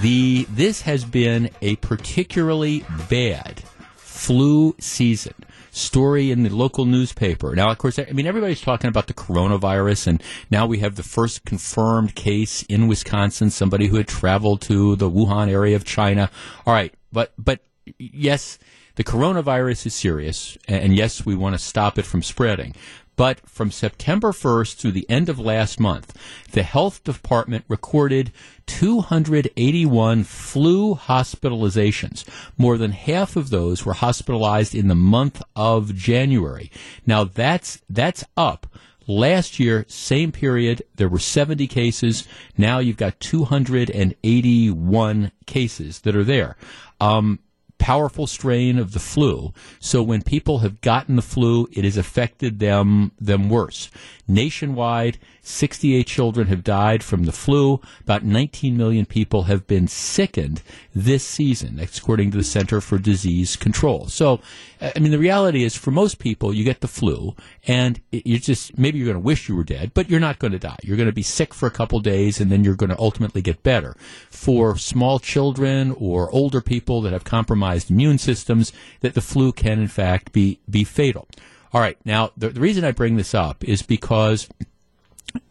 The, 0.00 0.46
this 0.50 0.82
has 0.82 1.04
been 1.04 1.50
a 1.60 1.74
particularly 1.76 2.84
bad 3.08 3.60
flu 3.96 4.76
season 4.78 5.34
story 5.74 6.30
in 6.30 6.44
the 6.44 6.50
local 6.50 6.84
newspaper. 6.84 7.54
Now, 7.54 7.70
of 7.70 7.78
course, 7.78 7.98
I 7.98 8.12
mean, 8.12 8.26
everybody's 8.26 8.60
talking 8.60 8.88
about 8.88 9.08
the 9.08 9.14
coronavirus, 9.14 10.06
and 10.06 10.22
now 10.50 10.66
we 10.66 10.78
have 10.78 10.94
the 10.96 11.02
first 11.02 11.44
confirmed 11.44 12.14
case 12.14 12.62
in 12.64 12.86
Wisconsin, 12.86 13.50
somebody 13.50 13.88
who 13.88 13.96
had 13.96 14.08
traveled 14.08 14.62
to 14.62 14.96
the 14.96 15.10
Wuhan 15.10 15.48
area 15.48 15.76
of 15.76 15.84
China. 15.84 16.30
All 16.64 16.72
right, 16.72 16.94
but, 17.12 17.32
but 17.36 17.60
yes, 17.98 18.58
the 18.94 19.04
coronavirus 19.04 19.86
is 19.86 19.94
serious, 19.94 20.56
and 20.68 20.94
yes, 20.96 21.26
we 21.26 21.34
want 21.34 21.54
to 21.54 21.58
stop 21.58 21.98
it 21.98 22.06
from 22.06 22.22
spreading. 22.22 22.74
But 23.16 23.48
from 23.48 23.70
September 23.70 24.32
1st 24.32 24.76
through 24.76 24.92
the 24.92 25.08
end 25.08 25.28
of 25.28 25.38
last 25.38 25.78
month, 25.78 26.16
the 26.52 26.62
health 26.62 27.04
department 27.04 27.64
recorded 27.68 28.32
281 28.66 30.24
flu 30.24 30.94
hospitalizations. 30.94 32.24
More 32.58 32.76
than 32.76 32.92
half 32.92 33.36
of 33.36 33.50
those 33.50 33.84
were 33.84 33.94
hospitalized 33.94 34.74
in 34.74 34.88
the 34.88 34.94
month 34.94 35.42
of 35.54 35.94
January. 35.94 36.70
Now 37.06 37.24
that's, 37.24 37.80
that's 37.88 38.24
up. 38.36 38.66
Last 39.06 39.60
year, 39.60 39.84
same 39.86 40.32
period, 40.32 40.82
there 40.96 41.10
were 41.10 41.18
70 41.18 41.66
cases. 41.66 42.26
Now 42.56 42.78
you've 42.78 42.96
got 42.96 43.20
281 43.20 45.32
cases 45.46 46.00
that 46.00 46.16
are 46.16 46.24
there. 46.24 46.56
Um, 47.00 47.38
powerful 47.84 48.26
strain 48.26 48.78
of 48.78 48.92
the 48.92 48.98
flu. 48.98 49.52
So 49.78 50.02
when 50.02 50.22
people 50.22 50.60
have 50.60 50.80
gotten 50.80 51.16
the 51.16 51.22
flu, 51.22 51.68
it 51.70 51.84
has 51.84 51.98
affected 51.98 52.58
them 52.58 53.12
them 53.20 53.50
worse. 53.50 53.90
Nationwide, 54.26 55.18
68 55.46 56.06
children 56.06 56.46
have 56.48 56.64
died 56.64 57.02
from 57.02 57.24
the 57.24 57.32
flu. 57.32 57.80
About 58.00 58.24
19 58.24 58.76
million 58.76 59.04
people 59.04 59.44
have 59.44 59.66
been 59.66 59.86
sickened 59.86 60.62
this 60.94 61.24
season. 61.24 61.78
According 61.78 62.30
to 62.30 62.38
the 62.38 62.44
Center 62.44 62.80
for 62.80 62.98
Disease 62.98 63.54
Control. 63.54 64.08
So, 64.08 64.40
I 64.80 64.98
mean, 64.98 65.12
the 65.12 65.18
reality 65.18 65.62
is 65.62 65.76
for 65.76 65.90
most 65.90 66.18
people, 66.18 66.54
you 66.54 66.64
get 66.64 66.80
the 66.80 66.88
flu 66.88 67.34
and 67.66 68.00
you 68.10 68.38
just, 68.38 68.78
maybe 68.78 68.98
you're 68.98 69.06
going 69.06 69.14
to 69.14 69.20
wish 69.20 69.48
you 69.48 69.54
were 69.56 69.64
dead, 69.64 69.92
but 69.94 70.08
you're 70.08 70.18
not 70.18 70.38
going 70.38 70.52
to 70.52 70.58
die. 70.58 70.78
You're 70.82 70.96
going 70.96 71.08
to 71.08 71.12
be 71.12 71.22
sick 71.22 71.52
for 71.52 71.66
a 71.66 71.70
couple 71.70 72.00
days 72.00 72.40
and 72.40 72.50
then 72.50 72.64
you're 72.64 72.74
going 72.74 72.90
to 72.90 72.98
ultimately 72.98 73.42
get 73.42 73.62
better. 73.62 73.94
For 74.30 74.76
small 74.78 75.18
children 75.18 75.92
or 75.98 76.30
older 76.30 76.60
people 76.60 77.02
that 77.02 77.12
have 77.12 77.24
compromised 77.24 77.90
immune 77.90 78.18
systems, 78.18 78.72
that 79.00 79.14
the 79.14 79.20
flu 79.20 79.52
can 79.52 79.78
in 79.78 79.88
fact 79.88 80.32
be, 80.32 80.60
be 80.68 80.84
fatal. 80.84 81.28
All 81.74 81.80
right. 81.80 81.98
Now, 82.04 82.30
the, 82.36 82.50
the 82.50 82.60
reason 82.60 82.84
I 82.84 82.92
bring 82.92 83.16
this 83.16 83.34
up 83.34 83.64
is 83.64 83.82
because 83.82 84.48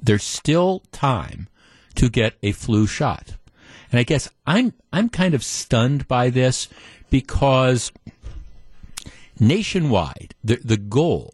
there's 0.02 0.24
still 0.24 0.84
time 0.92 1.48
to 1.96 2.10
get 2.10 2.36
a 2.42 2.52
flu 2.52 2.88
shot. 2.88 3.36
And 3.92 4.00
I 4.00 4.04
guess 4.04 4.30
I'm 4.48 4.74
I'm 4.92 5.10
kind 5.10 5.34
of 5.34 5.44
stunned 5.44 6.08
by 6.08 6.30
this 6.30 6.68
because 7.10 7.92
nationwide 9.40 10.34
the 10.44 10.56
the 10.64 10.78
goal 10.78 11.34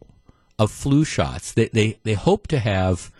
of 0.57 0.71
flu 0.71 1.05
shots 1.05 1.53
they, 1.53 1.69
they, 1.69 1.99
they 2.03 2.13
hope 2.13 2.47
to 2.47 2.59
have 2.59 3.11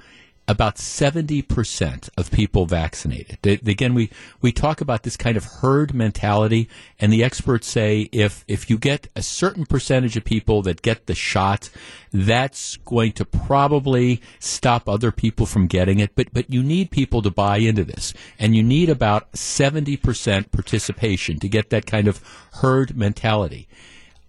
about 0.50 0.78
70% 0.78 2.10
of 2.18 2.32
people 2.32 2.66
vaccinated. 2.66 3.38
Again, 3.68 3.94
we, 3.94 4.10
we 4.42 4.52
talk 4.52 4.82
about 4.82 5.04
this 5.04 5.16
kind 5.16 5.38
of 5.38 5.46
herd 5.46 5.94
mentality, 5.94 6.68
and 7.00 7.14
the 7.14 7.24
experts 7.24 7.68
say 7.68 8.10
if, 8.12 8.44
if 8.48 8.68
you 8.68 8.80
get 8.80 9.10
a 9.16 9.22
certain 9.22 9.68
percentage 9.68 10.18
of 10.18 10.26
people 10.26 10.64
that 10.64 10.82
get 10.82 11.06
the 11.06 11.14
shot, 11.14 11.70
that's 12.12 12.78
going 12.78 13.12
to 13.12 13.26
probably 13.26 14.24
stop 14.40 14.90
other 14.90 15.12
people 15.12 15.46
from 15.46 15.68
getting 15.68 16.00
it. 16.00 16.16
But, 16.16 16.34
but 16.34 16.50
you 16.50 16.64
need 16.64 16.90
people 16.90 17.22
to 17.22 17.30
buy 17.30 17.58
into 17.58 17.84
this, 17.84 18.16
and 18.40 18.56
you 18.56 18.64
need 18.64 18.90
about 18.90 19.32
70% 19.34 20.52
participation 20.52 21.38
to 21.38 21.48
get 21.48 21.70
that 21.70 21.86
kind 21.86 22.08
of 22.08 22.24
herd 22.54 22.98
mentality. 22.98 23.68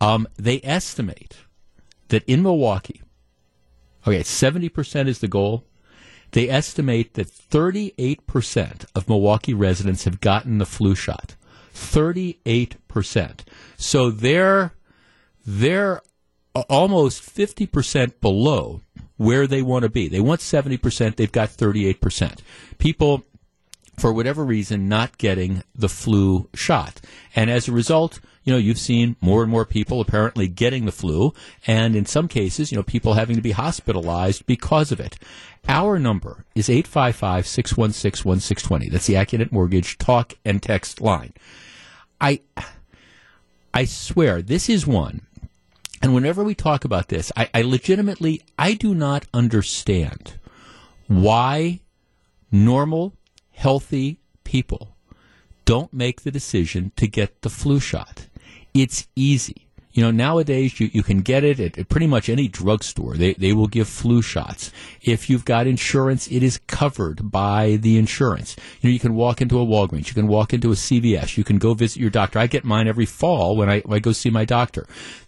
Um, 0.02 0.28
they 0.36 0.60
estimate 0.62 1.38
that 2.08 2.24
in 2.24 2.42
Milwaukee, 2.42 3.00
okay, 4.06 4.20
70% 4.20 5.08
is 5.08 5.20
the 5.20 5.28
goal 5.28 5.64
they 6.32 6.48
estimate 6.48 7.14
that 7.14 7.28
38% 7.28 8.84
of 8.94 9.08
Milwaukee 9.08 9.54
residents 9.54 10.04
have 10.04 10.20
gotten 10.20 10.58
the 10.58 10.66
flu 10.66 10.94
shot. 10.94 11.34
38%. 11.74 13.40
So 13.76 14.10
they're, 14.10 14.72
they're 15.44 16.02
almost 16.54 17.22
50% 17.22 18.20
below 18.20 18.80
where 19.16 19.46
they 19.46 19.62
want 19.62 19.82
to 19.82 19.88
be. 19.88 20.08
They 20.08 20.20
want 20.20 20.40
70%, 20.40 21.16
they've 21.16 21.30
got 21.30 21.50
38%. 21.50 22.38
People, 22.78 23.24
for 23.98 24.12
whatever 24.12 24.44
reason, 24.44 24.88
not 24.88 25.18
getting 25.18 25.62
the 25.74 25.88
flu 25.88 26.48
shot. 26.54 27.00
And 27.36 27.50
as 27.50 27.68
a 27.68 27.72
result, 27.72 28.20
you 28.44 28.52
know, 28.52 28.58
you've 28.58 28.78
seen 28.78 29.16
more 29.20 29.42
and 29.42 29.50
more 29.50 29.64
people 29.64 30.00
apparently 30.00 30.48
getting 30.48 30.86
the 30.86 30.92
flu, 30.92 31.34
and 31.66 31.94
in 31.94 32.06
some 32.06 32.28
cases, 32.28 32.72
you 32.72 32.76
know, 32.76 32.82
people 32.82 33.14
having 33.14 33.36
to 33.36 33.42
be 33.42 33.52
hospitalized 33.52 34.46
because 34.46 34.90
of 34.90 35.00
it. 35.00 35.18
Our 35.68 35.98
number 35.98 36.44
is 36.54 36.70
855 36.70 37.46
616 37.46 38.28
1620. 38.28 38.88
That's 38.88 39.06
the 39.06 39.14
Accunet 39.14 39.52
Mortgage 39.52 39.98
talk 39.98 40.34
and 40.44 40.62
text 40.62 41.00
line. 41.00 41.34
I, 42.20 42.40
I 43.74 43.84
swear, 43.84 44.40
this 44.42 44.68
is 44.68 44.86
one. 44.86 45.22
And 46.02 46.14
whenever 46.14 46.42
we 46.42 46.54
talk 46.54 46.84
about 46.86 47.08
this, 47.08 47.30
I, 47.36 47.50
I 47.52 47.62
legitimately, 47.62 48.42
I 48.58 48.72
do 48.72 48.94
not 48.94 49.26
understand 49.34 50.38
why 51.08 51.80
normal, 52.50 53.12
healthy 53.52 54.18
people 54.44 54.96
don't 55.66 55.92
make 55.92 56.22
the 56.22 56.30
decision 56.30 56.90
to 56.96 57.06
get 57.06 57.42
the 57.42 57.50
flu 57.50 57.78
shot. 57.78 58.26
It's 58.74 59.06
easy. 59.16 59.66
You 59.92 60.04
know, 60.04 60.12
nowadays 60.12 60.78
you, 60.78 60.88
you 60.92 61.02
can 61.02 61.20
get 61.20 61.42
it 61.42 61.58
at, 61.58 61.88
pretty 61.88 62.06
much 62.06 62.28
any 62.28 62.46
drugstore. 62.46 63.16
They, 63.16 63.34
they 63.34 63.52
will 63.52 63.66
give 63.66 63.88
flu 63.88 64.22
shots. 64.22 64.70
If 65.02 65.28
you've 65.28 65.44
got 65.44 65.66
insurance, 65.66 66.28
it 66.28 66.44
is 66.44 66.60
covered 66.68 67.30
by 67.30 67.76
the 67.76 67.98
insurance. 67.98 68.54
You 68.80 68.88
know, 68.88 68.92
you 68.92 69.00
can 69.00 69.16
walk 69.16 69.40
into 69.42 69.58
a 69.58 69.66
Walgreens, 69.66 70.06
you 70.06 70.14
can 70.14 70.28
walk 70.28 70.54
into 70.54 70.70
a 70.70 70.76
CVS, 70.76 71.36
you 71.36 71.42
can 71.42 71.58
go 71.58 71.74
visit 71.74 72.00
your 72.00 72.10
doctor. 72.10 72.38
I 72.38 72.46
get 72.46 72.64
mine 72.64 72.86
every 72.86 73.06
fall 73.06 73.56
when 73.56 73.68
I, 73.68 73.80
when 73.80 73.96
I 73.96 74.00
go 74.00 74.12
see 74.12 74.30
my 74.30 74.44
doctor. 74.44 74.86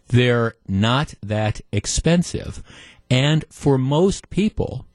They're 0.09 0.55
not 0.69 1.15
that 1.23 1.61
expensive. 1.73 2.63
And 3.11 3.45
for 3.51 3.79
most 3.79 4.31
people, 4.31 4.87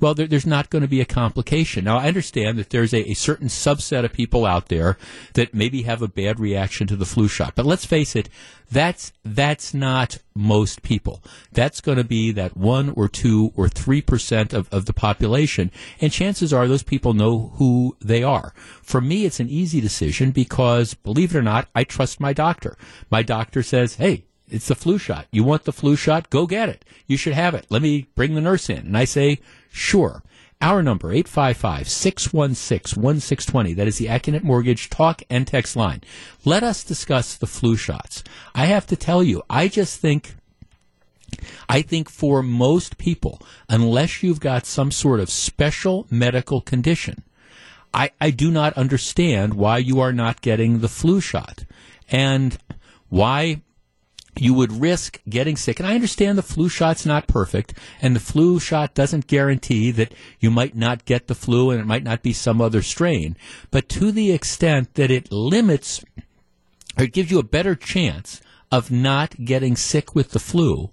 well, 0.00 0.14
there, 0.14 0.26
there's 0.26 0.46
not 0.46 0.70
going 0.70 0.82
to 0.82 0.88
be 0.88 1.00
a 1.00 1.06
complication. 1.06 1.84
Now, 1.84 1.98
I 1.98 2.08
understand 2.08 2.58
that 2.58 2.70
there's 2.70 2.92
a, 2.92 3.10
a, 3.10 3.14
certain 3.14 3.48
subset 3.48 4.04
of 4.04 4.12
people 4.12 4.46
out 4.46 4.68
there 4.68 4.96
that 5.34 5.54
maybe 5.54 5.82
have 5.82 6.02
a 6.02 6.08
bad 6.08 6.38
reaction 6.38 6.86
to 6.88 6.96
the 6.96 7.04
flu 7.04 7.28
shot. 7.28 7.54
But 7.54 7.66
let's 7.66 7.84
face 7.84 8.14
it, 8.14 8.28
that's, 8.70 9.12
that's 9.24 9.72
not 9.72 10.18
most 10.34 10.82
people. 10.82 11.22
That's 11.52 11.80
going 11.80 11.98
to 11.98 12.04
be 12.04 12.32
that 12.32 12.56
one 12.56 12.90
or 12.90 13.08
two 13.08 13.52
or 13.56 13.68
three 13.68 14.02
percent 14.02 14.52
of, 14.52 14.72
of 14.72 14.86
the 14.86 14.92
population. 14.92 15.70
And 16.00 16.12
chances 16.12 16.52
are 16.52 16.66
those 16.66 16.82
people 16.82 17.14
know 17.14 17.52
who 17.56 17.96
they 18.00 18.22
are. 18.22 18.52
For 18.82 19.00
me, 19.00 19.24
it's 19.24 19.40
an 19.40 19.48
easy 19.48 19.80
decision 19.80 20.30
because, 20.30 20.94
believe 20.94 21.34
it 21.34 21.38
or 21.38 21.42
not, 21.42 21.68
I 21.74 21.84
trust 21.84 22.20
my 22.20 22.32
doctor. 22.32 22.76
My 23.10 23.22
doctor 23.22 23.62
says, 23.62 23.96
hey, 23.96 24.24
it's 24.48 24.68
the 24.68 24.74
flu 24.74 24.98
shot. 24.98 25.26
You 25.32 25.42
want 25.44 25.64
the 25.64 25.72
flu 25.72 25.96
shot? 25.96 26.30
Go 26.30 26.46
get 26.46 26.68
it. 26.68 26.84
You 27.06 27.16
should 27.16 27.32
have 27.32 27.54
it. 27.54 27.66
Let 27.68 27.82
me 27.82 28.08
bring 28.14 28.34
the 28.34 28.40
nurse 28.40 28.70
in. 28.70 28.78
And 28.78 28.96
I 28.96 29.04
say, 29.04 29.40
Sure. 29.76 30.22
Our 30.62 30.82
number, 30.82 31.12
855-616-1620. 31.12 33.76
That 33.76 33.86
is 33.86 33.98
the 33.98 34.06
Accunet 34.06 34.42
Mortgage 34.42 34.88
talk 34.88 35.22
and 35.28 35.46
text 35.46 35.76
line. 35.76 36.00
Let 36.46 36.62
us 36.62 36.82
discuss 36.82 37.36
the 37.36 37.46
flu 37.46 37.76
shots. 37.76 38.24
I 38.54 38.64
have 38.64 38.86
to 38.86 38.96
tell 38.96 39.22
you, 39.22 39.42
I 39.50 39.68
just 39.68 40.00
think 40.00 40.36
I 41.68 41.82
think 41.82 42.08
for 42.08 42.42
most 42.42 42.96
people, 42.96 43.42
unless 43.68 44.22
you've 44.22 44.40
got 44.40 44.64
some 44.64 44.90
sort 44.90 45.20
of 45.20 45.28
special 45.28 46.06
medical 46.08 46.62
condition, 46.62 47.22
I, 47.92 48.12
I 48.18 48.30
do 48.30 48.50
not 48.50 48.72
understand 48.78 49.52
why 49.54 49.76
you 49.76 50.00
are 50.00 50.12
not 50.12 50.40
getting 50.40 50.78
the 50.78 50.88
flu 50.88 51.20
shot. 51.20 51.66
And 52.10 52.56
why 53.10 53.60
you 54.38 54.54
would 54.54 54.80
risk 54.80 55.20
getting 55.28 55.56
sick. 55.56 55.78
And 55.78 55.86
I 55.86 55.94
understand 55.94 56.36
the 56.36 56.42
flu 56.42 56.68
shot's 56.68 57.06
not 57.06 57.26
perfect, 57.26 57.74
and 58.00 58.14
the 58.14 58.20
flu 58.20 58.58
shot 58.58 58.94
doesn't 58.94 59.26
guarantee 59.26 59.90
that 59.92 60.12
you 60.40 60.50
might 60.50 60.76
not 60.76 61.04
get 61.04 61.26
the 61.26 61.34
flu 61.34 61.70
and 61.70 61.80
it 61.80 61.86
might 61.86 62.04
not 62.04 62.22
be 62.22 62.32
some 62.32 62.60
other 62.60 62.82
strain. 62.82 63.36
But 63.70 63.88
to 63.90 64.12
the 64.12 64.32
extent 64.32 64.94
that 64.94 65.10
it 65.10 65.32
limits 65.32 66.04
or 66.96 67.04
it 67.04 67.12
gives 67.12 67.30
you 67.30 67.38
a 67.38 67.44
better 67.44 67.74
chance 67.74 68.40
of 68.72 68.90
not 68.90 69.44
getting 69.44 69.76
sick 69.76 70.14
with 70.14 70.30
the 70.30 70.38
flu, 70.38 70.90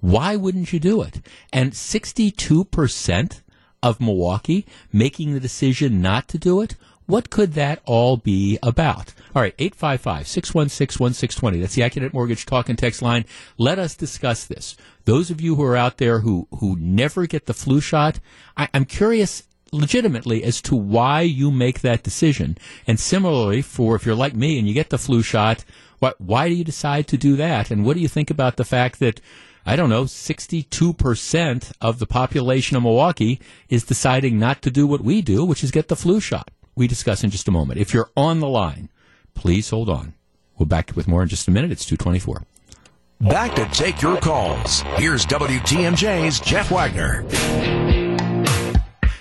why 0.00 0.36
wouldn't 0.36 0.72
you 0.72 0.80
do 0.80 1.02
it? 1.02 1.20
And 1.52 1.72
62% 1.72 3.40
of 3.82 4.00
Milwaukee 4.00 4.66
making 4.92 5.32
the 5.32 5.40
decision 5.40 6.00
not 6.00 6.28
to 6.28 6.38
do 6.38 6.60
it, 6.60 6.76
what 7.06 7.28
could 7.28 7.52
that 7.52 7.80
all 7.84 8.16
be 8.16 8.58
about? 8.62 9.12
All 9.34 9.42
right, 9.42 9.54
855 9.58 10.26
616 10.26 11.02
1620. 11.02 11.60
That's 11.60 11.74
the 11.74 11.82
Accunet 11.82 12.14
Mortgage 12.14 12.46
talk 12.46 12.68
and 12.68 12.78
text 12.78 13.02
line. 13.02 13.26
Let 13.58 13.78
us 13.78 13.94
discuss 13.94 14.46
this. 14.46 14.76
Those 15.04 15.30
of 15.30 15.40
you 15.40 15.56
who 15.56 15.64
are 15.64 15.76
out 15.76 15.98
there 15.98 16.20
who, 16.20 16.48
who 16.60 16.76
never 16.76 17.26
get 17.26 17.46
the 17.46 17.52
flu 17.52 17.80
shot, 17.80 18.20
I, 18.56 18.68
I'm 18.72 18.86
curious 18.86 19.42
legitimately 19.70 20.44
as 20.44 20.62
to 20.62 20.76
why 20.76 21.22
you 21.22 21.50
make 21.50 21.80
that 21.80 22.04
decision. 22.04 22.56
And 22.86 22.98
similarly, 22.98 23.60
for 23.60 23.96
if 23.96 24.06
you're 24.06 24.14
like 24.14 24.34
me 24.34 24.58
and 24.58 24.66
you 24.66 24.72
get 24.72 24.90
the 24.90 24.98
flu 24.98 25.20
shot, 25.20 25.64
what, 25.98 26.18
why 26.20 26.48
do 26.48 26.54
you 26.54 26.64
decide 26.64 27.06
to 27.08 27.18
do 27.18 27.36
that? 27.36 27.70
And 27.70 27.84
what 27.84 27.94
do 27.94 28.00
you 28.00 28.08
think 28.08 28.30
about 28.30 28.56
the 28.56 28.64
fact 28.64 28.98
that 29.00 29.20
I 29.66 29.76
don't 29.76 29.88
know, 29.88 30.04
62% 30.04 31.72
of 31.80 31.98
the 31.98 32.06
population 32.06 32.76
of 32.76 32.82
Milwaukee 32.82 33.40
is 33.70 33.82
deciding 33.82 34.38
not 34.38 34.60
to 34.62 34.70
do 34.70 34.86
what 34.86 35.00
we 35.00 35.22
do, 35.22 35.42
which 35.44 35.64
is 35.64 35.70
get 35.70 35.88
the 35.88 35.96
flu 35.96 36.20
shot 36.20 36.50
we 36.74 36.86
discuss 36.86 37.24
in 37.24 37.30
just 37.30 37.48
a 37.48 37.52
moment. 37.52 37.80
If 37.80 37.94
you're 37.94 38.10
on 38.16 38.40
the 38.40 38.48
line, 38.48 38.88
please 39.34 39.70
hold 39.70 39.88
on. 39.88 40.14
We'll 40.58 40.66
back 40.66 40.92
with 40.94 41.08
more 41.08 41.22
in 41.22 41.28
just 41.28 41.48
a 41.48 41.50
minute. 41.50 41.72
It's 41.72 41.84
224. 41.84 42.42
Back 43.20 43.54
to 43.54 43.64
take 43.66 44.02
your 44.02 44.18
calls. 44.18 44.82
Here's 44.96 45.24
WTMJ's 45.26 46.40
Jeff 46.40 46.70
Wagner. 46.70 47.24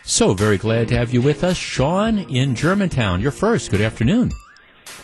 So 0.03 0.33
very 0.33 0.57
glad 0.57 0.89
to 0.89 0.97
have 0.97 1.13
you 1.13 1.21
with 1.21 1.43
us, 1.43 1.57
Sean 1.57 2.19
in 2.19 2.55
Germantown. 2.55 3.21
You're 3.21 3.31
first. 3.31 3.71
Good 3.71 3.81
afternoon. 3.81 4.31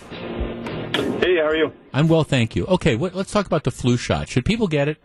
Hey, 0.10 1.38
how 1.38 1.48
are 1.48 1.56
you? 1.56 1.72
I'm 1.94 2.08
well, 2.08 2.24
thank 2.24 2.56
you. 2.56 2.66
Okay, 2.66 2.96
what, 2.96 3.16
let's 3.16 3.32
talk 3.32 3.46
about 3.46 3.64
the 3.64 3.72
flu 3.72 3.96
shot. 3.96 4.28
Should 4.28 4.46
people 4.46 4.68
get 4.68 4.88
it? 4.88 4.98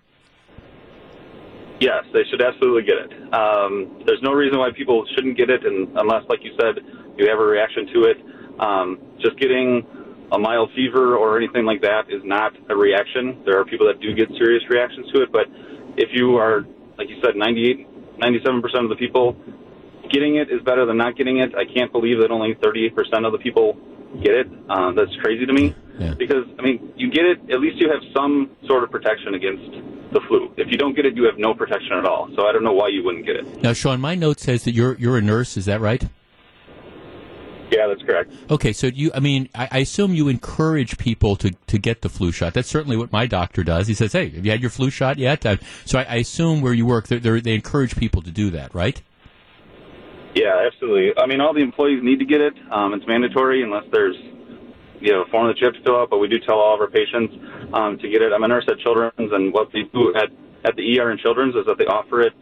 Yes, 1.81 2.05
they 2.13 2.23
should 2.31 2.41
absolutely 2.43 2.83
get 2.83 2.97
it. 2.97 3.35
Um, 3.35 4.03
there's 4.07 4.23
no 4.23 4.33
reason 4.33 4.59
why 4.59 4.71
people 4.77 5.05
shouldn't 5.15 5.37
get 5.37 5.51
it, 5.51 5.65
and 5.65 5.89
unless, 5.97 6.25
like 6.29 6.43
you 6.43 6.53
said, 6.61 6.85
you 7.17 7.29
have 7.29 7.39
a 7.39 7.45
reaction 7.45 7.87
to 7.95 8.03
it. 8.05 8.17
Um, 8.61 8.99
just 9.21 9.39
getting 9.39 9.87
a 10.33 10.39
mild 10.39 10.71
fever 10.75 11.17
or 11.17 11.37
anything 11.37 11.65
like 11.65 11.83
that 11.83 12.11
is 12.11 12.23
not 12.25 12.53
a 12.71 12.77
reaction. 12.77 13.43
There 13.45 13.59
are 13.59 13.65
people 13.65 13.87
that 13.87 14.01
do 14.01 14.15
get 14.15 14.29
serious 14.39 14.63
reactions 14.69 15.07
to 15.15 15.23
it, 15.23 15.33
but 15.33 15.47
if 15.97 16.11
you 16.13 16.37
are, 16.37 16.63
like 16.99 17.09
you 17.09 17.17
said, 17.23 17.37
98, 17.37 18.19
97% 18.19 18.83
of 18.83 18.89
the 18.89 18.97
people 18.97 19.37
getting 20.11 20.37
it 20.37 20.51
is 20.51 20.63
better 20.63 20.87
than 20.87 20.97
not 20.97 21.17
getting 21.17 21.39
it. 21.39 21.55
I 21.55 21.65
can't 21.65 21.93
believe 21.93 22.21
that 22.21 22.31
only 22.31 22.55
38% 22.55 23.27
of 23.27 23.33
the 23.33 23.39
people 23.39 23.77
get 24.23 24.35
it. 24.35 24.47
Uh, 24.69 24.93
that's 24.93 25.15
crazy 25.23 25.47
to 25.47 25.53
me. 25.53 25.75
Yeah. 25.99 26.15
Because, 26.15 26.45
I 26.59 26.63
mean, 26.63 26.93
you 26.97 27.11
get 27.11 27.25
it, 27.25 27.39
at 27.51 27.61
least 27.61 27.77
you 27.77 27.91
have 27.91 28.03
some 28.17 28.51
sort 28.67 28.83
of 28.85 28.91
protection 28.91 29.35
against 29.35 29.71
the 30.13 30.21
flu. 30.29 30.53
If 30.57 30.71
you 30.71 30.79
don't 30.79 30.95
get 30.95 31.07
it, 31.07 31.17
you 31.17 31.25
have 31.25 31.39
no 31.39 31.55
protection 31.55 31.93
at 31.93 32.05
all. 32.05 32.29
So 32.37 32.47
I 32.47 32.53
don't 32.53 32.65
know 32.65 32.73
why 32.73 32.89
you 32.89 33.03
wouldn't 33.05 33.27
get 33.27 33.37
it. 33.37 33.63
Now, 33.63 33.73
Sean, 33.73 34.01
my 34.01 34.15
note 34.15 34.41
says 34.41 34.65
that 34.65 34.73
you're 34.73 34.95
you're 34.95 35.19
a 35.19 35.23
nurse. 35.23 35.57
Is 35.57 35.67
that 35.67 35.81
right? 35.81 36.05
Yeah, 37.75 37.89
that's 37.89 38.03
correct. 38.03 38.33
Okay, 38.51 38.73
so 38.73 38.87
you, 38.87 39.11
I 39.15 39.21
mean, 39.21 39.49
I, 39.55 39.69
I 39.71 39.79
assume 39.79 40.15
you 40.15 40.29
encourage 40.29 40.97
people 40.97 41.35
to, 41.37 41.51
to 41.67 41.79
get 41.79 42.03
the 42.03 42.09
flu 42.09 42.31
shot. 42.31 42.55
That's 42.55 42.69
certainly 42.69 42.97
what 42.97 43.11
my 43.11 43.27
doctor 43.27 43.65
does. 43.65 43.89
He 43.89 43.95
says, 43.95 44.13
"Hey, 44.13 44.29
have 44.31 44.45
you 44.45 44.53
had 44.53 44.61
your 44.61 44.71
flu 44.71 44.91
shot 44.91 45.19
yet?" 45.19 45.45
Uh, 45.45 45.57
so 45.85 45.99
I, 45.99 46.05
I 46.05 46.15
assume 46.17 46.61
where 46.61 46.73
you 46.73 46.87
work, 46.87 47.09
they're, 47.09 47.19
they're, 47.19 47.41
they 47.41 47.55
encourage 47.55 47.97
people 47.97 48.23
to 48.23 48.31
do 48.31 48.51
that, 48.51 48.73
right? 48.75 49.03
Yeah, 50.37 50.67
absolutely. 50.67 51.13
I 51.19 51.27
mean, 51.27 51.41
all 51.41 51.53
the 51.53 51.63
employees 51.63 52.01
need 52.03 52.21
to 52.21 52.25
get 52.25 52.41
it. 52.41 52.55
Um, 52.71 52.95
it's 52.95 53.07
mandatory 53.09 53.63
unless 53.63 53.85
there's, 53.91 54.17
you 55.01 55.13
know, 55.13 55.23
a 55.23 55.27
form 55.31 55.49
that 55.49 55.59
you 55.59 55.67
have 55.67 55.75
to 55.75 55.83
fill 55.83 55.97
out. 55.97 56.11
But 56.11 56.19
we 56.19 56.29
do 56.29 56.39
tell 56.39 56.59
all 56.59 56.75
of 56.75 56.81
our 56.81 56.89
patients 56.89 57.35
um, 57.73 57.99
to 57.99 58.09
get 58.09 58.23
it. 58.23 58.33
I'm 58.33 58.45
a 58.45 58.49
nurse 58.49 58.67
at 58.69 58.79
Children's, 58.79 59.33
and 59.33 59.53
what 59.53 59.73
they 59.73 59.83
do 59.93 60.15
at 60.15 60.31
at 60.65 60.77
the 60.77 61.01
ER 61.01 61.11
in 61.11 61.19
Children's 61.19 61.57
is 61.57 61.67
that 61.67 61.77
they 61.77 61.87
offer 61.87 62.23
it, 62.23 62.33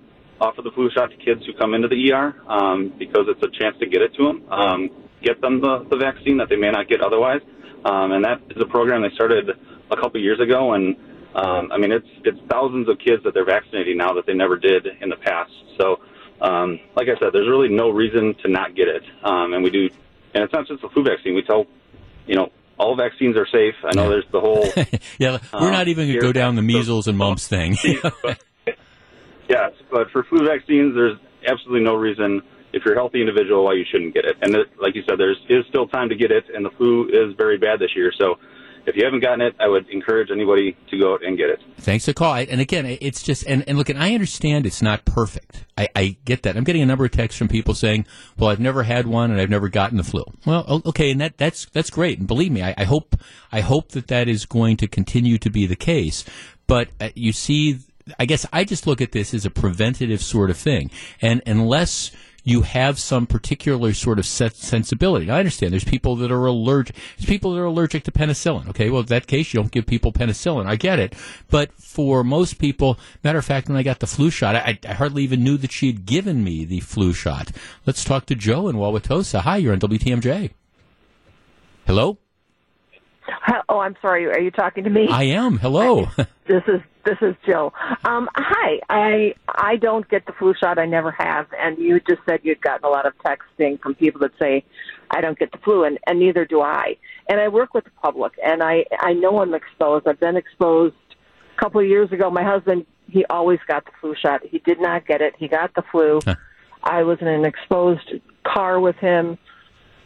offer 0.40 0.62
the 0.62 0.70
flu 0.72 0.90
shot 0.90 1.10
to 1.10 1.16
kids 1.16 1.44
who 1.46 1.52
come 1.54 1.74
into 1.74 1.88
the 1.88 2.12
ER 2.12 2.34
um, 2.46 2.92
because 2.98 3.26
it's 3.28 3.42
a 3.42 3.58
chance 3.58 3.76
to 3.80 3.86
get 3.86 4.02
it 4.02 4.14
to 4.14 4.26
them, 4.26 4.52
um, 4.52 4.90
get 5.22 5.40
them 5.40 5.60
the, 5.60 5.86
the 5.90 5.96
vaccine 5.96 6.36
that 6.38 6.48
they 6.48 6.56
may 6.56 6.70
not 6.70 6.88
get 6.88 7.00
otherwise. 7.00 7.40
Um, 7.84 8.12
and 8.12 8.24
that 8.24 8.40
is 8.50 8.60
a 8.62 8.66
program 8.66 9.02
they 9.02 9.10
started 9.14 9.50
a 9.90 9.96
couple 9.96 10.20
years 10.20 10.38
ago, 10.40 10.72
and 10.74 10.96
um, 11.34 11.72
I 11.72 11.78
mean, 11.78 11.90
it's 11.92 12.06
it's 12.24 12.38
thousands 12.50 12.88
of 12.88 12.98
kids 12.98 13.24
that 13.24 13.34
they're 13.34 13.44
vaccinating 13.44 13.96
now 13.96 14.12
that 14.14 14.26
they 14.26 14.34
never 14.34 14.56
did 14.56 14.86
in 15.00 15.08
the 15.08 15.16
past. 15.16 15.50
So 15.78 15.98
um, 16.40 16.78
like 16.96 17.08
I 17.08 17.18
said, 17.18 17.30
there's 17.32 17.48
really 17.48 17.68
no 17.68 17.90
reason 17.90 18.34
to 18.42 18.48
not 18.48 18.74
get 18.74 18.88
it. 18.88 19.02
Um, 19.24 19.52
and 19.54 19.64
we 19.64 19.70
do, 19.70 19.88
and 20.34 20.44
it's 20.44 20.52
not 20.52 20.66
just 20.68 20.82
the 20.82 20.88
flu 20.90 21.02
vaccine. 21.04 21.34
We 21.34 21.42
tell, 21.42 21.66
you 22.26 22.34
know, 22.36 22.50
all 22.78 22.96
vaccines 22.96 23.36
are 23.36 23.46
safe. 23.46 23.74
I 23.84 23.94
know 23.94 24.08
there's 24.10 24.24
the 24.32 24.40
whole. 24.40 24.66
yeah, 25.18 25.38
we're 25.52 25.66
Um, 25.66 25.72
not 25.72 25.88
even 25.88 26.06
going 26.08 26.20
to 26.20 26.26
go 26.26 26.32
down 26.32 26.56
the 26.56 26.62
measles 26.62 27.06
and 27.08 27.16
mumps 27.16 27.46
thing. 27.48 27.76
yes, 29.48 29.72
but 29.90 30.10
for 30.10 30.24
flu 30.24 30.44
vaccines, 30.46 30.94
there's 30.94 31.16
absolutely 31.46 31.84
no 31.84 31.94
reason, 31.94 32.42
if 32.72 32.84
you're 32.84 32.94
a 32.94 32.96
healthy 32.96 33.20
individual, 33.20 33.64
why 33.64 33.74
you 33.74 33.84
shouldn't 33.90 34.14
get 34.14 34.24
it. 34.24 34.36
And 34.42 34.54
it, 34.54 34.68
like 34.80 34.94
you 34.94 35.02
said, 35.08 35.18
there's 35.18 35.38
is 35.48 35.64
still 35.68 35.86
time 35.88 36.08
to 36.08 36.16
get 36.16 36.30
it, 36.30 36.44
and 36.54 36.64
the 36.64 36.70
flu 36.70 37.08
is 37.08 37.34
very 37.36 37.58
bad 37.58 37.78
this 37.78 37.94
year. 37.94 38.12
So 38.18 38.38
if 38.86 38.96
you 38.96 39.04
haven't 39.04 39.20
gotten 39.20 39.40
it, 39.40 39.54
I 39.60 39.68
would 39.68 39.88
encourage 39.90 40.30
anybody 40.30 40.76
to 40.90 40.98
go 40.98 41.14
out 41.14 41.24
and 41.24 41.36
get 41.36 41.50
it. 41.50 41.60
Thanks 41.78 42.04
for 42.04 42.10
the 42.10 42.14
call. 42.14 42.34
And 42.34 42.60
again, 42.60 42.86
it's 42.86 43.22
just 43.22 43.44
and, 43.46 43.64
and 43.68 43.78
look, 43.78 43.88
and 43.88 44.02
I 44.02 44.14
understand 44.14 44.66
it's 44.66 44.82
not 44.82 45.04
perfect. 45.04 45.64
I, 45.76 45.88
I 45.94 46.16
get 46.24 46.42
that. 46.42 46.56
I'm 46.56 46.64
getting 46.64 46.82
a 46.82 46.86
number 46.86 47.04
of 47.04 47.10
texts 47.12 47.38
from 47.38 47.48
people 47.48 47.74
saying, 47.74 48.06
"Well, 48.36 48.50
I've 48.50 48.60
never 48.60 48.82
had 48.82 49.06
one 49.06 49.30
and 49.30 49.40
I've 49.40 49.50
never 49.50 49.68
gotten 49.68 49.98
the 49.98 50.04
flu." 50.04 50.24
Well, 50.46 50.82
okay, 50.86 51.10
and 51.10 51.20
that 51.20 51.38
that's 51.38 51.66
that's 51.66 51.90
great. 51.90 52.18
And 52.18 52.26
believe 52.26 52.52
me, 52.52 52.62
I, 52.62 52.74
I 52.76 52.84
hope 52.84 53.16
I 53.50 53.60
hope 53.60 53.90
that 53.90 54.08
that 54.08 54.28
is 54.28 54.46
going 54.46 54.76
to 54.78 54.88
continue 54.88 55.38
to 55.38 55.50
be 55.50 55.66
the 55.66 55.76
case. 55.76 56.24
But 56.66 56.88
uh, 57.00 57.10
you 57.14 57.32
see, 57.32 57.78
I 58.18 58.26
guess 58.26 58.46
I 58.52 58.64
just 58.64 58.86
look 58.86 59.00
at 59.00 59.12
this 59.12 59.32
as 59.34 59.46
a 59.46 59.50
preventative 59.50 60.22
sort 60.22 60.50
of 60.50 60.56
thing, 60.56 60.90
and 61.20 61.42
unless 61.46 62.10
you 62.44 62.62
have 62.62 62.98
some 62.98 63.26
particular 63.26 63.92
sort 63.92 64.18
of 64.18 64.26
sensibility. 64.26 65.30
I 65.30 65.38
understand 65.38 65.72
there's 65.72 65.84
people 65.84 66.16
that 66.16 66.32
are 66.32 66.46
allergic. 66.46 66.96
There's 67.16 67.28
people 67.28 67.52
that 67.52 67.60
are 67.60 67.66
allergic 67.66 68.04
to 68.04 68.12
penicillin. 68.12 68.68
Okay, 68.68 68.90
well, 68.90 69.00
in 69.00 69.06
that 69.06 69.26
case, 69.26 69.52
you 69.52 69.60
don't 69.60 69.70
give 69.70 69.86
people 69.86 70.12
penicillin. 70.12 70.66
I 70.66 70.76
get 70.76 70.98
it, 70.98 71.14
but 71.50 71.72
for 71.74 72.24
most 72.24 72.58
people, 72.58 72.98
matter 73.22 73.38
of 73.38 73.44
fact, 73.44 73.68
when 73.68 73.76
I 73.76 73.82
got 73.82 74.00
the 74.00 74.06
flu 74.06 74.30
shot, 74.30 74.56
I, 74.56 74.78
I 74.88 74.94
hardly 74.94 75.22
even 75.22 75.44
knew 75.44 75.56
that 75.58 75.72
she 75.72 75.86
had 75.86 76.04
given 76.06 76.42
me 76.42 76.64
the 76.64 76.80
flu 76.80 77.12
shot. 77.12 77.52
Let's 77.86 78.04
talk 78.04 78.26
to 78.26 78.34
Joe 78.34 78.68
in 78.68 78.76
Wauwatosa. 78.76 79.40
Hi, 79.40 79.58
you're 79.58 79.72
on 79.72 79.80
WTMJ. 79.80 80.50
Hello, 81.86 82.18
Oh, 83.68 83.78
I'm 83.78 83.96
sorry. 84.02 84.26
Are 84.26 84.40
you 84.40 84.50
talking 84.50 84.84
to 84.84 84.90
me? 84.90 85.08
I 85.08 85.24
am. 85.24 85.58
Hello. 85.58 86.08
This 86.48 86.64
is 86.66 86.80
this 87.04 87.16
is 87.22 87.36
Jill. 87.46 87.72
Um, 88.04 88.28
hi. 88.34 88.80
I 88.90 89.34
I 89.48 89.76
don't 89.76 90.08
get 90.08 90.26
the 90.26 90.32
flu 90.32 90.54
shot. 90.60 90.76
I 90.76 90.86
never 90.86 91.12
have. 91.12 91.46
And 91.56 91.78
you 91.78 92.00
just 92.00 92.20
said 92.28 92.40
you'd 92.42 92.60
gotten 92.60 92.84
a 92.84 92.88
lot 92.88 93.06
of 93.06 93.12
texting 93.24 93.80
from 93.80 93.94
people 93.94 94.20
that 94.22 94.32
say 94.40 94.64
I 95.12 95.20
don't 95.20 95.38
get 95.38 95.52
the 95.52 95.58
flu, 95.58 95.84
and 95.84 95.98
and 96.08 96.18
neither 96.18 96.44
do 96.44 96.60
I. 96.60 96.96
And 97.28 97.40
I 97.40 97.46
work 97.46 97.74
with 97.74 97.84
the 97.84 97.90
public, 98.02 98.32
and 98.44 98.60
I 98.60 98.84
I 98.98 99.12
know 99.12 99.40
I'm 99.40 99.54
exposed. 99.54 100.08
I've 100.08 100.18
been 100.18 100.36
exposed 100.36 100.96
a 101.56 101.60
couple 101.60 101.80
of 101.80 101.86
years 101.86 102.10
ago. 102.10 102.28
My 102.28 102.42
husband 102.42 102.86
he 103.08 103.24
always 103.26 103.60
got 103.68 103.84
the 103.84 103.92
flu 104.00 104.14
shot. 104.20 104.40
He 104.44 104.58
did 104.58 104.80
not 104.80 105.06
get 105.06 105.20
it. 105.20 105.34
He 105.38 105.46
got 105.46 105.74
the 105.74 105.82
flu. 105.92 106.18
I 106.82 107.04
was 107.04 107.18
in 107.20 107.28
an 107.28 107.44
exposed 107.44 108.10
car 108.44 108.80
with 108.80 108.96
him 108.96 109.38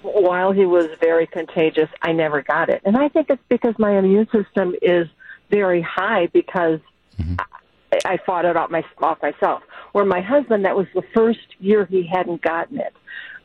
while 0.03 0.53
he 0.53 0.65
was 0.67 0.87
very 1.01 1.27
contagious, 1.27 1.89
I 2.03 2.13
never 2.13 2.43
got 2.43 2.69
it. 2.69 2.83
And 2.85 2.97
I 2.97 3.09
think 3.09 3.29
it's 3.31 3.43
because 3.49 3.75
my 3.79 3.99
immune 3.99 4.27
system 4.33 4.75
is 4.83 5.07
very 5.51 5.83
high 5.83 6.27
because 6.33 6.81
I, 7.39 7.45
I 8.05 8.19
fought 8.25 8.45
it 8.45 8.57
off, 8.57 8.71
my, 8.71 8.85
off 9.03 9.21
myself. 9.23 9.63
Where 9.93 10.05
my 10.05 10.21
husband, 10.21 10.65
that 10.65 10.77
was 10.77 10.87
the 10.95 11.03
first 11.15 11.39
year 11.59 11.87
he 11.87 12.07
hadn't 12.07 12.43
gotten 12.43 12.79
it, 12.79 12.93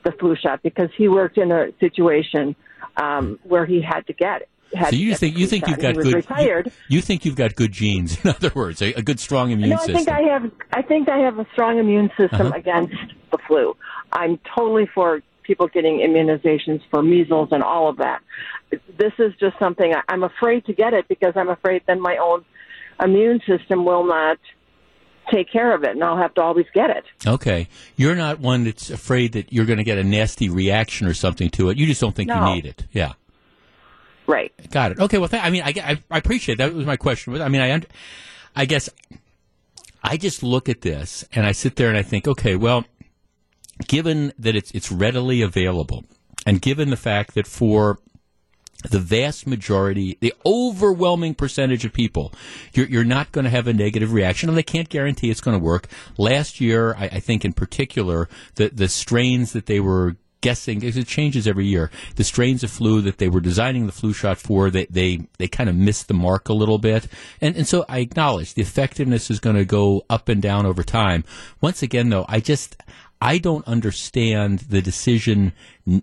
the 0.03 0.11
flu 0.13 0.35
shot, 0.35 0.61
because 0.63 0.89
he 0.97 1.07
worked 1.07 1.37
in 1.37 1.51
a 1.51 1.67
situation 1.79 2.55
um, 2.97 3.39
where 3.43 3.65
he 3.65 3.81
had 3.81 4.05
to 4.07 4.13
get 4.13 4.41
it. 4.41 4.49
Had 4.73 4.91
so 4.91 4.95
you 4.95 5.15
think 5.15 5.37
you 5.37 5.47
think 5.47 5.65
shot. 5.65 5.69
you've 5.71 5.79
got 5.79 5.95
good 5.95 6.13
retired. 6.13 6.67
You, 6.87 6.95
you 6.95 7.01
think 7.01 7.25
you've 7.25 7.35
got 7.35 7.55
good 7.55 7.73
genes. 7.73 8.17
In 8.23 8.29
other 8.29 8.51
words, 8.55 8.81
a, 8.81 8.93
a 8.93 9.01
good 9.01 9.19
strong 9.19 9.51
immune 9.51 9.71
no, 9.71 9.75
I 9.75 9.85
think 9.85 10.07
I 10.07 10.21
have. 10.21 10.49
I 10.71 10.81
think 10.81 11.09
I 11.09 11.17
have 11.17 11.39
a 11.39 11.45
strong 11.51 11.77
immune 11.77 12.09
system 12.17 12.47
Uh-huh. 12.47 12.55
against 12.57 12.93
the 13.31 13.37
flu. 13.47 13.75
I'm 14.13 14.39
totally 14.55 14.87
for 14.95 15.21
people 15.43 15.67
getting 15.67 15.97
immunizations 15.99 16.81
for 16.89 17.01
measles 17.03 17.49
and 17.51 17.63
all 17.63 17.89
of 17.89 17.97
that. 17.97 18.21
This 18.97 19.13
is 19.19 19.33
just 19.39 19.57
something 19.59 19.93
I, 19.93 20.01
I'm 20.07 20.23
afraid 20.23 20.65
to 20.65 20.73
get 20.73 20.93
it 20.93 21.07
because 21.07 21.33
I'm 21.35 21.49
afraid 21.49 21.81
then 21.87 21.99
my 22.01 22.17
own 22.17 22.45
immune 23.03 23.41
system 23.47 23.83
will 23.85 24.05
not 24.05 24.37
take 25.31 25.51
care 25.51 25.73
of 25.73 25.83
it, 25.83 25.91
and 25.91 26.03
I'll 26.03 26.17
have 26.17 26.33
to 26.35 26.41
always 26.41 26.65
get 26.73 26.89
it. 26.89 27.05
Okay. 27.25 27.67
You're 27.95 28.15
not 28.15 28.39
one 28.39 28.63
that's 28.65 28.89
afraid 28.89 29.33
that 29.33 29.53
you're 29.53 29.65
going 29.65 29.77
to 29.77 29.83
get 29.83 29.97
a 29.97 30.03
nasty 30.03 30.49
reaction 30.49 31.07
or 31.07 31.13
something 31.13 31.49
to 31.51 31.69
it. 31.69 31.77
You 31.77 31.85
just 31.85 32.01
don't 32.01 32.15
think 32.15 32.27
No. 32.29 32.47
you 32.49 32.55
need 32.55 32.65
it. 32.65 32.85
Yeah. 32.91 33.13
Right. 34.27 34.51
Got 34.71 34.91
it. 34.93 34.99
Okay. 34.99 35.17
Well, 35.17 35.29
th- 35.29 35.41
I 35.43 35.49
mean, 35.49 35.63
I, 35.63 35.73
I, 35.83 36.03
I 36.09 36.17
appreciate 36.17 36.57
that. 36.57 36.73
was 36.73 36.85
my 36.85 36.97
question. 36.97 37.39
I 37.41 37.47
mean, 37.49 37.61
I, 37.61 37.81
I 38.55 38.65
guess 38.65 38.89
I 40.03 40.17
just 40.17 40.43
look 40.43 40.69
at 40.69 40.81
this 40.81 41.23
and 41.33 41.45
I 41.45 41.51
sit 41.53 41.75
there 41.75 41.87
and 41.89 41.97
I 41.97 42.01
think, 42.03 42.27
okay, 42.27 42.55
well, 42.55 42.85
given 43.87 44.33
that 44.37 44.55
it's 44.55 44.71
it's 44.71 44.91
readily 44.91 45.41
available, 45.41 46.05
and 46.45 46.61
given 46.61 46.89
the 46.89 46.97
fact 46.97 47.33
that 47.35 47.47
for 47.47 47.99
the 48.89 48.99
vast 48.99 49.45
majority, 49.45 50.17
the 50.21 50.33
overwhelming 50.43 51.35
percentage 51.35 51.85
of 51.85 51.93
people, 51.93 52.33
you're, 52.73 52.87
you're 52.87 53.03
not 53.03 53.31
going 53.31 53.43
to 53.43 53.51
have 53.51 53.67
a 53.67 53.73
negative 53.73 54.11
reaction, 54.11 54.49
and 54.49 54.57
they 54.57 54.63
can't 54.63 54.89
guarantee 54.89 55.29
it's 55.29 55.41
going 55.41 55.55
to 55.57 55.63
work. 55.63 55.87
Last 56.17 56.59
year, 56.59 56.95
I, 56.95 57.05
I 57.05 57.19
think 57.19 57.45
in 57.45 57.53
particular, 57.53 58.27
the, 58.55 58.69
the 58.69 58.87
strains 58.87 59.53
that 59.53 59.67
they 59.67 59.79
were 59.79 60.15
guessing, 60.41 60.81
it 60.81 61.05
changes 61.05 61.47
every 61.47 61.67
year, 61.67 61.91
the 62.15 62.23
strains 62.23 62.63
of 62.63 62.71
flu 62.71 63.01
that 63.01 63.19
they 63.19 63.29
were 63.29 63.39
designing 63.39 63.85
the 63.85 63.91
flu 63.91 64.13
shot 64.13 64.39
for, 64.39 64.71
they, 64.71 64.87
they, 64.87 65.27
they 65.37 65.47
kind 65.47 65.69
of 65.69 65.75
missed 65.75 66.07
the 66.07 66.15
mark 66.15 66.49
a 66.49 66.53
little 66.53 66.79
bit. 66.79 67.07
And, 67.39 67.55
and 67.55 67.67
so 67.67 67.85
I 67.87 67.99
acknowledge 67.99 68.55
the 68.55 68.63
effectiveness 68.63 69.29
is 69.29 69.39
going 69.39 69.57
to 69.57 69.65
go 69.65 70.03
up 70.09 70.27
and 70.27 70.41
down 70.41 70.65
over 70.65 70.83
time. 70.83 71.23
Once 71.61 71.83
again, 71.83 72.09
though, 72.09 72.25
I 72.27 72.39
just, 72.39 72.75
I 73.21 73.37
don't 73.37 73.67
understand 73.67 74.59
the 74.61 74.81
decision 74.81 75.53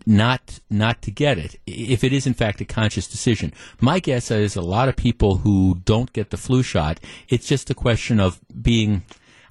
not 0.07 0.61
not 0.71 1.03
to 1.03 1.11
get 1.11 1.39
it 1.39 1.57
if 1.67 2.05
it 2.05 2.13
is 2.13 2.27
in 2.27 2.35
fact 2.35 2.61
a 2.61 2.65
conscious 2.65 3.09
decision. 3.09 3.53
My 3.81 3.99
guess 3.99 4.31
is 4.31 4.55
a 4.55 4.63
lot 4.63 4.89
of 4.89 4.95
people 4.95 5.39
who 5.39 5.81
don't 5.85 6.13
get 6.13 6.31
the 6.31 6.37
flu 6.37 6.63
shot. 6.63 7.01
It's 7.29 7.49
just 7.49 7.71
a 7.71 7.75
question 7.75 8.21
of 8.21 8.41
being. 8.63 9.03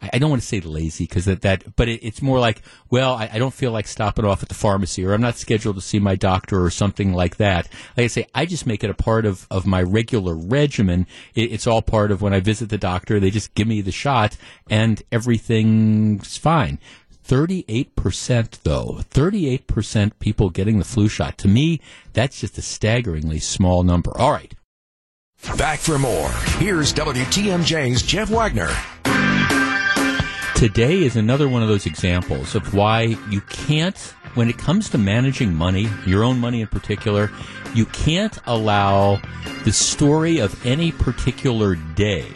I, 0.01 0.11
I 0.13 0.19
don't 0.19 0.29
want 0.29 0.43
to 0.43 0.47
say 0.47 0.59
lazy 0.59 1.05
because 1.05 1.25
that, 1.25 1.41
that, 1.41 1.75
but 1.75 1.89
it, 1.89 2.05
it's 2.05 2.21
more 2.21 2.39
like, 2.39 2.61
well, 2.91 3.15
I, 3.15 3.31
I 3.33 3.39
don't 3.39 3.53
feel 3.53 3.71
like 3.71 3.87
stopping 3.87 4.25
off 4.25 4.43
at 4.43 4.49
the 4.49 4.55
pharmacy 4.55 5.03
or 5.03 5.13
I'm 5.13 5.21
not 5.21 5.37
scheduled 5.37 5.75
to 5.75 5.81
see 5.81 5.99
my 5.99 6.15
doctor 6.15 6.63
or 6.63 6.69
something 6.69 7.13
like 7.13 7.37
that. 7.37 7.67
Like 7.97 8.03
I 8.03 8.07
say, 8.07 8.27
I 8.35 8.45
just 8.45 8.67
make 8.67 8.83
it 8.83 8.91
a 8.91 8.93
part 8.93 9.25
of, 9.25 9.47
of 9.49 9.65
my 9.65 9.81
regular 9.81 10.35
regimen. 10.35 11.07
It, 11.33 11.51
it's 11.51 11.65
all 11.65 11.81
part 11.81 12.11
of 12.11 12.21
when 12.21 12.31
I 12.31 12.41
visit 12.41 12.69
the 12.69 12.77
doctor. 12.77 13.19
They 13.19 13.31
just 13.31 13.55
give 13.55 13.67
me 13.67 13.81
the 13.81 13.91
shot 13.91 14.37
and 14.69 15.01
everything's 15.11 16.37
fine. 16.37 16.77
38% 17.27 18.63
though, 18.63 19.01
38% 19.09 20.11
people 20.19 20.49
getting 20.49 20.79
the 20.79 20.85
flu 20.85 21.09
shot. 21.09 21.37
To 21.39 21.47
me, 21.47 21.81
that's 22.13 22.39
just 22.39 22.57
a 22.57 22.61
staggeringly 22.61 23.39
small 23.39 23.83
number. 23.83 24.17
All 24.17 24.31
right. 24.31 24.53
Back 25.57 25.79
for 25.79 25.99
more. 25.99 26.29
Here's 26.57 26.93
WTMJ's 26.93 28.01
Jeff 28.01 28.29
Wagner. 28.29 28.69
Today 30.55 31.03
is 31.03 31.15
another 31.15 31.47
one 31.47 31.61
of 31.61 31.67
those 31.67 31.85
examples 31.85 32.55
of 32.55 32.73
why 32.73 33.17
you 33.29 33.41
can't, 33.41 33.97
when 34.33 34.49
it 34.49 34.57
comes 34.57 34.89
to 34.89 34.97
managing 34.97 35.53
money, 35.53 35.87
your 36.05 36.23
own 36.23 36.39
money 36.39 36.61
in 36.61 36.67
particular, 36.67 37.29
you 37.75 37.85
can't 37.87 38.39
allow 38.47 39.21
the 39.65 39.71
story 39.71 40.39
of 40.39 40.65
any 40.65 40.91
particular 40.91 41.75
day 41.75 42.27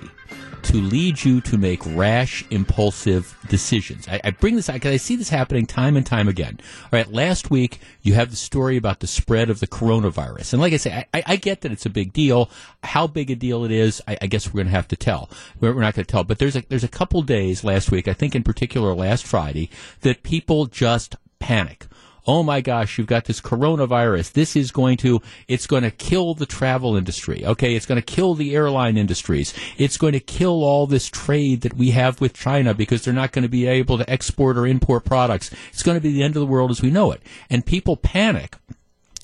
to 0.64 0.78
lead 0.78 1.24
you 1.24 1.42
to 1.42 1.58
make 1.58 1.86
rash, 1.86 2.46
impulsive 2.50 3.38
decisions. 3.48 4.08
I, 4.08 4.22
I 4.24 4.32
bring 4.32 4.56
this 4.56 4.70
out 4.70 4.74
because 4.74 4.94
I 4.94 4.98
see 4.98 5.16
this 5.16 5.30
happening 5.30 5.66
time 5.66 5.98
and 5.98 6.06
time 6.06 6.28
again. 6.28 6.60
All 6.84 6.90
right, 6.92 7.12
last 7.12 7.50
week 7.50 7.80
you 8.02 8.14
have 8.14 8.32
the 8.32 8.38
story 8.38 8.78
about 8.78 9.00
the 9.00 9.08
spread 9.08 9.50
of 9.50 9.60
the 9.60 9.68
coronavirus, 9.68 10.54
and 10.54 10.62
like 10.62 10.74
I 10.74 10.78
say, 10.78 11.06
I, 11.14 11.24
I 11.26 11.36
get 11.36 11.62
that 11.62 11.72
it's 11.72 11.86
a 11.86 11.90
big 11.90 12.14
deal. 12.14 12.50
How 12.84 13.08
big 13.08 13.32
a 13.32 13.36
deal 13.36 13.66
it 13.66 13.72
is, 13.72 14.02
I, 14.08 14.18
I 14.22 14.28
guess 14.28 14.48
we're 14.48 14.60
going 14.60 14.68
to 14.68 14.72
have 14.72 14.88
to 14.90 14.96
tell. 14.96 15.30
We're, 15.60 15.74
we're 15.74 15.82
not 15.82 15.96
going 15.96 16.06
to 16.06 16.12
tell, 16.12 16.24
but 16.24 16.40
there's 16.40 16.56
a 16.56 16.64
there's 16.70 16.84
a 16.84 16.90
couple 16.90 17.22
days 17.22 17.64
last 17.64 17.92
week, 17.92 18.08
I 18.08 18.14
think 18.14 18.36
in 18.36 18.44
particular 18.44 18.94
last 18.94 19.26
Friday, 19.26 19.70
that 20.02 20.24
people 20.24 20.66
just 20.66 21.16
panic 21.40 21.88
oh 22.27 22.43
my 22.43 22.61
gosh, 22.61 22.98
you've 22.98 23.07
got 23.07 23.26
this 23.26 23.41
coronavirus. 23.41 24.34
This 24.34 24.56
is 24.56 24.72
going 24.72 24.98
to, 24.98 25.22
it's 25.48 25.68
going 25.68 25.84
to 25.84 25.91
kill 25.91 26.34
the 26.34 26.45
travel 26.45 26.95
industry. 26.95 27.45
Okay. 27.45 27.76
It's 27.76 27.85
going 27.85 28.02
to 28.02 28.06
kill 28.06 28.35
the 28.35 28.56
airline 28.56 28.98
industries. 28.98 29.53
It's 29.77 29.98
going 29.98 30.14
to 30.14 30.19
kill 30.19 30.64
all 30.64 30.88
this 30.88 31.07
trade 31.07 31.61
that 31.61 31.76
we 31.76 31.91
have 31.91 32.22
with 32.22 32.34
China 32.34 32.73
because 32.73 33.03
they're 33.03 33.14
not 33.14 33.31
going 33.31 33.43
to 33.43 33.49
be 33.49 33.68
able 33.68 33.98
to 33.98 34.10
export 34.10 34.57
or 34.57 34.68
import 34.68 35.06
products. 35.06 35.52
It's 35.69 35.84
going 35.84 35.98
to 35.98 36.02
be 36.02 36.11
the 36.11 36.23
end 36.23 36.35
of 36.35 36.41
the 36.41 36.45
world 36.45 36.72
as 36.72 36.81
we 36.81 36.91
know 36.91 37.11
it. 37.11 37.22
And 37.49 37.65
people 37.65 37.98
panic. 37.98 38.57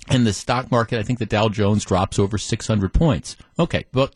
And 0.10 0.26
the 0.26 0.32
stock 0.32 0.72
market, 0.72 1.00
I 1.00 1.04
think 1.04 1.20
the 1.20 1.26
Dow 1.26 1.50
Jones 1.50 1.84
drops 1.84 2.18
over 2.18 2.38
600 2.38 2.94
points. 2.94 3.36
Okay. 3.60 3.86
Well, 3.94 4.10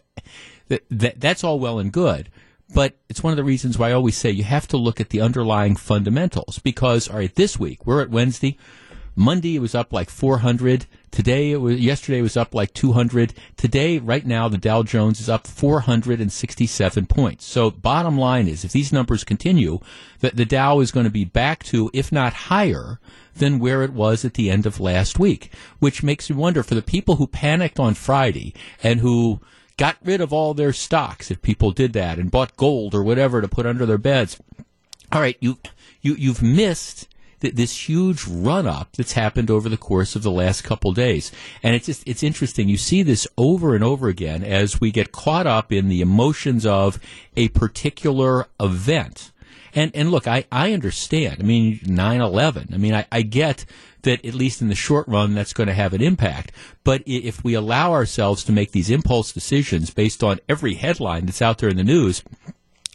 th- 0.69 0.83
th- 0.97 1.15
that's 1.17 1.43
all 1.43 1.59
well 1.59 1.79
and 1.79 1.91
good. 1.91 2.29
But 2.73 2.95
it's 3.09 3.23
one 3.23 3.31
of 3.31 3.37
the 3.37 3.43
reasons 3.43 3.77
why 3.77 3.89
I 3.89 3.93
always 3.93 4.17
say 4.17 4.31
you 4.31 4.43
have 4.43 4.67
to 4.69 4.77
look 4.77 5.01
at 5.01 5.09
the 5.09 5.21
underlying 5.21 5.75
fundamentals 5.75 6.59
because, 6.59 7.09
all 7.09 7.17
right, 7.17 7.33
this 7.35 7.59
week, 7.59 7.85
we're 7.85 8.01
at 8.01 8.09
Wednesday. 8.09 8.57
Monday 9.13 9.57
it 9.57 9.59
was 9.59 9.75
up 9.75 9.91
like 9.91 10.09
400. 10.09 10.85
Today 11.11 11.51
it 11.51 11.57
was, 11.57 11.79
yesterday 11.79 12.19
it 12.19 12.23
was 12.23 12.37
up 12.37 12.55
like 12.55 12.73
200. 12.73 13.33
Today, 13.57 13.99
right 13.99 14.25
now, 14.25 14.47
the 14.47 14.57
Dow 14.57 14.83
Jones 14.83 15.19
is 15.19 15.27
up 15.27 15.45
467 15.47 17.05
points. 17.07 17.45
So 17.45 17.69
bottom 17.71 18.17
line 18.17 18.47
is, 18.47 18.63
if 18.63 18.71
these 18.71 18.93
numbers 18.93 19.25
continue, 19.25 19.79
that 20.21 20.37
the 20.37 20.45
Dow 20.45 20.79
is 20.79 20.91
going 20.91 21.03
to 21.03 21.09
be 21.09 21.25
back 21.25 21.63
to, 21.65 21.91
if 21.93 22.09
not 22.09 22.33
higher, 22.33 22.99
than 23.35 23.59
where 23.59 23.83
it 23.83 23.91
was 23.91 24.23
at 24.23 24.35
the 24.35 24.49
end 24.49 24.65
of 24.65 24.79
last 24.79 25.19
week, 25.19 25.51
which 25.79 26.03
makes 26.03 26.29
me 26.29 26.35
wonder 26.37 26.63
for 26.63 26.75
the 26.75 26.81
people 26.81 27.17
who 27.17 27.27
panicked 27.27 27.79
on 27.79 27.93
Friday 27.93 28.53
and 28.81 29.01
who 29.01 29.41
got 29.77 29.97
rid 30.03 30.21
of 30.21 30.33
all 30.33 30.53
their 30.53 30.73
stocks, 30.73 31.31
if 31.31 31.41
people 31.41 31.71
did 31.71 31.93
that 31.93 32.19
and 32.19 32.31
bought 32.31 32.57
gold 32.57 32.93
or 32.93 33.03
whatever 33.03 33.41
to 33.41 33.47
put 33.47 33.65
under 33.65 33.85
their 33.85 33.97
beds. 33.97 34.39
All 35.11 35.21
right, 35.21 35.37
you, 35.39 35.57
you, 36.01 36.15
you've 36.15 36.41
missed 36.41 37.07
th- 37.41 37.55
this 37.55 37.89
huge 37.89 38.25
run 38.27 38.67
up 38.67 38.93
that's 38.93 39.13
happened 39.13 39.51
over 39.51 39.67
the 39.67 39.77
course 39.77 40.15
of 40.15 40.23
the 40.23 40.31
last 40.31 40.63
couple 40.63 40.93
days. 40.93 41.31
And 41.61 41.75
it's 41.75 41.87
just, 41.87 42.07
it's 42.07 42.23
interesting. 42.23 42.69
You 42.69 42.77
see 42.77 43.03
this 43.03 43.27
over 43.37 43.75
and 43.75 43.83
over 43.83 44.07
again 44.07 44.43
as 44.43 44.79
we 44.79 44.91
get 44.91 45.11
caught 45.11 45.47
up 45.47 45.71
in 45.71 45.89
the 45.89 46.01
emotions 46.01 46.65
of 46.65 46.99
a 47.35 47.49
particular 47.49 48.47
event. 48.59 49.31
And, 49.73 49.91
and 49.95 50.11
look, 50.11 50.27
I, 50.27 50.45
I 50.51 50.73
understand. 50.73 51.37
I 51.39 51.43
mean, 51.43 51.79
9-11. 51.79 52.73
I 52.73 52.77
mean, 52.77 52.93
I, 52.93 53.05
I 53.11 53.21
get 53.21 53.65
that 54.03 54.25
at 54.25 54.33
least 54.33 54.61
in 54.61 54.67
the 54.67 54.75
short 54.75 55.07
run, 55.07 55.33
that's 55.33 55.53
going 55.53 55.67
to 55.67 55.73
have 55.73 55.93
an 55.93 56.01
impact. 56.01 56.51
But 56.83 57.03
if 57.05 57.43
we 57.43 57.53
allow 57.53 57.91
ourselves 57.91 58.43
to 58.45 58.51
make 58.51 58.71
these 58.71 58.89
impulse 58.89 59.31
decisions 59.31 59.91
based 59.91 60.23
on 60.23 60.39
every 60.49 60.73
headline 60.75 61.25
that's 61.25 61.41
out 61.41 61.59
there 61.59 61.69
in 61.69 61.77
the 61.77 61.83
news, 61.83 62.23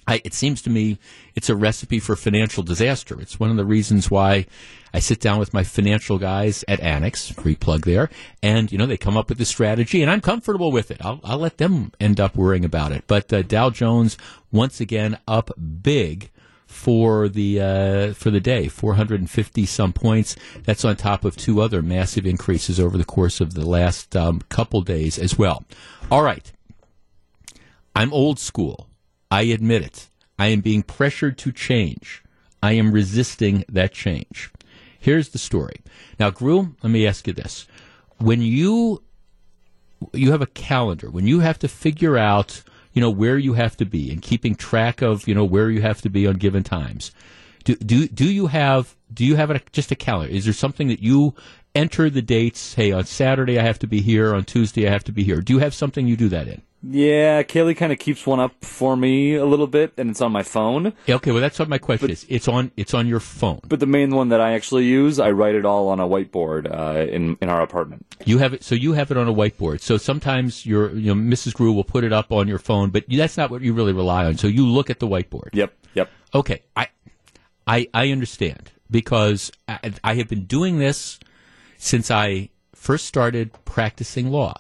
I, 0.09 0.21
it 0.25 0.35
seems 0.35 0.63
to 0.63 0.71
me 0.71 0.99
it's 1.35 1.51
a 1.51 1.57
recipe 1.57 1.99
for 1.99 2.15
financial 2.15 2.63
disaster. 2.63 3.21
It's 3.21 3.41
one 3.41 3.51
of 3.51 3.57
the 3.57 3.65
reasons 3.65 4.11
why 4.11 4.47
I 4.95 5.01
sit 5.01 5.21
down 5.21 5.39
with 5.39 5.53
my 5.53 5.65
financial 5.65 6.19
guys 6.19 6.65
at 6.69 6.81
Annex, 6.81 7.29
free 7.31 7.57
plug 7.57 7.85
there, 7.85 8.09
and 8.43 8.71
you 8.71 8.79
know 8.79 8.87
they 8.87 8.97
come 8.97 9.17
up 9.17 9.29
with 9.29 9.39
the 9.39 9.45
strategy, 9.45 10.03
and 10.03 10.11
I'm 10.11 10.21
comfortable 10.21 10.71
with 10.71 10.91
it. 10.91 11.05
I'll, 11.05 11.21
I'll 11.25 11.39
let 11.39 11.59
them 11.59 11.93
end 11.99 12.21
up 12.21 12.37
worrying 12.37 12.65
about 12.65 12.93
it. 12.93 13.05
But 13.07 13.33
uh, 13.33 13.43
Dow 13.43 13.71
Jones 13.71 14.17
once 14.53 14.81
again 14.81 15.19
up 15.27 15.51
big 15.83 16.31
for 16.77 17.29
the 17.29 17.61
uh, 17.61 18.13
for 18.13 18.31
the 18.31 18.39
day, 18.39 18.69
450 18.69 19.67
some 19.67 19.93
points. 19.93 20.37
That's 20.65 20.85
on 20.85 20.95
top 20.97 21.25
of 21.25 21.35
two 21.35 21.61
other 21.61 21.83
massive 21.83 22.27
increases 22.27 22.79
over 22.79 22.99
the 22.99 23.05
course 23.05 23.41
of 23.41 23.55
the 23.55 23.67
last 23.67 24.15
um, 24.15 24.43
couple 24.51 24.83
days 24.83 25.19
as 25.19 25.39
well. 25.39 25.65
All 26.11 26.23
right, 26.23 26.53
I'm 27.97 28.13
old 28.13 28.39
school. 28.39 28.89
I 29.31 29.43
admit 29.43 29.83
it. 29.83 30.09
I 30.39 30.49
am 30.49 30.61
being 30.61 30.83
pressured 30.83 31.39
to 31.39 31.51
change. 31.51 32.23
I 32.63 32.73
am 32.73 32.93
resisting 32.93 33.65
that 33.69 33.93
change. 33.93 34.53
Here's 35.01 35.31
the 35.31 35.39
story. 35.39 35.77
Now, 36.21 36.31
Gru, 36.31 36.75
let 36.83 36.91
me 36.91 37.07
ask 37.07 37.27
you 37.27 37.33
this. 37.33 37.67
When 38.19 38.43
you 38.43 39.03
you 40.13 40.31
have 40.31 40.43
a 40.43 40.47
calendar, 40.47 41.11
when 41.11 41.27
you 41.27 41.41
have 41.41 41.59
to 41.61 41.69
figure 41.69 42.19
out, 42.19 42.63
you 42.97 43.03
know, 43.03 43.11
where 43.11 43.37
you 43.37 43.53
have 43.53 43.77
to 43.77 43.85
be 43.85 44.11
and 44.11 44.23
keeping 44.23 44.55
track 44.55 45.03
of, 45.03 45.29
you 45.29 45.35
know, 45.35 45.45
where 45.45 45.71
you 45.71 45.83
have 45.83 46.01
to 46.01 46.09
be 46.09 46.27
on 46.27 46.37
given 46.37 46.65
times, 46.65 47.13
do 47.63 47.77
do 47.77 48.09
do 48.09 48.25
you 48.25 48.47
have 48.47 48.97
do 49.13 49.23
you 49.23 49.37
have 49.37 49.51
a, 49.51 49.61
just 49.71 49.93
a 49.93 49.95
calendar? 49.95 50.33
Is 50.33 50.45
there 50.45 50.55
something 50.55 50.89
that 50.89 51.03
you 51.03 51.35
enter 51.75 52.09
the 52.09 52.23
dates? 52.23 52.73
Hey, 52.73 52.93
on 52.93 53.05
Saturday 53.05 53.59
I 53.59 53.63
have 53.63 53.79
to 53.81 53.87
be 53.87 54.01
here. 54.01 54.35
On 54.35 54.45
Tuesday 54.45 54.89
I 54.89 54.91
have 54.91 55.05
to 55.05 55.13
be 55.13 55.25
here. 55.25 55.43
Do 55.43 55.53
you 55.53 55.59
have 55.59 55.75
something 55.75 56.07
you 56.07 56.17
do 56.17 56.31
that 56.31 56.49
in? 56.49 56.63
Yeah, 56.89 57.43
Kaylee 57.43 57.77
kind 57.77 57.93
of 57.93 57.99
keeps 57.99 58.27
one 58.27 58.39
up 58.39 58.65
for 58.65 58.97
me 58.97 59.35
a 59.35 59.45
little 59.45 59.67
bit, 59.67 59.95
and 59.97 60.11
it's 60.11 60.21
on 60.21 60.31
my 60.31 60.43
phone. 60.43 60.93
Yeah, 61.07 61.17
okay, 61.17 61.33
well 61.33 61.41
that's 61.41 61.59
what 61.59 61.69
my 61.69 61.79
question 61.79 62.07
but, 62.07 62.13
is. 62.13 62.27
It's 62.29 62.47
on 62.47 62.71
it's 62.77 62.95
on 62.95 63.07
your 63.07 63.21
phone. 63.21 63.61
But 63.67 63.81
the 63.81 63.87
main 63.87 64.15
one 64.15 64.29
that 64.29 64.41
I 64.41 64.53
actually 64.53 64.85
use, 64.85 65.19
I 65.19 65.31
write 65.31 65.55
it 65.55 65.65
all 65.65 65.89
on 65.89 65.99
a 65.99 66.07
whiteboard 66.07 66.71
uh, 66.71 67.11
in 67.11 67.37
in 67.41 67.49
our 67.49 67.63
apartment. 67.63 68.07
You 68.25 68.39
have 68.39 68.55
it, 68.55 68.63
so 68.63 68.75
you 68.75 68.93
have 68.93 69.11
it 69.11 69.17
on 69.17 69.27
a 69.27 69.35
whiteboard. 69.35 69.81
So 69.81 69.97
sometimes 69.97 70.65
your 70.65 70.93
you 70.93 71.15
know 71.15 71.21
Mrs. 71.21 71.55
Grew 71.55 71.73
will 71.73 71.85
put 71.85 72.05
it 72.05 72.13
up 72.13 72.31
on 72.31 72.47
your 72.47 72.59
phone, 72.59 72.91
but 72.91 73.05
that's 73.09 73.37
not 73.37 73.51
what 73.51 73.63
you 73.63 73.73
really 73.73 73.93
rely 73.93 74.25
on. 74.25 74.37
So 74.37 74.47
you 74.47 74.67
look 74.67 74.89
at 74.91 75.01
the 75.01 75.09
whiteboard. 75.09 75.51
Yep, 75.55 75.73
yep. 75.95 76.11
Okay, 76.35 76.63
I 76.77 76.89
I 77.67 77.89
I 77.93 78.11
understand 78.13 78.71
because 78.91 79.51
I, 79.67 79.93
I 80.05 80.15
have 80.15 80.29
been 80.29 80.45
doing 80.45 80.79
this 80.79 81.19
since 81.79 82.11
I 82.11 82.51
first 82.75 83.07
started 83.07 83.53
practicing 83.65 84.31
law. 84.31 84.55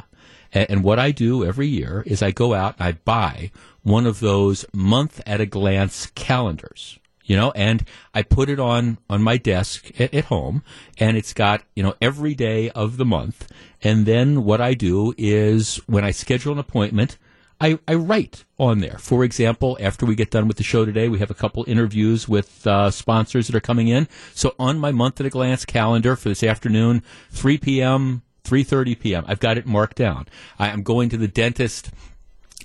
And 0.53 0.83
what 0.83 0.99
I 0.99 1.11
do 1.11 1.45
every 1.45 1.67
year 1.67 2.03
is 2.07 2.23
I 2.23 2.31
go 2.31 2.55
out, 2.55 2.77
and 2.79 2.89
I 2.89 2.93
buy 2.93 3.51
one 3.83 4.07
of 4.07 4.21
those 4.21 4.65
month 4.73 5.21
at 5.27 5.41
a 5.41 5.47
glance 5.47 6.07
calendars, 6.17 6.99
you 7.25 7.37
know, 7.37 7.53
and 7.53 7.85
I 8.13 8.23
put 8.23 8.49
it 8.49 8.59
on, 8.59 8.99
on 9.09 9.23
my 9.23 9.37
desk 9.37 9.93
at, 10.01 10.13
at, 10.13 10.25
home 10.25 10.65
and 10.99 11.17
it's 11.17 11.33
got, 11.33 11.63
you 11.77 11.85
know, 11.85 11.95
every 12.01 12.35
day 12.35 12.69
of 12.71 12.97
the 12.97 13.05
month. 13.05 13.49
And 13.83 14.05
then 14.05 14.43
what 14.43 14.61
I 14.61 14.75
do 14.75 15.15
is 15.17 15.77
when 15.87 16.05
I 16.05 16.11
schedule 16.11 16.53
an 16.53 16.59
appointment, 16.59 17.17
I, 17.61 17.79
I 17.89 17.95
write 17.95 18.45
on 18.59 18.81
there. 18.81 18.99
For 18.99 19.25
example, 19.25 19.79
after 19.81 20.05
we 20.05 20.15
get 20.15 20.31
done 20.31 20.49
with 20.49 20.57
the 20.57 20.63
show 20.63 20.85
today, 20.85 21.09
we 21.09 21.21
have 21.21 21.31
a 21.31 21.35
couple 21.35 21.65
interviews 21.67 22.29
with 22.29 22.67
uh, 22.67 22.91
sponsors 22.91 23.47
that 23.47 23.57
are 23.57 23.61
coming 23.61 23.89
in. 23.89 24.09
So 24.35 24.55
on 24.59 24.79
my 24.79 24.93
month 24.93 25.21
at 25.21 25.27
a 25.27 25.31
glance 25.31 25.65
calendar 25.65 26.17
for 26.17 26.29
this 26.29 26.43
afternoon, 26.43 27.03
3 27.31 27.59
p.m., 27.59 28.23
3.30 28.47 28.99
p.m. 28.99 29.25
I've 29.27 29.41
got 29.41 29.59
it 29.59 29.67
marked 29.67 29.97
down. 29.97 30.27
I 30.59 30.69
am 30.69 30.83
going 30.83 31.09
to 31.11 31.17
the 31.17 31.29
dentist 31.29 31.91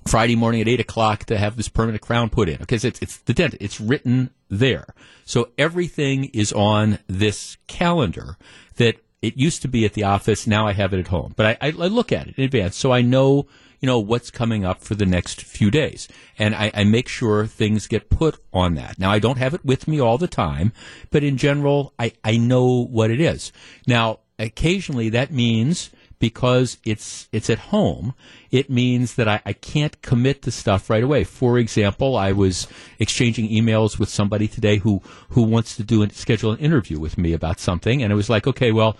Friday 0.07 0.35
morning 0.35 0.61
at 0.61 0.67
8 0.67 0.79
o'clock 0.79 1.25
to 1.25 1.37
have 1.37 1.57
this 1.57 1.69
permanent 1.69 2.01
crown 2.01 2.29
put 2.29 2.49
in. 2.49 2.57
Because 2.57 2.85
it's, 2.85 3.01
it's 3.01 3.17
the 3.17 3.33
dentist. 3.33 3.61
It's 3.61 3.81
written 3.81 4.31
there. 4.49 4.87
So 5.25 5.49
everything 5.57 6.25
is 6.25 6.53
on 6.53 6.99
this 7.07 7.57
calendar 7.67 8.37
that 8.77 8.97
it 9.21 9.37
used 9.37 9.61
to 9.61 9.67
be 9.67 9.85
at 9.85 9.93
the 9.93 10.03
office. 10.03 10.47
Now 10.47 10.67
I 10.67 10.73
have 10.73 10.93
it 10.93 10.99
at 10.99 11.07
home. 11.07 11.33
But 11.35 11.45
I, 11.45 11.57
I, 11.61 11.67
I 11.67 11.87
look 11.87 12.11
at 12.11 12.27
it 12.27 12.37
in 12.37 12.43
advance. 12.43 12.75
So 12.75 12.91
I 12.91 13.01
know 13.01 13.47
you 13.81 13.87
know, 13.87 13.99
what's 13.99 14.29
coming 14.29 14.63
up 14.63 14.81
for 14.81 14.93
the 14.95 15.05
next 15.05 15.41
few 15.41 15.71
days. 15.71 16.07
And 16.37 16.53
I, 16.53 16.71
I, 16.73 16.83
make 16.83 17.07
sure 17.07 17.47
things 17.47 17.87
get 17.87 18.11
put 18.11 18.37
on 18.53 18.75
that. 18.75 18.99
Now, 18.99 19.11
I 19.11 19.17
don't 19.17 19.39
have 19.39 19.55
it 19.55 19.65
with 19.65 19.87
me 19.87 19.99
all 19.99 20.19
the 20.19 20.27
time, 20.27 20.71
but 21.09 21.23
in 21.23 21.35
general, 21.35 21.93
I, 21.97 22.13
I 22.23 22.37
know 22.37 22.85
what 22.85 23.09
it 23.09 23.19
is. 23.19 23.51
Now, 23.87 24.19
occasionally 24.43 25.09
that 25.09 25.31
means 25.31 25.91
because 26.19 26.77
it's 26.85 27.27
it's 27.31 27.49
at 27.49 27.57
home, 27.57 28.13
it 28.51 28.69
means 28.69 29.15
that 29.15 29.27
I, 29.27 29.41
I 29.45 29.53
can't 29.53 29.99
commit 30.01 30.43
to 30.43 30.51
stuff 30.51 30.89
right 30.89 31.03
away. 31.03 31.23
For 31.23 31.57
example, 31.57 32.15
I 32.15 32.31
was 32.31 32.68
exchanging 32.99 33.49
emails 33.49 33.99
with 33.99 34.07
somebody 34.07 34.47
today 34.47 34.77
who 34.77 35.01
who 35.30 35.41
wants 35.41 35.76
to 35.77 35.84
do 35.84 36.01
and 36.03 36.13
schedule 36.13 36.51
an 36.51 36.59
interview 36.59 36.99
with 36.99 37.18
me 37.18 37.34
about 37.34 37.59
something, 37.59 38.01
and 38.01 38.13
it 38.13 38.15
was 38.15 38.30
like, 38.30 38.47
okay, 38.47 38.72
well, 38.72 38.95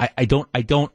I, 0.00 0.08
I 0.18 0.24
don't 0.24 0.48
I 0.54 0.62
don't 0.62 0.90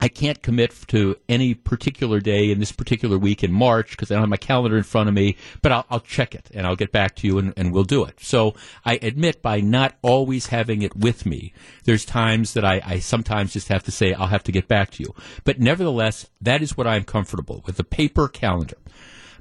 I 0.00 0.08
can't 0.08 0.42
commit 0.42 0.74
to 0.88 1.16
any 1.28 1.54
particular 1.54 2.20
day 2.20 2.50
in 2.50 2.60
this 2.60 2.70
particular 2.72 3.18
week 3.18 3.42
in 3.42 3.52
March 3.52 3.90
because 3.90 4.10
I 4.10 4.14
don't 4.14 4.22
have 4.22 4.28
my 4.28 4.36
calendar 4.36 4.76
in 4.76 4.84
front 4.84 5.08
of 5.08 5.14
me, 5.14 5.36
but 5.60 5.72
I'll, 5.72 5.86
I'll 5.90 6.00
check 6.00 6.34
it 6.34 6.50
and 6.54 6.66
I'll 6.66 6.76
get 6.76 6.92
back 6.92 7.16
to 7.16 7.26
you 7.26 7.38
and, 7.38 7.52
and, 7.56 7.72
we'll 7.72 7.84
do 7.84 8.04
it. 8.04 8.20
So 8.20 8.54
I 8.84 8.98
admit 9.02 9.42
by 9.42 9.60
not 9.60 9.96
always 10.02 10.46
having 10.46 10.82
it 10.82 10.96
with 10.96 11.26
me, 11.26 11.52
there's 11.84 12.04
times 12.04 12.54
that 12.54 12.64
I, 12.64 12.80
I 12.84 12.98
sometimes 13.00 13.52
just 13.52 13.68
have 13.68 13.82
to 13.84 13.90
say, 13.90 14.14
I'll 14.14 14.28
have 14.28 14.44
to 14.44 14.52
get 14.52 14.68
back 14.68 14.90
to 14.92 15.02
you. 15.02 15.14
But 15.44 15.58
nevertheless, 15.58 16.28
that 16.40 16.62
is 16.62 16.76
what 16.76 16.86
I'm 16.86 17.04
comfortable 17.04 17.62
with 17.66 17.78
a 17.78 17.84
paper 17.84 18.28
calendar. 18.28 18.78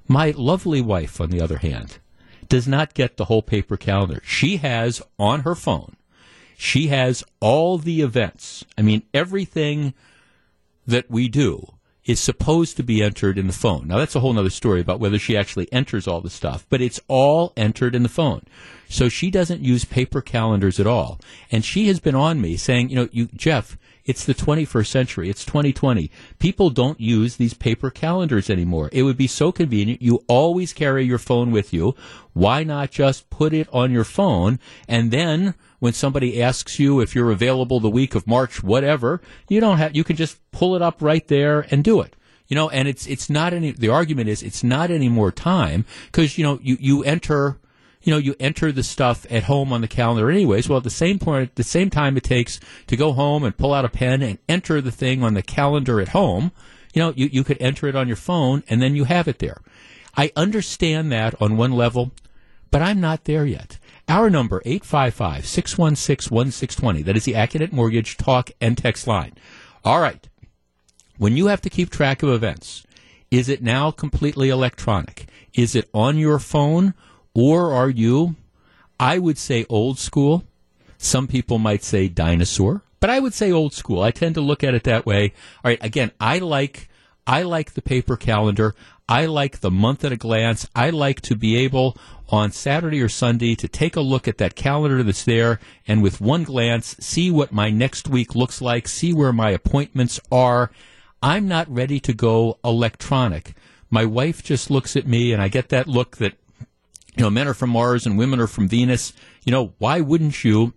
My 0.07 0.33
lovely 0.35 0.81
wife, 0.81 1.21
on 1.21 1.29
the 1.29 1.41
other 1.41 1.57
hand, 1.57 1.99
does 2.49 2.67
not 2.67 2.93
get 2.93 3.17
the 3.17 3.25
whole 3.25 3.41
paper 3.41 3.77
calendar. 3.77 4.21
She 4.25 4.57
has 4.57 5.01
on 5.19 5.41
her 5.41 5.55
phone, 5.55 5.95
she 6.57 6.87
has 6.87 7.23
all 7.39 7.77
the 7.77 8.01
events. 8.01 8.65
I 8.77 8.81
mean, 8.81 9.03
everything 9.13 9.93
that 10.87 11.11
we 11.11 11.27
do 11.27 11.73
is 12.07 12.19
supposed 12.21 12.77
to 12.77 12.83
be 12.83 13.03
entered 13.03 13.37
in 13.37 13.47
the 13.47 13.53
phone. 13.53 13.85
Now 13.85 13.97
that's 13.97 14.15
a 14.15 14.21
whole 14.21 14.37
other 14.39 14.49
story 14.49 14.79
about 14.79 15.01
whether 15.01 15.19
she 15.19 15.35
actually 15.35 15.71
enters 15.73 16.07
all 16.07 16.21
the 16.21 16.29
stuff, 16.29 16.65
but 16.69 16.81
it's 16.81 17.01
all 17.09 17.51
entered 17.57 17.93
in 17.93 18.03
the 18.03 18.09
phone. 18.09 18.43
So 18.87 19.09
she 19.09 19.29
doesn't 19.29 19.61
use 19.61 19.83
paper 19.83 20.21
calendars 20.21 20.79
at 20.79 20.87
all. 20.87 21.19
And 21.51 21.65
she 21.65 21.87
has 21.87 21.99
been 21.99 22.15
on 22.15 22.39
me 22.39 22.55
saying, 22.55 22.89
you 22.89 22.95
know, 22.95 23.09
you, 23.11 23.27
Jeff, 23.35 23.77
it's 24.05 24.23
the 24.23 24.33
21st 24.33 24.87
century. 24.87 25.29
It's 25.29 25.43
2020. 25.43 26.09
People 26.39 26.69
don't 26.69 26.99
use 26.99 27.35
these 27.35 27.53
paper 27.53 27.89
calendars 27.89 28.49
anymore. 28.49 28.89
It 28.93 29.03
would 29.03 29.17
be 29.17 29.27
so 29.27 29.51
convenient. 29.51 30.01
You 30.01 30.23
always 30.29 30.71
carry 30.71 31.03
your 31.03 31.17
phone 31.17 31.51
with 31.51 31.73
you. 31.73 31.93
Why 32.31 32.63
not 32.63 32.89
just 32.89 33.29
put 33.29 33.53
it 33.53 33.67
on 33.73 33.91
your 33.91 34.05
phone 34.05 34.59
and 34.87 35.11
then 35.11 35.55
when 35.79 35.93
somebody 35.93 36.41
asks 36.41 36.79
you 36.79 36.99
if 36.99 37.13
you're 37.13 37.31
available 37.31 37.79
the 37.79 37.89
week 37.89 38.15
of 38.15 38.27
March, 38.27 38.63
whatever, 38.63 39.21
you 39.47 39.59
don't 39.59 39.77
have, 39.77 39.95
you 39.95 40.03
can 40.03 40.15
just 40.15 40.39
pull 40.51 40.75
it 40.75 40.81
up 40.81 41.01
right 41.01 41.27
there 41.27 41.67
and 41.71 41.83
do 41.83 42.01
it. 42.01 42.15
You 42.47 42.55
know, 42.55 42.69
and 42.69 42.87
it's, 42.87 43.05
it's 43.07 43.29
not 43.29 43.53
any, 43.53 43.71
the 43.71 43.89
argument 43.89 44.29
is 44.29 44.41
it's 44.41 44.63
not 44.63 44.89
any 44.89 45.09
more 45.09 45.31
time 45.31 45.85
because, 46.05 46.37
you 46.37 46.43
know, 46.43 46.59
you, 46.63 46.77
you 46.79 47.03
enter, 47.03 47.57
you 48.01 48.11
know, 48.11 48.17
you 48.17 48.35
enter 48.39 48.71
the 48.71 48.83
stuff 48.83 49.25
at 49.29 49.43
home 49.43 49.73
on 49.73 49.81
the 49.81 49.87
calendar 49.87 50.31
anyways. 50.31 50.69
Well, 50.69 50.77
at 50.77 50.85
the 50.85 50.89
same 50.89 51.19
point, 51.19 51.49
at 51.49 51.55
the 51.55 51.63
same 51.63 51.89
time 51.89 52.15
it 52.15 52.23
takes 52.23 52.59
to 52.87 52.95
go 52.95 53.11
home 53.11 53.43
and 53.43 53.57
pull 53.57 53.73
out 53.73 53.85
a 53.85 53.89
pen 53.89 54.21
and 54.21 54.39
enter 54.47 54.79
the 54.79 54.91
thing 54.91 55.23
on 55.23 55.33
the 55.33 55.41
calendar 55.41 55.99
at 55.99 56.09
home, 56.09 56.53
you 56.93 57.01
know, 57.01 57.13
you, 57.15 57.27
you 57.31 57.43
could 57.43 57.61
enter 57.61 57.87
it 57.87 57.95
on 57.95 58.07
your 58.07 58.15
phone 58.15 58.63
and 58.69 58.81
then 58.81 58.95
you 58.95 59.03
have 59.03 59.27
it 59.27 59.39
there. 59.39 59.61
I 60.15 60.31
understand 60.35 61.11
that 61.11 61.39
on 61.41 61.57
one 61.57 61.73
level, 61.73 62.11
but 62.71 62.81
I'm 62.81 63.01
not 63.01 63.25
there 63.25 63.45
yet. 63.45 63.77
Our 64.09 64.29
number, 64.29 64.61
855-616-1620. 64.61 67.03
That 67.03 67.17
is 67.17 67.25
the 67.25 67.33
Accunet 67.33 67.73
Mortgage 67.73 68.15
talk 68.15 68.51
and 68.61 68.77
text 68.77 69.05
line. 69.05 69.33
All 69.83 69.99
right. 69.99 70.29
When 71.17 71.35
you 71.35 71.47
have 71.47 71.59
to 71.61 71.69
keep 71.69 71.89
track 71.89 72.23
of 72.23 72.29
events, 72.29 72.85
is 73.29 73.49
it 73.49 73.61
now 73.61 73.91
completely 73.91 74.47
electronic? 74.49 75.25
Is 75.53 75.75
it 75.75 75.89
on 75.93 76.17
your 76.17 76.39
phone 76.39 76.93
or 77.33 77.73
are 77.73 77.89
you, 77.89 78.37
I 78.99 79.19
would 79.19 79.37
say 79.37 79.65
old 79.69 79.99
school. 79.99 80.43
Some 80.97 81.27
people 81.27 81.59
might 81.59 81.83
say 81.83 82.07
dinosaur, 82.07 82.81
but 82.99 83.09
I 83.09 83.19
would 83.19 83.33
say 83.33 83.51
old 83.51 83.73
school. 83.73 84.01
I 84.01 84.11
tend 84.11 84.35
to 84.35 84.41
look 84.41 84.63
at 84.63 84.73
it 84.73 84.85
that 84.85 85.05
way. 85.05 85.33
All 85.63 85.69
right. 85.69 85.83
Again, 85.83 86.11
I 86.19 86.39
like, 86.39 86.89
I 87.27 87.43
like 87.43 87.73
the 87.73 87.81
paper 87.81 88.17
calendar. 88.17 88.73
I 89.09 89.25
like 89.25 89.59
the 89.59 89.69
month 89.69 90.03
at 90.03 90.11
a 90.11 90.17
glance. 90.17 90.67
I 90.75 90.89
like 90.89 91.21
to 91.21 91.35
be 91.35 91.55
able 91.57 91.97
on 92.29 92.51
Saturday 92.51 93.01
or 93.01 93.09
Sunday 93.09 93.55
to 93.55 93.67
take 93.67 93.95
a 93.95 94.01
look 94.01 94.27
at 94.27 94.37
that 94.37 94.55
calendar 94.55 95.03
that's 95.03 95.23
there 95.23 95.59
and 95.87 96.03
with 96.03 96.19
one 96.19 96.43
glance 96.43 96.95
see 96.99 97.31
what 97.31 97.51
my 97.51 97.69
next 97.69 98.07
week 98.07 98.35
looks 98.35 98.61
like, 98.61 98.87
see 98.87 99.13
where 99.13 99.33
my 99.33 99.51
appointments 99.51 100.19
are. 100.31 100.71
I'm 101.21 101.47
not 101.47 101.69
ready 101.69 101.99
to 102.01 102.13
go 102.13 102.59
electronic. 102.63 103.55
My 103.89 104.05
wife 104.05 104.43
just 104.43 104.69
looks 104.69 104.95
at 104.95 105.07
me 105.07 105.31
and 105.31 105.41
I 105.41 105.47
get 105.47 105.69
that 105.69 105.87
look 105.87 106.17
that, 106.17 106.33
you 107.15 107.23
know, 107.23 107.29
men 107.29 107.47
are 107.47 107.53
from 107.53 107.71
Mars 107.71 108.05
and 108.05 108.17
women 108.17 108.39
are 108.39 108.47
from 108.47 108.67
Venus. 108.67 109.13
You 109.45 109.51
know, 109.51 109.73
why 109.77 110.01
wouldn't 110.01 110.43
you 110.43 110.73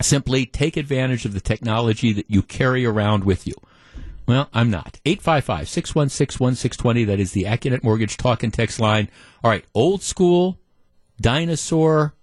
simply 0.00 0.46
take 0.46 0.76
advantage 0.76 1.24
of 1.24 1.34
the 1.34 1.40
technology 1.40 2.12
that 2.12 2.30
you 2.30 2.42
carry 2.42 2.86
around 2.86 3.24
with 3.24 3.46
you? 3.46 3.54
Well, 4.28 4.50
I'm 4.52 4.70
not. 4.70 5.00
855 5.06 5.68
616 5.68 6.44
1620. 6.44 7.04
That 7.04 7.18
is 7.18 7.32
the 7.32 7.44
Accunet 7.44 7.82
Mortgage 7.82 8.18
talk 8.18 8.42
and 8.42 8.52
text 8.52 8.78
line. 8.78 9.08
All 9.42 9.50
right, 9.50 9.64
old 9.74 10.02
school, 10.02 10.58
dinosaur, 11.20 12.14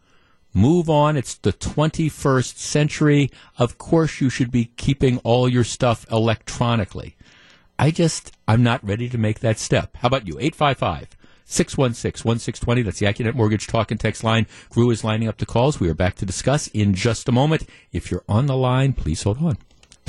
move 0.54 0.90
on. 0.90 1.18
It's 1.18 1.36
the 1.36 1.54
21st 1.54 2.58
century. 2.58 3.32
Of 3.58 3.78
course, 3.78 4.22
you 4.22 4.30
should 4.30 4.52
be 4.52 4.66
keeping 4.78 5.20
all 5.20 5.48
your 5.48 5.64
stuff 5.64 6.06
electronically. 6.12 7.16
I 7.78 7.92
just, 7.92 8.32
I'm 8.48 8.64
not 8.64 8.86
ready 8.86 9.10
to 9.10 9.18
make 9.18 9.40
that 9.40 9.60
step. 9.60 9.98
How 9.98 10.08
about 10.08 10.28
you? 10.28 10.40
855 10.40 11.10
616 11.46 12.28
1620. 12.28 12.82
That's 12.82 13.00
the 13.00 13.06
Accunet 13.06 13.36
Mortgage 13.36 13.68
Talk 13.68 13.92
and 13.92 14.00
Text 14.00 14.24
line. 14.24 14.48
Gru 14.70 14.90
is 14.90 15.04
lining 15.04 15.28
up 15.28 15.38
the 15.38 15.46
calls. 15.46 15.80
We 15.80 15.90
are 15.90 15.94
back 15.94 16.16
to 16.16 16.26
discuss 16.26 16.68
in 16.70 16.94
just 16.94 17.30
a 17.30 17.32
moment. 17.32 17.68
If 17.92 18.10
you're 18.10 18.24
on 18.28 18.48
the 18.48 18.58
line, 18.58 18.94
please 18.94 19.24
hold 19.24 19.44
on. 19.44 19.58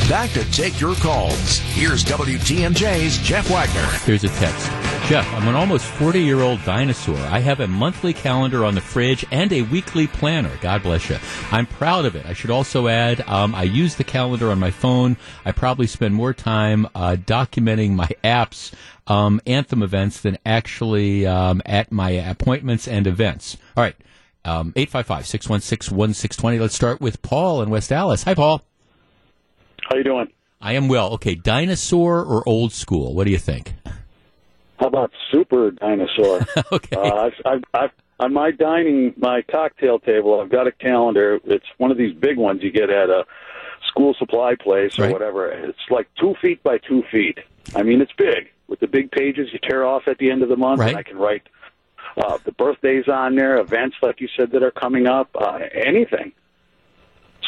Back 0.09 0.31
to 0.31 0.51
take 0.53 0.81
your 0.81 0.95
calls. 0.97 1.59
Here's 1.75 2.05
WTMJ's 2.05 3.19
Jeff 3.19 3.51
Wagner. 3.51 3.87
Here's 4.05 4.25
a 4.25 4.29
text. 4.29 4.86
Jeff, 5.09 5.33
I'm 5.35 5.47
an 5.47 5.55
almost 5.55 5.85
40 5.85 6.21
year 6.21 6.41
old 6.41 6.65
dinosaur. 6.65 7.17
I 7.17 7.39
have 7.39 7.61
a 7.61 7.69
monthly 7.69 8.13
calendar 8.13 8.65
on 8.65 8.75
the 8.75 8.81
fridge 8.81 9.25
and 9.31 9.53
a 9.53 9.63
weekly 9.63 10.09
planner. 10.09 10.51
God 10.61 10.83
bless 10.83 11.09
you. 11.09 11.17
I'm 11.53 11.67
proud 11.67 12.07
of 12.07 12.17
it. 12.17 12.27
I 12.27 12.33
should 12.33 12.51
also 12.51 12.89
add, 12.89 13.21
um, 13.29 13.55
I 13.55 13.63
use 13.63 13.95
the 13.95 14.03
calendar 14.03 14.51
on 14.51 14.59
my 14.59 14.73
phone. 14.73 15.17
I 15.45 15.53
probably 15.53 15.87
spend 15.87 16.17
more 16.17 16.35
time 16.35 16.89
uh, 16.93 17.15
documenting 17.25 17.93
my 17.93 18.09
apps, 18.25 18.75
um, 19.07 19.41
Anthem 19.47 19.85
events, 19.85 20.21
than 20.21 20.39
actually 20.45 21.25
um, 21.25 21.63
at 21.65 21.93
my 21.93 22.11
appointments 22.11 22.89
and 22.89 23.07
events. 23.07 23.57
All 23.77 23.85
right. 23.85 23.95
Um, 24.45 24.73
855 24.75 25.25
616 25.25 25.97
1620. 25.97 26.59
Let's 26.59 26.75
start 26.75 27.01
with 27.01 27.23
Paul 27.23 27.63
in 27.63 27.71
West 27.71 27.93
Allis. 27.93 28.25
Hi, 28.25 28.35
Paul. 28.35 28.61
How 29.83 29.95
you 29.95 30.03
doing? 30.03 30.33
I 30.61 30.73
am 30.73 30.89
well. 30.89 31.13
Okay, 31.13 31.37
dinosaur 31.37 32.25
or 32.25 32.43
old 32.49 32.73
school? 32.73 33.15
What 33.15 33.23
do 33.23 33.31
you 33.31 33.39
think? 33.39 33.73
How 34.79 34.87
about 34.87 35.11
super 35.33 35.71
dinosaur? 35.71 36.41
okay. 36.73 36.97
Uh, 36.97 37.15
I've, 37.15 37.33
I've, 37.45 37.65
I've, 37.75 37.91
on 38.21 38.33
my 38.33 38.51
dining, 38.51 39.15
my 39.17 39.43
cocktail 39.43 39.99
table, 39.99 40.41
I've 40.41 40.51
got 40.51 40.67
a 40.67 40.73
calendar. 40.73 41.39
It's 41.45 41.67
one 41.79 41.91
of 41.91 41.99
these 41.99 42.15
big 42.15 42.37
ones 42.39 42.63
you 42.63 42.71
get 42.71 42.89
at 42.91 43.11
a 43.11 43.25
school 43.89 44.15
supply 44.19 44.55
place 44.55 44.99
or 44.99 45.03
Right. 45.03 45.13
whatever. 45.13 45.49
It's 45.51 45.79
like 45.91 46.09
two 46.19 46.35
feet 46.41 46.63
by 46.63 46.79
two 46.79 47.03
feet. 47.11 47.39
I 47.75 47.83
mean, 47.83 48.01
it's 48.01 48.13
big 48.13 48.51
with 48.69 48.81
the 48.81 48.87
big 48.87 49.11
pages 49.11 49.49
you 49.53 49.59
tear 49.59 49.85
off 49.85 50.09
at 50.09 50.19
the 50.19 50.31
end 50.31 50.43
of 50.43 50.49
the 50.49 50.57
month. 50.57 50.81
Right. 50.81 50.89
And 50.91 50.97
I 50.99 51.03
can 51.03 51.19
write 51.19 51.43
uh, 52.17 52.39
the 52.45 52.53
birthdays 52.53 53.07
on 53.09 53.35
there, 53.37 53.59
events 53.59 53.97
like 54.03 54.21
you 54.21 54.29
said 54.37 54.51
that 54.53 54.63
are 54.63 54.71
coming 54.71 55.07
up, 55.07 55.29
uh, 55.35 55.59
anything. 55.75 56.33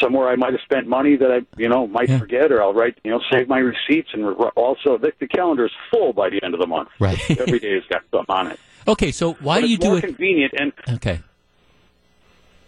Somewhere 0.01 0.29
I 0.29 0.35
might 0.35 0.53
have 0.53 0.61
spent 0.61 0.87
money 0.87 1.15
that 1.17 1.31
I, 1.31 1.39
you 1.59 1.67
know, 1.69 1.87
might 1.87 2.09
forget, 2.19 2.51
or 2.51 2.61
I'll 2.61 2.73
write, 2.73 2.97
you 3.03 3.11
know, 3.11 3.19
save 3.31 3.47
my 3.47 3.59
receipts, 3.59 4.09
and 4.13 4.23
also 4.55 4.97
the, 4.97 5.11
the 5.19 5.27
calendar 5.27 5.65
is 5.65 5.71
full 5.91 6.13
by 6.13 6.29
the 6.29 6.39
end 6.43 6.53
of 6.53 6.59
the 6.59 6.67
month. 6.67 6.89
Right. 6.99 7.19
Every 7.39 7.59
day 7.59 7.73
has 7.75 7.83
got 7.89 8.03
something 8.11 8.33
on 8.35 8.47
it. 8.47 8.59
Okay, 8.87 9.11
so 9.11 9.33
why 9.33 9.57
But 9.57 9.61
do 9.61 9.67
you 9.67 9.75
it's 9.75 9.83
do 9.83 9.89
more 9.89 9.97
it? 9.99 10.01
convenient 10.05 10.53
and 10.57 10.73
Okay. 10.95 11.19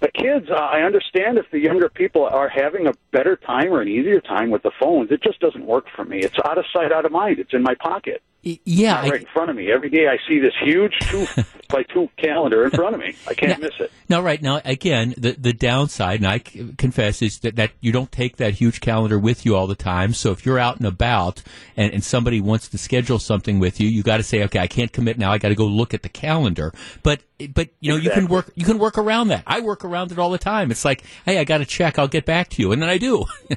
the 0.01 0.09
kids 0.09 0.47
uh, 0.49 0.55
i 0.55 0.81
understand 0.81 1.37
if 1.37 1.45
the 1.51 1.59
younger 1.59 1.87
people 1.89 2.25
are 2.25 2.49
having 2.49 2.87
a 2.87 2.91
better 3.11 3.35
time 3.37 3.71
or 3.71 3.81
an 3.81 3.87
easier 3.87 4.19
time 4.19 4.49
with 4.49 4.63
the 4.63 4.71
phones 4.79 5.11
it 5.11 5.21
just 5.23 5.39
doesn't 5.39 5.65
work 5.65 5.85
for 5.95 6.03
me 6.05 6.19
it's 6.19 6.35
out 6.45 6.57
of 6.57 6.65
sight 6.73 6.91
out 6.91 7.05
of 7.05 7.11
mind 7.11 7.39
it's 7.39 7.53
in 7.53 7.61
my 7.63 7.75
pocket 7.75 8.21
yeah 8.43 8.93
Not 8.93 9.09
right 9.11 9.21
in 9.21 9.27
front 9.27 9.49
of 9.49 9.55
me 9.55 9.71
every 9.71 9.89
day 9.89 10.07
i 10.07 10.17
see 10.27 10.39
this 10.39 10.53
huge 10.61 10.93
two 11.01 11.27
by 11.69 11.83
two 11.83 12.09
calendar 12.17 12.65
in 12.65 12.71
front 12.71 12.95
of 12.95 13.01
me 13.01 13.15
i 13.27 13.33
can't 13.33 13.61
miss 13.61 13.71
it 13.79 13.91
Now, 14.09 14.21
right 14.21 14.41
now, 14.41 14.59
again, 14.65 15.13
the 15.17 15.31
the 15.31 15.53
downside, 15.53 16.19
and 16.19 16.27
I 16.27 16.39
c- 16.39 16.73
confess, 16.77 17.21
is 17.21 17.39
that, 17.39 17.55
that 17.55 17.71
you 17.79 17.93
don't 17.93 18.11
take 18.11 18.35
that 18.37 18.55
huge 18.55 18.81
calendar 18.81 19.17
with 19.17 19.45
you 19.45 19.55
all 19.55 19.67
the 19.67 19.75
time. 19.75 20.13
So 20.13 20.31
if 20.31 20.45
you're 20.45 20.59
out 20.59 20.79
and 20.79 20.85
about 20.85 21.41
and, 21.77 21.93
and 21.93 22.03
somebody 22.03 22.41
wants 22.41 22.67
to 22.69 22.77
schedule 22.77 23.17
something 23.17 23.57
with 23.57 23.79
you, 23.79 23.87
you 23.87 24.03
got 24.03 24.17
to 24.17 24.23
say, 24.23 24.43
okay, 24.43 24.59
I 24.59 24.67
can't 24.67 24.91
commit 24.91 25.17
now. 25.17 25.31
I 25.31 25.37
got 25.37 25.47
to 25.49 25.55
go 25.55 25.65
look 25.65 25.93
at 25.93 26.03
the 26.03 26.09
calendar. 26.09 26.73
But 27.03 27.21
but 27.53 27.69
you 27.79 27.91
know, 27.93 27.97
you 27.97 28.09
can 28.09 28.27
work 28.27 28.51
you 28.55 28.65
can 28.65 28.79
work 28.79 28.97
around 28.97 29.29
that. 29.29 29.43
I 29.47 29.61
work 29.61 29.85
around 29.85 30.11
it 30.11 30.19
all 30.19 30.29
the 30.29 30.37
time. 30.37 30.71
It's 30.71 30.83
like, 30.83 31.03
hey, 31.25 31.37
I 31.37 31.45
got 31.45 31.59
to 31.59 31.65
check. 31.65 31.97
I'll 31.97 32.09
get 32.09 32.25
back 32.25 32.49
to 32.49 32.61
you, 32.61 32.73
and 32.73 32.81
then 32.81 32.89
I 32.89 32.97
do. 32.97 33.23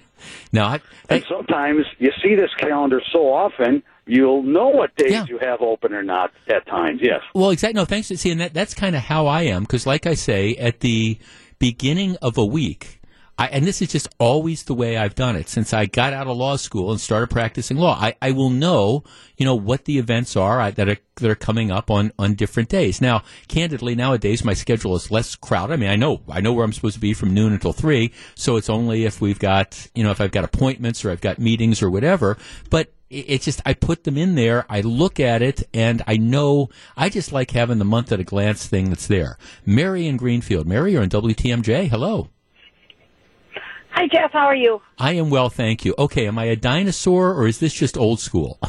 no, 0.52 0.64
I, 0.64 0.80
and 1.09 1.24
sometimes 1.28 1.84
you 1.98 2.10
see 2.22 2.34
this 2.34 2.51
calendar 2.59 3.01
so 3.12 3.32
often 3.32 3.82
you'll 4.06 4.42
know 4.42 4.68
what 4.68 4.94
days 4.96 5.28
you 5.28 5.38
have 5.38 5.60
open 5.62 5.92
or 5.94 6.02
not 6.02 6.30
at 6.48 6.66
times 6.66 7.01
yes 7.02 7.20
Well, 7.34 7.51
exactly. 7.51 7.80
No, 7.80 7.84
thanks. 7.84 8.09
See, 8.09 8.30
and 8.30 8.40
that, 8.40 8.52
that's 8.55 8.74
kind 8.74 8.94
of 8.94 9.02
how 9.02 9.26
I 9.26 9.42
am 9.42 9.62
because, 9.62 9.86
like 9.86 10.06
I 10.06 10.14
say, 10.14 10.55
at 10.56 10.80
the 10.80 11.18
beginning 11.59 12.16
of 12.20 12.36
a 12.36 12.44
week, 12.44 13.01
I, 13.36 13.48
and 13.48 13.66
this 13.66 13.82
is 13.82 13.90
just 13.90 14.09
always 14.19 14.62
the 14.62 14.74
way 14.74 14.97
I've 14.97 15.16
done 15.16 15.35
it 15.35 15.48
since 15.48 15.73
I 15.73 15.86
got 15.86 16.12
out 16.12 16.28
of 16.28 16.36
law 16.36 16.55
school 16.55 16.93
and 16.93 17.01
started 17.01 17.31
practicing 17.31 17.77
law. 17.77 17.98
I, 18.01 18.15
I 18.23 18.31
will 18.31 18.51
know, 18.51 19.02
you 19.36 19.44
know, 19.44 19.56
what 19.56 19.86
the 19.86 19.98
events 19.98 20.36
are 20.36 20.70
that 20.70 20.89
are 20.89 20.98
that 21.16 21.31
are 21.31 21.35
coming 21.35 21.73
up 21.73 21.90
on 21.90 22.12
on 22.16 22.35
different 22.35 22.69
days. 22.69 23.01
Now, 23.01 23.24
candidly, 23.48 23.97
nowadays 23.97 24.44
my 24.44 24.55
schedule 24.55 24.94
is 24.94 25.11
less 25.11 25.35
crowded. 25.35 25.74
I 25.74 25.77
mean, 25.77 25.90
I 25.90 25.97
know 25.97 26.23
I 26.28 26.40
know 26.40 26.52
where 26.52 26.65
I'm 26.65 26.73
supposed 26.73 26.94
to 26.94 27.01
be 27.01 27.12
from 27.12 27.35
noon 27.35 27.52
until 27.52 27.73
three, 27.73 28.12
so 28.36 28.56
it's 28.56 28.70
only 28.70 29.05
if 29.05 29.20
we've 29.20 29.39
got, 29.39 29.89
you 29.97 30.05
know, 30.05 30.12
if 30.12 30.20
I've 30.20 30.32
got 30.32 30.44
appointments 30.44 31.05
or 31.05 31.11
I've 31.11 31.20
got 31.20 31.40
meetings 31.40 31.82
or 31.82 31.90
whatever. 31.90 32.39
But 32.70 32.93
it's 33.11 33.44
just 33.44 33.61
I 33.66 33.74
put 33.74 34.05
them 34.05 34.16
in 34.16 34.36
there, 34.36 34.65
I 34.69 34.81
look 34.81 35.19
at 35.19 35.43
it, 35.43 35.69
and 35.74 36.02
I 36.06 36.16
know 36.16 36.69
I 36.97 37.09
just 37.09 37.32
like 37.32 37.51
having 37.51 37.78
the 37.78 37.85
month 37.85 38.12
at 38.12 38.20
a 38.20 38.24
glance 38.24 38.66
thing 38.66 38.90
that's 38.90 39.09
there. 39.09 39.39
Mary 39.66 40.06
in 40.06 40.16
Greenfield, 40.16 40.66
Mary, 40.69 40.93
you're 40.93 41.02
on 41.02 41.09
WTMJ. 41.09 41.89
Hello. 41.89 42.28
Hi, 43.95 44.09
Jeff. 44.09 44.33
How 44.33 44.47
are 44.47 44.57
you? 44.57 44.83
I 44.99 45.12
am 45.12 45.31
well, 45.31 45.49
thank 45.49 45.85
you. 45.85 45.95
Okay, 45.97 46.27
am 46.27 46.37
I 46.37 46.47
a 46.47 46.57
dinosaur 46.57 47.33
or 47.33 47.47
is 47.47 47.61
this 47.61 47.73
just 47.73 47.97
old 47.97 48.21
school? 48.21 48.59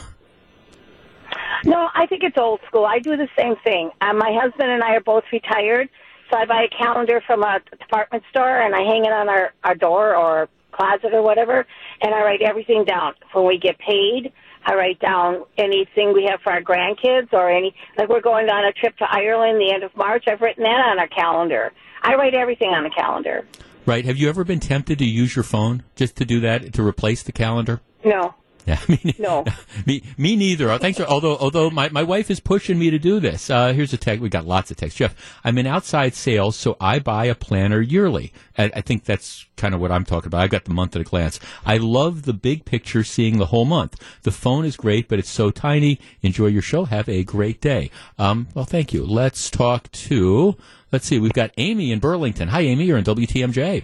No, 1.64 1.90
I 1.96 2.06
think 2.06 2.22
it's 2.22 2.38
old 2.38 2.60
school. 2.68 2.86
I 2.86 3.00
do 3.00 3.18
the 3.18 3.28
same 3.36 3.56
thing. 3.64 3.90
Uh, 4.00 4.14
my 4.14 4.38
husband 4.40 4.70
and 4.70 4.84
I 4.84 4.98
are 4.98 5.02
both 5.02 5.24
retired, 5.32 5.90
so 6.30 6.38
I 6.38 6.46
buy 6.46 6.68
a 6.72 6.78
calendar 6.78 7.24
from 7.26 7.42
a 7.42 7.60
department 7.80 8.24
store 8.30 8.62
and 8.62 8.76
I 8.76 8.82
hang 8.82 9.04
it 9.04 9.12
on 9.12 9.28
our, 9.30 9.52
our 9.64 9.74
door 9.74 10.16
or 10.16 10.48
closet 10.72 11.12
or 11.12 11.24
whatever, 11.24 11.66
and 12.02 12.14
I 12.14 12.22
write 12.22 12.44
everything 12.44 12.86
down. 12.86 13.16
When 13.34 13.48
we 13.48 13.58
get 13.58 13.80
paid, 13.80 14.32
I 14.64 14.76
write 14.76 15.00
down 15.00 15.44
anything 15.58 16.14
we 16.14 16.28
have 16.30 16.40
for 16.42 16.52
our 16.52 16.62
grandkids 16.62 17.34
or 17.34 17.50
any, 17.50 17.74
like 17.98 18.10
we're 18.10 18.22
going 18.22 18.48
on 18.48 18.64
a 18.64 18.72
trip 18.72 18.96
to 18.98 19.06
Ireland 19.10 19.60
the 19.60 19.72
end 19.74 19.82
of 19.82 19.96
March. 19.98 20.26
I've 20.28 20.42
written 20.42 20.66
that 20.66 20.86
on 20.86 21.00
our 21.00 21.08
calendar. 21.08 21.74
I 22.04 22.14
write 22.14 22.36
everything 22.36 22.70
on 22.70 22.84
the 22.84 22.92
calendar. 22.92 23.48
Right. 23.86 24.06
Have 24.06 24.18
you 24.18 24.30
ever 24.30 24.44
been 24.44 24.60
tempted 24.60 25.00
to 25.00 25.06
use 25.06 25.36
your 25.36 25.44
phone 25.44 25.84
just 25.96 26.16
to 26.18 26.26
do 26.26 26.40
that, 26.42 26.74
to 26.74 26.84
replace 26.86 27.24
the 27.24 27.32
calendar? 27.32 27.82
No. 28.04 28.34
Yeah, 28.68 28.80
I 28.82 29.00
mean, 29.04 29.14
No. 29.20 29.46
me, 29.86 30.02
me 30.18 30.36
neither. 30.36 30.72
Uh, 30.72 30.80
Thanks 30.80 30.98
for, 30.98 31.06
although, 31.06 31.38
although 31.38 31.70
my, 31.70 31.90
my 31.90 32.02
wife 32.02 32.32
is 32.32 32.40
pushing 32.40 32.80
me 32.80 32.90
to 32.90 32.98
do 32.98 33.20
this. 33.20 33.50
Uh, 33.50 33.74
here's 33.74 33.94
a 33.94 33.98
text. 33.98 34.22
We 34.22 34.30
got 34.30 34.48
lots 34.48 34.72
of 34.72 34.78
texts. 34.78 34.98
Jeff, 34.98 35.14
I'm 35.44 35.60
in 35.60 35.68
outside 35.68 36.16
sales, 36.16 36.56
so 36.56 36.76
I 36.82 36.98
buy 36.98 37.26
a 37.26 37.36
planner 37.36 37.80
yearly. 37.80 38.34
I, 38.58 38.72
I 38.76 38.82
think 38.82 39.04
that's 39.06 39.46
kind 39.56 39.76
of 39.76 39.82
what 39.82 39.92
I'm 39.92 40.04
talking 40.04 40.28
about. 40.28 40.42
I've 40.42 40.50
got 40.50 40.66
the 40.66 40.74
month 40.74 40.96
at 40.96 41.02
a 41.02 41.06
glance. 41.06 41.40
I 41.64 41.78
love 41.78 42.24
the 42.24 42.34
big 42.34 42.66
picture, 42.66 43.04
seeing 43.04 43.38
the 43.38 43.48
whole 43.48 43.66
month. 43.66 44.02
The 44.24 44.32
phone 44.32 44.66
is 44.66 44.78
great, 44.78 45.08
but 45.08 45.20
it's 45.20 45.30
so 45.30 45.52
tiny. 45.52 46.00
Enjoy 46.24 46.48
your 46.48 46.64
show. 46.64 46.86
Have 46.86 47.08
a 47.08 47.24
great 47.24 47.62
day. 47.62 47.92
Um, 48.18 48.48
well, 48.56 48.66
thank 48.66 48.94
you. 48.94 49.06
Let's 49.06 49.52
talk 49.52 49.92
to, 49.92 50.58
let's 50.92 51.06
see, 51.06 51.20
we've 51.20 51.34
got 51.34 51.52
Amy 51.58 51.92
in 51.92 52.00
Burlington. 52.00 52.48
Hi, 52.48 52.62
Amy. 52.62 52.86
You're 52.86 52.98
in 52.98 53.04
WTMJ. 53.04 53.84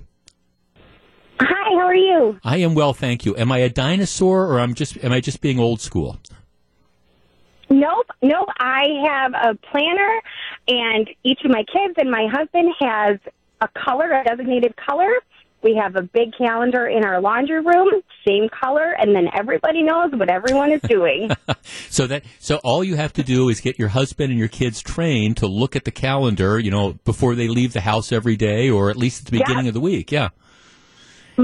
Are 1.92 1.96
you? 1.96 2.40
I 2.42 2.58
am 2.60 2.74
well, 2.74 2.94
thank 2.94 3.26
you. 3.26 3.36
Am 3.36 3.52
I 3.52 3.58
a 3.58 3.70
dinosaur 3.70 4.48
or 4.48 4.62
I'm 4.62 4.74
just, 4.76 5.04
am 5.04 5.12
I 5.12 5.20
just 5.20 5.42
being 5.42 5.60
old 5.60 5.82
school? 5.82 6.18
Nope, 7.70 8.08
nope. 8.22 8.48
I 8.58 8.86
have 9.06 9.34
a 9.34 9.56
planner, 9.56 10.22
and 10.70 11.10
each 11.26 11.40
of 11.44 11.52
my 11.52 11.66
kids 11.66 11.96
and 11.98 12.10
my 12.10 12.28
husband 12.32 12.74
has 12.80 13.18
a 13.60 13.68
color, 13.78 14.10
a 14.10 14.24
designated 14.24 14.74
color. 14.78 15.12
We 15.64 15.76
have 15.76 15.98
a 15.98 16.02
big 16.02 16.30
calendar 16.38 16.88
in 16.88 17.04
our 17.04 17.20
laundry 17.20 17.60
room, 17.60 17.90
same 18.26 18.48
color, 18.48 18.96
and 18.98 19.14
then 19.14 19.28
everybody 19.34 19.84
knows 19.84 20.12
what 20.14 20.30
everyone 20.30 20.72
is 20.72 20.82
doing. 20.84 21.30
So 21.90 22.08
that 22.08 22.24
so 22.40 22.56
all 22.64 22.86
you 22.86 22.96
have 22.96 23.12
to 23.14 23.24
do 23.24 23.50
is 23.50 23.60
get 23.60 23.78
your 23.78 23.90
husband 23.90 24.32
and 24.32 24.40
your 24.40 24.48
kids 24.48 24.82
trained 24.82 25.36
to 25.38 25.48
look 25.48 25.76
at 25.76 25.84
the 25.84 25.92
calendar, 25.92 26.58
you 26.58 26.72
know, 26.72 26.94
before 27.04 27.36
they 27.36 27.50
leave 27.50 27.74
the 27.74 27.82
house 27.82 28.14
every 28.14 28.38
day, 28.38 28.70
or 28.70 28.90
at 28.90 28.96
least 28.96 29.22
at 29.22 29.26
the 29.26 29.40
beginning 29.40 29.68
of 29.68 29.74
the 29.74 29.82
week. 29.82 30.10
Yeah, 30.10 30.30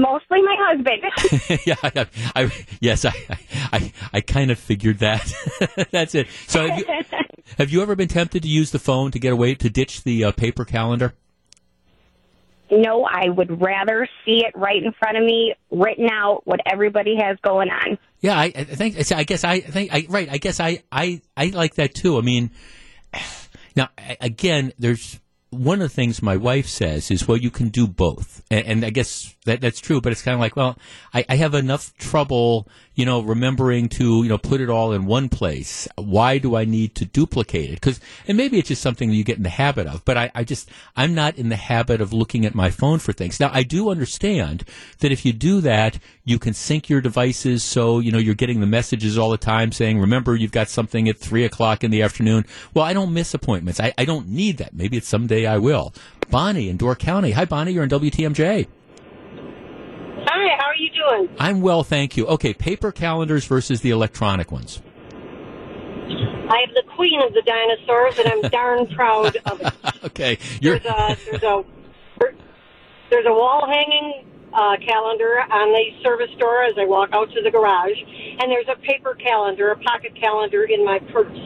Mostly 0.00 0.42
my 0.42 0.56
husband. 0.58 1.60
yeah. 1.66 1.74
I, 1.82 2.06
I, 2.44 2.50
yes, 2.80 3.04
I, 3.04 3.12
I, 3.72 3.92
I 4.12 4.20
kind 4.20 4.50
of 4.50 4.58
figured 4.58 4.98
that. 4.98 5.32
That's 5.90 6.14
it. 6.14 6.28
So 6.46 6.68
have 6.68 6.78
you, 6.78 6.86
have 7.58 7.70
you 7.70 7.82
ever 7.82 7.96
been 7.96 8.08
tempted 8.08 8.42
to 8.42 8.48
use 8.48 8.70
the 8.70 8.78
phone 8.78 9.10
to 9.10 9.18
get 9.18 9.32
away 9.32 9.54
to 9.56 9.70
ditch 9.70 10.04
the 10.04 10.24
uh, 10.24 10.32
paper 10.32 10.64
calendar? 10.64 11.14
no, 12.70 13.04
I 13.04 13.28
would 13.28 13.62
rather 13.62 14.06
see 14.24 14.44
it 14.44 14.52
right 14.54 14.82
in 14.82 14.92
front 14.92 15.16
of 15.16 15.24
me, 15.24 15.54
written 15.70 16.08
out, 16.10 16.42
what 16.44 16.60
everybody 16.70 17.16
has 17.16 17.38
going 17.42 17.70
on. 17.70 17.98
Yeah, 18.20 18.38
I, 18.38 18.52
I 18.54 18.64
think. 18.64 19.12
I 19.12 19.22
guess 19.24 19.44
I 19.44 19.60
think. 19.60 19.92
I, 19.92 20.06
right. 20.08 20.28
I 20.30 20.38
guess 20.38 20.60
I, 20.60 20.82
I, 20.90 21.22
I 21.36 21.46
like 21.46 21.76
that 21.76 21.94
too. 21.94 22.18
I 22.18 22.20
mean, 22.20 22.50
now 23.76 23.88
again, 24.20 24.72
there's 24.78 25.18
one 25.50 25.80
of 25.80 25.88
the 25.88 25.94
things 25.94 26.22
my 26.22 26.36
wife 26.36 26.66
says 26.66 27.10
is, 27.10 27.26
well, 27.26 27.38
you 27.38 27.50
can 27.50 27.68
do 27.68 27.86
both, 27.86 28.42
and, 28.50 28.66
and 28.66 28.84
I 28.84 28.90
guess 28.90 29.34
that 29.46 29.60
that's 29.60 29.80
true. 29.80 30.00
But 30.00 30.12
it's 30.12 30.22
kind 30.22 30.34
of 30.34 30.40
like, 30.40 30.56
well, 30.56 30.76
I, 31.14 31.24
I 31.28 31.36
have 31.36 31.54
enough 31.54 31.96
trouble, 31.96 32.68
you 32.94 33.06
know, 33.06 33.22
remembering 33.22 33.88
to, 33.90 34.22
you 34.22 34.28
know, 34.28 34.36
put 34.36 34.60
it 34.60 34.68
all 34.68 34.92
in 34.92 35.06
one 35.06 35.30
place. 35.30 35.88
Why 35.96 36.36
do 36.36 36.54
I 36.54 36.66
need 36.66 36.94
to 36.96 37.06
duplicate 37.06 37.70
it? 37.70 37.74
Because, 37.74 37.98
and 38.26 38.36
maybe 38.36 38.58
it's 38.58 38.68
just 38.68 38.82
something 38.82 39.08
that 39.08 39.14
you 39.14 39.24
get 39.24 39.38
in 39.38 39.42
the 39.42 39.48
habit 39.48 39.86
of. 39.86 40.04
But 40.04 40.18
I, 40.18 40.30
I 40.34 40.44
just, 40.44 40.68
I'm 40.96 41.14
not 41.14 41.38
in 41.38 41.48
the 41.48 41.56
habit 41.56 42.02
of 42.02 42.12
looking 42.12 42.44
at 42.44 42.54
my 42.54 42.70
phone 42.70 42.98
for 42.98 43.14
things. 43.14 43.40
Now, 43.40 43.50
I 43.52 43.62
do 43.62 43.88
understand 43.88 44.64
that 44.98 45.12
if 45.12 45.24
you 45.24 45.32
do 45.32 45.62
that, 45.62 45.98
you 46.24 46.38
can 46.38 46.52
sync 46.52 46.90
your 46.90 47.00
devices 47.00 47.64
so, 47.64 48.00
you 48.00 48.12
know, 48.12 48.18
you're 48.18 48.34
getting 48.34 48.60
the 48.60 48.66
messages 48.66 49.16
all 49.16 49.30
the 49.30 49.38
time 49.38 49.72
saying, 49.72 49.98
remember, 49.98 50.36
you've 50.36 50.52
got 50.52 50.68
something 50.68 51.08
at 51.08 51.16
three 51.16 51.44
o'clock 51.44 51.82
in 51.82 51.90
the 51.90 52.02
afternoon. 52.02 52.44
Well, 52.74 52.84
I 52.84 52.92
don't 52.92 53.14
miss 53.14 53.32
appointments. 53.32 53.80
I, 53.80 53.94
I 53.96 54.04
don't 54.04 54.28
need 54.28 54.58
that. 54.58 54.74
Maybe 54.74 54.98
it's 54.98 55.08
someday 55.08 55.37
I 55.46 55.58
will. 55.58 55.92
Bonnie 56.30 56.68
in 56.68 56.76
Door 56.76 56.96
County. 56.96 57.30
Hi, 57.32 57.44
Bonnie. 57.44 57.72
You're 57.72 57.84
in 57.84 57.90
WTMJ. 57.90 58.66
Hi, 60.26 60.56
how 60.58 60.66
are 60.66 60.76
you 60.76 60.90
doing? 60.90 61.28
I'm 61.38 61.60
well, 61.60 61.82
thank 61.82 62.16
you. 62.16 62.26
Okay, 62.26 62.52
paper 62.52 62.92
calendars 62.92 63.46
versus 63.46 63.80
the 63.80 63.90
electronic 63.90 64.52
ones. 64.52 64.82
I 66.50 66.64
am 66.66 66.74
the 66.74 66.82
queen 66.94 67.20
of 67.22 67.32
the 67.34 67.42
dinosaurs, 67.42 68.18
and 68.18 68.28
I'm 68.28 68.50
darn 68.50 68.86
proud 68.94 69.36
of 69.46 69.60
it. 69.60 70.04
Okay, 70.04 70.38
you're 70.60 70.78
There's 70.78 70.94
a 70.94 71.16
there's 71.30 71.42
a 71.42 71.64
there's 73.10 73.26
a 73.26 73.32
wall 73.32 73.66
hanging 73.66 74.24
uh, 74.52 74.76
calendar 74.84 75.40
on 75.50 75.72
the 75.72 75.84
service 76.02 76.30
door 76.38 76.64
as 76.64 76.74
I 76.78 76.84
walk 76.84 77.10
out 77.12 77.30
to 77.32 77.42
the 77.42 77.50
garage, 77.50 77.98
and 78.40 78.50
there's 78.50 78.68
a 78.68 78.76
paper 78.80 79.14
calendar, 79.14 79.70
a 79.70 79.78
pocket 79.78 80.14
calendar 80.20 80.64
in 80.64 80.84
my 80.84 80.98
purse. 81.12 81.36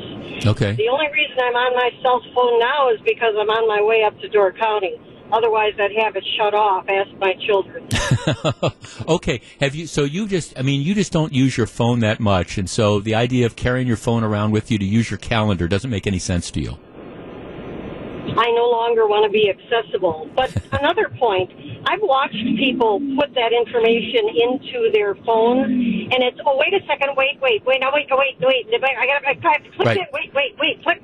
okay. 0.46 0.72
The 0.74 0.88
only 0.88 1.08
reason 1.12 1.36
I'm 1.40 1.56
on 1.56 1.74
my 1.74 1.90
cell 2.02 2.22
phone 2.34 2.58
now 2.60 2.90
is 2.90 3.00
because 3.04 3.34
I'm 3.38 3.50
on 3.50 3.66
my 3.68 3.82
way 3.82 4.04
up 4.04 4.18
to 4.20 4.28
Door 4.28 4.52
County. 4.54 4.98
Otherwise, 5.32 5.72
I'd 5.78 5.96
have 5.98 6.14
it 6.14 6.24
shut 6.36 6.52
off. 6.52 6.84
Ask 6.88 7.10
my 7.18 7.32
children. 7.46 7.88
okay, 9.08 9.40
have 9.60 9.74
you? 9.74 9.86
So 9.86 10.04
you 10.04 10.28
just, 10.28 10.58
I 10.58 10.62
mean, 10.62 10.82
you 10.82 10.94
just 10.94 11.10
don't 11.10 11.32
use 11.32 11.56
your 11.56 11.66
phone 11.66 12.00
that 12.00 12.20
much, 12.20 12.58
and 12.58 12.68
so 12.68 13.00
the 13.00 13.14
idea 13.14 13.46
of 13.46 13.56
carrying 13.56 13.86
your 13.86 13.96
phone 13.96 14.24
around 14.24 14.50
with 14.50 14.70
you 14.70 14.76
to 14.78 14.84
use 14.84 15.10
your 15.10 15.16
calendar 15.16 15.68
doesn't 15.68 15.90
make 15.90 16.06
any 16.06 16.18
sense 16.18 16.50
to 16.50 16.60
you. 16.60 16.76
I 18.24 18.50
no 18.54 18.70
longer 18.70 19.06
want 19.06 19.24
to 19.24 19.30
be 19.30 19.50
accessible. 19.50 20.30
But 20.36 20.54
another 20.72 21.08
point, 21.18 21.50
I've 21.86 22.00
watched 22.02 22.38
people 22.56 23.00
put 23.18 23.34
that 23.34 23.52
information 23.52 24.28
into 24.30 24.90
their 24.92 25.14
phone, 25.26 25.64
and 25.64 26.22
it's 26.22 26.38
oh 26.46 26.56
wait 26.56 26.72
a 26.72 26.84
second, 26.86 27.10
wait, 27.16 27.40
wait, 27.40 27.64
wait, 27.66 27.80
no, 27.80 27.90
wait, 27.92 28.06
no, 28.10 28.16
wait, 28.16 28.36
wait, 28.40 28.66
I 28.70 29.06
got 29.06 29.20
to 29.20 29.28
I 29.48 29.52
have 29.52 29.64
to 29.64 29.70
click 29.70 29.86
Right. 29.86 29.96
it, 29.98 30.08
wait, 30.12 30.32
wait, 30.34 30.56
wait, 30.58 30.82
click. 30.82 31.02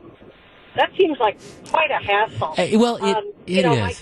That 0.77 0.90
seems 0.97 1.19
like 1.19 1.39
quite 1.70 1.90
a 1.90 1.99
hassle. 1.99 2.55
Eh, 2.57 2.77
well, 2.77 2.97
it, 2.97 3.03
Um, 3.16 3.32
it 3.47 3.53
you 3.53 3.62
know, 3.62 3.73
is. 3.73 3.78
my- 3.81 3.95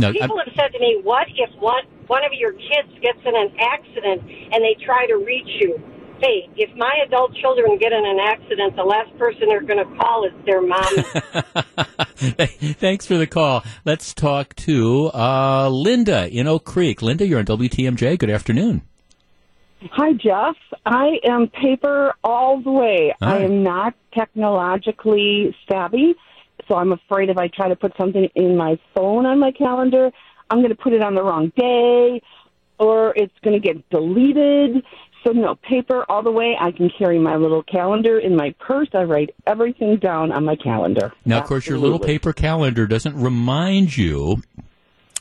no, 0.00 0.06
I'm- 0.08 0.14
People 0.14 0.38
have 0.38 0.52
said 0.56 0.72
to 0.72 0.78
me, 0.80 1.00
"What 1.02 1.28
if 1.36 1.50
one 1.60 1.84
one 2.06 2.24
of 2.24 2.32
your 2.32 2.52
kids 2.52 2.88
gets 3.00 3.18
in 3.24 3.36
an 3.36 3.52
accident 3.58 4.22
and 4.52 4.64
they 4.64 4.74
try 4.74 5.06
to 5.06 5.16
reach 5.18 5.48
you?" 5.60 5.80
Hey, 6.24 6.48
if 6.56 6.74
my 6.74 6.90
adult 7.06 7.34
children 7.34 7.76
get 7.76 7.92
in 7.92 8.02
an 8.02 8.18
accident, 8.18 8.74
the 8.76 8.82
last 8.82 9.14
person 9.18 9.46
they're 9.46 9.60
going 9.60 9.86
to 9.86 9.96
call 9.96 10.24
is 10.24 10.32
their 10.46 10.62
mom. 10.62 10.82
Thanks 12.78 13.04
for 13.04 13.18
the 13.18 13.26
call. 13.26 13.62
Let's 13.84 14.14
talk 14.14 14.54
to 14.56 15.10
uh, 15.12 15.68
Linda 15.68 16.26
in 16.30 16.46
Oak 16.46 16.64
Creek. 16.64 17.02
Linda, 17.02 17.26
you're 17.26 17.40
on 17.40 17.44
WTMJ. 17.44 18.18
Good 18.18 18.30
afternoon. 18.30 18.80
Hi, 19.90 20.14
Jeff. 20.14 20.56
I 20.86 21.18
am 21.24 21.48
paper 21.48 22.14
all 22.24 22.62
the 22.62 22.72
way. 22.72 23.14
All 23.20 23.28
I 23.28 23.40
am 23.40 23.62
not 23.62 23.92
technologically 24.14 25.54
savvy, 25.70 26.14
so 26.66 26.76
I'm 26.76 26.92
afraid 26.92 27.28
if 27.28 27.36
I 27.36 27.48
try 27.48 27.68
to 27.68 27.76
put 27.76 27.92
something 27.98 28.30
in 28.34 28.56
my 28.56 28.78
phone 28.94 29.26
on 29.26 29.38
my 29.38 29.50
calendar, 29.50 30.10
I'm 30.48 30.60
going 30.60 30.70
to 30.70 30.82
put 30.82 30.94
it 30.94 31.02
on 31.02 31.14
the 31.14 31.22
wrong 31.22 31.52
day 31.54 32.22
or 32.78 33.12
it's 33.14 33.34
going 33.42 33.60
to 33.60 33.66
get 33.66 33.88
deleted. 33.90 34.82
So, 35.24 35.32
no, 35.32 35.54
paper 35.54 36.04
all 36.10 36.22
the 36.22 36.30
way. 36.30 36.54
I 36.60 36.70
can 36.70 36.90
carry 36.98 37.18
my 37.18 37.36
little 37.36 37.62
calendar 37.62 38.18
in 38.18 38.36
my 38.36 38.54
purse. 38.60 38.88
I 38.92 39.04
write 39.04 39.30
everything 39.46 39.96
down 39.96 40.30
on 40.32 40.44
my 40.44 40.54
calendar. 40.54 41.12
Now, 41.24 41.38
of 41.38 41.46
course, 41.46 41.66
your 41.66 41.78
little 41.78 41.98
paper 41.98 42.34
calendar 42.34 42.86
doesn't 42.86 43.16
remind 43.16 43.96
you. 43.96 44.42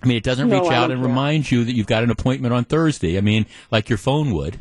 I 0.02 0.06
mean, 0.06 0.18
it 0.18 0.24
doesn't 0.24 0.50
No, 0.50 0.62
reach 0.62 0.72
I 0.72 0.76
out 0.76 0.92
and 0.92 1.00
care. 1.00 1.08
remind 1.08 1.50
you 1.50 1.64
that 1.64 1.74
you've 1.74 1.88
got 1.88 2.04
an 2.04 2.12
appointment 2.12 2.54
on 2.54 2.66
Thursday. 2.66 3.18
I 3.18 3.22
mean, 3.22 3.46
like 3.72 3.88
your 3.88 3.98
phone 3.98 4.34
would. 4.34 4.60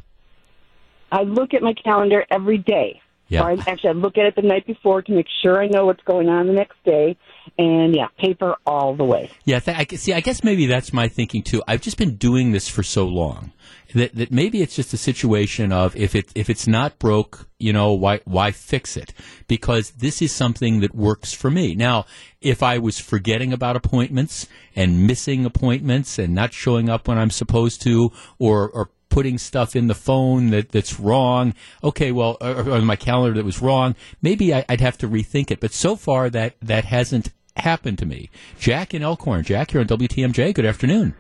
I 1.10 1.22
look 1.24 1.54
at 1.54 1.62
my 1.62 1.74
calendar 1.74 2.24
every 2.30 2.58
day. 2.58 3.00
Yeah. 3.28 3.42
Or 3.42 3.50
I, 3.50 3.56
actually, 3.66 3.90
I 3.90 3.94
look 3.94 4.16
at 4.18 4.26
it 4.26 4.36
the 4.36 4.42
night 4.42 4.66
before 4.66 5.02
to 5.02 5.12
make 5.12 5.26
sure 5.42 5.60
I 5.60 5.66
know 5.66 5.86
what's 5.86 6.02
going 6.04 6.28
on 6.28 6.46
the 6.46 6.52
next 6.52 6.76
day. 6.84 7.16
And 7.58 7.94
yeah, 7.94 8.08
paper 8.18 8.56
all 8.66 8.94
the 8.94 9.04
way. 9.04 9.30
Yeah, 9.44 9.60
th- 9.60 9.76
I, 9.76 9.96
see. 9.96 10.12
I 10.12 10.20
guess 10.20 10.42
maybe 10.42 10.66
that's 10.66 10.92
my 10.92 11.08
thinking 11.08 11.42
too. 11.42 11.62
I've 11.66 11.80
just 11.80 11.98
been 11.98 12.16
doing 12.16 12.52
this 12.52 12.68
for 12.68 12.82
so 12.82 13.06
long 13.06 13.52
that, 13.94 14.14
that 14.14 14.32
maybe 14.32 14.62
it's 14.62 14.74
just 14.74 14.92
a 14.92 14.96
situation 14.96 15.72
of 15.72 15.94
if 15.96 16.14
it 16.14 16.30
if 16.34 16.48
it's 16.48 16.66
not 16.66 16.98
broke, 16.98 17.48
you 17.58 17.72
know, 17.72 17.92
why 17.92 18.20
why 18.24 18.50
fix 18.50 18.96
it? 18.96 19.12
Because 19.48 19.90
this 19.92 20.22
is 20.22 20.32
something 20.32 20.80
that 20.80 20.94
works 20.94 21.32
for 21.32 21.50
me. 21.50 21.74
Now, 21.74 22.06
if 22.40 22.62
I 22.62 22.78
was 22.78 22.98
forgetting 22.98 23.52
about 23.52 23.76
appointments 23.76 24.48
and 24.74 25.06
missing 25.06 25.44
appointments 25.44 26.18
and 26.18 26.34
not 26.34 26.52
showing 26.52 26.88
up 26.88 27.08
when 27.08 27.18
I'm 27.18 27.30
supposed 27.30 27.82
to, 27.82 28.10
or 28.38 28.68
or 28.70 28.90
putting 29.12 29.36
stuff 29.36 29.76
in 29.76 29.86
the 29.88 29.94
phone 29.94 30.48
that, 30.50 30.70
that's 30.70 30.98
wrong. 30.98 31.52
Okay, 31.84 32.12
well, 32.12 32.38
or, 32.40 32.62
or 32.62 32.70
on 32.72 32.84
my 32.86 32.96
calendar 32.96 33.34
that 33.36 33.44
was 33.44 33.60
wrong. 33.60 33.94
Maybe 34.22 34.54
I, 34.54 34.64
I'd 34.70 34.80
have 34.80 34.96
to 34.98 35.08
rethink 35.08 35.50
it. 35.50 35.60
But 35.60 35.72
so 35.72 35.96
far, 35.96 36.30
that 36.30 36.54
that 36.62 36.86
hasn't 36.86 37.30
happened 37.56 37.98
to 37.98 38.06
me. 38.06 38.30
Jack 38.58 38.94
in 38.94 39.02
Elkhorn. 39.02 39.44
Jack, 39.44 39.72
you're 39.72 39.82
on 39.82 39.86
WTMJ. 39.86 40.54
Good 40.54 40.64
afternoon. 40.64 41.14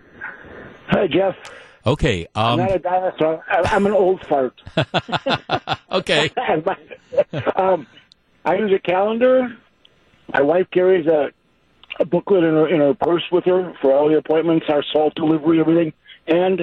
Hi, 0.88 1.06
Jeff. 1.06 1.36
Okay. 1.86 2.26
I'm 2.34 2.60
Um, 2.60 2.66
not 2.66 2.74
a 2.76 2.78
dinosaur. 2.78 3.44
I'm 3.50 3.84
an 3.86 3.92
old 3.92 4.24
fart. 4.26 4.54
okay. 5.92 6.30
um, 7.56 7.86
I 8.44 8.54
use 8.56 8.72
a 8.74 8.78
calendar. 8.78 9.54
My 10.32 10.40
wife 10.40 10.66
carries 10.72 11.06
a, 11.06 11.28
a 12.00 12.04
booklet 12.06 12.42
in 12.44 12.54
her 12.54 12.68
in 12.68 12.80
her 12.80 12.94
purse 12.94 13.24
with 13.30 13.44
her 13.44 13.74
for 13.82 13.92
all 13.94 14.08
the 14.08 14.16
appointments, 14.16 14.66
our 14.70 14.82
salt 14.92 15.14
delivery, 15.14 15.60
everything, 15.60 15.92
and 16.26 16.62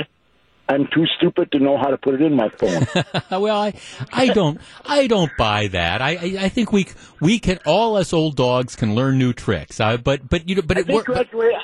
I'm 0.70 0.88
too 0.94 1.06
stupid 1.18 1.52
to 1.54 1.60
know 1.60 1.78
how 1.78 1.88
to 1.88 1.98
put 1.98 2.14
it 2.14 2.22
in 2.22 2.36
my 2.36 2.50
phone. 2.50 2.86
well, 3.42 3.60
I, 3.60 3.74
I 4.14 4.28
don't, 4.28 4.62
I 4.86 5.08
don't 5.08 5.32
buy 5.36 5.68
that. 5.68 6.00
I, 6.02 6.12
I, 6.12 6.36
I 6.42 6.50
think 6.50 6.72
we, 6.72 6.88
we 7.20 7.40
can, 7.40 7.58
all 7.66 7.96
us 7.96 8.14
old 8.14 8.36
dogs 8.36 8.76
can 8.76 8.94
learn 8.94 9.18
new 9.18 9.34
tricks. 9.34 9.80
Uh, 9.80 9.98
but, 9.98 10.30
but 10.30 10.48
you 10.48 10.56
know, 10.56 10.62
but 10.62 10.78
I 10.78 10.82
it 10.82 10.88
works. 10.88 11.08
graduate. 11.08 11.56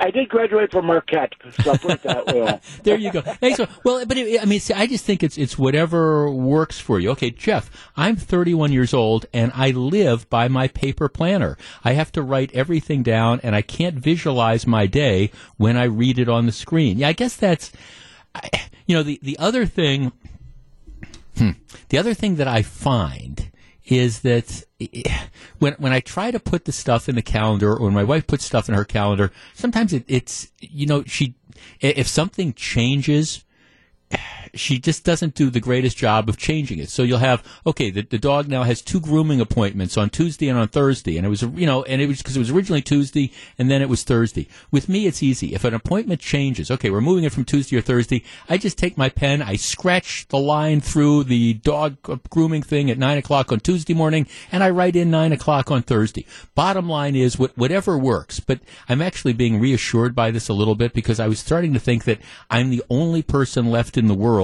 I 0.00 0.10
did 0.10 0.30
graduate 0.30 0.70
from 0.70 0.86
Marquette, 0.86 1.34
so 1.62 1.72
I'll 1.72 1.78
put 1.78 1.90
it 1.90 2.02
that 2.04 2.26
way. 2.26 2.58
there 2.84 2.96
you 2.96 3.12
go. 3.12 3.22
Well, 3.84 4.06
but 4.06 4.16
it, 4.16 4.40
I 4.40 4.46
mean, 4.46 4.58
see, 4.58 4.72
I 4.72 4.86
just 4.86 5.04
think 5.04 5.22
it's 5.22 5.36
it's 5.36 5.58
whatever 5.58 6.30
works 6.30 6.80
for 6.80 6.98
you. 6.98 7.10
Okay, 7.10 7.30
Jeff, 7.30 7.70
I'm 7.98 8.16
31 8.16 8.72
years 8.72 8.94
old 8.94 9.26
and 9.34 9.52
I 9.54 9.72
live 9.72 10.30
by 10.30 10.48
my 10.48 10.68
paper 10.68 11.10
planner. 11.10 11.58
I 11.84 11.92
have 11.92 12.10
to 12.12 12.22
write 12.22 12.50
everything 12.54 13.02
down, 13.02 13.40
and 13.42 13.54
I 13.54 13.60
can't 13.60 13.96
visualize 13.96 14.66
my 14.66 14.86
day 14.86 15.32
when 15.58 15.76
I 15.76 15.84
read 15.84 16.18
it 16.18 16.30
on 16.30 16.46
the 16.46 16.52
screen. 16.52 16.98
Yeah, 16.98 17.08
I 17.08 17.12
guess 17.12 17.36
that's, 17.36 17.70
I, 18.34 18.48
you 18.86 18.96
know, 18.96 19.02
the 19.02 19.18
the 19.22 19.38
other 19.38 19.66
thing. 19.66 20.12
Hmm, 21.36 21.50
the 21.88 21.98
other 21.98 22.14
thing 22.14 22.36
that 22.36 22.48
I 22.48 22.62
find 22.62 23.50
is 23.86 24.20
that 24.20 24.64
when 25.58 25.74
when 25.74 25.92
I 25.92 26.00
try 26.00 26.30
to 26.30 26.38
put 26.40 26.64
the 26.64 26.72
stuff 26.72 27.08
in 27.08 27.14
the 27.14 27.22
calendar, 27.22 27.72
or 27.72 27.84
when 27.84 27.94
my 27.94 28.04
wife 28.04 28.26
puts 28.26 28.44
stuff 28.44 28.68
in 28.68 28.74
her 28.74 28.84
calendar, 28.84 29.32
sometimes 29.54 29.92
it, 29.92 30.04
it's 30.06 30.50
you 30.60 30.86
know 30.86 31.02
she 31.04 31.34
if 31.80 32.06
something 32.06 32.52
changes. 32.54 33.44
She 34.54 34.78
just 34.78 35.04
doesn't 35.04 35.34
do 35.34 35.50
the 35.50 35.60
greatest 35.60 35.96
job 35.96 36.28
of 36.28 36.36
changing 36.36 36.78
it. 36.78 36.90
So 36.90 37.02
you'll 37.02 37.18
have 37.18 37.44
okay, 37.66 37.90
the, 37.90 38.02
the 38.02 38.18
dog 38.18 38.48
now 38.48 38.62
has 38.62 38.82
two 38.82 39.00
grooming 39.00 39.40
appointments 39.40 39.96
on 39.96 40.10
Tuesday 40.10 40.48
and 40.48 40.58
on 40.58 40.68
Thursday, 40.68 41.16
and 41.16 41.26
it 41.26 41.30
was 41.30 41.42
you 41.42 41.66
know, 41.66 41.82
and 41.84 42.00
it 42.00 42.06
was 42.06 42.18
because 42.18 42.36
it 42.36 42.40
was 42.40 42.50
originally 42.50 42.82
Tuesday 42.82 43.32
and 43.58 43.70
then 43.70 43.82
it 43.82 43.88
was 43.88 44.02
Thursday. 44.02 44.48
With 44.70 44.88
me, 44.88 45.06
it's 45.06 45.22
easy. 45.22 45.54
If 45.54 45.64
an 45.64 45.74
appointment 45.74 46.20
changes, 46.20 46.70
okay, 46.70 46.90
we're 46.90 47.00
moving 47.00 47.24
it 47.24 47.32
from 47.32 47.44
Tuesday 47.44 47.76
or 47.76 47.80
Thursday. 47.80 48.24
I 48.48 48.58
just 48.58 48.78
take 48.78 48.98
my 48.98 49.08
pen, 49.08 49.42
I 49.42 49.56
scratch 49.56 50.26
the 50.28 50.38
line 50.38 50.80
through 50.80 51.24
the 51.24 51.54
dog 51.54 51.98
uh, 52.08 52.16
grooming 52.28 52.62
thing 52.62 52.90
at 52.90 52.98
nine 52.98 53.18
o'clock 53.18 53.52
on 53.52 53.60
Tuesday 53.60 53.94
morning, 53.94 54.26
and 54.50 54.62
I 54.62 54.70
write 54.70 54.96
in 54.96 55.10
nine 55.10 55.32
o'clock 55.32 55.70
on 55.70 55.82
Thursday. 55.82 56.26
Bottom 56.54 56.88
line 56.88 57.16
is 57.16 57.38
what, 57.38 57.56
whatever 57.56 57.96
works. 57.98 58.40
But 58.40 58.60
I'm 58.88 59.02
actually 59.02 59.32
being 59.32 59.60
reassured 59.60 60.14
by 60.14 60.30
this 60.30 60.48
a 60.48 60.54
little 60.54 60.74
bit 60.74 60.92
because 60.92 61.20
I 61.20 61.28
was 61.28 61.38
starting 61.38 61.74
to 61.74 61.80
think 61.80 62.04
that 62.04 62.20
I'm 62.48 62.70
the 62.70 62.82
only 62.90 63.22
person 63.22 63.70
left 63.70 63.96
in 63.96 64.06
the 64.06 64.14
world 64.14 64.39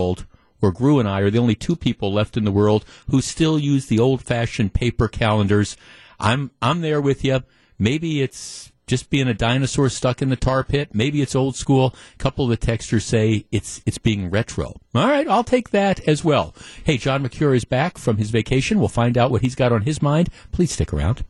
or 0.62 0.73
Gru 0.73 0.98
and 0.98 1.09
I 1.09 1.20
are 1.20 1.31
the 1.31 1.39
only 1.39 1.55
two 1.55 1.77
people 1.77 2.12
left 2.12 2.36
in 2.36 2.44
the 2.44 2.52
world 2.52 2.85
who 3.10 3.20
still 3.20 3.59
use 3.59 3.86
the 3.86 3.98
old-fashioned 3.98 4.73
paper 4.73 5.09
calendars. 5.09 5.77
I'm 6.18 6.51
I'm 6.62 6.81
there 6.81 7.01
with 7.01 7.24
you. 7.24 7.43
Maybe 7.78 8.23
it's 8.23 8.73
just 8.86 9.10
being 9.10 9.28
a 9.28 9.35
dinosaur 9.35 9.89
stuck 9.89 10.23
in 10.23 10.28
the 10.28 10.36
tar 10.36 10.62
pit. 10.64 10.90
Maybe 10.94 11.20
it's 11.20 11.35
old 11.35 11.56
school. 11.56 11.94
A 12.14 12.18
couple 12.18 12.44
of 12.44 12.51
the 12.51 12.66
texters 12.66 13.02
say 13.02 13.44
it's 13.51 13.82
it's 13.85 13.98
being 13.98 14.31
retro. 14.31 14.74
All 14.94 15.09
right, 15.09 15.28
I'll 15.28 15.44
take 15.44 15.70
that 15.70 16.01
as 16.09 16.24
well. 16.24 16.55
Hey, 16.85 16.97
John 16.97 17.23
Mercure 17.23 17.55
is 17.55 17.64
back 17.64 17.98
from 17.98 18.16
his 18.16 18.31
vacation. 18.31 18.78
We'll 18.78 18.89
find 18.89 19.18
out 19.18 19.31
what 19.31 19.43
he's 19.43 19.56
got 19.56 19.73
on 19.73 19.82
his 19.82 20.01
mind. 20.01 20.31
Please 20.52 20.73
stick 20.73 20.93
around. 20.93 21.24